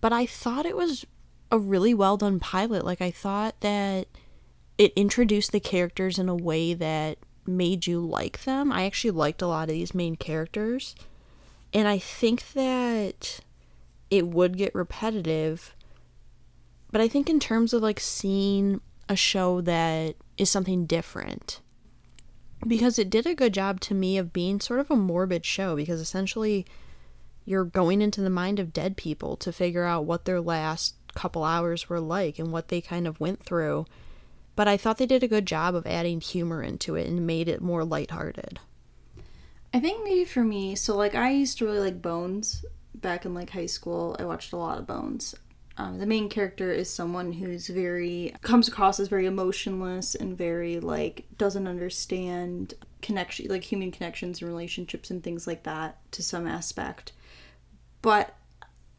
but 0.00 0.12
I 0.12 0.26
thought 0.26 0.66
it 0.66 0.76
was 0.76 1.04
a 1.50 1.58
really 1.58 1.94
well 1.94 2.16
done 2.16 2.40
pilot. 2.40 2.84
Like 2.84 3.00
I 3.00 3.10
thought 3.10 3.60
that 3.60 4.06
it 4.78 4.92
introduced 4.96 5.52
the 5.52 5.60
characters 5.60 6.18
in 6.18 6.28
a 6.28 6.34
way 6.34 6.74
that 6.74 7.18
made 7.48 7.86
you 7.86 8.00
like 8.00 8.44
them. 8.44 8.72
I 8.72 8.84
actually 8.84 9.10
liked 9.12 9.42
a 9.42 9.46
lot 9.46 9.68
of 9.68 9.74
these 9.74 9.94
main 9.94 10.16
characters. 10.16 10.94
And 11.72 11.88
I 11.88 11.98
think 11.98 12.52
that 12.52 13.40
it 14.10 14.26
would 14.26 14.56
get 14.56 14.74
repetitive 14.74 15.74
but 16.90 17.00
I 17.00 17.08
think 17.08 17.28
in 17.28 17.40
terms 17.40 17.72
of 17.72 17.82
like 17.82 18.00
seeing 18.00 18.80
a 19.08 19.16
show 19.16 19.60
that 19.62 20.16
is 20.36 20.50
something 20.50 20.86
different, 20.86 21.60
because 22.66 22.98
it 22.98 23.10
did 23.10 23.26
a 23.26 23.34
good 23.34 23.54
job 23.54 23.80
to 23.80 23.94
me 23.94 24.18
of 24.18 24.32
being 24.32 24.60
sort 24.60 24.80
of 24.80 24.90
a 24.90 24.96
morbid 24.96 25.44
show, 25.44 25.76
because 25.76 26.00
essentially 26.00 26.66
you're 27.44 27.64
going 27.64 28.02
into 28.02 28.20
the 28.20 28.30
mind 28.30 28.58
of 28.58 28.72
dead 28.72 28.96
people 28.96 29.36
to 29.36 29.52
figure 29.52 29.84
out 29.84 30.04
what 30.04 30.24
their 30.24 30.40
last 30.40 30.94
couple 31.14 31.44
hours 31.44 31.88
were 31.88 32.00
like 32.00 32.38
and 32.38 32.52
what 32.52 32.68
they 32.68 32.80
kind 32.80 33.06
of 33.06 33.20
went 33.20 33.42
through. 33.42 33.86
But 34.58 34.66
I 34.66 34.76
thought 34.76 34.98
they 34.98 35.06
did 35.06 35.22
a 35.22 35.28
good 35.28 35.46
job 35.46 35.76
of 35.76 35.86
adding 35.86 36.20
humor 36.20 36.64
into 36.64 36.96
it 36.96 37.06
and 37.06 37.24
made 37.24 37.46
it 37.48 37.62
more 37.62 37.84
lighthearted. 37.84 38.58
I 39.72 39.78
think 39.78 40.02
maybe 40.02 40.24
for 40.24 40.42
me, 40.42 40.74
so 40.74 40.96
like 40.96 41.14
I 41.14 41.30
used 41.30 41.58
to 41.58 41.64
really 41.64 41.78
like 41.78 42.02
Bones 42.02 42.64
back 42.92 43.24
in 43.24 43.34
like 43.34 43.50
high 43.50 43.66
school. 43.66 44.16
I 44.18 44.24
watched 44.24 44.52
a 44.52 44.56
lot 44.56 44.78
of 44.78 44.86
Bones. 44.88 45.36
Um, 45.76 46.00
the 46.00 46.06
main 46.06 46.28
character 46.28 46.72
is 46.72 46.90
someone 46.90 47.34
who's 47.34 47.68
very 47.68 48.34
comes 48.42 48.66
across 48.66 48.98
as 48.98 49.06
very 49.06 49.26
emotionless 49.26 50.16
and 50.16 50.36
very 50.36 50.80
like 50.80 51.26
doesn't 51.36 51.68
understand 51.68 52.74
connection 53.00 53.46
like 53.46 53.62
human 53.62 53.92
connections 53.92 54.42
and 54.42 54.50
relationships 54.50 55.08
and 55.08 55.22
things 55.22 55.46
like 55.46 55.62
that 55.62 55.98
to 56.10 56.20
some 56.20 56.48
aspect. 56.48 57.12
But 58.02 58.34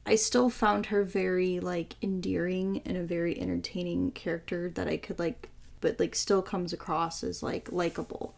I 0.09 0.15
still 0.15 0.49
found 0.49 0.87
her 0.87 1.03
very 1.03 1.59
like 1.59 1.95
endearing 2.01 2.81
and 2.83 2.97
a 2.97 3.03
very 3.03 3.39
entertaining 3.39 4.09
character 4.11 4.67
that 4.71 4.87
I 4.87 4.97
could 4.97 5.19
like 5.19 5.49
but 5.81 5.99
like 5.99 6.15
still 6.15 6.41
comes 6.41 6.73
across 6.73 7.23
as 7.23 7.43
like 7.43 7.71
likable. 7.71 8.35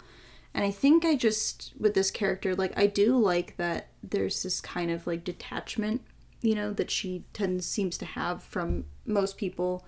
And 0.54 0.66
I 0.66 0.72
think 0.72 1.06
I 1.06 1.16
just 1.16 1.72
with 1.80 1.94
this 1.94 2.12
character 2.12 2.54
like 2.56 2.78
I 2.78 2.88
do 2.88 3.18
like 3.18 3.56
that 3.56 3.88
there's 4.04 4.44
this 4.44 4.60
kind 4.60 4.92
of 4.92 5.08
like 5.08 5.24
detachment, 5.24 6.02
you 6.42 6.56
know, 6.56 6.74
that 6.74 6.92
she 6.92 7.24
tends 7.32 7.66
seems 7.68 7.98
to 8.00 8.06
have 8.06 8.44
from 8.44 8.84
most 9.06 9.38
people. 9.38 9.86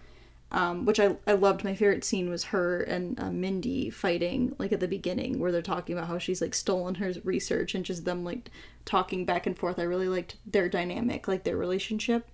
Um, 0.55 0.85
which 0.85 0.99
I, 0.99 1.15
I 1.25 1.33
loved. 1.33 1.63
My 1.63 1.73
favorite 1.73 2.03
scene 2.03 2.29
was 2.29 2.43
her 2.45 2.81
and 2.83 3.19
uh, 3.19 3.31
Mindy 3.31 3.89
fighting, 3.89 4.55
like 4.59 4.71
at 4.71 4.79
the 4.79 4.87
beginning, 4.87 5.39
where 5.39 5.51
they're 5.51 5.63
talking 5.63 5.97
about 5.97 6.07
how 6.07 6.19
she's 6.19 6.41
like 6.41 6.53
stolen 6.53 6.95
her 6.95 7.11
research 7.23 7.73
and 7.73 7.83
just 7.83 8.05
them 8.05 8.23
like 8.23 8.51
talking 8.85 9.25
back 9.25 9.47
and 9.47 9.57
forth. 9.57 9.79
I 9.79 9.83
really 9.83 10.07
liked 10.07 10.37
their 10.45 10.69
dynamic, 10.69 11.27
like 11.27 11.43
their 11.43 11.57
relationship. 11.57 12.27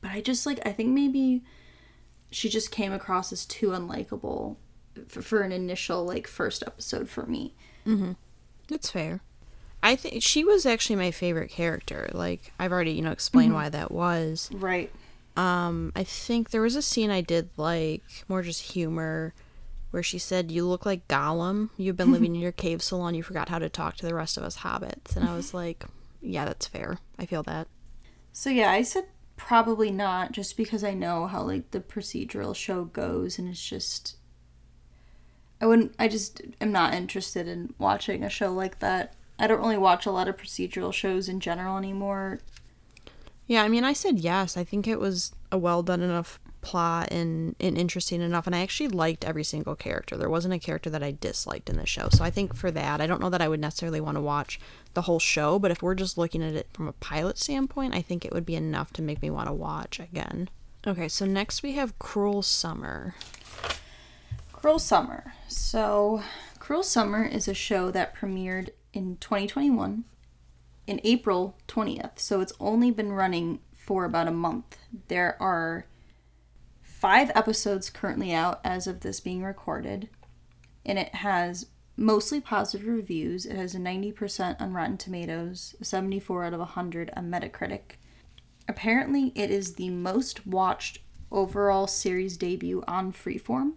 But 0.00 0.12
I 0.12 0.20
just 0.20 0.46
like, 0.46 0.64
I 0.64 0.70
think 0.70 0.90
maybe 0.90 1.42
she 2.30 2.48
just 2.48 2.70
came 2.70 2.92
across 2.92 3.32
as 3.32 3.44
too 3.46 3.70
unlikable 3.70 4.56
for, 5.08 5.22
for 5.22 5.40
an 5.40 5.50
initial 5.50 6.04
like 6.04 6.28
first 6.28 6.62
episode 6.66 7.08
for 7.08 7.26
me. 7.26 7.54
Mm-hmm. 7.86 8.12
that's 8.68 8.90
fair. 8.90 9.22
I 9.82 9.96
think 9.96 10.22
she 10.22 10.44
was 10.44 10.66
actually 10.66 10.96
my 10.96 11.10
favorite 11.10 11.50
character. 11.50 12.10
Like 12.12 12.52
I've 12.58 12.72
already, 12.72 12.92
you 12.92 13.02
know, 13.02 13.12
explained 13.12 13.54
why 13.54 13.68
that 13.70 13.90
was. 13.90 14.50
Right. 14.52 14.92
Um, 15.38 15.92
I 15.94 16.02
think 16.02 16.50
there 16.50 16.60
was 16.60 16.74
a 16.74 16.82
scene 16.82 17.12
I 17.12 17.20
did 17.20 17.48
like 17.56 18.02
more 18.26 18.42
just 18.42 18.72
humor 18.72 19.34
where 19.92 20.02
she 20.02 20.18
said, 20.18 20.50
"You 20.50 20.66
look 20.66 20.84
like 20.84 21.06
Gollum. 21.06 21.70
You've 21.76 21.96
been 21.96 22.10
living 22.10 22.34
in 22.34 22.40
your 22.40 22.52
cave 22.64 22.82
so 22.82 22.96
long 22.98 23.14
you 23.14 23.22
forgot 23.22 23.48
how 23.48 23.60
to 23.60 23.68
talk 23.68 23.96
to 23.96 24.06
the 24.06 24.16
rest 24.16 24.36
of 24.36 24.42
us 24.42 24.58
hobbits." 24.58 25.14
And 25.14 25.24
I 25.24 25.36
was 25.36 25.54
like, 25.54 25.84
"Yeah, 26.20 26.44
that's 26.44 26.66
fair. 26.66 26.98
I 27.20 27.24
feel 27.24 27.44
that." 27.44 27.68
So 28.32 28.50
yeah, 28.50 28.72
I 28.72 28.82
said 28.82 29.04
probably 29.36 29.92
not 29.92 30.32
just 30.32 30.56
because 30.56 30.82
I 30.82 30.92
know 30.92 31.28
how 31.28 31.42
like 31.44 31.70
the 31.70 31.78
procedural 31.78 32.54
show 32.56 32.86
goes 32.86 33.38
and 33.38 33.48
it's 33.48 33.64
just 33.64 34.16
I 35.60 35.66
wouldn't 35.66 35.94
I 36.00 36.08
just 36.08 36.42
am 36.60 36.72
not 36.72 36.94
interested 36.94 37.46
in 37.46 37.74
watching 37.78 38.24
a 38.24 38.28
show 38.28 38.52
like 38.52 38.80
that. 38.80 39.14
I 39.38 39.46
don't 39.46 39.60
really 39.60 39.78
watch 39.78 40.04
a 40.04 40.10
lot 40.10 40.26
of 40.26 40.36
procedural 40.36 40.92
shows 40.92 41.28
in 41.28 41.38
general 41.38 41.78
anymore. 41.78 42.40
Yeah, 43.48 43.62
I 43.62 43.68
mean, 43.68 43.82
I 43.82 43.94
said 43.94 44.18
yes. 44.20 44.56
I 44.56 44.62
think 44.62 44.86
it 44.86 45.00
was 45.00 45.32
a 45.50 45.58
well 45.58 45.82
done 45.82 46.02
enough 46.02 46.38
plot 46.60 47.08
and, 47.10 47.56
and 47.58 47.78
interesting 47.78 48.20
enough. 48.20 48.46
And 48.46 48.54
I 48.54 48.60
actually 48.60 48.90
liked 48.90 49.24
every 49.24 49.42
single 49.42 49.74
character. 49.74 50.18
There 50.18 50.28
wasn't 50.28 50.52
a 50.52 50.58
character 50.58 50.90
that 50.90 51.02
I 51.02 51.16
disliked 51.18 51.70
in 51.70 51.78
the 51.78 51.86
show. 51.86 52.10
So 52.10 52.22
I 52.22 52.30
think 52.30 52.54
for 52.54 52.70
that, 52.70 53.00
I 53.00 53.06
don't 53.06 53.22
know 53.22 53.30
that 53.30 53.40
I 53.40 53.48
would 53.48 53.60
necessarily 53.60 54.02
want 54.02 54.16
to 54.16 54.20
watch 54.20 54.60
the 54.92 55.02
whole 55.02 55.18
show. 55.18 55.58
But 55.58 55.70
if 55.70 55.82
we're 55.82 55.94
just 55.94 56.18
looking 56.18 56.42
at 56.42 56.54
it 56.54 56.68
from 56.74 56.88
a 56.88 56.92
pilot 56.92 57.38
standpoint, 57.38 57.94
I 57.94 58.02
think 58.02 58.24
it 58.24 58.32
would 58.32 58.44
be 58.46 58.54
enough 58.54 58.92
to 58.94 59.02
make 59.02 59.22
me 59.22 59.30
want 59.30 59.48
to 59.48 59.54
watch 59.54 59.98
again. 59.98 60.50
Okay, 60.86 61.08
so 61.08 61.24
next 61.24 61.62
we 61.62 61.72
have 61.72 61.98
Cruel 61.98 62.42
Summer. 62.42 63.14
Cruel 64.52 64.78
Summer. 64.78 65.32
So, 65.48 66.22
Cruel 66.58 66.82
Summer 66.82 67.24
is 67.24 67.48
a 67.48 67.54
show 67.54 67.90
that 67.92 68.14
premiered 68.14 68.70
in 68.92 69.16
2021 69.20 70.04
in 70.88 71.00
April 71.04 71.56
20th. 71.68 72.18
So, 72.18 72.40
it's 72.40 72.52
only 72.58 72.90
been 72.90 73.12
running 73.12 73.60
for 73.72 74.04
about 74.04 74.28
a 74.28 74.32
month. 74.32 74.76
There 75.08 75.40
are 75.40 75.86
five 76.82 77.30
episodes 77.34 77.90
currently 77.90 78.32
out 78.32 78.60
as 78.64 78.86
of 78.86 79.00
this 79.00 79.20
being 79.20 79.42
recorded, 79.42 80.08
and 80.84 80.98
it 80.98 81.14
has 81.16 81.66
mostly 81.96 82.40
positive 82.40 82.86
reviews. 82.86 83.46
It 83.46 83.56
has 83.56 83.74
a 83.74 83.78
90% 83.78 84.60
on 84.60 84.72
Rotten 84.72 84.96
Tomatoes, 84.96 85.74
74 85.82 86.44
out 86.44 86.52
of 86.54 86.60
100 86.60 87.10
on 87.16 87.30
Metacritic. 87.30 87.96
Apparently, 88.68 89.32
it 89.34 89.50
is 89.50 89.74
the 89.74 89.90
most 89.90 90.46
watched 90.46 90.98
overall 91.30 91.86
series 91.86 92.36
debut 92.36 92.82
on 92.86 93.12
Freeform, 93.12 93.74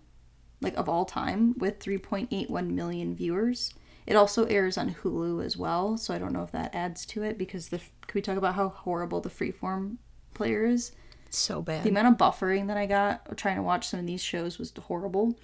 like 0.61 0.77
of 0.77 0.87
all 0.87 1.05
time, 1.05 1.57
with 1.57 1.79
3.81 1.79 2.71
million 2.71 3.15
viewers. 3.15 3.73
It 4.11 4.17
also 4.17 4.43
airs 4.43 4.77
on 4.77 4.93
Hulu 4.93 5.41
as 5.41 5.55
well, 5.55 5.95
so 5.95 6.13
I 6.13 6.17
don't 6.17 6.33
know 6.33 6.43
if 6.43 6.51
that 6.51 6.75
adds 6.75 7.05
to 7.05 7.23
it 7.23 7.37
because 7.37 7.69
the 7.69 7.77
can 7.77 8.13
we 8.13 8.21
talk 8.21 8.35
about 8.35 8.55
how 8.55 8.67
horrible 8.67 9.21
the 9.21 9.29
Freeform 9.29 9.99
player 10.33 10.65
is? 10.65 10.91
It's 11.27 11.37
so 11.37 11.61
bad. 11.61 11.85
The 11.85 11.91
amount 11.91 12.09
of 12.09 12.17
buffering 12.17 12.67
that 12.67 12.75
I 12.75 12.87
got 12.87 13.37
trying 13.37 13.55
to 13.55 13.61
watch 13.61 13.87
some 13.87 14.01
of 14.01 14.05
these 14.05 14.21
shows 14.21 14.59
was 14.59 14.73
horrible. 14.77 15.39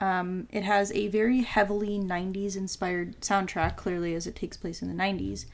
Um, 0.00 0.48
it 0.50 0.64
has 0.64 0.92
a 0.92 1.08
very 1.08 1.40
heavily 1.40 1.98
90s 1.98 2.58
inspired 2.58 3.22
soundtrack, 3.22 3.76
clearly, 3.76 4.14
as 4.14 4.26
it 4.26 4.36
takes 4.36 4.58
place 4.58 4.82
in 4.82 4.94
the 4.94 5.02
90s. 5.02 5.46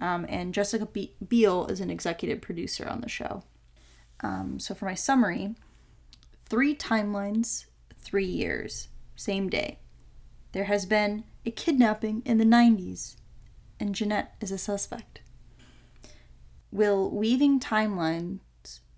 Um, 0.00 0.26
and 0.28 0.52
Jessica 0.52 0.86
Be- 0.86 1.14
Biel 1.28 1.66
is 1.66 1.80
an 1.80 1.88
executive 1.88 2.40
producer 2.40 2.88
on 2.88 3.00
the 3.00 3.08
show. 3.08 3.44
Um, 4.24 4.58
so, 4.58 4.74
for 4.74 4.86
my 4.86 4.94
summary, 4.94 5.54
three 6.46 6.74
timelines, 6.74 7.66
three 7.96 8.26
years, 8.26 8.88
same 9.14 9.48
day. 9.48 9.78
There 10.50 10.64
has 10.64 10.84
been 10.84 11.22
a 11.44 11.50
kidnapping 11.50 12.22
in 12.24 12.38
the 12.38 12.44
90s, 12.44 13.16
and 13.78 13.94
Jeanette 13.94 14.34
is 14.40 14.52
a 14.52 14.58
suspect. 14.58 15.20
Will 16.70 17.10
weaving 17.10 17.60
timelines 17.60 18.40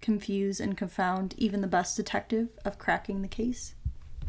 confuse 0.01 0.61
and 0.61 0.77
confound 0.77 1.35
even 1.39 1.61
the 1.61 1.67
best 1.67 1.97
detective 1.97 2.49
of 2.65 2.79
cracking 2.79 3.23
the 3.23 3.29
case? 3.29 3.75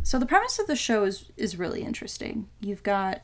So 0.03 0.19
the 0.19 0.25
premise 0.25 0.59
of 0.59 0.67
the 0.67 0.75
show 0.75 1.05
is 1.05 1.31
is 1.37 1.57
really 1.57 1.81
interesting. 1.81 2.47
You've 2.61 2.83
got 2.83 3.21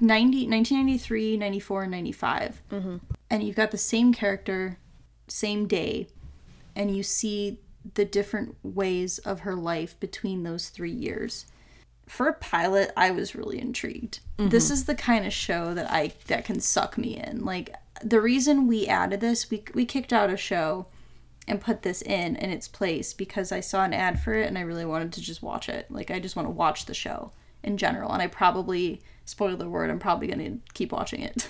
90, 0.00 0.48
1993, 0.48 1.36
94, 1.36 1.82
and 1.82 1.90
95. 1.90 2.62
Mm-hmm. 2.70 2.96
And 3.30 3.42
you've 3.42 3.56
got 3.56 3.70
the 3.70 3.78
same 3.78 4.12
character, 4.12 4.78
same 5.28 5.66
day, 5.66 6.08
and 6.76 6.94
you 6.94 7.02
see 7.02 7.60
the 7.94 8.04
different 8.04 8.56
ways 8.62 9.18
of 9.18 9.40
her 9.40 9.54
life 9.54 9.98
between 9.98 10.42
those 10.42 10.68
three 10.68 10.92
years. 10.92 11.46
For 12.12 12.28
a 12.28 12.34
pilot, 12.34 12.92
I 12.94 13.10
was 13.10 13.34
really 13.34 13.58
intrigued. 13.58 14.20
This 14.50 14.70
is 14.70 14.84
the 14.84 14.94
kind 14.94 15.24
of 15.24 15.32
show 15.32 15.72
that 15.72 15.90
I 15.90 16.12
that 16.26 16.44
can 16.44 16.60
suck 16.60 16.98
me 16.98 17.16
in. 17.16 17.42
Like 17.42 17.74
the 18.04 18.20
reason 18.20 18.66
we 18.66 18.86
added 18.86 19.22
this, 19.22 19.50
we 19.50 19.64
we 19.72 19.86
kicked 19.86 20.12
out 20.12 20.28
a 20.28 20.36
show 20.36 20.88
and 21.48 21.58
put 21.58 21.80
this 21.80 22.02
in 22.02 22.36
in 22.36 22.50
its 22.50 22.68
place 22.68 23.14
because 23.14 23.50
I 23.50 23.60
saw 23.60 23.82
an 23.84 23.94
ad 23.94 24.20
for 24.20 24.34
it 24.34 24.46
and 24.46 24.58
I 24.58 24.60
really 24.60 24.84
wanted 24.84 25.14
to 25.14 25.22
just 25.22 25.42
watch 25.42 25.70
it. 25.70 25.90
Like 25.90 26.10
I 26.10 26.20
just 26.20 26.36
want 26.36 26.46
to 26.48 26.52
watch 26.52 26.84
the 26.84 26.92
show 26.92 27.32
in 27.62 27.78
general, 27.78 28.12
and 28.12 28.20
I 28.20 28.26
probably 28.26 29.00
spoiler 29.24 29.66
word. 29.66 29.88
I'm 29.88 29.98
probably 29.98 30.26
gonna 30.26 30.58
keep 30.74 30.92
watching 30.92 31.22
it. 31.22 31.48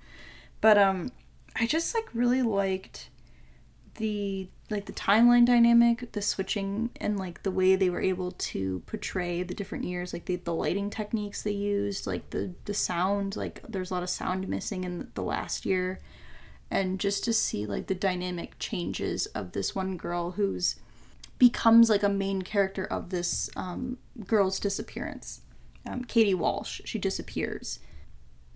but 0.62 0.78
um, 0.78 1.12
I 1.54 1.66
just 1.66 1.94
like 1.94 2.08
really 2.14 2.40
liked 2.40 3.10
the 3.96 4.48
like 4.70 4.84
the 4.84 4.92
timeline 4.92 5.46
dynamic, 5.46 6.12
the 6.12 6.20
switching, 6.20 6.90
and 7.00 7.18
like 7.18 7.42
the 7.42 7.50
way 7.50 7.74
they 7.74 7.88
were 7.88 8.02
able 8.02 8.32
to 8.32 8.80
portray 8.86 9.42
the 9.42 9.54
different 9.54 9.84
years, 9.84 10.12
like 10.12 10.26
the, 10.26 10.36
the 10.36 10.54
lighting 10.54 10.90
techniques 10.90 11.42
they 11.42 11.52
used, 11.52 12.06
like 12.06 12.30
the 12.30 12.52
the 12.66 12.74
sound, 12.74 13.36
like 13.36 13.62
there's 13.68 13.90
a 13.90 13.94
lot 13.94 14.02
of 14.02 14.10
sound 14.10 14.46
missing 14.48 14.84
in 14.84 15.10
the 15.14 15.22
last 15.22 15.64
year, 15.64 16.00
and 16.70 17.00
just 17.00 17.24
to 17.24 17.32
see 17.32 17.64
like 17.64 17.86
the 17.86 17.94
dynamic 17.94 18.58
changes 18.58 19.26
of 19.26 19.52
this 19.52 19.74
one 19.74 19.96
girl 19.96 20.32
who's 20.32 20.76
becomes 21.38 21.88
like 21.88 22.02
a 22.02 22.08
main 22.08 22.42
character 22.42 22.84
of 22.84 23.10
this 23.10 23.48
um, 23.56 23.96
girl's 24.26 24.60
disappearance. 24.60 25.40
Um, 25.86 26.04
Katie 26.04 26.34
Walsh, 26.34 26.80
she 26.84 26.98
disappears. 26.98 27.78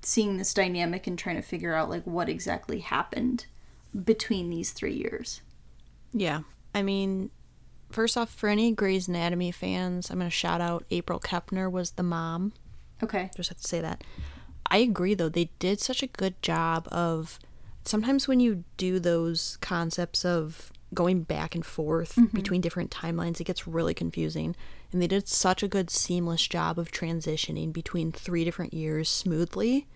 Seeing 0.02 0.36
this 0.36 0.52
dynamic 0.52 1.06
and 1.06 1.16
trying 1.16 1.36
to 1.36 1.43
figure 1.43 1.74
out 1.74 1.89
like 1.89 2.02
what 2.02 2.28
exactly 2.28 2.80
happened 2.80 3.47
between 4.05 4.51
these 4.51 4.72
three 4.72 4.94
years. 4.94 5.40
Yeah. 6.12 6.43
I 6.74 6.82
mean, 6.82 7.30
first 7.90 8.16
off, 8.16 8.30
for 8.30 8.48
any 8.48 8.72
Grey's 8.72 9.09
Anatomy 9.09 9.51
fans, 9.51 10.10
I'm 10.10 10.18
going 10.18 10.30
to 10.30 10.34
shout 10.34 10.60
out 10.60 10.84
April 10.90 11.20
Kepner 11.20 11.70
was 11.70 11.93
the 11.93 12.02
mom. 12.02 12.52
Okay. 13.02 13.30
Just 13.36 13.48
have 13.48 13.59
to 13.59 13.68
say 13.68 13.80
that. 13.80 14.05
I 14.70 14.78
agree, 14.78 15.14
though. 15.14 15.28
They 15.28 15.51
did 15.59 15.80
such 15.80 16.02
a 16.02 16.06
good 16.06 16.40
job 16.43 16.89
of. 16.90 17.39
Sometimes 17.84 18.28
when 18.28 18.39
you 18.39 18.62
do 18.76 19.01
those 19.01 19.59
concepts 19.60 20.24
of 20.24 20.70
going 20.94 21.22
back 21.22 21.55
and 21.55 21.66
forth 21.66 22.14
mm-hmm. 22.14 22.36
between 22.36 22.60
different 22.60 22.93
timelines, 22.93 23.40
it 23.40 23.44
gets 23.44 23.66
really 23.66 23.93
confusing. 23.93 24.55
And 24.93 25.02
they 25.02 25.09
did 25.09 25.26
such 25.26 25.62
a 25.62 25.68
good 25.68 25.90
seamless 25.90 26.47
job 26.47 26.78
of 26.78 26.93
transitioning 26.93 27.72
between 27.72 28.12
three 28.12 28.44
different 28.44 28.72
years 28.72 29.09
smoothly. 29.09 29.86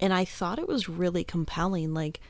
And 0.00 0.14
I 0.14 0.24
thought 0.24 0.58
it 0.58 0.68
was 0.68 0.88
really 0.88 1.22
compelling. 1.22 1.92
Like, 1.92 2.20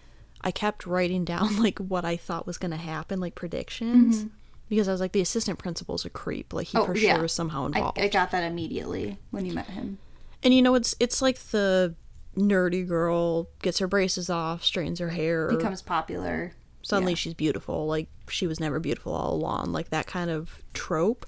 I 0.47 0.51
kept 0.53 0.87
writing 0.87 1.25
down 1.25 1.57
like 1.63 1.79
what 1.81 2.05
I 2.07 2.17
thought 2.17 2.47
was 2.47 2.57
going 2.57 2.71
to 2.71 2.77
happen, 2.79 3.21
like 3.21 3.35
predictions, 3.35 4.27
because 4.71 4.89
I 4.89 4.93
was 4.93 5.01
like, 5.01 5.13
the 5.13 5.21
assistant 5.21 5.59
principal's 5.59 6.05
a 6.05 6.11
creep. 6.11 6.53
Like 6.55 6.69
he 6.69 6.79
Oh, 6.79 6.87
for 6.87 6.97
yeah. 6.97 7.15
sure 7.15 7.23
was 7.23 7.33
somehow 7.33 7.65
I, 7.65 7.67
involved. 7.67 7.99
I 7.99 8.09
got 8.09 8.31
that 8.31 8.45
immediately 8.45 9.19
when 9.31 9.45
you 9.45 9.53
met 9.53 9.67
him. 9.67 9.99
and 10.43 10.55
you 10.55 10.63
know, 10.63 10.75
it's 10.77 10.95
it's 11.01 11.21
like 11.21 11.39
the 11.51 11.95
nerdy 12.37 12.87
girl 12.87 13.49
gets 13.63 13.79
her 13.81 13.87
braces 13.89 14.31
off, 14.31 14.63
straightens 14.65 14.99
her 15.01 15.09
hair, 15.11 15.49
Becomes 15.51 15.83
popular. 15.83 16.53
suddenly 16.83 17.13
yeah. 17.13 17.17
she's 17.17 17.35
beautiful. 17.35 17.87
Like 17.87 18.09
she 18.29 18.47
was 18.47 18.61
never 18.61 18.79
beautiful 18.79 19.13
all 19.15 19.35
along. 19.35 19.73
Like 19.73 19.91
that 19.91 20.07
kind 20.07 20.31
of 20.31 20.63
trope. 20.75 21.27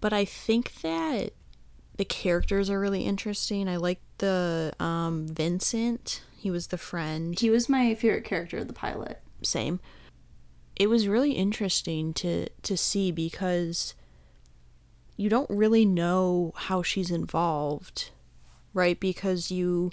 But 0.00 0.12
I 0.12 0.24
think 0.24 0.80
that 0.82 1.32
the 1.96 2.04
characters 2.04 2.68
are 2.70 2.78
really 2.78 3.02
interesting. 3.04 3.68
I 3.68 3.76
like 3.76 4.00
the 4.18 4.72
um, 4.78 5.26
Vincent. 5.28 6.22
He 6.36 6.50
was 6.50 6.68
the 6.68 6.78
friend. 6.78 7.38
He 7.38 7.50
was 7.50 7.68
my 7.68 7.94
favorite 7.94 8.24
character 8.24 8.58
of 8.58 8.68
the 8.68 8.72
pilot. 8.74 9.20
same 9.42 9.80
it 10.76 10.88
was 10.90 11.08
really 11.08 11.32
interesting 11.32 12.12
to 12.12 12.46
to 12.62 12.76
see 12.76 13.10
because 13.10 13.94
you 15.16 15.30
don't 15.30 15.48
really 15.48 15.86
know 15.86 16.52
how 16.54 16.82
she's 16.82 17.10
involved 17.10 18.10
right 18.74 19.00
because 19.00 19.50
you 19.50 19.90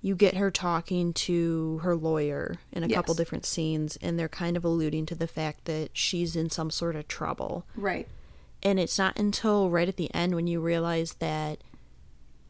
you 0.00 0.14
get 0.14 0.36
her 0.36 0.50
talking 0.50 1.12
to 1.12 1.78
her 1.78 1.94
lawyer 1.96 2.56
in 2.72 2.84
a 2.84 2.88
couple 2.88 3.14
different 3.14 3.44
scenes 3.46 3.96
and 4.00 4.16
they're 4.18 4.28
kind 4.28 4.56
of 4.56 4.64
alluding 4.64 5.06
to 5.06 5.14
the 5.16 5.26
fact 5.26 5.64
that 5.64 5.90
she's 5.92 6.36
in 6.36 6.48
some 6.50 6.70
sort 6.70 6.94
of 6.94 7.08
trouble 7.08 7.64
Right. 7.76 8.06
and 8.62 8.78
it's 8.78 8.98
not 8.98 9.18
until 9.18 9.70
right 9.70 9.88
at 9.88 9.96
the 9.96 10.12
end 10.14 10.34
when 10.36 10.46
you 10.46 10.60
realize 10.60 11.14
that 11.14 11.58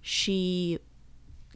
she 0.03 0.79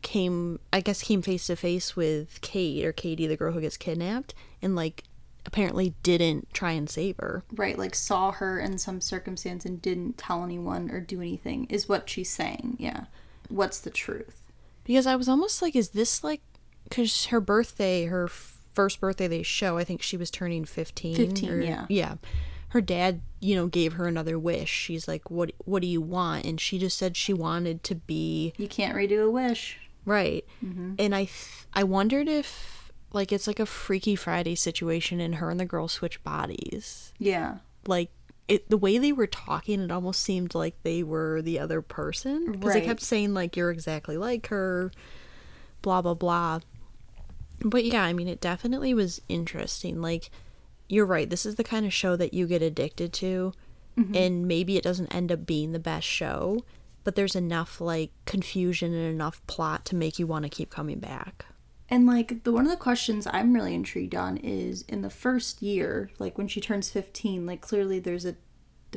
came 0.07 0.61
i 0.73 0.81
guess 0.81 1.03
came 1.03 1.21
face 1.21 1.49
to 1.49 1.57
face 1.57 1.97
with 1.97 2.41
kate 2.41 2.85
or 2.85 2.93
katie 2.93 3.27
the 3.27 3.37
girl 3.37 3.53
who 3.53 3.61
gets 3.61 3.77
kidnapped 3.77 4.35
and 4.63 4.77
like 4.77 5.03
apparently 5.45 5.95
didn't 6.05 6.47
try 6.53 6.71
and 6.73 6.89
save 6.89 7.17
her 7.19 7.43
Right. 7.53 7.77
Like 7.79 7.95
saw 7.95 8.31
her 8.33 8.59
in 8.61 8.79
some 8.79 9.01
circumstance 9.01 9.65
and 9.65 9.81
didn't 9.83 10.17
tell 10.19 10.43
anyone 10.45 10.91
or 10.91 11.01
do 11.01 11.21
anything 11.21 11.67
is 11.71 11.89
what 11.89 12.09
she's 12.11 12.31
saying. 12.31 12.77
Yeah. 12.81 13.05
What's 13.49 13.79
the 13.81 13.91
truth? 13.91 14.41
because 14.85 15.07
i 15.07 15.17
was 15.17 15.29
almost 15.29 15.61
like 15.63 15.75
is 15.75 15.89
this 15.91 16.23
like 16.23 16.41
because 16.85 17.27
her 17.27 17.41
birthday 17.41 18.05
her 18.07 18.29
first 18.29 19.01
birthday 19.01 19.27
they 19.27 19.43
show 19.43 19.77
i 19.79 19.83
think 19.85 20.01
she 20.03 20.17
was 20.17 20.31
turning 20.31 20.65
15 20.65 21.17
15, 21.17 21.51
or- 21.51 21.61
yeah. 21.61 21.87
yeah 21.89 22.15
her 22.69 22.81
dad 22.81 23.21
you 23.41 23.55
know 23.57 23.67
gave 23.67 23.95
her 23.95 24.07
another 24.07 24.39
wish 24.39 24.69
she's 24.71 25.09
like 25.09 25.29
what 25.31 25.51
what 25.65 25.81
do 25.83 25.89
you 25.89 26.01
want 26.01 26.45
and 26.45 26.61
she 26.61 26.79
just 26.79 26.97
said 26.99 27.17
she 27.17 27.33
wanted 27.33 27.83
to 27.83 27.95
be 27.97 28.53
You 28.57 28.69
can't 28.69 28.97
redo 28.97 29.25
a 29.25 29.31
wish. 29.31 29.79
Right. 30.07 30.45
Mm-hmm. 30.65 30.95
And 30.99 31.15
I 31.15 31.25
th- 31.25 31.67
I 31.75 31.85
wondered 31.85 32.29
if 32.29 32.93
like 33.13 33.33
it's 33.33 33.47
like 33.47 33.61
a 33.61 33.67
Freaky 33.67 34.17
Friday 34.17 34.55
situation 34.55 35.21
and 35.21 35.35
her 35.37 35.51
and 35.51 35.61
the 35.61 35.67
girl 35.67 35.89
switch 35.89 36.23
bodies. 36.25 37.13
Yeah. 37.19 37.59
Like 37.87 38.11
it 38.49 38.71
the 38.71 38.79
way 38.79 38.97
they 38.97 39.13
were 39.13 39.27
talking 39.27 39.81
it 39.81 39.91
almost 39.91 40.23
seemed 40.23 40.55
like 40.55 40.83
they 40.83 41.03
were 41.03 41.43
the 41.43 41.59
other 41.59 41.83
person 41.83 42.53
because 42.53 42.73
they 42.73 42.81
kept 42.81 43.03
saying 43.03 43.35
like 43.35 43.57
you're 43.57 43.73
exactly 43.73 44.17
like 44.17 44.47
her 44.47 44.93
blah 45.83 46.01
blah 46.01 46.15
blah. 46.15 46.61
But 47.61 47.85
yeah, 47.85 48.05
I 48.05 48.13
mean 48.13 48.29
it 48.29 48.41
definitely 48.41 48.95
was 48.95 49.21
interesting. 49.29 50.01
Like 50.01 50.31
you're 50.89 51.07
right, 51.07 51.29
this 51.29 51.45
is 51.45 51.57
the 51.57 51.65
kind 51.65 51.85
of 51.85 51.93
show 51.93 52.15
that 52.15 52.33
you 52.33 52.47
get 52.47 52.63
addicted 52.63 53.13
to 53.15 53.53
and 54.15 54.47
maybe 54.47 54.77
it 54.77 54.85
doesn't 54.85 55.15
end 55.15 55.33
up 55.33 55.47
being 55.47 55.73
the 55.73 55.79
best 55.79 56.07
show, 56.07 56.63
but 57.07 57.15
there's 57.15 57.37
enough 57.37 57.81
like 57.81 58.11
confusion 58.25 58.93
and 58.93 59.15
enough 59.15 59.41
plot 59.47 59.85
to 59.85 59.95
make 59.95 60.19
you 60.19 60.27
want 60.27 60.43
to 60.43 60.49
keep 60.49 60.71
coming 60.71 60.99
back. 60.99 61.47
And 61.89 62.05
like 62.05 62.43
the 62.43 62.51
one 62.51 62.65
of 62.65 62.71
the 62.73 62.77
questions 62.77 63.29
I'm 63.31 63.55
really 63.55 63.77
intrigued 63.77 64.17
on 64.17 64.39
is 64.39 64.83
in 64.89 65.03
the 65.03 65.09
first 65.09 65.63
year, 65.63 66.11
like 66.19 66.37
when 66.37 66.49
she 66.49 66.61
turns 66.61 66.91
15, 66.91 67.47
like 67.47 67.61
clearly 67.61 68.01
there's 68.01 68.27
a 68.27 68.35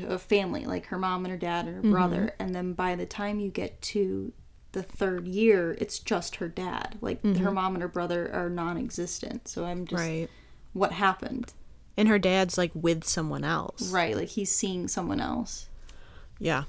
a 0.07 0.17
family, 0.17 0.65
like 0.65 0.87
her 0.87 0.97
mom 0.97 1.23
and 1.23 1.31
her 1.31 1.37
dad 1.37 1.67
and 1.67 1.75
her 1.75 1.81
mm-hmm. 1.81 1.91
brother, 1.91 2.33
and 2.39 2.55
then 2.55 2.73
by 2.73 2.95
the 2.95 3.05
time 3.05 3.39
you 3.39 3.49
get 3.49 3.79
to 3.83 4.33
the 4.71 4.81
third 4.81 5.27
year, 5.27 5.77
it's 5.79 5.99
just 5.99 6.37
her 6.37 6.47
dad. 6.47 6.97
Like 7.01 7.21
her 7.21 7.29
mm-hmm. 7.29 7.53
mom 7.53 7.75
and 7.75 7.83
her 7.83 7.87
brother 7.87 8.33
are 8.33 8.49
non-existent. 8.49 9.47
So 9.47 9.65
I'm 9.65 9.85
just 9.85 10.01
Right. 10.01 10.29
what 10.73 10.93
happened? 10.93 11.53
And 11.95 12.07
her 12.07 12.17
dad's 12.17 12.57
like 12.57 12.71
with 12.73 13.03
someone 13.03 13.43
else. 13.43 13.91
Right, 13.91 14.15
like 14.15 14.29
he's 14.29 14.51
seeing 14.51 14.87
someone 14.87 15.19
else. 15.19 15.69
Yeah. 16.39 16.63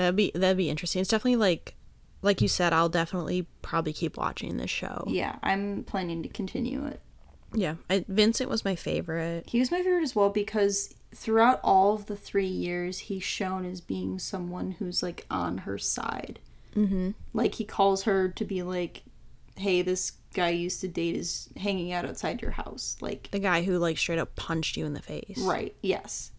That'd 0.00 0.16
be 0.16 0.32
that'd 0.34 0.56
be 0.56 0.70
interesting. 0.70 1.02
It's 1.02 1.10
definitely 1.10 1.36
like 1.36 1.74
like 2.22 2.40
you 2.40 2.48
said, 2.48 2.72
I'll 2.72 2.88
definitely 2.88 3.46
probably 3.60 3.92
keep 3.92 4.16
watching 4.16 4.56
this 4.56 4.70
show. 4.70 5.04
Yeah, 5.06 5.36
I'm 5.42 5.84
planning 5.84 6.22
to 6.22 6.28
continue 6.30 6.86
it. 6.86 7.00
Yeah. 7.52 7.74
I, 7.90 8.06
Vincent 8.08 8.48
was 8.48 8.64
my 8.64 8.76
favorite. 8.76 9.44
He 9.48 9.58
was 9.58 9.70
my 9.70 9.82
favorite 9.82 10.02
as 10.02 10.16
well 10.16 10.30
because 10.30 10.94
throughout 11.14 11.60
all 11.62 11.94
of 11.94 12.06
the 12.06 12.16
three 12.16 12.46
years, 12.46 12.98
he's 12.98 13.22
shown 13.22 13.66
as 13.66 13.82
being 13.82 14.18
someone 14.18 14.72
who's 14.72 15.02
like 15.02 15.26
on 15.30 15.58
her 15.58 15.76
side. 15.76 16.38
Mm-hmm. 16.74 17.10
Like 17.34 17.56
he 17.56 17.64
calls 17.64 18.04
her 18.04 18.28
to 18.30 18.44
be 18.46 18.62
like, 18.62 19.02
"Hey, 19.56 19.82
this 19.82 20.12
guy 20.32 20.48
you 20.50 20.60
used 20.62 20.80
to 20.80 20.88
date 20.88 21.14
is 21.16 21.50
hanging 21.58 21.92
out 21.92 22.06
outside 22.06 22.40
your 22.40 22.52
house." 22.52 22.96
Like, 23.02 23.28
The 23.32 23.38
guy 23.38 23.64
who 23.64 23.76
like 23.76 23.98
straight 23.98 24.18
up 24.18 24.34
punched 24.34 24.78
you 24.78 24.86
in 24.86 24.94
the 24.94 25.02
face. 25.02 25.38
right? 25.38 25.74
Yes. 25.82 26.30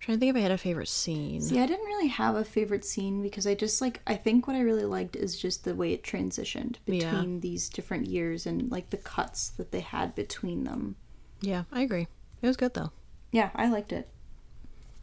Trying 0.00 0.16
to 0.16 0.20
think 0.20 0.30
if 0.30 0.36
I 0.36 0.42
had 0.42 0.50
a 0.50 0.58
favorite 0.58 0.88
scene. 0.88 1.40
See, 1.40 1.60
I 1.60 1.66
didn't 1.66 1.86
really 1.86 2.08
have 2.08 2.34
a 2.36 2.44
favorite 2.44 2.84
scene 2.84 3.22
because 3.22 3.46
I 3.46 3.54
just 3.54 3.80
like 3.80 4.00
I 4.06 4.14
think 4.16 4.46
what 4.46 4.56
I 4.56 4.60
really 4.60 4.84
liked 4.84 5.16
is 5.16 5.36
just 5.38 5.64
the 5.64 5.74
way 5.74 5.92
it 5.92 6.02
transitioned 6.02 6.76
Yeah. 6.86 7.10
between 7.10 7.40
these 7.40 7.68
different 7.68 8.06
years 8.06 8.46
and 8.46 8.70
like 8.70 8.90
the 8.90 8.96
cuts 8.98 9.48
that 9.50 9.72
they 9.72 9.80
had 9.80 10.14
between 10.14 10.64
them. 10.64 10.96
Yeah, 11.40 11.64
I 11.72 11.82
agree. 11.82 12.08
It 12.42 12.46
was 12.46 12.56
good 12.56 12.74
though. 12.74 12.92
Yeah, 13.32 13.50
I 13.54 13.68
liked 13.68 13.92
it. 13.92 14.08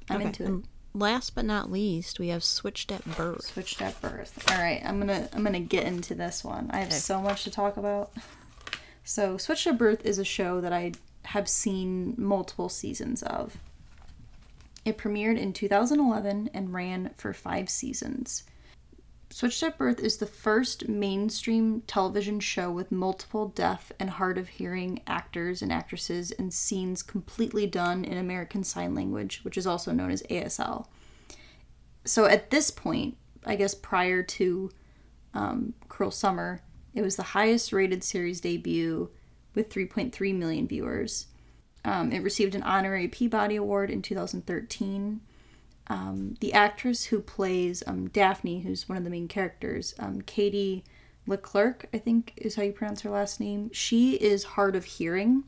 I'm 0.09 0.17
Okay, 0.17 0.25
into 0.27 0.43
it. 0.43 0.47
and 0.47 0.67
last 0.93 1.33
but 1.35 1.45
not 1.45 1.71
least, 1.71 2.19
we 2.19 2.27
have 2.29 2.43
switched 2.43 2.91
at 2.91 3.03
birth. 3.17 3.45
Switched 3.45 3.81
at 3.81 3.99
birth. 4.01 4.43
All 4.51 4.57
right, 4.57 4.81
I'm 4.85 4.99
gonna 4.99 5.27
I'm 5.33 5.43
gonna 5.43 5.59
get 5.59 5.85
into 5.85 6.13
this 6.15 6.43
one. 6.43 6.69
I 6.71 6.79
have 6.79 6.93
so 6.93 7.21
much 7.21 7.43
to 7.45 7.51
talk 7.51 7.77
about. 7.77 8.11
So, 9.05 9.37
Switched 9.37 9.67
at 9.67 9.77
Birth 9.77 10.05
is 10.05 10.17
a 10.17 10.23
show 10.23 10.61
that 10.61 10.71
I 10.71 10.93
have 11.25 11.49
seen 11.49 12.15
multiple 12.17 12.69
seasons 12.69 13.21
of. 13.23 13.57
It 14.85 14.97
premiered 14.97 15.39
in 15.39 15.53
2011 15.53 16.49
and 16.53 16.73
ran 16.73 17.11
for 17.17 17.33
five 17.33 17.69
seasons. 17.69 18.43
Switched 19.29 19.63
at 19.63 19.77
Birth 19.77 19.99
is 19.99 20.17
the 20.17 20.27
first 20.27 20.87
mainstream 20.87 21.81
television 21.87 22.39
show 22.39 22.69
with 22.71 22.91
multiple 22.91 23.47
deaf 23.47 23.91
and 23.99 24.11
hard 24.11 24.37
of 24.37 24.47
hearing 24.47 25.01
actors 25.07 25.61
and 25.61 25.71
actresses 25.71 26.31
and 26.31 26.53
scenes 26.53 27.01
completely 27.01 27.65
done 27.65 28.05
in 28.05 28.17
American 28.17 28.63
Sign 28.63 28.93
Language, 28.93 29.39
which 29.43 29.57
is 29.57 29.65
also 29.65 29.91
known 29.91 30.11
as 30.11 30.21
ASL 30.23 30.85
so 32.05 32.25
at 32.25 32.49
this 32.49 32.69
point, 32.69 33.17
I 33.45 33.55
guess 33.55 33.73
prior 33.73 34.23
to 34.23 34.71
um, 35.33 35.73
Cruel 35.87 36.11
Summer, 36.11 36.61
it 36.93 37.01
was 37.01 37.15
the 37.15 37.23
highest 37.23 37.73
rated 37.73 38.03
series 38.03 38.41
debut 38.41 39.09
with 39.55 39.69
3.3 39.69 40.35
million 40.35 40.67
viewers. 40.67 41.27
Um, 41.85 42.11
it 42.11 42.23
received 42.23 42.55
an 42.55 42.63
honorary 42.63 43.07
Peabody 43.07 43.55
Award 43.55 43.89
in 43.89 44.01
2013. 44.01 45.21
Um, 45.87 46.35
the 46.39 46.53
actress 46.53 47.05
who 47.05 47.19
plays 47.19 47.83
um, 47.85 48.07
Daphne, 48.09 48.61
who's 48.61 48.87
one 48.87 48.97
of 48.97 49.03
the 49.03 49.09
main 49.09 49.27
characters, 49.27 49.93
um, 49.99 50.21
Katie 50.21 50.83
Leclerc, 51.27 51.87
I 51.93 51.97
think 51.97 52.33
is 52.37 52.55
how 52.55 52.63
you 52.63 52.71
pronounce 52.71 53.01
her 53.01 53.09
last 53.09 53.39
name, 53.39 53.69
she 53.73 54.13
is 54.15 54.43
hard 54.43 54.75
of 54.75 54.85
hearing. 54.85 55.43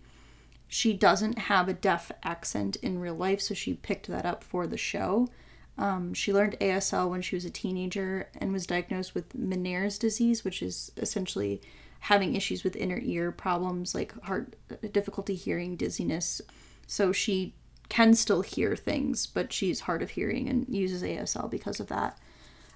She 0.67 0.93
doesn't 0.93 1.37
have 1.37 1.69
a 1.69 1.73
deaf 1.73 2.11
accent 2.23 2.75
in 2.77 2.99
real 2.99 3.15
life, 3.15 3.39
so 3.39 3.53
she 3.53 3.75
picked 3.75 4.07
that 4.07 4.25
up 4.25 4.43
for 4.43 4.67
the 4.67 4.77
show. 4.77 5.29
Um, 5.77 6.13
she 6.13 6.33
learned 6.33 6.57
ASL 6.59 7.09
when 7.09 7.21
she 7.21 7.35
was 7.35 7.45
a 7.45 7.49
teenager 7.49 8.29
and 8.37 8.51
was 8.51 8.65
diagnosed 8.65 9.13
with 9.13 9.35
Meniere's 9.37 9.97
disease, 9.97 10.43
which 10.43 10.61
is 10.61 10.91
essentially 10.97 11.61
having 12.05 12.35
issues 12.35 12.63
with 12.63 12.75
inner 12.75 12.99
ear 13.01 13.31
problems 13.31 13.95
like 13.95 14.13
heart 14.25 14.55
difficulty 14.91 15.33
hearing, 15.33 15.75
dizziness. 15.75 16.39
So 16.85 17.11
she 17.11 17.55
can 17.89 18.13
still 18.13 18.41
hear 18.41 18.75
things, 18.75 19.25
but 19.25 19.51
she's 19.51 19.81
hard 19.81 20.03
of 20.03 20.11
hearing 20.11 20.47
and 20.47 20.67
uses 20.69 21.01
ASL 21.01 21.49
because 21.49 21.79
of 21.79 21.87
that. 21.87 22.19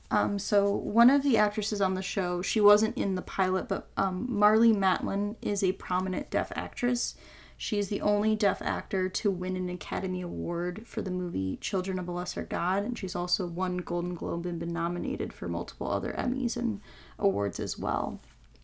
Um, 0.09 0.39
so 0.39 0.71
one 0.71 1.11
of 1.11 1.21
the 1.21 1.37
actresses 1.37 1.79
on 1.79 1.93
the 1.93 2.01
show, 2.01 2.41
she 2.41 2.59
wasn't 2.59 2.97
in 2.97 3.13
the 3.13 3.21
pilot, 3.21 3.67
but 3.67 3.89
um, 3.97 4.27
Marlee 4.27 4.75
Matlin 4.75 5.35
is 5.43 5.63
a 5.63 5.73
prominent 5.73 6.31
deaf 6.31 6.51
actress. 6.55 7.13
She's 7.55 7.89
the 7.89 8.01
only 8.01 8.35
deaf 8.35 8.63
actor 8.63 9.09
to 9.09 9.29
win 9.29 9.55
an 9.55 9.69
Academy 9.69 10.21
Award 10.21 10.87
for 10.87 11.03
the 11.03 11.11
movie 11.11 11.57
Children 11.57 11.99
of 11.99 12.07
a 12.07 12.11
Lesser 12.11 12.45
God, 12.45 12.83
and 12.83 12.97
she's 12.97 13.15
also 13.15 13.45
won 13.45 13.77
Golden 13.77 14.15
Globe 14.15 14.47
and 14.47 14.57
been 14.57 14.73
nominated 14.73 15.33
for 15.33 15.47
multiple 15.47 15.91
other 15.91 16.15
Emmys 16.17 16.57
and 16.57 16.81
awards 17.19 17.59
as 17.59 17.77
well. 17.77 18.19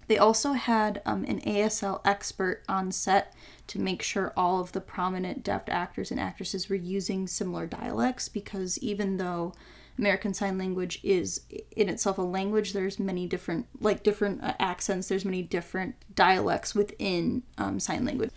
They 0.08 0.18
also 0.18 0.54
had 0.54 1.02
um, 1.06 1.24
an 1.26 1.42
ASL 1.42 2.02
expert 2.06 2.64
on 2.70 2.92
set 2.92 3.34
to 3.68 3.80
make 3.80 4.02
sure 4.02 4.34
all 4.38 4.60
of 4.60 4.72
the 4.72 4.82
prominent 4.82 5.44
deaf 5.44 5.64
actors 5.68 6.12
and 6.12 6.20
actresses 6.20 6.70
were 6.70 6.76
using 6.76 7.28
similar 7.28 7.66
dialects 7.66 8.30
because 8.30 8.78
even 8.80 9.18
though 9.18 9.54
American 9.98 10.34
Sign 10.34 10.58
Language 10.58 11.00
is 11.04 11.42
in 11.76 11.90
itself 11.90 12.18
a 12.18 12.22
language, 12.22 12.74
there's 12.74 13.00
many 13.00 13.28
different, 13.28 13.66
like 13.80 14.04
different 14.04 14.44
uh, 14.44 14.54
accents, 14.60 15.08
there's 15.08 15.26
many 15.26 15.42
different 15.42 15.96
dialects 16.14 16.76
within 16.76 17.44
um, 17.58 17.80
sign 17.80 18.06
language. 18.06 18.32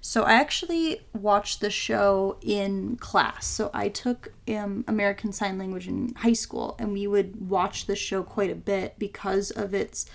So 0.00 0.24
I 0.24 0.32
actually 0.32 1.02
watched 1.12 1.60
the 1.60 1.70
show 1.70 2.38
in 2.40 2.96
class. 2.96 3.46
So 3.46 3.70
I 3.72 3.88
took 3.88 4.32
um, 4.48 4.84
American 4.88 5.32
Sign 5.32 5.58
Language 5.58 5.86
in 5.86 6.14
high 6.16 6.32
school, 6.32 6.74
and 6.78 6.92
we 6.92 7.06
would 7.06 7.48
watch 7.48 7.86
the 7.86 7.94
show 7.94 8.24
quite 8.24 8.50
a 8.50 8.56
bit 8.56 8.98
because 8.98 9.52
of 9.52 9.74
its 9.74 10.06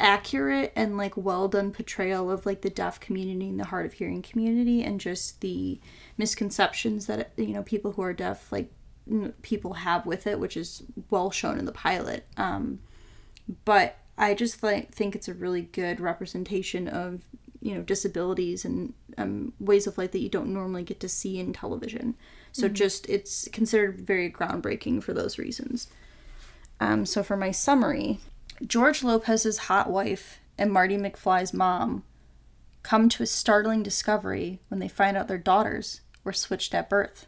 accurate 0.00 0.72
and 0.74 0.96
like 0.96 1.16
well 1.16 1.48
done 1.48 1.70
portrayal 1.70 2.30
of 2.30 2.46
like 2.46 2.62
the 2.62 2.70
deaf 2.70 3.00
community 3.00 3.48
and 3.48 3.60
the 3.60 3.64
hard 3.64 3.86
of 3.86 3.92
hearing 3.92 4.22
community 4.22 4.82
and 4.82 5.00
just 5.00 5.40
the 5.40 5.80
misconceptions 6.18 7.06
that 7.06 7.32
you 7.36 7.48
know 7.48 7.62
people 7.62 7.92
who 7.92 8.02
are 8.02 8.12
deaf 8.12 8.50
like 8.50 8.72
n- 9.10 9.32
people 9.42 9.74
have 9.74 10.04
with 10.06 10.26
it 10.26 10.38
which 10.38 10.56
is 10.56 10.82
well 11.10 11.30
shown 11.30 11.58
in 11.58 11.64
the 11.64 11.72
pilot. 11.72 12.26
Um 12.36 12.80
but 13.64 13.98
i 14.16 14.32
just 14.32 14.62
like 14.62 14.92
think 14.92 15.14
it's 15.14 15.28
a 15.28 15.34
really 15.34 15.62
good 15.62 16.00
representation 16.00 16.88
of 16.88 17.22
you 17.64 17.74
know 17.74 17.80
disabilities 17.80 18.64
and 18.64 18.92
um, 19.16 19.52
ways 19.58 19.86
of 19.86 19.96
life 19.96 20.12
that 20.12 20.20
you 20.20 20.28
don't 20.28 20.52
normally 20.52 20.82
get 20.82 21.00
to 21.00 21.08
see 21.08 21.38
in 21.38 21.52
television. 21.52 22.14
So 22.52 22.68
just 22.68 23.08
it's 23.08 23.48
considered 23.48 24.00
very 24.00 24.30
groundbreaking 24.30 25.02
for 25.02 25.12
those 25.12 25.38
reasons. 25.38 25.88
Um, 26.78 27.06
so 27.06 27.22
for 27.22 27.36
my 27.36 27.50
summary 27.50 28.20
George 28.66 29.02
Lopez's 29.02 29.58
hot 29.58 29.90
wife 29.90 30.38
and 30.56 30.72
Marty 30.72 30.96
McFly's 30.96 31.52
mom 31.52 32.04
come 32.82 33.08
to 33.08 33.22
a 33.22 33.26
startling 33.26 33.82
discovery 33.82 34.60
when 34.68 34.78
they 34.80 34.88
find 34.88 35.16
out 35.16 35.26
their 35.26 35.38
daughters 35.38 36.00
were 36.22 36.32
switched 36.32 36.74
at 36.74 36.90
birth. 36.90 37.26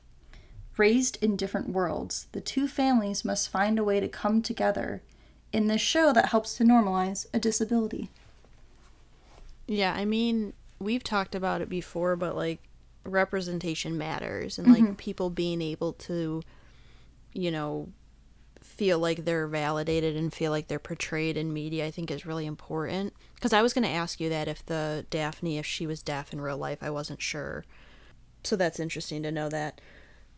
Raised 0.76 1.22
in 1.22 1.36
different 1.36 1.70
worlds, 1.70 2.26
the 2.32 2.40
two 2.40 2.68
families 2.68 3.24
must 3.24 3.48
find 3.48 3.78
a 3.78 3.84
way 3.84 3.98
to 3.98 4.08
come 4.08 4.42
together 4.42 5.02
in 5.52 5.66
this 5.68 5.80
show 5.80 6.12
that 6.12 6.26
helps 6.26 6.56
to 6.56 6.64
normalize 6.64 7.26
a 7.32 7.38
disability. 7.40 8.10
Yeah, 9.66 9.94
I 9.94 10.04
mean, 10.04 10.52
we've 10.78 11.02
talked 11.02 11.34
about 11.34 11.62
it 11.62 11.68
before, 11.68 12.14
but 12.14 12.36
like 12.36 12.60
representation 13.04 13.96
matters 13.96 14.58
and 14.58 14.68
like 14.68 14.82
mm-hmm. 14.82 14.94
people 14.94 15.30
being 15.30 15.62
able 15.62 15.94
to, 15.94 16.42
you 17.32 17.50
know, 17.50 17.88
feel 18.76 18.98
like 18.98 19.24
they're 19.24 19.46
validated 19.46 20.16
and 20.16 20.32
feel 20.32 20.50
like 20.50 20.68
they're 20.68 20.78
portrayed 20.78 21.36
in 21.36 21.52
media, 21.52 21.86
I 21.86 21.90
think 21.90 22.10
is 22.10 22.26
really 22.26 22.46
important. 22.46 23.14
Because 23.34 23.52
I 23.52 23.62
was 23.62 23.72
going 23.72 23.84
to 23.84 23.90
ask 23.90 24.20
you 24.20 24.28
that 24.28 24.48
if 24.48 24.64
the 24.66 25.06
Daphne, 25.10 25.58
if 25.58 25.66
she 25.66 25.86
was 25.86 26.02
deaf 26.02 26.32
in 26.32 26.40
real 26.40 26.58
life, 26.58 26.78
I 26.82 26.90
wasn't 26.90 27.22
sure. 27.22 27.64
So 28.44 28.54
that's 28.54 28.78
interesting 28.78 29.22
to 29.22 29.32
know 29.32 29.48
that. 29.48 29.80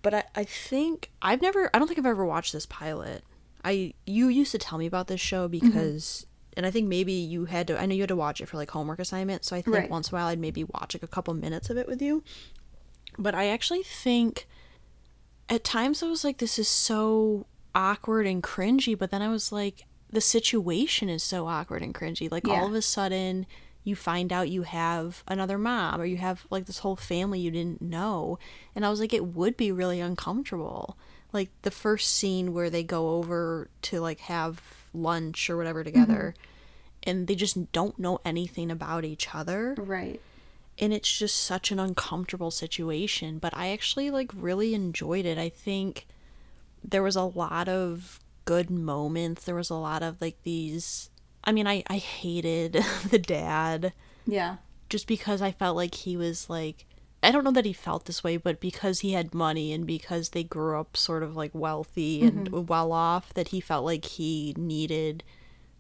But 0.03 0.15
I, 0.15 0.25
I 0.37 0.45
think 0.45 1.11
I've 1.21 1.43
never, 1.43 1.71
I 1.75 1.79
don't 1.79 1.89
think 1.89 1.99
I've 1.99 2.07
ever 2.07 2.25
watched 2.25 2.53
this 2.53 2.67
pilot. 2.67 3.25
I, 3.65 3.95
you 4.07 4.29
used 4.29 4.53
to 4.53 4.59
tell 4.59 4.79
me 4.79 4.87
about 4.87 5.09
this 5.09 5.21
show 5.21 5.49
mm-hmm. 5.49 5.67
because, 5.67 6.25
and 6.57 6.65
I 6.65 6.71
think 6.71 6.89
maybe 6.89 7.13
you 7.13 7.47
had 7.47 7.67
to, 7.67 7.81
I 7.81 7.87
know 7.87 7.95
you 7.95 8.03
had 8.03 8.09
to 8.09 8.17
watch 8.17 8.41
it 8.41 8.47
for 8.47 8.57
like 8.57 8.71
homework 8.71 9.01
assignment. 9.01 9.45
So 9.45 9.57
I 9.57 9.63
think 9.63 9.77
Right. 9.77 9.91
once 9.91 10.11
in 10.11 10.15
a 10.15 10.19
while 10.19 10.29
I'd 10.29 10.39
maybe 10.39 10.63
watch 10.63 10.95
like 10.95 11.03
a 11.03 11.09
couple 11.09 11.35
minutes 11.35 11.71
of 11.71 11.77
it 11.77 11.89
with 11.89 12.01
you. 12.01 12.23
But 13.19 13.35
I 13.35 13.49
actually 13.49 13.83
think 13.83 14.47
at 15.49 15.65
times 15.65 16.03
I 16.03 16.09
was 16.09 16.25
like, 16.25 16.39
this 16.39 16.59
is 16.59 16.69
so 16.69 17.47
awkward 17.79 18.27
and 18.27 18.43
cringy, 18.43 18.99
but 18.99 19.11
then 19.11 19.23
I 19.23 19.29
was 19.29 19.53
like, 19.53 19.87
the 20.11 20.21
situation 20.21 21.09
is 21.09 21.23
so 21.23 21.47
awkward 21.47 21.83
and 21.83 21.95
cringy. 21.95 22.31
Like 22.31 22.47
Yeah. 22.47 22.55
all 22.61 22.67
of 22.67 22.75
a 22.75 22.83
sudden, 22.83 23.47
you 23.85 23.95
find 23.97 24.33
out 24.33 24.51
you 24.51 24.63
have 24.63 25.23
another 25.29 25.57
mom 25.57 26.01
or 26.01 26.05
you 26.05 26.17
have 26.19 26.45
like 26.51 26.67
this 26.67 26.79
whole 26.81 26.97
family 26.97 27.41
you 27.41 27.51
didn't 27.51 27.81
know. 27.81 28.39
And 28.75 28.85
I 28.85 28.91
was 28.91 29.01
like, 29.01 29.13
it 29.15 29.25
would 29.27 29.57
be 29.57 29.71
really 29.73 30.01
uncomfortable. 30.01 30.99
Like 31.33 31.51
the 31.63 31.71
first 31.71 32.13
scene 32.15 32.53
where 32.53 32.69
they 32.71 32.83
go 32.83 33.11
over 33.11 33.69
to 33.83 34.01
like 34.01 34.21
have 34.21 34.61
lunch 34.93 35.49
or 35.49 35.57
whatever 35.57 35.81
mm-hmm. 35.85 36.01
together 36.03 36.35
and 37.05 37.29
they 37.29 37.35
just 37.37 37.71
don't 37.73 37.99
know 37.99 38.19
anything 38.25 38.71
about 38.71 39.05
each 39.05 39.35
other 39.35 39.75
Right. 39.79 40.21
and 40.79 40.93
it's 40.93 41.17
just 41.17 41.37
such 41.37 41.71
an 41.71 41.79
uncomfortable 41.79 42.51
situation 42.51 43.39
but 43.39 43.55
i 43.57 43.69
actually 43.69 44.11
like 44.11 44.33
really 44.35 44.75
enjoyed 44.75 45.25
it 45.27 45.39
i 45.39 45.49
think 45.49 46.07
there 46.89 47.03
was 47.03 47.17
a 47.17 47.23
lot 47.23 47.69
of 47.69 48.21
good 48.45 48.71
moments 48.71 49.45
there 49.45 49.55
was 49.55 49.71
a 49.71 49.75
lot 49.75 50.03
of 50.03 50.21
like 50.21 50.43
these 50.43 51.11
i 51.45 51.53
mean 51.53 51.67
i 51.67 51.83
i 51.89 51.99
hated 51.99 52.73
the 53.11 53.19
dad 53.19 53.93
Yeah. 54.27 54.57
just 54.89 55.07
because 55.07 55.43
i 55.43 55.53
felt 55.53 55.77
like 55.77 55.95
he 55.95 56.17
was 56.17 56.49
like 56.49 56.87
I 57.23 57.33
don't 57.33 57.43
know 57.43 57.51
that 57.51 57.65
he 57.65 57.73
felt 57.73 58.05
this 58.05 58.23
way, 58.23 58.37
but 58.37 58.61
because 58.61 59.01
he 59.01 59.13
had 59.13 59.35
money 59.35 59.73
and 59.73 59.85
because 59.85 60.29
they 60.29 60.45
grew 60.45 60.79
up 60.79 60.97
sort 60.97 61.25
of 61.25 61.35
like 61.35 61.51
wealthy 61.53 62.23
and 62.23 62.49
mm-hmm. 62.49 62.67
well 62.67 62.93
off, 62.93 63.35
that 63.35 63.49
he 63.49 63.61
felt 63.61 63.85
like 63.85 64.05
he 64.05 64.55
needed 64.57 65.25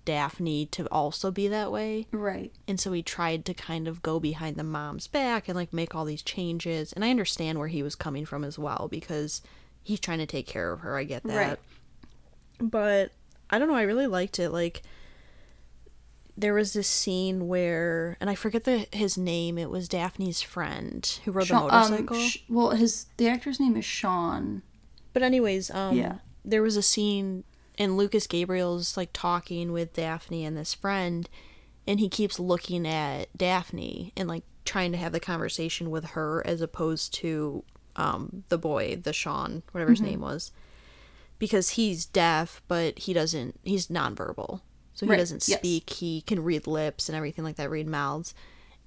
Daphne 0.05 0.66
to 0.66 0.86
also 0.86 1.30
be 1.30 1.47
that 1.48 1.70
way. 1.70 2.06
Right. 2.10 2.52
And 2.66 2.80
so 2.80 2.93
he 2.93 3.02
tried 3.02 3.44
to 3.44 3.55
kind 3.55 3.86
of 3.86 4.02
go 4.02 4.18
behind 4.18 4.56
the 4.56 4.64
mom's 4.64 5.06
back 5.06 5.48
and 5.48 5.56
like 5.56 5.72
make 5.72 5.94
all 5.94 6.05
these 6.05 6.22
changes. 6.22 6.93
And 6.93 7.05
I 7.05 7.10
understand 7.10 7.59
where 7.59 7.68
he 7.68 7.82
was 7.85 7.94
coming 7.94 8.24
from 8.24 8.43
as 8.43 8.59
well 8.59 8.89
because 8.90 9.40
he's 9.89 9.98
trying 10.01 10.19
to 10.19 10.27
take 10.27 10.47
care 10.47 10.70
of 10.73 10.81
her. 10.81 10.97
I 10.97 11.05
get 11.05 11.23
that. 11.24 11.35
Right. 11.48 11.59
But 12.60 13.12
I 13.51 13.59
don't 13.59 13.69
know, 13.69 13.74
I 13.74 13.82
really 13.82 14.06
liked 14.06 14.39
it. 14.39 14.51
Like 14.51 14.82
there 16.36 16.55
was 16.55 16.73
this 16.73 16.86
scene 16.86 17.48
where 17.48 18.16
and 18.20 18.31
I 18.31 18.35
forget 18.35 18.65
the 18.65 18.86
his 18.93 19.19
name, 19.19 19.59
it 19.59 19.70
was 19.70 19.89
Daphne's 19.89 20.43
friend 20.43 21.05
who 21.24 21.32
rode 21.32 21.47
Sean- 21.47 21.66
the 21.66 21.73
motorcycle. 21.73 22.16
Um, 22.16 22.23
sh- 22.23 22.39
well, 22.48 22.70
his 22.70 23.06
the 23.16 23.28
actor's 23.28 23.59
name 23.59 23.77
is 23.77 23.85
Sean. 23.85 24.62
But 25.12 25.23
anyways, 25.23 25.70
um 25.70 25.97
Yeah. 25.97 26.19
there 26.44 26.62
was 26.62 26.77
a 26.77 26.82
scene 26.82 27.44
and 27.78 27.97
Lucas 27.97 28.27
Grabeel's 28.27 28.97
like 28.97 29.10
talking 29.12 29.73
with 29.73 29.94
Daphne 29.94 30.44
and 30.44 30.56
this 30.56 30.74
friend 30.74 31.28
and 31.86 31.98
he 31.98 32.09
keeps 32.09 32.39
looking 32.39 32.86
at 32.86 33.35
Daphne 33.36 34.12
and 34.16 34.28
like 34.28 34.44
trying 34.65 34.93
to 34.93 34.98
have 34.98 35.12
the 35.12 35.20
conversation 35.20 35.89
with 35.90 36.05
her 36.10 36.47
as 36.47 36.60
opposed 36.60 37.15
to 37.15 37.65
um 37.98 38.44
the 38.48 38.56
boy, 38.56 38.96
the 39.02 39.12
Sean, 39.12 39.62
whatever 39.72 39.90
his 39.90 40.00
name 40.00 40.20
was. 40.20 40.52
Because 41.38 41.70
he's 41.70 42.06
deaf, 42.06 42.62
but 42.66 43.00
he 43.00 43.12
doesn't 43.12 43.60
he's 43.64 43.88
nonverbal. 43.88 44.60
So 44.94 45.06
he 45.06 45.10
Right, 45.10 45.18
doesn't 45.18 45.46
yes. 45.46 45.58
speak, 45.58 45.90
he 45.90 46.22
can 46.22 46.42
read 46.42 46.66
lips 46.66 47.08
and 47.08 47.14
everything 47.14 47.44
like 47.44 47.56
that, 47.56 47.70
read 47.70 47.86
mouths. 47.86 48.34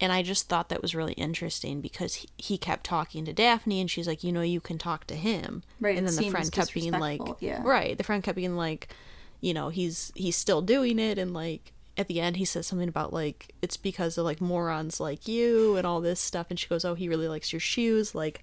And 0.01 0.11
I 0.11 0.23
just 0.23 0.49
thought 0.49 0.69
that 0.69 0.81
was 0.81 0.95
really 0.95 1.13
interesting 1.13 1.79
because 1.79 2.15
he, 2.15 2.29
he 2.37 2.57
kept 2.57 2.83
talking 2.83 3.23
to 3.25 3.33
Daphne 3.33 3.79
and 3.79 3.89
she's 3.89 4.07
like, 4.07 4.23
you 4.23 4.31
know, 4.31 4.41
you 4.41 4.59
can 4.59 4.79
talk 4.79 5.05
to 5.07 5.15
him. 5.15 5.61
Right, 5.79 5.95
And 5.95 6.07
then 6.07 6.15
the 6.15 6.29
friend 6.31 6.51
kept 6.51 6.73
being 6.73 6.91
like, 6.93 7.21
yeah. 7.39 7.61
right. 7.63 7.95
The 7.95 8.03
friend 8.03 8.23
kept 8.23 8.35
being 8.35 8.57
like, 8.57 8.89
you 9.41 9.53
know, 9.53 9.69
he's 9.69 10.11
he's 10.15 10.35
still 10.35 10.61
doing 10.63 10.97
it. 10.99 11.17
And 11.19 11.33
like 11.33 11.71
at 11.97 12.07
the 12.07 12.19
end, 12.19 12.37
he 12.37 12.45
says 12.45 12.65
something 12.67 12.89
about 12.89 13.13
like, 13.13 13.53
it's 13.61 13.77
because 13.77 14.17
of 14.17 14.25
like 14.25 14.41
morons 14.41 14.99
like 14.99 15.27
you 15.27 15.75
and 15.77 15.85
all 15.85 16.01
this 16.01 16.19
stuff. 16.19 16.47
And 16.49 16.57
she 16.59 16.67
goes, 16.67 16.83
oh, 16.83 16.95
he 16.95 17.07
really 17.07 17.27
likes 17.27 17.53
your 17.53 17.59
shoes. 17.59 18.15
Like, 18.15 18.41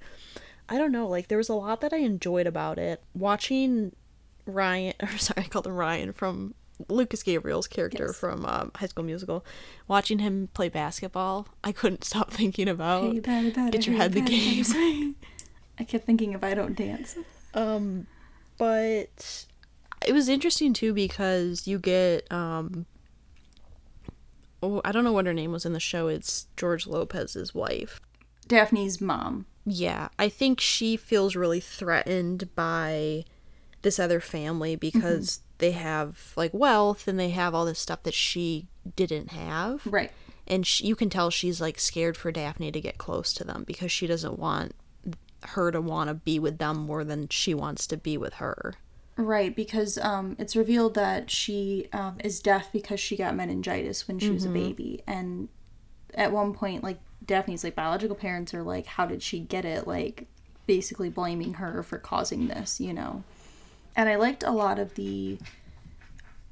I 0.68 0.78
don't 0.78 0.92
know. 0.92 1.06
Like, 1.08 1.28
there 1.28 1.38
was 1.38 1.48
a 1.48 1.54
lot 1.54 1.80
that 1.80 1.92
I 1.92 1.98
enjoyed 1.98 2.46
about 2.46 2.78
it. 2.78 3.02
Watching 3.14 3.92
Ryan, 4.46 4.94
or 5.02 5.16
sorry, 5.18 5.44
I 5.44 5.48
called 5.48 5.66
him 5.66 5.74
Ryan 5.74 6.12
from 6.12 6.54
Lucas 6.88 7.22
Grabeel's 7.24 7.66
character 7.66 8.06
Yes. 8.08 8.16
from 8.16 8.44
um, 8.46 8.70
High 8.74 8.86
School 8.86 9.04
Musical. 9.04 9.44
Watching 9.88 10.18
him 10.20 10.48
play 10.54 10.68
basketball, 10.68 11.48
I 11.64 11.72
couldn't 11.72 12.04
stop 12.04 12.30
thinking 12.32 12.68
about 12.68 13.12
Hey, 13.12 13.20
batter, 13.20 13.50
batter, 13.50 13.70
get 13.72 13.86
your 13.86 13.96
hey, 13.96 14.02
head 14.02 14.12
the 14.12 14.20
game. 14.20 15.16
I 15.78 15.84
kept 15.84 16.04
thinking 16.06 16.32
if 16.32 16.42
I 16.44 16.54
don't 16.54 16.76
dance. 16.76 17.16
Um, 17.54 18.06
but 18.58 19.46
it 20.06 20.12
was 20.12 20.28
interesting 20.28 20.72
too 20.72 20.92
because 20.92 21.66
you 21.66 21.78
get 21.78 22.30
um. 22.32 22.86
Oh, 24.62 24.80
I 24.84 24.90
don't 24.92 25.04
know 25.04 25.12
what 25.12 25.26
her 25.26 25.32
name 25.34 25.52
was 25.52 25.64
in 25.64 25.72
the 25.72 25.80
show. 25.80 26.08
It's 26.08 26.48
George 26.56 26.86
Lopez's 26.86 27.54
wife. 27.54 28.00
Daphne's 28.48 29.00
mom. 29.00 29.46
Yeah, 29.70 30.08
I 30.18 30.28
think 30.28 30.60
she 30.60 30.96
feels 30.96 31.36
really 31.36 31.60
threatened 31.60 32.54
by 32.54 33.24
this 33.82 33.98
other 33.98 34.18
family 34.20 34.76
because 34.76 35.40
they 35.58 35.72
have 35.72 36.32
like 36.36 36.52
wealth 36.54 37.06
and 37.06 37.20
they 37.20 37.30
have 37.30 37.54
all 37.54 37.64
this 37.64 37.78
stuff 37.78 38.02
that 38.04 38.14
she 38.14 38.66
didn't 38.96 39.30
have. 39.30 39.86
Right. 39.86 40.10
And 40.46 40.66
she, 40.66 40.86
you 40.86 40.96
can 40.96 41.10
tell 41.10 41.30
she's 41.30 41.60
like 41.60 41.78
scared 41.78 42.16
for 42.16 42.32
Daphne 42.32 42.72
to 42.72 42.80
get 42.80 42.96
close 42.96 43.34
to 43.34 43.44
them 43.44 43.64
because 43.64 43.92
she 43.92 44.06
doesn't 44.06 44.38
want 44.38 44.74
her 45.42 45.70
to 45.70 45.80
want 45.80 46.08
to 46.08 46.14
be 46.14 46.38
with 46.38 46.58
them 46.58 46.78
more 46.78 47.04
than 47.04 47.28
she 47.28 47.52
wants 47.52 47.86
to 47.88 47.96
be 47.96 48.16
with 48.16 48.34
her. 48.34 48.74
Right, 49.16 49.54
because 49.54 49.98
um, 49.98 50.36
it's 50.38 50.54
revealed 50.54 50.94
that 50.94 51.28
she 51.30 51.88
um, 51.92 52.16
is 52.22 52.40
deaf 52.40 52.70
because 52.72 53.00
she 53.00 53.16
got 53.16 53.34
meningitis 53.34 54.06
when 54.06 54.20
she 54.20 54.30
was 54.30 54.44
a 54.44 54.48
baby, 54.48 55.02
and 55.08 55.48
at 56.14 56.30
one 56.30 56.54
point, 56.54 56.84
like 56.84 57.00
Daphne's 57.28 57.62
like 57.62 57.76
biological 57.76 58.16
parents 58.16 58.52
are 58.52 58.64
like, 58.64 58.86
"How 58.86 59.06
did 59.06 59.22
she 59.22 59.38
get 59.38 59.64
it?" 59.64 59.86
Like, 59.86 60.26
basically 60.66 61.08
blaming 61.10 61.54
her 61.54 61.84
for 61.84 61.98
causing 61.98 62.48
this, 62.48 62.80
you 62.80 62.92
know. 62.92 63.22
And 63.94 64.08
I 64.08 64.16
liked 64.16 64.42
a 64.42 64.50
lot 64.50 64.78
of 64.80 64.94
the 64.94 65.38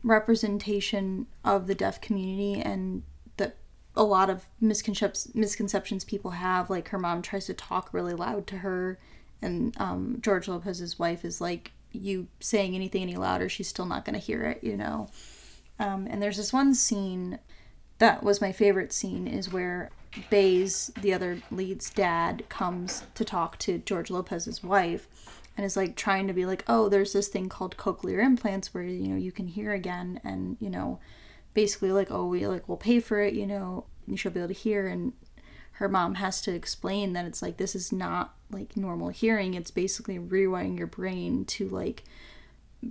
representation 0.04 1.26
of 1.44 1.66
the 1.66 1.74
deaf 1.74 2.00
community 2.00 2.60
and 2.60 3.02
that 3.38 3.56
a 3.96 4.04
lot 4.04 4.30
of 4.30 4.44
misconceptions 4.60 5.34
misconceptions 5.34 6.04
people 6.04 6.32
have. 6.32 6.70
Like 6.70 6.88
her 6.88 6.98
mom 6.98 7.22
tries 7.22 7.46
to 7.46 7.54
talk 7.54 7.92
really 7.92 8.14
loud 8.14 8.46
to 8.48 8.58
her, 8.58 8.98
and 9.40 9.74
um, 9.80 10.18
George 10.20 10.46
Lopez's 10.46 10.98
wife 10.98 11.24
is 11.24 11.40
like, 11.40 11.72
"You 11.92 12.28
saying 12.40 12.74
anything 12.74 13.02
any 13.02 13.16
louder, 13.16 13.48
she's 13.48 13.68
still 13.68 13.86
not 13.86 14.04
going 14.04 14.18
to 14.18 14.24
hear 14.24 14.42
it," 14.42 14.62
you 14.62 14.76
know. 14.76 15.08
Um, 15.78 16.06
and 16.10 16.22
there's 16.22 16.36
this 16.36 16.52
one 16.52 16.74
scene 16.74 17.38
that 17.98 18.22
was 18.22 18.40
my 18.40 18.52
favorite 18.52 18.92
scene 18.92 19.26
is 19.26 19.52
where 19.52 19.90
Bay's, 20.30 20.90
the 21.00 21.12
other 21.12 21.42
lead's 21.50 21.90
dad, 21.90 22.48
comes 22.48 23.04
to 23.14 23.24
talk 23.24 23.58
to 23.60 23.78
George 23.78 24.10
Lopez's 24.10 24.62
wife 24.62 25.08
and 25.56 25.64
is 25.64 25.76
like 25.76 25.96
trying 25.96 26.26
to 26.26 26.32
be 26.32 26.46
like, 26.46 26.64
oh, 26.68 26.88
there's 26.88 27.12
this 27.12 27.28
thing 27.28 27.48
called 27.48 27.76
cochlear 27.76 28.22
implants 28.22 28.74
where 28.74 28.84
you 28.84 29.08
know 29.08 29.16
you 29.16 29.32
can 29.32 29.48
hear 29.48 29.72
again, 29.72 30.20
and 30.24 30.56
you 30.60 30.70
know, 30.70 31.00
basically 31.54 31.92
like, 31.92 32.10
oh, 32.10 32.26
we 32.26 32.46
like 32.46 32.68
we'll 32.68 32.76
pay 32.76 33.00
for 33.00 33.20
it, 33.20 33.34
you 33.34 33.46
know, 33.46 33.86
you 34.06 34.16
should 34.16 34.34
be 34.34 34.40
able 34.40 34.48
to 34.48 34.54
hear, 34.54 34.86
and 34.86 35.12
her 35.72 35.88
mom 35.88 36.14
has 36.14 36.40
to 36.42 36.54
explain 36.54 37.12
that 37.12 37.26
it's 37.26 37.42
like 37.42 37.56
this 37.56 37.74
is 37.74 37.92
not 37.92 38.34
like 38.50 38.76
normal 38.76 39.08
hearing; 39.08 39.54
it's 39.54 39.70
basically 39.70 40.18
rewiring 40.18 40.78
your 40.78 40.86
brain 40.86 41.44
to 41.46 41.68
like 41.68 42.04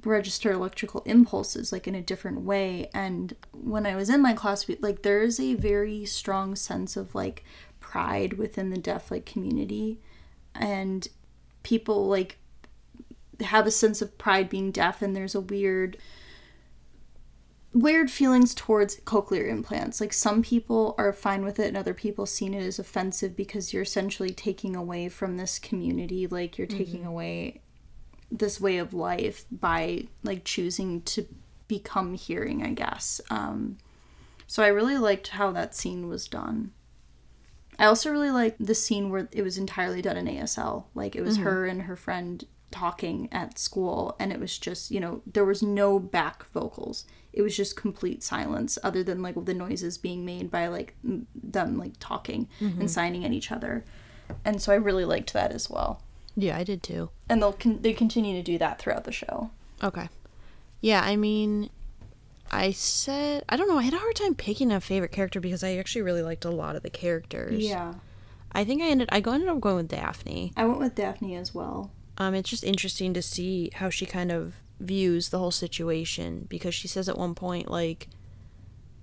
register 0.03 0.51
electrical 0.51 1.01
impulses 1.05 1.71
like 1.71 1.87
in 1.87 1.95
a 1.95 2.01
different 2.01 2.41
way. 2.41 2.89
And 2.93 3.35
when 3.51 3.85
i 3.85 3.95
was 3.95 4.09
in 4.09 4.21
my 4.21 4.33
class 4.33 4.67
we- 4.67 4.77
like 4.77 5.01
there 5.01 5.21
is 5.21 5.39
a 5.39 5.55
very 5.55 6.05
strong 6.05 6.55
sense 6.55 6.97
of 6.97 7.15
like 7.15 7.43
pride 7.79 8.33
within 8.33 8.69
the 8.69 8.77
deaf 8.77 9.11
like 9.11 9.25
community. 9.25 9.99
And 10.53 11.07
people 11.63 12.07
like 12.07 12.37
have 13.41 13.67
a 13.67 13.71
sense 13.71 14.01
of 14.01 14.17
pride 14.17 14.49
being 14.49 14.71
deaf 14.71 15.01
and 15.01 15.15
there's 15.15 15.35
a 15.35 15.41
weird 15.41 15.97
weird 17.73 18.09
feelings 18.09 18.55
towards 18.55 19.01
cochlear 19.01 19.49
implants. 19.49 19.99
Like 19.99 20.13
some 20.13 20.41
people 20.41 20.95
are 20.97 21.11
fine 21.11 21.43
with 21.43 21.59
it 21.59 21.67
and 21.67 21.75
other 21.75 21.93
people 21.93 22.25
seen 22.25 22.53
it 22.53 22.63
as 22.63 22.79
offensive 22.79 23.35
because 23.35 23.73
you're 23.73 23.83
essentially 23.83 24.31
taking 24.31 24.77
away 24.77 25.09
from 25.09 25.35
this 25.35 25.59
community 25.59 26.25
like 26.25 26.57
you're 26.57 26.67
taking 26.67 27.01
mm-hmm. 27.01 27.09
away 27.09 27.61
this 28.37 28.59
way 28.59 28.77
of 28.77 28.93
life 28.93 29.45
by 29.51 30.05
like 30.23 30.43
choosing 30.43 31.01
to 31.01 31.25
become 31.67 32.13
hearing 32.13 32.63
i 32.63 32.71
guess. 32.71 33.21
Um 33.29 33.77
so 34.47 34.63
i 34.63 34.67
really 34.67 34.97
liked 34.97 35.29
how 35.29 35.51
that 35.51 35.75
scene 35.75 36.07
was 36.07 36.27
done. 36.27 36.71
I 37.77 37.85
also 37.85 38.09
really 38.09 38.31
liked 38.31 38.65
the 38.65 38.75
scene 38.75 39.09
where 39.09 39.27
it 39.31 39.41
was 39.41 39.57
entirely 39.57 40.01
done 40.01 40.17
in 40.17 40.27
asl 40.27 40.85
like 40.93 41.15
it 41.15 41.23
was 41.23 41.37
her 41.37 41.65
and 41.65 41.83
her 41.83 41.95
friend 41.95 42.45
talking 42.71 43.29
at 43.31 43.57
school 43.57 44.15
and 44.19 44.33
it 44.33 44.39
was 44.39 44.57
just 44.57 44.91
you 44.91 44.99
know 44.99 45.21
there 45.25 45.45
was 45.45 45.63
no 45.63 45.99
back 45.99 46.45
vocals. 46.51 47.05
It 47.33 47.41
was 47.41 47.55
just 47.57 47.75
complete 47.75 48.23
silence 48.23 48.77
other 48.81 49.03
than 49.03 49.21
like 49.21 49.35
the 49.43 49.53
noises 49.53 49.97
being 49.97 50.23
made 50.23 50.49
by 50.49 50.67
like 50.67 50.95
them 51.03 51.77
like 51.77 51.93
talking 51.99 52.47
and 52.79 52.89
signing 52.89 53.25
at 53.25 53.33
each 53.33 53.51
other. 53.51 53.83
And 54.43 54.61
so 54.61 54.71
i 54.73 54.75
really 54.75 55.05
liked 55.05 55.33
that 55.33 55.51
as 55.51 55.69
well 55.69 56.01
Yeah, 56.35 56.57
I 56.57 56.63
did 56.63 56.83
too. 56.83 57.09
and 57.29 57.41
they'll 57.41 57.53
con- 57.53 57.81
they 57.81 57.93
continue 57.93 58.33
to 58.35 58.43
do 58.43 58.57
that 58.57 58.79
throughout 58.79 59.03
the 59.05 59.11
show. 59.11 59.49
Okay. 59.83 60.09
Yeah, 60.81 61.01
I 61.01 61.15
mean, 61.15 61.69
I 62.51 62.71
said 62.71 63.43
I 63.49 63.55
don't 63.57 63.67
know. 63.67 63.77
I 63.77 63.83
had 63.83 63.93
a 63.93 63.99
hard 63.99 64.15
time 64.15 64.35
picking 64.35 64.71
a 64.71 64.79
favorite 64.81 65.11
character 65.11 65.39
because 65.39 65.63
I 65.63 65.75
actually 65.77 66.01
really 66.03 66.21
liked 66.21 66.45
a 66.45 66.49
lot 66.51 66.75
of 66.75 66.83
the 66.83 66.89
characters. 66.89 67.63
Yeah. 67.63 67.95
I 68.51 68.63
think 68.63 68.81
I 68.81 68.87
ended 68.87 69.09
I 69.11 69.19
go- 69.19 69.31
ended 69.33 69.49
up 69.49 69.59
going 69.59 69.77
with 69.77 69.87
Daphne. 69.89 70.53
I 70.55 70.65
went 70.65 70.79
with 70.79 70.95
Daphne 70.95 71.35
as 71.35 71.53
well. 71.55 71.91
Um, 72.17 72.33
it's 72.35 72.49
just 72.49 72.63
interesting 72.63 73.13
to 73.13 73.21
see 73.21 73.71
how 73.75 73.89
she 73.89 74.05
kind 74.05 74.31
of 74.31 74.55
views 74.79 75.29
the 75.29 75.39
whole 75.39 75.51
situation 75.51 76.45
because 76.49 76.73
she 76.75 76.87
says 76.87 77.07
at 77.09 77.17
one 77.17 77.33
point 77.35 77.69
like, 77.71 78.07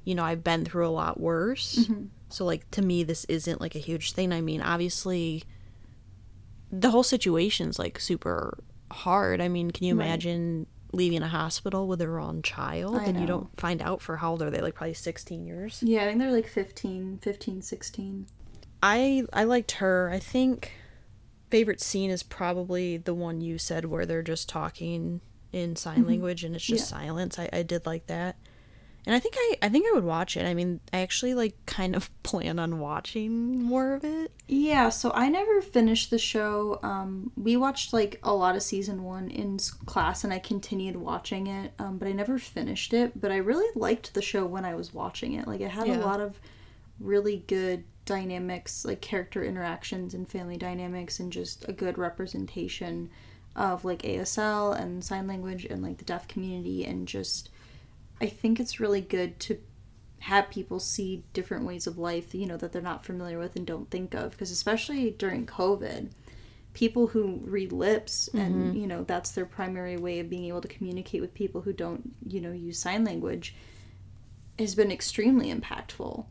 you 0.04 0.14
know, 0.14 0.24
I've 0.24 0.42
been 0.44 0.64
through 0.64 0.86
a 0.86 0.90
lot 0.90 1.20
worse. 1.20 1.88
So 2.30 2.44
like 2.46 2.70
to 2.72 2.80
me, 2.82 3.02
this 3.04 3.24
isn't 3.26 3.60
like 3.60 3.74
a 3.74 3.78
huge 3.78 4.12
thing. 4.12 4.32
I 4.32 4.40
mean, 4.40 4.62
obviously, 4.62 5.44
the 6.72 6.90
whole 6.90 7.02
situation's 7.02 7.78
like 7.78 8.00
super 8.00 8.58
hard. 8.90 9.40
I 9.40 9.48
mean, 9.48 9.70
can 9.70 9.86
you 9.86 9.96
Right. 9.96 10.06
imagine 10.06 10.66
leaving 10.92 11.22
a 11.22 11.28
hospital 11.28 11.86
with 11.86 11.98
their 11.98 12.18
own 12.18 12.42
child 12.42 12.96
I 12.96 13.04
and 13.04 13.20
you 13.20 13.26
don't 13.26 13.48
find 13.58 13.80
out 13.80 14.02
for 14.02 14.18
how 14.18 14.32
old 14.32 14.42
are 14.42 14.50
they? 14.50 14.60
Like 14.60 14.74
probably 14.74 14.94
sixteen 14.94 15.44
years. 15.44 15.82
Yeah, 15.82 16.02
I 16.02 16.06
think 16.06 16.18
they're 16.18 16.32
like 16.32 16.48
15, 16.48 17.18
15, 17.22 17.62
16. 17.62 18.26
I 18.82 19.24
I 19.32 19.44
liked 19.44 19.72
her. 19.72 20.10
I 20.12 20.18
think 20.18 20.72
favorite 21.50 21.80
scene 21.80 22.10
is 22.10 22.22
probably 22.22 22.96
the 22.96 23.14
one 23.14 23.40
you 23.42 23.58
said 23.58 23.84
where 23.84 24.06
they're 24.06 24.22
just 24.22 24.48
talking 24.48 25.20
in 25.52 25.76
sign 25.76 25.98
mm-hmm. 25.98 26.08
language 26.08 26.44
and 26.44 26.54
it's 26.54 26.64
just 26.64 26.88
silence. 26.88 27.38
I, 27.38 27.48
I 27.52 27.62
did 27.62 27.84
like 27.84 28.06
that. 28.06 28.36
And 29.04 29.16
I 29.16 29.18
think 29.18 29.34
I 29.36 29.56
I 29.62 29.68
think 29.68 29.86
I 29.88 29.92
would 29.94 30.04
watch 30.04 30.36
it. 30.36 30.46
I 30.46 30.54
mean, 30.54 30.78
I 30.92 31.00
actually 31.00 31.34
like 31.34 31.54
kind 31.66 31.96
of 31.96 32.10
plan 32.22 32.58
on 32.58 32.78
watching 32.78 33.60
more 33.62 33.94
of 33.94 34.04
it. 34.04 34.30
Yeah, 34.48 34.90
so 34.90 35.10
I 35.14 35.28
never 35.28 35.60
finished 35.62 36.10
the 36.10 36.18
show. 36.18 36.78
Um, 36.82 37.32
we 37.36 37.56
watched 37.56 37.92
like 37.92 38.20
a 38.22 38.34
lot 38.34 38.54
of 38.54 38.62
season 38.62 39.02
one 39.02 39.28
in 39.28 39.58
class, 39.86 40.22
and 40.24 40.32
I 40.32 40.38
continued 40.38 40.96
watching 40.96 41.46
it, 41.48 41.72
um, 41.78 41.98
but 41.98 42.06
I 42.06 42.12
never 42.12 42.38
finished 42.38 42.92
it. 42.94 43.18
But 43.20 43.32
I 43.32 43.38
really 43.38 43.68
liked 43.74 44.14
the 44.14 44.22
show 44.22 44.44
when 44.46 44.64
I 44.64 44.74
was 44.74 44.94
watching 44.94 45.32
it. 45.34 45.48
Like, 45.48 45.60
it 45.60 45.70
had 45.70 45.88
Yeah. 45.88 45.98
a 45.98 46.04
lot 46.04 46.20
of 46.20 46.38
really 47.00 47.44
good 47.48 47.84
dynamics, 48.04 48.84
like 48.84 49.00
character 49.00 49.42
interactions 49.44 50.12
and 50.14 50.28
family 50.28 50.56
dynamics, 50.56 51.18
and 51.18 51.32
just 51.32 51.68
a 51.68 51.72
good 51.72 51.98
representation 51.98 53.10
of 53.56 53.84
like 53.84 54.02
ASL 54.02 54.72
and 54.78 55.04
sign 55.04 55.26
language 55.26 55.64
and 55.64 55.82
like 55.82 55.98
the 55.98 56.04
deaf 56.04 56.28
community, 56.28 56.84
and 56.84 57.08
just 57.08 57.48
I 58.20 58.26
think 58.26 58.60
it's 58.60 58.80
really 58.80 59.00
good 59.00 59.40
to 59.40 59.58
have 60.20 60.50
people 60.50 60.78
see 60.78 61.24
different 61.32 61.66
ways 61.66 61.86
of 61.88 61.98
life, 61.98 62.34
you 62.34 62.46
know, 62.46 62.56
that 62.56 62.72
they're 62.72 62.80
not 62.80 63.04
familiar 63.04 63.38
with 63.38 63.56
and 63.56 63.66
don't 63.66 63.90
think 63.90 64.14
of. 64.14 64.30
Because 64.30 64.52
especially 64.52 65.10
during 65.10 65.46
COVID, 65.46 66.10
people 66.74 67.08
who 67.08 67.40
read 67.42 67.72
lips 67.72 68.28
and, 68.32 68.54
mm-hmm. 68.54 68.76
you 68.76 68.86
know, 68.86 69.02
that's 69.02 69.32
their 69.32 69.44
primary 69.44 69.96
way 69.96 70.20
of 70.20 70.30
being 70.30 70.44
able 70.44 70.60
to 70.60 70.68
communicate 70.68 71.20
with 71.20 71.34
people 71.34 71.60
who 71.60 71.72
don't, 71.72 72.14
you 72.26 72.40
know, 72.40 72.52
use 72.52 72.78
sign 72.78 73.04
language 73.04 73.56
has 74.58 74.74
been 74.74 74.92
extremely 74.92 75.52
impactful. 75.52 76.24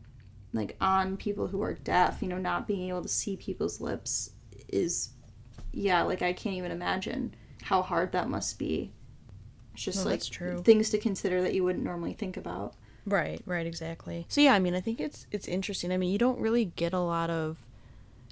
Like 0.54 0.76
on 0.80 1.16
people 1.16 1.46
who 1.46 1.62
are 1.62 1.74
deaf, 1.74 2.22
you 2.22 2.28
know, 2.28 2.38
not 2.38 2.66
being 2.66 2.88
able 2.88 3.02
to 3.02 3.08
see 3.08 3.36
people's 3.36 3.80
lips 3.80 4.30
is, 4.68 5.10
yeah, 5.72 6.02
like 6.02 6.22
I 6.22 6.32
can't 6.32 6.56
even 6.56 6.70
imagine 6.72 7.34
how 7.62 7.82
hard 7.82 8.12
that 8.12 8.28
must 8.28 8.58
be. 8.58 8.92
It's 9.74 9.84
just 9.84 9.98
No, 9.98 10.04
like 10.10 10.20
that's 10.20 10.28
true. 10.28 10.62
things 10.62 10.90
to 10.90 10.98
consider 10.98 11.40
that 11.42 11.54
you 11.54 11.64
wouldn't 11.64 11.84
normally 11.84 12.12
think 12.12 12.36
about. 12.36 12.74
Right, 13.04 13.42
right, 13.46 13.66
exactly. 13.66 14.26
So 14.28 14.40
yeah, 14.40 14.54
I 14.54 14.58
mean, 14.58 14.74
I 14.74 14.80
think 14.80 15.00
it's 15.00 15.26
it's 15.30 15.48
interesting. 15.48 15.90
I 15.92 15.96
mean, 15.96 16.10
you 16.12 16.18
don't 16.18 16.38
really 16.38 16.66
get 16.66 16.92
a 16.92 17.00
lot 17.00 17.30
of 17.30 17.58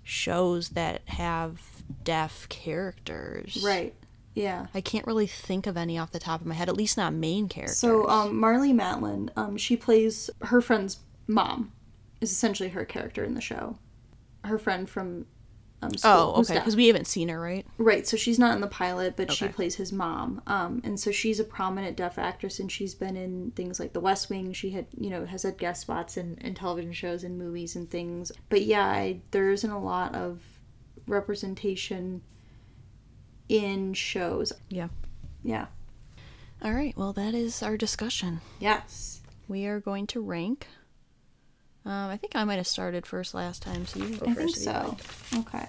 shows 0.04 0.70
that 0.70 1.02
have 1.08 1.60
deaf 2.04 2.48
characters. 2.48 3.62
Right. 3.64 3.94
Yeah. 4.34 4.66
I 4.74 4.80
can't 4.80 5.06
really 5.06 5.26
think 5.26 5.66
of 5.66 5.76
any 5.76 5.98
off 5.98 6.12
the 6.12 6.20
top 6.20 6.40
of 6.40 6.46
my 6.46 6.54
head, 6.54 6.68
at 6.68 6.76
least 6.76 6.96
not 6.96 7.12
main 7.12 7.48
characters. 7.48 7.78
So 7.78 8.08
um, 8.08 8.40
Marlee 8.40 8.72
Matlin, 8.74 9.30
um, 9.36 9.56
she 9.56 9.76
plays 9.76 10.30
her 10.42 10.60
friend's 10.60 11.00
mom. 11.26 11.72
Is 12.20 12.30
essentially 12.32 12.68
her 12.70 12.84
character 12.84 13.24
in 13.24 13.34
the 13.34 13.40
show. 13.40 13.78
Her 14.44 14.58
friend 14.58 14.88
from 14.88 15.26
um, 15.82 15.96
school. 15.96 16.34
Oh, 16.36 16.40
okay, 16.40 16.54
because 16.54 16.76
we 16.76 16.86
haven't 16.88 17.06
seen 17.06 17.28
her, 17.28 17.40
right? 17.40 17.66
Right, 17.78 18.06
so 18.06 18.16
she's 18.16 18.38
not 18.38 18.54
in 18.54 18.60
the 18.60 18.66
pilot, 18.66 19.16
but 19.16 19.32
she 19.32 19.48
plays 19.48 19.76
his 19.76 19.92
mom. 19.92 20.42
Um, 20.46 20.80
and 20.84 20.98
so 20.98 21.10
she's 21.10 21.40
a 21.40 21.44
prominent 21.44 21.96
deaf 21.96 22.18
actress, 22.18 22.60
and 22.60 22.70
she's 22.70 22.94
been 22.94 23.16
in 23.16 23.52
things 23.52 23.80
like 23.80 23.92
The 23.92 24.00
West 24.00 24.30
Wing. 24.30 24.52
She 24.52 24.70
had, 24.70 24.86
you 24.98 25.10
know, 25.10 25.24
has 25.24 25.44
had 25.44 25.58
guest 25.58 25.82
spots 25.82 26.16
in, 26.16 26.36
in 26.42 26.54
television 26.54 26.92
shows 26.92 27.24
and 27.24 27.38
movies 27.38 27.76
and 27.76 27.90
things. 27.90 28.30
But 28.48 28.62
yeah, 28.62 28.86
I, 28.86 29.20
there 29.30 29.50
isn't 29.50 29.70
a 29.70 29.80
lot 29.80 30.14
of 30.14 30.40
representation 31.06 32.22
in 33.48 33.94
shows. 33.94 34.52
Yeah. 34.68 34.88
Yeah. 35.42 35.66
All 36.62 36.72
right, 36.72 36.94
well, 36.96 37.14
that 37.14 37.34
is 37.34 37.62
our 37.62 37.78
discussion. 37.78 38.42
Yes. 38.58 39.22
We 39.48 39.64
are 39.64 39.80
going 39.80 40.06
to 40.08 40.20
rank. 40.20 40.68
Um, 41.90 42.08
I 42.08 42.16
think 42.16 42.36
I 42.36 42.44
might 42.44 42.54
have 42.54 42.68
started 42.68 43.04
first 43.04 43.34
last 43.34 43.62
time, 43.62 43.84
so 43.84 43.98
you 43.98 44.10
can 44.10 44.18
go 44.18 44.26
I 44.30 44.34
first. 44.34 44.64
think 44.64 44.76
so. 44.76 44.96
Okay. 45.40 45.66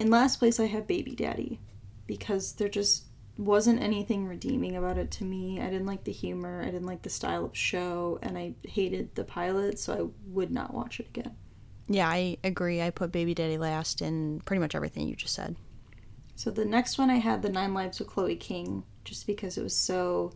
In 0.00 0.10
last 0.10 0.40
place, 0.40 0.58
I 0.58 0.66
have 0.66 0.88
Baby 0.88 1.14
Daddy 1.14 1.60
because 2.08 2.54
there 2.54 2.68
just 2.68 3.04
wasn't 3.38 3.80
anything 3.80 4.26
redeeming 4.26 4.74
about 4.74 4.98
it 4.98 5.12
to 5.12 5.24
me. 5.24 5.60
I 5.60 5.70
didn't 5.70 5.86
like 5.86 6.02
the 6.02 6.10
humor, 6.10 6.60
I 6.62 6.72
didn't 6.72 6.86
like 6.86 7.02
the 7.02 7.08
style 7.08 7.44
of 7.44 7.56
show, 7.56 8.18
and 8.20 8.36
I 8.36 8.54
hated 8.64 9.14
the 9.14 9.22
pilot, 9.22 9.78
so 9.78 9.92
I 9.94 10.30
would 10.32 10.50
not 10.50 10.74
watch 10.74 10.98
it 10.98 11.06
again. 11.06 11.36
Yeah, 11.86 12.08
I 12.08 12.38
agree. 12.42 12.82
I 12.82 12.90
put 12.90 13.12
Baby 13.12 13.32
Daddy 13.32 13.58
last 13.58 14.00
and 14.00 14.44
pretty 14.44 14.58
much 14.58 14.74
everything 14.74 15.06
you 15.06 15.14
just 15.14 15.34
said. 15.34 15.54
So 16.34 16.50
the 16.50 16.64
next 16.64 16.98
one 16.98 17.10
I 17.10 17.18
had 17.18 17.42
The 17.42 17.48
Nine 17.48 17.74
Lives 17.74 18.00
of 18.00 18.08
Chloe 18.08 18.34
King 18.34 18.82
just 19.04 19.28
because 19.28 19.56
it 19.56 19.62
was 19.62 19.76
so 19.76 20.32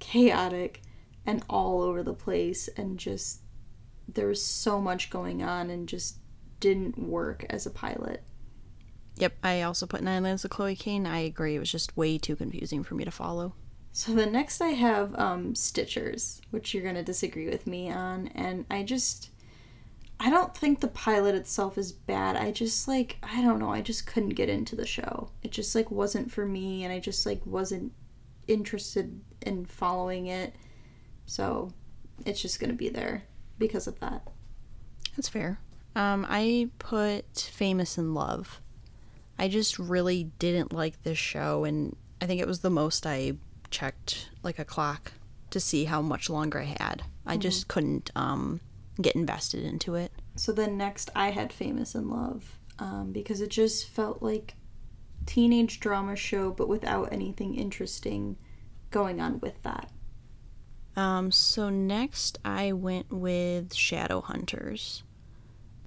chaotic 0.00 0.82
and 1.24 1.44
all 1.48 1.82
over 1.82 2.02
the 2.02 2.14
place 2.14 2.68
and 2.76 2.98
just 2.98 3.42
there 4.08 4.28
was 4.28 4.44
so 4.44 4.80
much 4.80 5.10
going 5.10 5.42
on 5.42 5.70
and 5.70 5.88
just 5.88 6.18
didn't 6.60 6.98
work 6.98 7.44
as 7.50 7.66
a 7.66 7.70
pilot. 7.70 8.22
Yep, 9.16 9.34
I 9.42 9.62
also 9.62 9.86
put 9.86 10.02
Nine 10.02 10.22
Lives 10.22 10.44
of 10.44 10.50
Chloe 10.50 10.74
Kane. 10.74 11.06
I 11.06 11.18
agree. 11.18 11.54
It 11.54 11.60
was 11.60 11.70
just 11.70 11.96
way 11.96 12.18
too 12.18 12.36
confusing 12.36 12.82
for 12.82 12.94
me 12.94 13.04
to 13.04 13.10
follow. 13.10 13.54
So 13.92 14.12
the 14.12 14.26
next 14.26 14.60
I 14.60 14.70
have 14.70 15.14
um, 15.16 15.54
Stitchers, 15.54 16.40
which 16.50 16.74
you're 16.74 16.82
going 16.82 16.96
to 16.96 17.02
disagree 17.04 17.48
with 17.48 17.66
me 17.66 17.90
on, 17.90 18.28
and 18.34 18.66
I 18.70 18.82
just 18.82 19.30
I 20.18 20.30
don't 20.30 20.56
think 20.56 20.80
the 20.80 20.88
pilot 20.88 21.34
itself 21.34 21.78
is 21.78 21.92
bad. 21.92 22.36
I 22.36 22.50
just 22.50 22.88
like 22.88 23.18
I 23.22 23.40
don't 23.40 23.60
know, 23.60 23.72
I 23.72 23.82
just 23.82 24.06
couldn't 24.06 24.30
get 24.30 24.48
into 24.48 24.74
the 24.74 24.86
show. 24.86 25.30
It 25.42 25.52
just 25.52 25.74
like 25.74 25.90
wasn't 25.90 26.32
for 26.32 26.44
me 26.44 26.82
and 26.82 26.92
I 26.92 26.98
just 26.98 27.24
like 27.24 27.44
wasn't 27.44 27.92
interested 28.48 29.20
in 29.42 29.64
following 29.66 30.26
it. 30.26 30.56
So 31.26 31.72
it's 32.26 32.42
just 32.42 32.58
going 32.58 32.70
to 32.70 32.76
be 32.76 32.88
there 32.88 33.24
because 33.58 33.86
of 33.86 34.00
that. 34.00 34.26
That's 35.16 35.28
fair. 35.28 35.58
Um, 35.96 36.26
I 36.28 36.70
put 36.78 37.50
Famous 37.52 37.98
in 37.98 38.14
Love. 38.14 38.60
I 39.38 39.48
just 39.48 39.78
really 39.78 40.24
didn't 40.38 40.72
like 40.72 41.02
this 41.02 41.18
show, 41.18 41.64
and 41.64 41.96
I 42.20 42.26
think 42.26 42.40
it 42.40 42.46
was 42.46 42.60
the 42.60 42.70
most 42.70 43.06
I 43.06 43.34
checked 43.70 44.30
like 44.42 44.58
a 44.58 44.64
clock 44.64 45.12
to 45.50 45.60
see 45.60 45.84
how 45.84 46.02
much 46.02 46.28
longer 46.28 46.60
I 46.60 46.76
had. 46.80 47.02
I 47.26 47.36
just 47.36 47.68
couldn't 47.68 48.10
um, 48.14 48.60
get 49.00 49.14
invested 49.14 49.64
into 49.64 49.94
it. 49.94 50.12
So 50.36 50.52
then 50.52 50.76
next 50.76 51.10
I 51.14 51.30
had 51.30 51.52
Famous 51.52 51.94
in 51.94 52.10
Love 52.10 52.58
um, 52.78 53.12
because 53.12 53.40
it 53.40 53.50
just 53.50 53.88
felt 53.88 54.22
like 54.22 54.54
teenage 55.26 55.80
drama 55.80 56.16
show 56.16 56.50
but 56.50 56.68
without 56.68 57.10
anything 57.12 57.54
interesting 57.54 58.36
going 58.90 59.20
on 59.20 59.40
with 59.40 59.62
that. 59.62 59.90
Um, 60.96 61.30
so 61.30 61.70
next 61.70 62.38
I 62.44 62.72
went 62.72 63.12
with 63.12 63.70
Shadowhunters. 63.70 65.02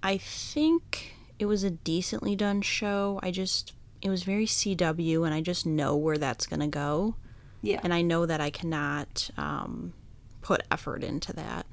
I 0.04 0.18
think 0.18 1.16
it 1.40 1.46
was 1.46 1.64
a 1.64 1.72
decently 1.72 2.36
done 2.36 2.62
show. 2.62 3.20
I 3.24 3.32
just 3.32 3.74
it 4.02 4.10
was 4.10 4.24
very 4.24 4.46
CW 4.46 5.26
and 5.26 5.34
I 5.34 5.42
just 5.42 5.66
know 5.66 5.96
where 5.96 6.18
that's 6.18 6.46
going 6.46 6.60
to 6.60 6.68
go. 6.68 7.16
Yeah. 7.62 7.80
And 7.84 7.94
I 7.94 8.02
know 8.04 8.26
that 8.26 8.40
I 8.40 8.52
cannot 8.52 9.30
um, 9.38 9.94
put 10.42 10.64
effort 10.70 11.04
into 11.04 11.34
that. 11.34 11.66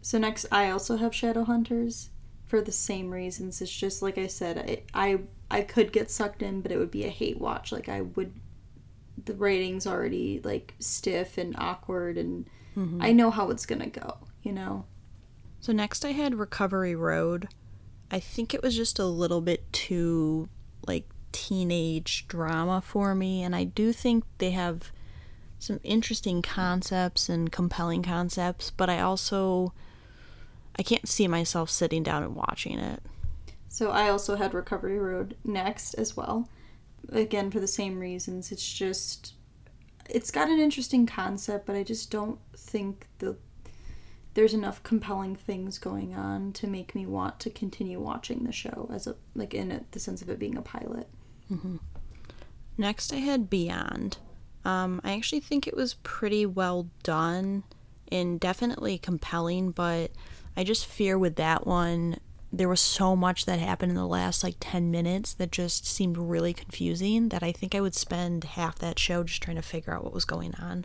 So 0.00 0.18
next 0.18 0.46
I 0.52 0.70
also 0.70 0.96
have 0.96 1.12
Shadowhunters 1.12 2.08
for 2.46 2.60
the 2.60 2.72
same 2.72 3.10
reasons. 3.10 3.60
It's 3.60 3.70
just 3.70 4.02
like 4.02 4.18
I 4.18 4.26
said, 4.26 4.84
I, 4.94 5.08
I 5.08 5.20
I 5.50 5.62
could 5.62 5.92
get 5.92 6.10
sucked 6.10 6.42
in, 6.42 6.60
but 6.60 6.70
it 6.72 6.78
would 6.78 6.90
be 6.90 7.04
a 7.04 7.10
hate 7.10 7.40
watch. 7.40 7.72
Like 7.72 7.88
I 7.88 8.02
would 8.02 8.32
the 9.24 9.34
writing's 9.34 9.86
already 9.86 10.40
like 10.44 10.74
stiff 10.78 11.38
and 11.38 11.54
awkward 11.58 12.18
and 12.18 12.48
mm-hmm. 12.76 13.02
I 13.02 13.12
know 13.12 13.30
how 13.30 13.50
it's 13.50 13.66
going 13.66 13.82
to 13.82 13.88
go, 13.88 14.18
you 14.42 14.52
know. 14.52 14.84
So 15.60 15.72
next 15.72 16.04
I 16.04 16.12
had 16.12 16.34
Recovery 16.34 16.94
Road. 16.94 17.48
I 18.10 18.20
think 18.20 18.54
it 18.54 18.62
was 18.62 18.76
just 18.76 18.98
a 18.98 19.04
little 19.04 19.40
bit 19.40 19.72
too 19.72 20.48
like 20.86 21.08
teenage 21.32 22.26
drama 22.26 22.80
for 22.80 23.14
me 23.14 23.42
and 23.42 23.54
I 23.54 23.64
do 23.64 23.92
think 23.92 24.24
they 24.38 24.50
have 24.50 24.92
some 25.58 25.78
interesting 25.82 26.40
concepts 26.40 27.28
and 27.28 27.52
compelling 27.52 28.02
concepts, 28.02 28.70
but 28.70 28.88
I 28.88 29.00
also 29.00 29.72
I 30.76 30.82
can't 30.82 31.08
see 31.08 31.28
myself 31.28 31.68
sitting 31.68 32.02
down 32.02 32.22
and 32.22 32.34
watching 32.34 32.78
it. 32.78 33.02
So 33.68 33.90
I 33.90 34.08
also 34.08 34.36
had 34.36 34.54
Recovery 34.54 34.98
Road 34.98 35.36
next 35.44 35.94
as 35.94 36.16
well. 36.16 36.48
Again, 37.08 37.50
for 37.50 37.60
the 37.60 37.66
same 37.66 37.98
reasons. 37.98 38.52
It's 38.52 38.72
just 38.72 39.34
it's 40.08 40.30
got 40.30 40.48
an 40.48 40.58
interesting 40.58 41.06
concept, 41.06 41.66
but 41.66 41.76
I 41.76 41.82
just 41.82 42.10
don't 42.10 42.38
think 42.56 43.06
the 43.18 43.36
there's 44.34 44.54
enough 44.54 44.82
compelling 44.82 45.34
things 45.34 45.78
going 45.78 46.14
on 46.14 46.52
to 46.52 46.66
make 46.66 46.94
me 46.94 47.04
want 47.04 47.40
to 47.40 47.50
continue 47.50 48.00
watching 48.00 48.44
the 48.44 48.52
show 48.52 48.88
as 48.92 49.06
a 49.06 49.16
like 49.34 49.54
in 49.54 49.72
a, 49.72 49.80
the 49.90 49.98
sense 50.00 50.22
of 50.22 50.28
it 50.28 50.38
being 50.38 50.56
a 50.56 50.62
pilot. 50.62 51.08
Next, 52.78 53.12
I 53.12 53.16
had 53.16 53.50
Beyond. 53.50 54.18
Um, 54.64 55.00
I 55.02 55.12
actually 55.14 55.40
think 55.40 55.66
it 55.66 55.76
was 55.76 55.94
pretty 55.94 56.46
well 56.46 56.88
done 57.02 57.64
and 58.12 58.38
definitely 58.38 58.98
compelling, 58.98 59.70
but 59.70 60.12
I 60.56 60.64
just 60.64 60.86
fear 60.86 61.18
with 61.18 61.36
that 61.36 61.66
one, 61.66 62.16
there 62.52 62.68
was 62.68 62.80
so 62.80 63.14
much 63.14 63.46
that 63.46 63.58
happened 63.58 63.90
in 63.90 63.96
the 63.96 64.06
last 64.06 64.42
like 64.42 64.56
10 64.58 64.90
minutes 64.90 65.34
that 65.34 65.52
just 65.52 65.86
seemed 65.86 66.18
really 66.18 66.52
confusing 66.52 67.28
that 67.28 67.42
I 67.42 67.52
think 67.52 67.74
I 67.74 67.80
would 67.80 67.94
spend 67.94 68.44
half 68.44 68.78
that 68.80 68.98
show 68.98 69.22
just 69.22 69.42
trying 69.42 69.56
to 69.56 69.62
figure 69.62 69.94
out 69.94 70.02
what 70.02 70.12
was 70.12 70.24
going 70.24 70.54
on. 70.56 70.84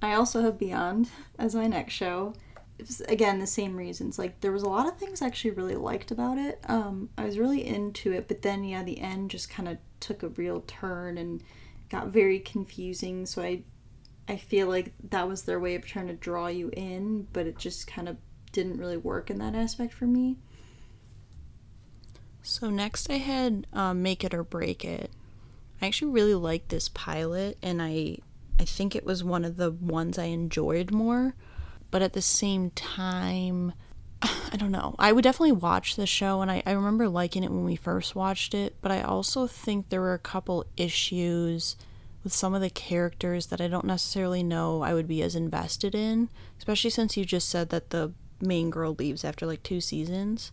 I 0.00 0.14
also 0.14 0.42
have 0.42 0.58
Beyond 0.58 1.10
as 1.38 1.54
my 1.54 1.66
next 1.66 1.92
show. 1.92 2.34
Again, 3.08 3.38
the 3.38 3.46
same 3.46 3.76
reasons. 3.76 4.18
Like 4.18 4.40
there 4.40 4.52
was 4.52 4.62
a 4.62 4.68
lot 4.68 4.86
of 4.86 4.98
things 4.98 5.20
I 5.20 5.26
actually 5.26 5.52
really 5.52 5.76
liked 5.76 6.10
about 6.10 6.38
it. 6.38 6.60
Um, 6.68 7.10
I 7.16 7.24
was 7.24 7.38
really 7.38 7.66
into 7.66 8.12
it, 8.12 8.28
but 8.28 8.42
then 8.42 8.64
yeah, 8.64 8.82
the 8.82 9.00
end 9.00 9.30
just 9.30 9.50
kind 9.50 9.68
of 9.68 9.78
took 10.00 10.22
a 10.22 10.28
real 10.28 10.62
turn 10.66 11.18
and 11.18 11.42
got 11.90 12.08
very 12.08 12.38
confusing. 12.38 13.26
So 13.26 13.42
I 13.42 13.62
I 14.28 14.36
feel 14.36 14.66
like 14.66 14.92
that 15.10 15.28
was 15.28 15.42
their 15.42 15.60
way 15.60 15.74
of 15.76 15.86
trying 15.86 16.08
to 16.08 16.14
draw 16.14 16.48
you 16.48 16.70
in, 16.72 17.28
but 17.32 17.46
it 17.46 17.58
just 17.58 17.86
kind 17.86 18.08
of 18.08 18.16
didn't 18.52 18.78
really 18.78 18.96
work 18.96 19.30
in 19.30 19.38
that 19.38 19.54
aspect 19.54 19.92
for 19.92 20.06
me. 20.06 20.36
So 22.46 22.70
next 22.70 23.10
I 23.10 23.14
had 23.14 23.66
um, 23.72 24.04
Make 24.04 24.22
It 24.22 24.32
or 24.32 24.44
Break 24.44 24.84
It. 24.84 25.10
I 25.82 25.86
actually 25.86 26.12
really 26.12 26.34
liked 26.34 26.68
this 26.68 26.88
pilot, 26.88 27.58
and 27.60 27.82
I 27.82 28.18
I 28.60 28.64
think 28.64 28.94
it 28.94 29.04
was 29.04 29.24
one 29.24 29.44
of 29.44 29.56
the 29.56 29.72
ones 29.72 30.16
I 30.16 30.26
enjoyed 30.26 30.92
more. 30.92 31.34
But 31.90 32.02
at 32.02 32.12
the 32.12 32.22
same 32.22 32.70
time, 32.70 33.72
I 34.22 34.56
don't 34.56 34.70
know. 34.70 34.94
I 34.96 35.10
would 35.10 35.24
definitely 35.24 35.52
watch 35.52 35.96
the 35.96 36.06
show, 36.06 36.40
and 36.40 36.48
I, 36.48 36.62
I 36.64 36.70
remember 36.70 37.08
liking 37.08 37.42
it 37.42 37.50
when 37.50 37.64
we 37.64 37.74
first 37.74 38.14
watched 38.14 38.54
it. 38.54 38.76
But 38.80 38.92
I 38.92 39.02
also 39.02 39.48
think 39.48 39.88
there 39.88 40.00
were 40.00 40.14
a 40.14 40.18
couple 40.20 40.66
issues 40.76 41.74
with 42.22 42.32
some 42.32 42.54
of 42.54 42.60
the 42.60 42.70
characters 42.70 43.46
that 43.46 43.60
I 43.60 43.66
don't 43.66 43.84
necessarily 43.84 44.44
know 44.44 44.82
I 44.82 44.94
would 44.94 45.08
be 45.08 45.20
as 45.20 45.34
invested 45.34 45.96
in, 45.96 46.30
especially 46.58 46.90
since 46.90 47.16
you 47.16 47.24
just 47.24 47.48
said 47.48 47.70
that 47.70 47.90
the 47.90 48.12
main 48.40 48.70
girl 48.70 48.94
leaves 48.96 49.24
after 49.24 49.46
like 49.46 49.64
two 49.64 49.80
seasons. 49.80 50.52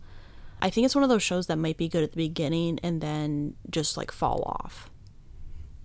I 0.63 0.69
think 0.69 0.85
it's 0.85 0.95
one 0.95 1.03
of 1.03 1.09
those 1.09 1.21
shows 1.21 1.47
that 1.47 1.57
might 1.57 1.75
be 1.75 1.89
good 1.89 2.03
at 2.03 2.11
the 2.13 2.17
beginning 2.17 2.79
and 2.81 3.01
then 3.01 3.55
just 3.69 3.97
like 3.97 4.13
fall 4.13 4.43
off. 4.43 4.89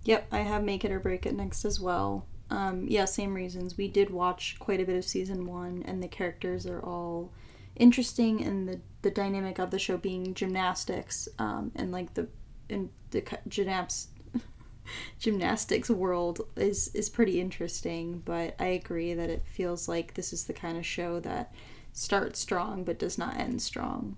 Yep, 0.05 0.27
I 0.31 0.39
have 0.39 0.63
Make 0.63 0.85
It 0.85 0.91
or 0.91 1.01
Break 1.01 1.25
It 1.25 1.35
next 1.35 1.65
as 1.65 1.81
well. 1.81 2.25
Um, 2.49 2.85
yeah, 2.87 3.03
same 3.03 3.33
reasons. 3.33 3.77
We 3.77 3.89
did 3.89 4.09
watch 4.09 4.55
quite 4.57 4.79
a 4.79 4.85
bit 4.85 4.95
of 4.95 5.03
season 5.03 5.45
one, 5.45 5.83
and 5.85 6.01
the 6.01 6.07
characters 6.07 6.65
are 6.65 6.81
all 6.81 7.33
interesting, 7.75 8.41
and 8.41 8.69
the 8.69 8.79
the 9.01 9.11
dynamic 9.11 9.59
of 9.59 9.69
the 9.69 9.79
show 9.79 9.97
being 9.97 10.33
gymnastics, 10.33 11.27
um, 11.37 11.73
and 11.75 11.91
like 11.91 12.13
the 12.13 12.29
in 12.69 12.89
the 13.11 13.21
gymnastics 13.49 14.07
gymnastics 15.19 15.89
world 15.89 16.39
is 16.55 16.87
is 16.95 17.09
pretty 17.09 17.41
interesting. 17.41 18.21
But 18.23 18.55
I 18.59 18.67
agree 18.67 19.13
that 19.13 19.29
it 19.29 19.43
feels 19.45 19.89
like 19.89 20.13
this 20.13 20.31
is 20.31 20.45
the 20.45 20.53
kind 20.53 20.77
of 20.77 20.85
show 20.85 21.19
that 21.19 21.53
starts 21.91 22.39
strong 22.39 22.85
but 22.85 22.97
does 22.97 23.17
not 23.17 23.37
end 23.37 23.61
strong. 23.61 24.15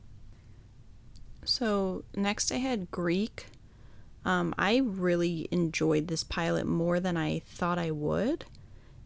So 1.44 2.04
next 2.16 2.52
I 2.52 2.58
had 2.58 2.92
Greek. 2.92 3.48
Um, 4.24 4.54
I 4.58 4.78
really 4.78 5.48
enjoyed 5.52 6.08
this 6.08 6.24
pilot 6.24 6.66
more 6.66 7.00
than 7.00 7.18
I 7.18 7.40
thought 7.40 7.80
I 7.80 7.92
would. 7.92 8.46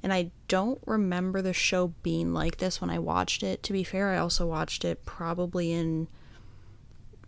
And 0.03 0.14
I 0.14 0.32
don't 0.48 0.80
remember 0.86 1.41
the 1.41 1.53
show 1.53 1.94
being 2.03 2.34
like 2.34 2.57
this 2.57 2.80
when 2.80 2.90
I 2.90 2.99
watched 2.99 3.41
it. 3.41 3.64
To 3.64 3.74
be 3.74 3.84
fair, 3.84 4.12
I 4.12 4.18
also 4.18 4.45
watched 4.45 4.86
it 4.86 5.06
probably 5.06 5.72
in 5.72 6.07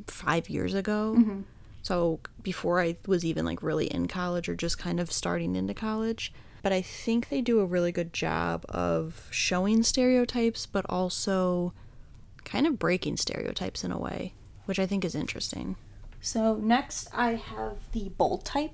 five 0.06 0.50
years 0.50 0.74
ago. 0.74 1.16
Mm-hmm. 1.18 1.42
So 1.82 2.20
before 2.44 2.82
I 2.82 2.98
was 3.08 3.24
even 3.26 3.46
like 3.46 3.64
really 3.64 3.88
in 3.88 4.08
college 4.08 4.50
or 4.50 4.56
just 4.56 4.78
kind 4.78 5.00
of 5.00 5.12
starting 5.12 5.56
into 5.56 5.74
college. 5.74 6.34
But 6.62 6.74
I 6.74 6.82
think 6.82 7.30
they 7.30 7.42
do 7.42 7.62
a 7.62 7.66
really 7.66 7.92
good 7.92 8.14
job 8.14 8.66
of 8.68 9.28
showing 9.32 9.84
stereotypes, 9.84 10.66
but 10.66 10.86
also 10.90 11.74
kind 12.44 12.68
of 12.68 12.78
breaking 12.78 13.18
stereotypes 13.18 13.84
in 13.84 13.92
a 13.92 13.98
way, 13.98 14.34
which 14.68 14.80
I 14.80 14.86
think 14.86 15.04
is 15.04 15.16
interesting. 15.16 15.76
So 16.22 16.56
next 16.56 17.10
I 17.14 17.36
have 17.36 17.78
the 17.94 18.10
bold 18.10 18.46
type. 18.46 18.72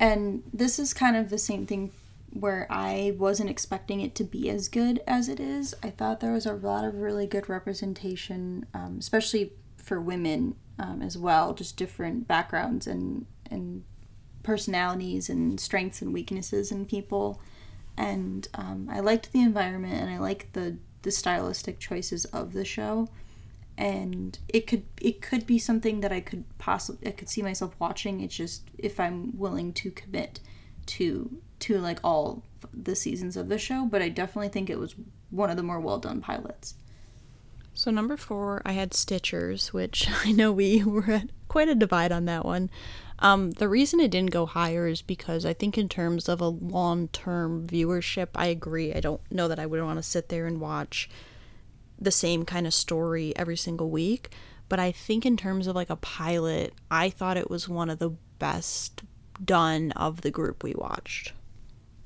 And 0.00 0.42
this 0.52 0.78
is 0.78 0.92
kind 0.92 1.16
of 1.16 1.30
the 1.30 1.38
same 1.38 1.66
thing 1.66 1.92
where 2.30 2.66
I 2.68 3.14
wasn't 3.16 3.50
expecting 3.50 4.00
it 4.00 4.14
to 4.16 4.24
be 4.24 4.50
as 4.50 4.68
good 4.68 5.00
as 5.06 5.28
it 5.28 5.38
is. 5.38 5.74
I 5.82 5.90
thought 5.90 6.20
there 6.20 6.32
was 6.32 6.46
a 6.46 6.52
lot 6.52 6.84
of 6.84 6.96
really 6.96 7.26
good 7.26 7.48
representation, 7.48 8.66
um, 8.74 8.96
especially 8.98 9.52
for 9.76 10.00
women 10.00 10.56
um, 10.78 11.00
as 11.00 11.16
well, 11.16 11.54
just 11.54 11.76
different 11.76 12.26
backgrounds 12.26 12.86
and 12.86 13.26
and 13.50 13.84
personalities 14.42 15.28
and 15.28 15.60
strengths 15.60 16.02
and 16.02 16.12
weaknesses 16.12 16.72
in 16.72 16.86
people. 16.86 17.40
And 17.96 18.48
um, 18.54 18.88
I 18.90 18.98
liked 18.98 19.32
the 19.32 19.40
environment 19.40 19.94
and 19.94 20.10
I 20.10 20.18
liked 20.18 20.54
the 20.54 20.78
the 21.02 21.12
stylistic 21.12 21.78
choices 21.78 22.24
of 22.26 22.52
the 22.52 22.64
show 22.64 23.08
and 23.76 24.38
it 24.48 24.66
could 24.66 24.84
it 25.00 25.20
could 25.20 25.46
be 25.46 25.58
something 25.58 26.00
that 26.00 26.12
I 26.12 26.20
could 26.20 26.44
possibly 26.58 27.08
I 27.08 27.12
could 27.12 27.28
see 27.28 27.42
myself 27.42 27.74
watching. 27.78 28.20
It's 28.20 28.36
just 28.36 28.62
if 28.78 29.00
I'm 29.00 29.36
willing 29.36 29.72
to 29.74 29.90
commit 29.90 30.40
to 30.86 31.38
to 31.60 31.78
like 31.78 31.98
all 32.04 32.42
the 32.72 32.94
seasons 32.94 33.36
of 33.36 33.48
the 33.48 33.58
show, 33.58 33.86
but 33.86 34.02
I 34.02 34.08
definitely 34.08 34.48
think 34.48 34.70
it 34.70 34.78
was 34.78 34.94
one 35.30 35.50
of 35.50 35.56
the 35.56 35.62
more 35.62 35.80
well 35.80 35.98
done 35.98 36.20
pilots. 36.20 36.74
So 37.76 37.90
number 37.90 38.16
four, 38.16 38.62
I 38.64 38.72
had 38.72 38.92
Stitchers, 38.92 39.72
which 39.72 40.08
I 40.24 40.32
know 40.32 40.52
we 40.52 40.82
were 40.84 41.10
at 41.10 41.30
quite 41.48 41.68
a 41.68 41.74
divide 41.74 42.12
on 42.12 42.24
that 42.26 42.44
one. 42.44 42.70
Um, 43.20 43.52
the 43.52 43.68
reason 43.68 44.00
it 44.00 44.10
didn't 44.10 44.32
go 44.32 44.44
higher 44.44 44.86
is 44.86 45.00
because 45.00 45.46
I 45.46 45.52
think 45.52 45.78
in 45.78 45.88
terms 45.88 46.28
of 46.28 46.40
a 46.40 46.48
long 46.48 47.08
term 47.08 47.66
viewership, 47.66 48.28
I 48.34 48.46
agree. 48.46 48.92
I 48.92 49.00
don't 49.00 49.20
know 49.30 49.48
that 49.48 49.58
I 49.58 49.66
would 49.66 49.82
want 49.82 49.98
to 49.98 50.02
sit 50.02 50.28
there 50.28 50.46
and 50.46 50.60
watch 50.60 51.08
the 52.04 52.10
same 52.10 52.44
kind 52.44 52.66
of 52.66 52.74
story 52.74 53.36
every 53.36 53.56
single 53.56 53.90
week. 53.90 54.30
But 54.68 54.78
I 54.80 54.92
think 54.92 55.26
in 55.26 55.36
terms 55.36 55.66
of 55.66 55.76
like 55.76 55.90
a 55.90 55.96
pilot, 55.96 56.74
I 56.90 57.10
thought 57.10 57.36
it 57.36 57.50
was 57.50 57.68
one 57.68 57.90
of 57.90 57.98
the 57.98 58.10
best 58.38 59.02
done 59.42 59.92
of 59.92 60.22
the 60.22 60.30
group 60.30 60.62
we 60.62 60.74
watched. 60.74 61.32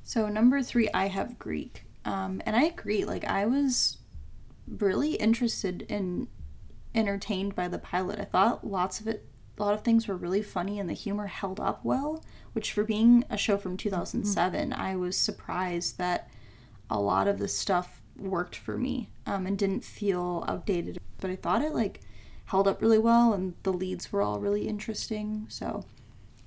So 0.03 0.29
number 0.29 0.63
three, 0.63 0.89
I 0.95 1.09
have 1.09 1.39
Greek, 1.39 1.85
um, 2.05 2.41
and 2.47 2.57
I 2.57 2.65
agree. 2.65 3.05
Like 3.05 3.25
I 3.25 3.47
was 3.47 3.99
really 4.67 5.15
interested 5.15 5.83
in 5.83 6.29
entertained 6.95 7.55
by 7.55 7.69
the 7.69 7.79
pilot. 7.79 8.19
I 8.19 8.25
thought 8.25 8.67
lots 8.67 9.01
of 9.01 9.07
it, 9.07 9.27
a 9.59 9.63
lot 9.63 9.75
of 9.75 9.83
things 9.83 10.09
were 10.09 10.17
really 10.17 10.43
funny, 10.43 10.79
and 10.79 10.89
the 10.89 10.95
humor 10.95 11.27
held 11.27 11.61
up 11.61 11.85
well. 11.85 12.25
Which 12.55 12.73
for 12.73 12.83
being 12.83 13.25
a 13.31 13.37
show 13.37 13.57
from 13.57 13.77
2007, 13.77 14.71
mm-hmm. 14.71 14.81
I 14.81 14.97
was 14.97 15.17
surprised 15.17 15.99
that 15.99 16.29
a 16.91 16.99
lot 16.99 17.29
of 17.29 17.39
the 17.39 17.47
stuff 17.47 17.98
worked 18.19 18.57
for 18.57 18.77
me 18.77 19.11
um, 19.27 19.47
and 19.47 19.59
didn't 19.59 19.85
feel 19.85 20.45
outdated. 20.49 20.99
But 21.21 21.31
I 21.31 21.37
thought 21.37 21.63
it 21.63 21.75
like 21.75 22.01
held 22.47 22.69
up 22.69 22.81
really 22.81 22.99
well, 22.99 23.33
and 23.33 23.55
the 23.63 23.73
leads 23.73 24.13
were 24.13 24.23
all 24.23 24.41
really 24.41 24.69
interesting. 24.69 25.47
So, 25.49 25.85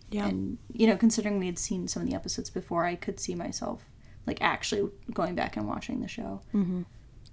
yeah, 0.09 0.27
and 0.27 0.57
you 0.71 0.87
know, 0.87 0.97
considering 0.97 1.39
we 1.39 1.45
had 1.45 1.59
seen 1.59 1.87
some 1.87 2.03
of 2.03 2.09
the 2.09 2.15
episodes 2.15 2.49
before, 2.49 2.85
I 2.85 2.95
could 2.95 3.19
see 3.19 3.35
myself 3.35 3.85
like 4.27 4.41
actually 4.41 4.89
going 5.13 5.35
back 5.35 5.57
and 5.57 5.67
watching 5.67 6.01
the 6.01 6.07
show. 6.07 6.41
Mm-hmm. 6.53 6.83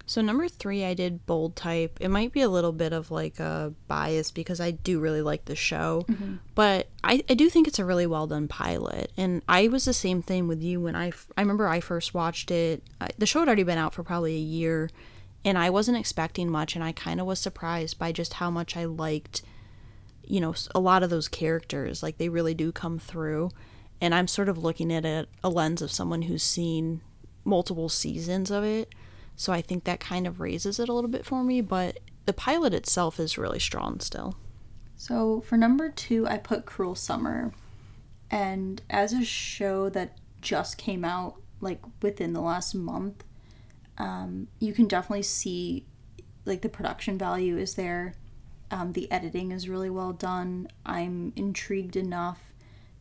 So 0.09 0.23
number 0.23 0.47
three, 0.47 0.83
I 0.83 0.95
did 0.95 1.27
bold 1.27 1.55
type. 1.55 1.99
It 2.01 2.09
might 2.09 2.31
be 2.31 2.41
a 2.41 2.49
little 2.49 2.71
bit 2.71 2.93
of 2.93 3.11
like 3.11 3.39
a 3.39 3.75
bias 3.87 4.31
because 4.31 4.59
I 4.59 4.71
do 4.71 4.99
really 4.99 5.21
like 5.21 5.45
the 5.45 5.55
show, 5.55 6.03
mm-hmm. 6.09 6.37
but 6.55 6.87
I, 7.03 7.23
I 7.29 7.35
do 7.35 7.47
think 7.47 7.67
it's 7.67 7.77
a 7.77 7.85
really 7.85 8.07
well 8.07 8.25
done 8.25 8.47
pilot. 8.47 9.11
And 9.17 9.43
I 9.47 9.67
was 9.67 9.85
the 9.85 9.93
same 9.93 10.23
thing 10.23 10.47
with 10.47 10.63
you 10.63 10.81
when 10.81 10.95
I 10.95 11.11
I 11.37 11.41
remember 11.41 11.67
I 11.67 11.79
first 11.79 12.15
watched 12.15 12.49
it. 12.49 12.81
I, 12.99 13.09
the 13.19 13.27
show 13.27 13.41
had 13.41 13.49
already 13.49 13.61
been 13.61 13.77
out 13.77 13.93
for 13.93 14.01
probably 14.01 14.33
a 14.33 14.39
year, 14.39 14.89
and 15.45 15.59
I 15.59 15.69
wasn't 15.69 15.99
expecting 15.99 16.49
much, 16.49 16.73
and 16.73 16.83
I 16.83 16.91
kind 16.91 17.19
of 17.19 17.27
was 17.27 17.39
surprised 17.39 17.99
by 17.99 18.11
just 18.11 18.33
how 18.33 18.49
much 18.49 18.75
I 18.75 18.85
liked, 18.85 19.43
you 20.23 20.41
know, 20.41 20.55
a 20.73 20.79
lot 20.79 21.03
of 21.03 21.11
those 21.11 21.27
characters. 21.27 22.01
Like 22.01 22.17
they 22.17 22.29
really 22.29 22.55
do 22.55 22.71
come 22.71 22.97
through, 22.97 23.51
and 24.01 24.15
I'm 24.15 24.27
sort 24.27 24.49
of 24.49 24.57
looking 24.57 24.91
at 24.91 25.05
it 25.05 25.29
a 25.43 25.49
lens 25.49 25.83
of 25.83 25.91
someone 25.91 26.23
who's 26.23 26.41
seen 26.41 27.01
multiple 27.45 27.89
seasons 27.89 28.49
of 28.49 28.63
it 28.63 28.91
so 29.39 29.53
I 29.53 29.61
think 29.61 29.85
that 29.85 30.01
kind 30.01 30.27
of 30.27 30.41
raises 30.41 30.81
it 30.81 30.89
a 30.89 30.93
little 30.93 31.09
bit 31.09 31.25
for 31.25 31.45
me, 31.45 31.61
but 31.61 31.99
the 32.25 32.33
pilot 32.33 32.73
itself 32.73 33.21
is 33.21 33.37
really 33.37 33.57
strong 33.57 34.01
still. 34.01 34.35
So 34.97 35.39
for 35.39 35.55
number 35.55 35.87
two, 35.87 36.27
I 36.27 36.37
put 36.37 36.65
Cruel 36.65 36.93
Summer. 36.93 37.53
And 38.29 38.81
as 38.89 39.13
a 39.13 39.23
show 39.23 39.87
that 39.91 40.17
just 40.41 40.77
came 40.77 41.05
out 41.05 41.35
like 41.61 41.79
within 42.01 42.33
the 42.33 42.41
last 42.41 42.75
month, 42.75 43.23
um, 43.97 44.49
you 44.59 44.73
can 44.73 44.89
definitely 44.89 45.23
see 45.23 45.85
like 46.43 46.61
the 46.61 46.67
production 46.67 47.17
value 47.17 47.57
is 47.57 47.75
there. 47.75 48.15
Um, 48.71 48.91
the 48.91 49.09
editing 49.09 49.53
is 49.53 49.69
really 49.69 49.89
well 49.89 50.11
done. 50.11 50.67
I'm 50.85 51.31
intrigued 51.37 51.95
enough 51.95 52.51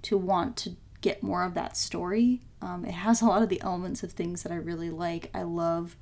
to 0.03 0.17
want 0.17 0.57
to 0.59 0.77
get 1.01 1.21
more 1.21 1.43
of 1.43 1.55
that 1.55 1.77
story. 1.77 2.43
Um, 2.63 2.85
it 2.85 2.93
has 2.93 3.23
a 3.23 3.27
lot 3.27 3.43
of 3.43 3.49
the 3.49 3.61
elements 3.61 4.05
of 4.05 4.13
things 4.13 4.45
that 4.45 4.53
I 4.53 4.57
really 4.57 4.91
like. 4.91 5.31
I 5.35 5.43
love 5.43 5.97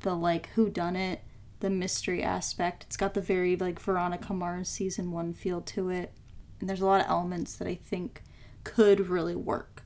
the 0.00 0.14
like 0.14 0.48
who 0.50 0.68
done 0.68 0.96
it, 0.96 1.22
the 1.60 1.70
mystery 1.70 2.22
aspect. 2.22 2.84
It's 2.84 2.96
got 2.96 3.14
the 3.14 3.20
very 3.20 3.56
like 3.56 3.80
Veronica 3.80 4.32
Mars 4.32 4.68
season 4.68 5.12
1 5.12 5.34
feel 5.34 5.60
to 5.62 5.90
it. 5.90 6.12
And 6.60 6.68
there's 6.68 6.80
a 6.80 6.86
lot 6.86 7.00
of 7.00 7.08
elements 7.08 7.56
that 7.56 7.68
I 7.68 7.74
think 7.74 8.22
could 8.64 9.08
really 9.08 9.36
work. 9.36 9.82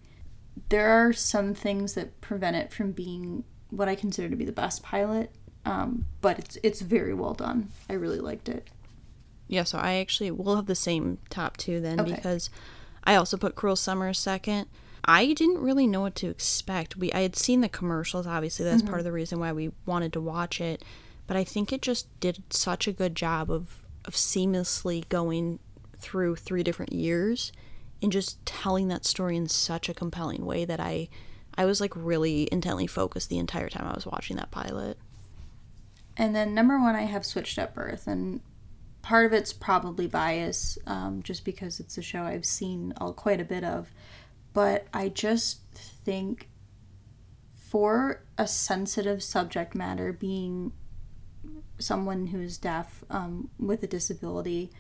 There 0.69 0.91
are 0.91 1.13
some 1.13 1.55
things 1.55 1.95
that 1.95 2.21
prevent 2.21 2.57
it 2.57 2.73
from 2.73 2.93
being 2.93 3.45
what 3.71 3.89
I 3.89 3.95
consider 3.95 4.29
to 4.29 4.37
be 4.37 4.45
the 4.45 4.53
best 4.53 4.83
pilot, 4.83 5.31
um, 5.65 6.07
but 6.21 6.39
it's 6.39 6.59
it's 6.63 6.81
very 6.81 7.15
well 7.15 7.35
done. 7.35 7.71
I 7.89 7.95
really 7.95 8.21
liked 8.21 8.49
it. 8.49 8.69
Yeah, 9.49 9.65
so 9.65 9.79
I 9.79 9.95
actually 9.95 10.31
will 10.31 10.57
have 10.57 10.67
the 10.67 10.75
same 10.75 11.19
top 11.31 11.57
two 11.57 11.81
then 11.81 12.01
okay. 12.01 12.15
because 12.15 12.51
I 13.05 13.15
also 13.15 13.37
put 13.37 13.55
Cruel 13.55 13.77
Summer 13.77 14.13
second. 14.13 14.69
I 15.05 15.33
didn't 15.33 15.59
really 15.59 15.87
know 15.87 16.03
what 16.03 16.15
to 16.17 16.29
expect. 16.29 16.97
We 16.97 17.13
I 17.13 17.21
had 17.21 17.37
seen 17.37 17.61
the 17.61 17.69
commercials, 17.69 18.27
obviously 18.27 18.65
that's 18.65 18.83
mm-hmm. 18.83 18.89
part 18.89 19.01
of 19.01 19.05
the 19.05 19.13
reason 19.13 19.41
why 19.41 19.53
we 19.53 19.73
wanted 19.87 20.13
to 20.15 20.21
watch 20.21 20.61
it, 20.61 20.85
but 21.27 21.37
I 21.37 21.45
think 21.45 21.73
it 21.73 21.83
just 21.83 22.09
did 22.21 22.43
such 22.51 22.87
a 22.87 22.93
good 22.93 23.15
job 23.15 23.51
of 23.51 23.83
of 24.05 24.15
seamlessly 24.15 25.09
going 25.09 25.59
through 25.99 26.37
three 26.37 26.63
different 26.63 26.93
years 26.93 27.53
and 28.03 28.11
just 28.11 28.45
telling 28.45 28.89
that 28.89 29.05
story 29.05 29.37
in 29.37 29.49
such 29.49 29.89
a 29.89 29.95
compelling 29.95 30.45
way 30.45 30.65
that 30.65 30.81
I 30.81 31.09
I 31.57 31.65
was 31.65 31.81
like 31.81 31.93
really 31.95 32.49
intently 32.51 32.87
focused 32.87 33.29
the 33.29 33.39
entire 33.39 33.69
time 33.69 33.87
I 33.87 33.95
was 33.95 34.07
watching 34.07 34.37
that 34.37 34.51
pilot. 34.51 34.99
And 36.17 36.35
then 36.35 36.55
number 36.55 36.79
one, 36.79 36.95
I 36.95 37.03
have 37.03 37.25
Switched 37.25 37.59
at 37.59 37.75
Birth, 37.75 38.07
and 38.07 38.41
part 39.01 39.27
of 39.27 39.33
it's 39.33 39.53
probably 39.53 40.07
bias, 40.07 40.79
um, 40.87 41.23
just 41.23 41.45
because 41.45 41.81
it's 41.81 41.97
a 41.99 42.03
show 42.03 42.23
I've 42.23 42.45
seen 42.45 42.93
all, 42.99 43.13
quite 43.13 43.41
a 43.41 43.45
bit 43.45 43.65
of. 43.65 43.91
But 44.53 44.87
I 44.93 45.09
just 45.09 45.61
think 45.73 46.49
for 47.71 48.25
a 48.37 48.47
sensitive 48.47 49.23
subject 49.23 49.75
matter, 49.75 50.13
being 50.13 50.73
someone 51.79 52.29
who's 52.29 52.59
deaf 52.59 53.03
um, 53.11 53.49
with 53.59 53.83
a 53.83 53.87
disability, 53.87 54.71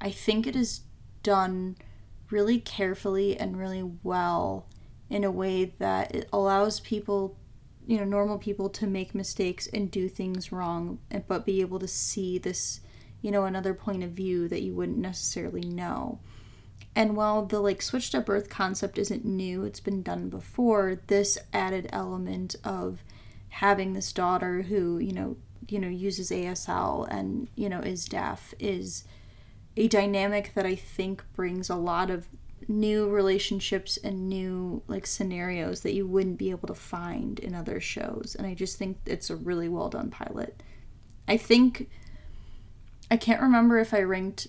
I 0.00 0.10
think 0.10 0.46
it 0.46 0.54
is 0.54 0.82
done 1.22 1.76
really 2.30 2.60
carefully 2.60 3.36
and 3.38 3.58
really 3.58 3.82
well 4.02 4.66
in 5.08 5.24
a 5.24 5.30
way 5.30 5.74
that 5.78 6.14
it 6.14 6.28
allows 6.32 6.80
people 6.80 7.36
you 7.86 7.98
know 7.98 8.04
normal 8.04 8.38
people 8.38 8.68
to 8.70 8.86
make 8.86 9.14
mistakes 9.14 9.66
and 9.72 9.90
do 9.90 10.08
things 10.08 10.50
wrong 10.50 10.98
but 11.28 11.44
be 11.44 11.60
able 11.60 11.78
to 11.78 11.86
see 11.86 12.38
this 12.38 12.80
you 13.20 13.30
know 13.30 13.44
another 13.44 13.74
point 13.74 14.02
of 14.02 14.10
view 14.10 14.48
that 14.48 14.62
you 14.62 14.74
wouldn't 14.74 14.98
necessarily 14.98 15.60
know 15.60 16.18
and 16.96 17.16
while 17.16 17.44
the 17.44 17.60
like 17.60 17.82
switched 17.82 18.14
at 18.14 18.26
birth 18.26 18.48
concept 18.48 18.98
isn't 18.98 19.24
new 19.24 19.64
it's 19.64 19.80
been 19.80 20.02
done 20.02 20.28
before 20.28 21.00
this 21.06 21.38
added 21.52 21.88
element 21.92 22.56
of 22.64 23.02
having 23.48 23.92
this 23.92 24.12
daughter 24.12 24.62
who 24.62 24.98
you 24.98 25.12
know 25.12 25.36
you 25.68 25.78
know 25.78 25.88
uses 25.88 26.30
asl 26.30 27.06
and 27.10 27.48
you 27.54 27.68
know 27.68 27.80
is 27.80 28.04
deaf 28.04 28.54
is 28.58 29.04
a 29.76 29.88
dynamic 29.88 30.52
that 30.54 30.66
i 30.66 30.74
think 30.74 31.24
brings 31.34 31.70
a 31.70 31.76
lot 31.76 32.10
of 32.10 32.28
new 32.68 33.08
relationships 33.08 33.96
and 33.98 34.28
new 34.28 34.82
like 34.86 35.06
scenarios 35.06 35.80
that 35.80 35.94
you 35.94 36.06
wouldn't 36.06 36.38
be 36.38 36.50
able 36.50 36.68
to 36.68 36.74
find 36.74 37.38
in 37.38 37.54
other 37.54 37.80
shows. 37.80 38.34
And 38.38 38.46
i 38.46 38.54
just 38.54 38.78
think 38.78 38.98
it's 39.06 39.30
a 39.30 39.36
really 39.36 39.68
well 39.68 39.88
done 39.88 40.10
pilot. 40.10 40.62
I 41.26 41.36
think 41.36 41.88
i 43.10 43.16
can't 43.16 43.42
remember 43.42 43.78
if 43.78 43.92
i 43.92 44.00
ranked 44.00 44.48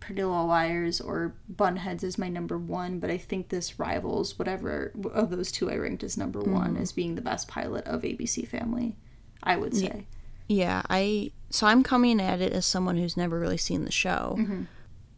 pretty 0.00 0.24
little 0.24 0.46
liars 0.46 1.00
or 1.00 1.34
bunheads 1.54 2.02
is 2.02 2.18
my 2.18 2.28
number 2.28 2.58
one 2.58 2.98
but 2.98 3.10
i 3.10 3.18
think 3.18 3.48
this 3.48 3.78
rivals 3.78 4.38
whatever 4.38 4.92
of 5.12 5.30
those 5.30 5.52
two 5.52 5.70
i 5.70 5.76
ranked 5.76 6.02
as 6.02 6.16
number 6.16 6.40
mm-hmm. 6.40 6.54
one 6.54 6.76
as 6.76 6.92
being 6.92 7.14
the 7.14 7.20
best 7.20 7.46
pilot 7.46 7.84
of 7.86 8.02
abc 8.02 8.46
family 8.48 8.96
i 9.42 9.56
would 9.56 9.76
say 9.76 10.06
yeah 10.48 10.82
i 10.88 11.30
so 11.50 11.66
i'm 11.66 11.82
coming 11.82 12.20
at 12.20 12.40
it 12.40 12.52
as 12.52 12.64
someone 12.64 12.96
who's 12.96 13.16
never 13.16 13.38
really 13.38 13.58
seen 13.58 13.84
the 13.84 13.92
show 13.92 14.36
mm-hmm. 14.38 14.62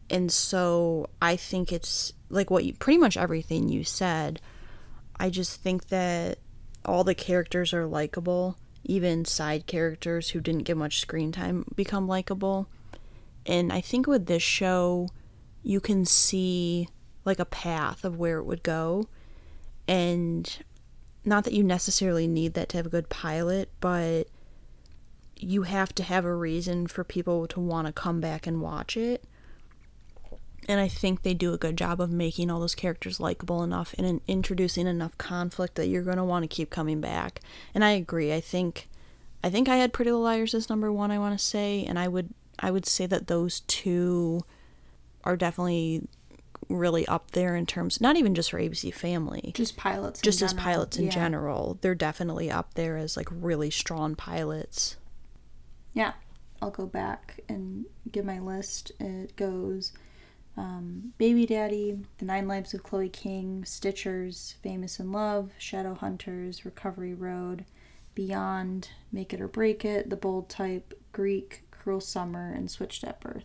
and 0.09 0.31
so 0.31 1.09
i 1.21 1.35
think 1.35 1.71
it's 1.71 2.13
like 2.33 2.49
what 2.49 2.65
you 2.65 2.73
pretty 2.73 2.97
much 2.97 3.15
everything 3.15 3.69
you 3.69 3.83
said. 3.83 4.41
I 5.17 5.29
just 5.29 5.61
think 5.61 5.87
that 5.89 6.39
all 6.83 7.03
the 7.03 7.15
characters 7.15 7.73
are 7.73 7.85
likable. 7.85 8.57
Even 8.83 9.23
side 9.23 9.67
characters 9.67 10.29
who 10.29 10.41
didn't 10.41 10.63
get 10.63 10.75
much 10.75 10.99
screen 10.99 11.31
time 11.31 11.65
become 11.75 12.07
likable. 12.07 12.67
And 13.45 13.71
I 13.71 13.81
think 13.81 14.07
with 14.07 14.25
this 14.25 14.43
show, 14.43 15.09
you 15.61 15.79
can 15.79 16.05
see 16.05 16.87
like 17.25 17.39
a 17.39 17.45
path 17.45 18.03
of 18.03 18.17
where 18.17 18.37
it 18.37 18.45
would 18.45 18.63
go. 18.63 19.07
And 19.87 20.63
not 21.25 21.43
that 21.45 21.53
you 21.53 21.63
necessarily 21.63 22.27
need 22.27 22.53
that 22.53 22.69
to 22.69 22.77
have 22.77 22.85
a 22.85 22.89
good 22.89 23.09
pilot, 23.09 23.69
but 23.79 24.27
you 25.37 25.63
have 25.63 25.93
to 25.95 26.03
have 26.03 26.25
a 26.25 26.35
reason 26.35 26.87
for 26.87 27.03
people 27.03 27.47
to 27.47 27.59
want 27.59 27.87
to 27.87 27.93
come 27.93 28.21
back 28.21 28.47
and 28.47 28.61
watch 28.61 28.95
it 28.95 29.25
and 30.67 30.79
I 30.79 30.87
think 30.87 31.21
they 31.21 31.33
do 31.33 31.53
a 31.53 31.57
good 31.57 31.77
job 31.77 31.99
of 31.99 32.11
making 32.11 32.49
all 32.49 32.59
those 32.59 32.75
characters 32.75 33.19
likable 33.19 33.63
enough 33.63 33.93
and 33.97 34.21
introducing 34.27 34.87
enough 34.87 35.17
conflict 35.17 35.75
that 35.75 35.87
you're 35.87 36.03
going 36.03 36.17
to 36.17 36.23
want 36.23 36.43
to 36.43 36.47
keep 36.47 36.69
coming 36.69 37.01
back. 37.01 37.41
And 37.73 37.83
I 37.83 37.91
agree. 37.91 38.33
I 38.33 38.39
think 38.39 38.87
I 39.43 39.49
think 39.49 39.67
I 39.67 39.75
had 39.75 39.91
Pretty 39.91 40.09
Little 40.09 40.23
Liars 40.23 40.53
as 40.53 40.69
number 40.69 40.91
1, 40.91 41.11
I 41.11 41.19
want 41.19 41.37
to 41.37 41.43
say, 41.43 41.83
and 41.83 41.99
I 41.99 42.07
would 42.07 42.33
I 42.59 42.71
would 42.71 42.85
say 42.85 43.05
that 43.05 43.27
those 43.27 43.61
two 43.61 44.41
are 45.23 45.37
definitely 45.37 46.07
really 46.69 47.05
up 47.07 47.31
there 47.31 47.55
in 47.55 47.65
terms 47.65 47.99
not 48.01 48.15
even 48.15 48.35
just 48.35 48.51
for 48.51 48.59
ABC 48.59 48.93
Family. 48.93 49.51
Just 49.53 49.77
pilots. 49.77 50.21
Just 50.21 50.41
as 50.41 50.53
pilots 50.53 50.97
in 50.97 51.05
yeah. 51.05 51.11
general. 51.11 51.77
They're 51.81 51.95
definitely 51.95 52.49
up 52.49 52.73
there 52.73 52.97
as 52.97 53.17
like 53.17 53.27
really 53.31 53.69
strong 53.69 54.15
pilots. 54.15 54.97
Yeah. 55.93 56.13
I'll 56.61 56.71
go 56.71 56.85
back 56.85 57.41
and 57.49 57.85
give 58.09 58.23
my 58.23 58.39
list. 58.39 58.93
It 58.99 59.35
goes 59.35 59.91
um, 60.55 61.13
Baby 61.17 61.45
Daddy, 61.45 61.99
The 62.19 62.25
Nine 62.25 62.47
Lives 62.47 62.73
of 62.73 62.83
Chloe 62.83 63.09
King, 63.09 63.63
Stitchers, 63.65 64.55
Famous 64.63 64.99
in 64.99 65.11
Love, 65.11 65.51
Shadow 65.57 65.93
Hunters, 65.95 66.63
Recovery 66.63 67.13
Road, 67.13 67.65
Beyond, 68.15 68.89
Make 69.11 69.33
It 69.33 69.41
or 69.41 69.47
Break 69.47 69.83
It, 69.83 70.09
The 70.09 70.15
Bold 70.15 70.47
Type, 70.49 70.93
Greek, 71.11 71.63
Cruel 71.83 71.99
Summer, 71.99 72.53
and 72.53 72.71
Switched 72.71 73.03
at 73.03 73.19
Birth. 73.19 73.43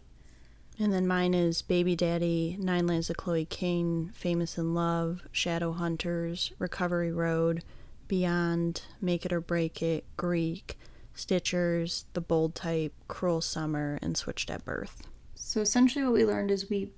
And 0.79 0.93
then 0.93 1.09
mine 1.09 1.35
is 1.35 1.61
Baby 1.61 1.97
Daddy, 1.97 2.57
Nine 2.61 2.87
Lives 2.87 3.11
of 3.11 3.17
Chloe 3.17 3.45
King, 3.45 4.13
Famous 4.15 4.57
in 4.57 4.75
Love, 4.75 5.23
Shadow 5.33 5.73
Hunters, 5.73 6.53
Recovery 6.61 7.11
Road, 7.11 7.65
Beyond, 8.07 8.83
Make 9.01 9.27
It 9.27 9.33
or 9.33 9.41
Break 9.41 9.83
It, 9.83 10.05
Greek, 10.17 10.79
Stitchers, 11.17 12.05
The 12.13 12.21
Bold 12.21 12.55
Type, 12.55 12.93
Cruel 13.09 13.41
Summer, 13.41 13.99
and 14.01 14.17
Switched 14.17 14.51
at 14.51 14.65
Birth. 14.65 15.03
So 15.35 15.61
essentially, 15.61 16.05
what 16.05 16.15
we 16.15 16.25
learned 16.25 16.53
is 16.53 16.71
we 16.71 16.93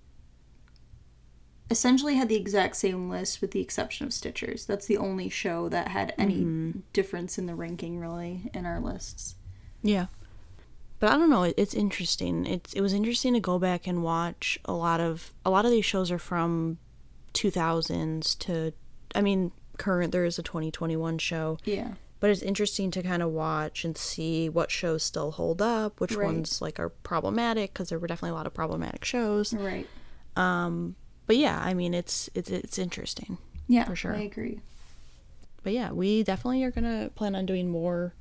essentially 1.70 2.16
had 2.16 2.28
the 2.28 2.36
exact 2.36 2.76
same 2.76 3.08
list 3.08 3.40
with 3.40 3.52
the 3.52 3.60
exception 3.62 4.06
of 4.06 4.12
Stitchers. 4.12 4.66
That's 4.66 4.84
the 4.84 4.98
only 4.98 5.30
show 5.30 5.70
that 5.70 5.88
had 5.88 6.12
any 6.18 6.40
mm-hmm. 6.40 6.80
difference 6.92 7.38
in 7.38 7.46
the 7.46 7.54
ranking 7.54 7.98
really 7.98 8.50
in 8.52 8.66
our 8.66 8.78
lists. 8.78 9.36
Yeah. 9.82 10.06
But 11.00 11.10
I 11.12 11.16
don't 11.16 11.30
know, 11.30 11.44
it's 11.56 11.74
interesting. 11.74 12.44
It's 12.46 12.74
it 12.74 12.82
was 12.82 12.92
interesting 12.92 13.32
to 13.32 13.40
go 13.40 13.58
back 13.58 13.86
and 13.86 14.02
watch 14.02 14.60
a 14.66 14.74
lot 14.74 15.00
of 15.00 15.32
a 15.46 15.50
lot 15.50 15.64
of 15.64 15.70
these 15.70 15.84
shows 15.84 16.10
are 16.10 16.18
from 16.18 16.78
2000s 17.32 18.38
to 18.40 18.72
I 19.14 19.22
mean 19.22 19.52
current 19.78 20.12
there 20.12 20.26
is 20.26 20.38
a 20.38 20.42
2021 20.42 21.16
show. 21.18 21.58
Yeah. 21.64 21.92
But 22.20 22.28
it's 22.28 22.42
interesting 22.42 22.90
to 22.90 23.02
kind 23.02 23.22
of 23.22 23.30
watch 23.30 23.82
and 23.82 23.96
see 23.96 24.50
what 24.50 24.70
shows 24.70 25.02
still 25.02 25.30
hold 25.30 25.62
up, 25.62 26.00
which 26.02 26.12
right. 26.12 26.26
ones 26.26 26.60
like 26.60 26.78
are 26.78 26.90
problematic 26.90 27.72
because 27.72 27.88
there 27.88 27.98
were 27.98 28.06
definitely 28.06 28.32
a 28.32 28.34
lot 28.34 28.46
of 28.46 28.52
problematic 28.52 29.02
shows. 29.06 29.54
Right. 29.54 29.88
Um 30.36 30.96
but 31.26 31.38
yeah, 31.38 31.58
I 31.64 31.72
mean 31.72 31.94
it's 31.94 32.28
it's 32.34 32.50
it's 32.50 32.78
interesting. 32.78 33.38
Yeah, 33.68 33.84
for 33.84 33.96
sure. 33.96 34.14
I 34.14 34.20
agree. 34.20 34.60
But 35.62 35.72
yeah, 35.72 35.92
we 35.92 36.22
definitely 36.24 36.62
are 36.64 36.70
gonna 36.70 37.10
plan 37.14 37.34
on 37.34 37.46
doing 37.46 37.70
more 37.70 38.12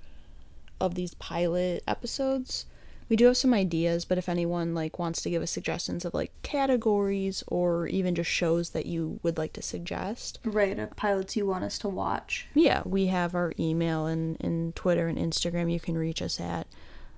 of 0.80 0.95
these 0.95 1.14
pilot 1.15 1.84
episodes. 1.85 2.65
We 3.10 3.15
do 3.15 3.26
have 3.26 3.38
some 3.38 3.56
ideas, 3.56 4.06
but 4.06 4.19
if 4.19 4.30
anyone 4.30 4.76
like 4.76 4.99
wants 4.99 5.22
to 5.23 5.30
give 5.31 5.41
us 5.41 5.49
suggestions 5.49 6.06
of 6.06 6.14
like 6.14 6.31
categories 6.44 7.44
or 7.48 7.88
even 7.88 8.14
just 8.14 8.30
shows 8.30 8.69
that 8.69 8.86
you 8.86 9.19
would 9.23 9.38
like 9.38 9.53
to 9.53 9.64
suggest. 9.64 10.40
Right, 10.45 10.77
of 10.77 10.95
pilots 10.95 11.36
you 11.36 11.48
want 11.48 11.64
us 11.64 11.80
to 11.80 11.90
watch. 11.90 12.48
Yeah, 12.53 12.84
we 12.86 13.07
have 13.07 13.34
our 13.34 13.53
email 13.60 14.06
and, 14.06 14.38
and 14.40 14.76
Twitter 14.76 15.07
and 15.07 15.18
Instagram 15.18 15.73
you 15.73 15.80
can 15.80 15.98
reach 15.98 16.22
us 16.22 16.40
at. 16.40 16.68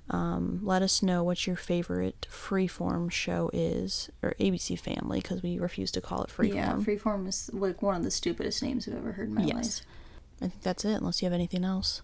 Um, 0.09 0.59
let 0.63 0.81
us 0.81 1.03
know 1.03 1.23
what 1.23 1.45
your 1.45 1.55
favorite 1.55 2.27
freeform 2.29 3.11
show 3.11 3.49
is, 3.53 4.09
or 4.21 4.35
ABC 4.39 4.77
Family, 4.79 5.21
because 5.21 5.41
we 5.41 5.57
refuse 5.57 5.91
to 5.91 6.01
call 6.01 6.23
it 6.23 6.29
freeform. 6.29 6.55
Yeah, 6.55 6.73
freeform 6.73 7.27
is 7.27 7.49
like 7.53 7.81
one 7.81 7.95
of 7.95 8.03
the 8.03 8.11
stupidest 8.11 8.61
names 8.61 8.87
I've 8.87 8.95
ever 8.95 9.13
heard 9.13 9.29
in 9.29 9.35
my 9.35 9.43
yes. 9.43 9.55
life. 9.55 9.81
I 10.41 10.47
think 10.49 10.61
that's 10.63 10.83
it, 10.83 10.95
unless 10.95 11.21
you 11.21 11.27
have 11.27 11.33
anything 11.33 11.63
else. 11.63 12.01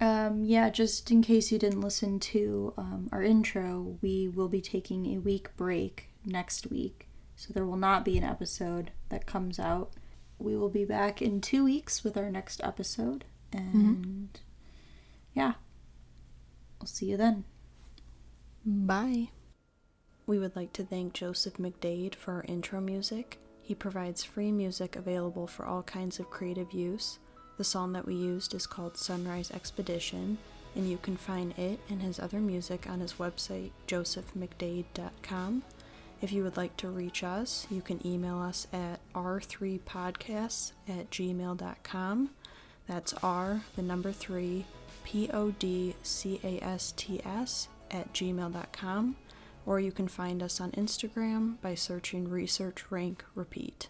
Um, 0.00 0.44
yeah, 0.44 0.70
just 0.70 1.10
in 1.10 1.22
case 1.22 1.50
you 1.50 1.58
didn't 1.58 1.80
listen 1.80 2.20
to 2.20 2.72
um, 2.76 3.08
our 3.10 3.22
intro, 3.22 3.98
we 4.00 4.28
will 4.28 4.48
be 4.48 4.60
taking 4.60 5.06
a 5.06 5.18
week 5.18 5.56
break 5.56 6.08
next 6.24 6.68
week. 6.68 7.08
So 7.34 7.52
there 7.52 7.66
will 7.66 7.76
not 7.76 8.04
be 8.04 8.16
an 8.16 8.24
episode 8.24 8.92
that 9.08 9.26
comes 9.26 9.58
out. 9.58 9.92
We 10.38 10.56
will 10.56 10.68
be 10.68 10.84
back 10.84 11.20
in 11.20 11.40
two 11.40 11.64
weeks 11.64 12.04
with 12.04 12.16
our 12.16 12.30
next 12.30 12.60
episode. 12.62 13.24
Mm-hmm. 13.52 13.78
And 13.78 14.04
mm-hmm. 14.04 14.42
yeah, 15.34 15.52
we'll 16.80 16.86
see 16.86 17.06
you 17.06 17.16
then. 17.16 17.44
Bye. 18.64 19.30
We 20.26 20.38
would 20.38 20.54
like 20.54 20.72
to 20.74 20.84
thank 20.84 21.14
Joseph 21.14 21.54
McDade 21.54 22.14
for 22.14 22.34
our 22.34 22.44
intro 22.46 22.80
music. 22.80 23.38
He 23.62 23.74
provides 23.74 24.24
free 24.24 24.52
music 24.52 24.94
available 24.94 25.46
for 25.46 25.66
all 25.66 25.82
kinds 25.82 26.18
of 26.18 26.30
creative 26.30 26.72
use. 26.72 27.18
The 27.58 27.64
song 27.64 27.92
that 27.94 28.06
we 28.06 28.14
used 28.14 28.54
is 28.54 28.68
called 28.68 28.96
Sunrise 28.96 29.50
Expedition, 29.50 30.38
and 30.76 30.88
you 30.88 30.96
can 30.96 31.16
find 31.16 31.58
it 31.58 31.80
and 31.90 32.00
his 32.00 32.20
other 32.20 32.38
music 32.38 32.88
on 32.88 33.00
his 33.00 33.14
website, 33.14 33.72
josephmcdade.com. 33.88 35.64
If 36.22 36.30
you 36.32 36.44
would 36.44 36.56
like 36.56 36.76
to 36.76 36.88
reach 36.88 37.24
us, 37.24 37.66
you 37.68 37.82
can 37.82 38.04
email 38.06 38.38
us 38.38 38.68
at 38.72 39.00
r3podcasts 39.12 40.70
at 40.88 41.10
gmail.com. 41.10 42.30
That's 42.86 43.14
R, 43.14 43.62
the 43.74 43.82
number 43.82 44.12
3, 44.12 44.64
P 45.02 45.28
O 45.32 45.50
D 45.50 45.96
C 46.04 46.40
A 46.44 46.62
S 46.64 46.94
T 46.96 47.20
S 47.24 47.66
at 47.90 48.12
gmail.com, 48.14 49.16
or 49.66 49.80
you 49.80 49.90
can 49.90 50.06
find 50.06 50.44
us 50.44 50.60
on 50.60 50.70
Instagram 50.72 51.60
by 51.60 51.74
searching 51.74 52.30
Research 52.30 52.88
Rank 52.90 53.24
Repeat. 53.34 53.88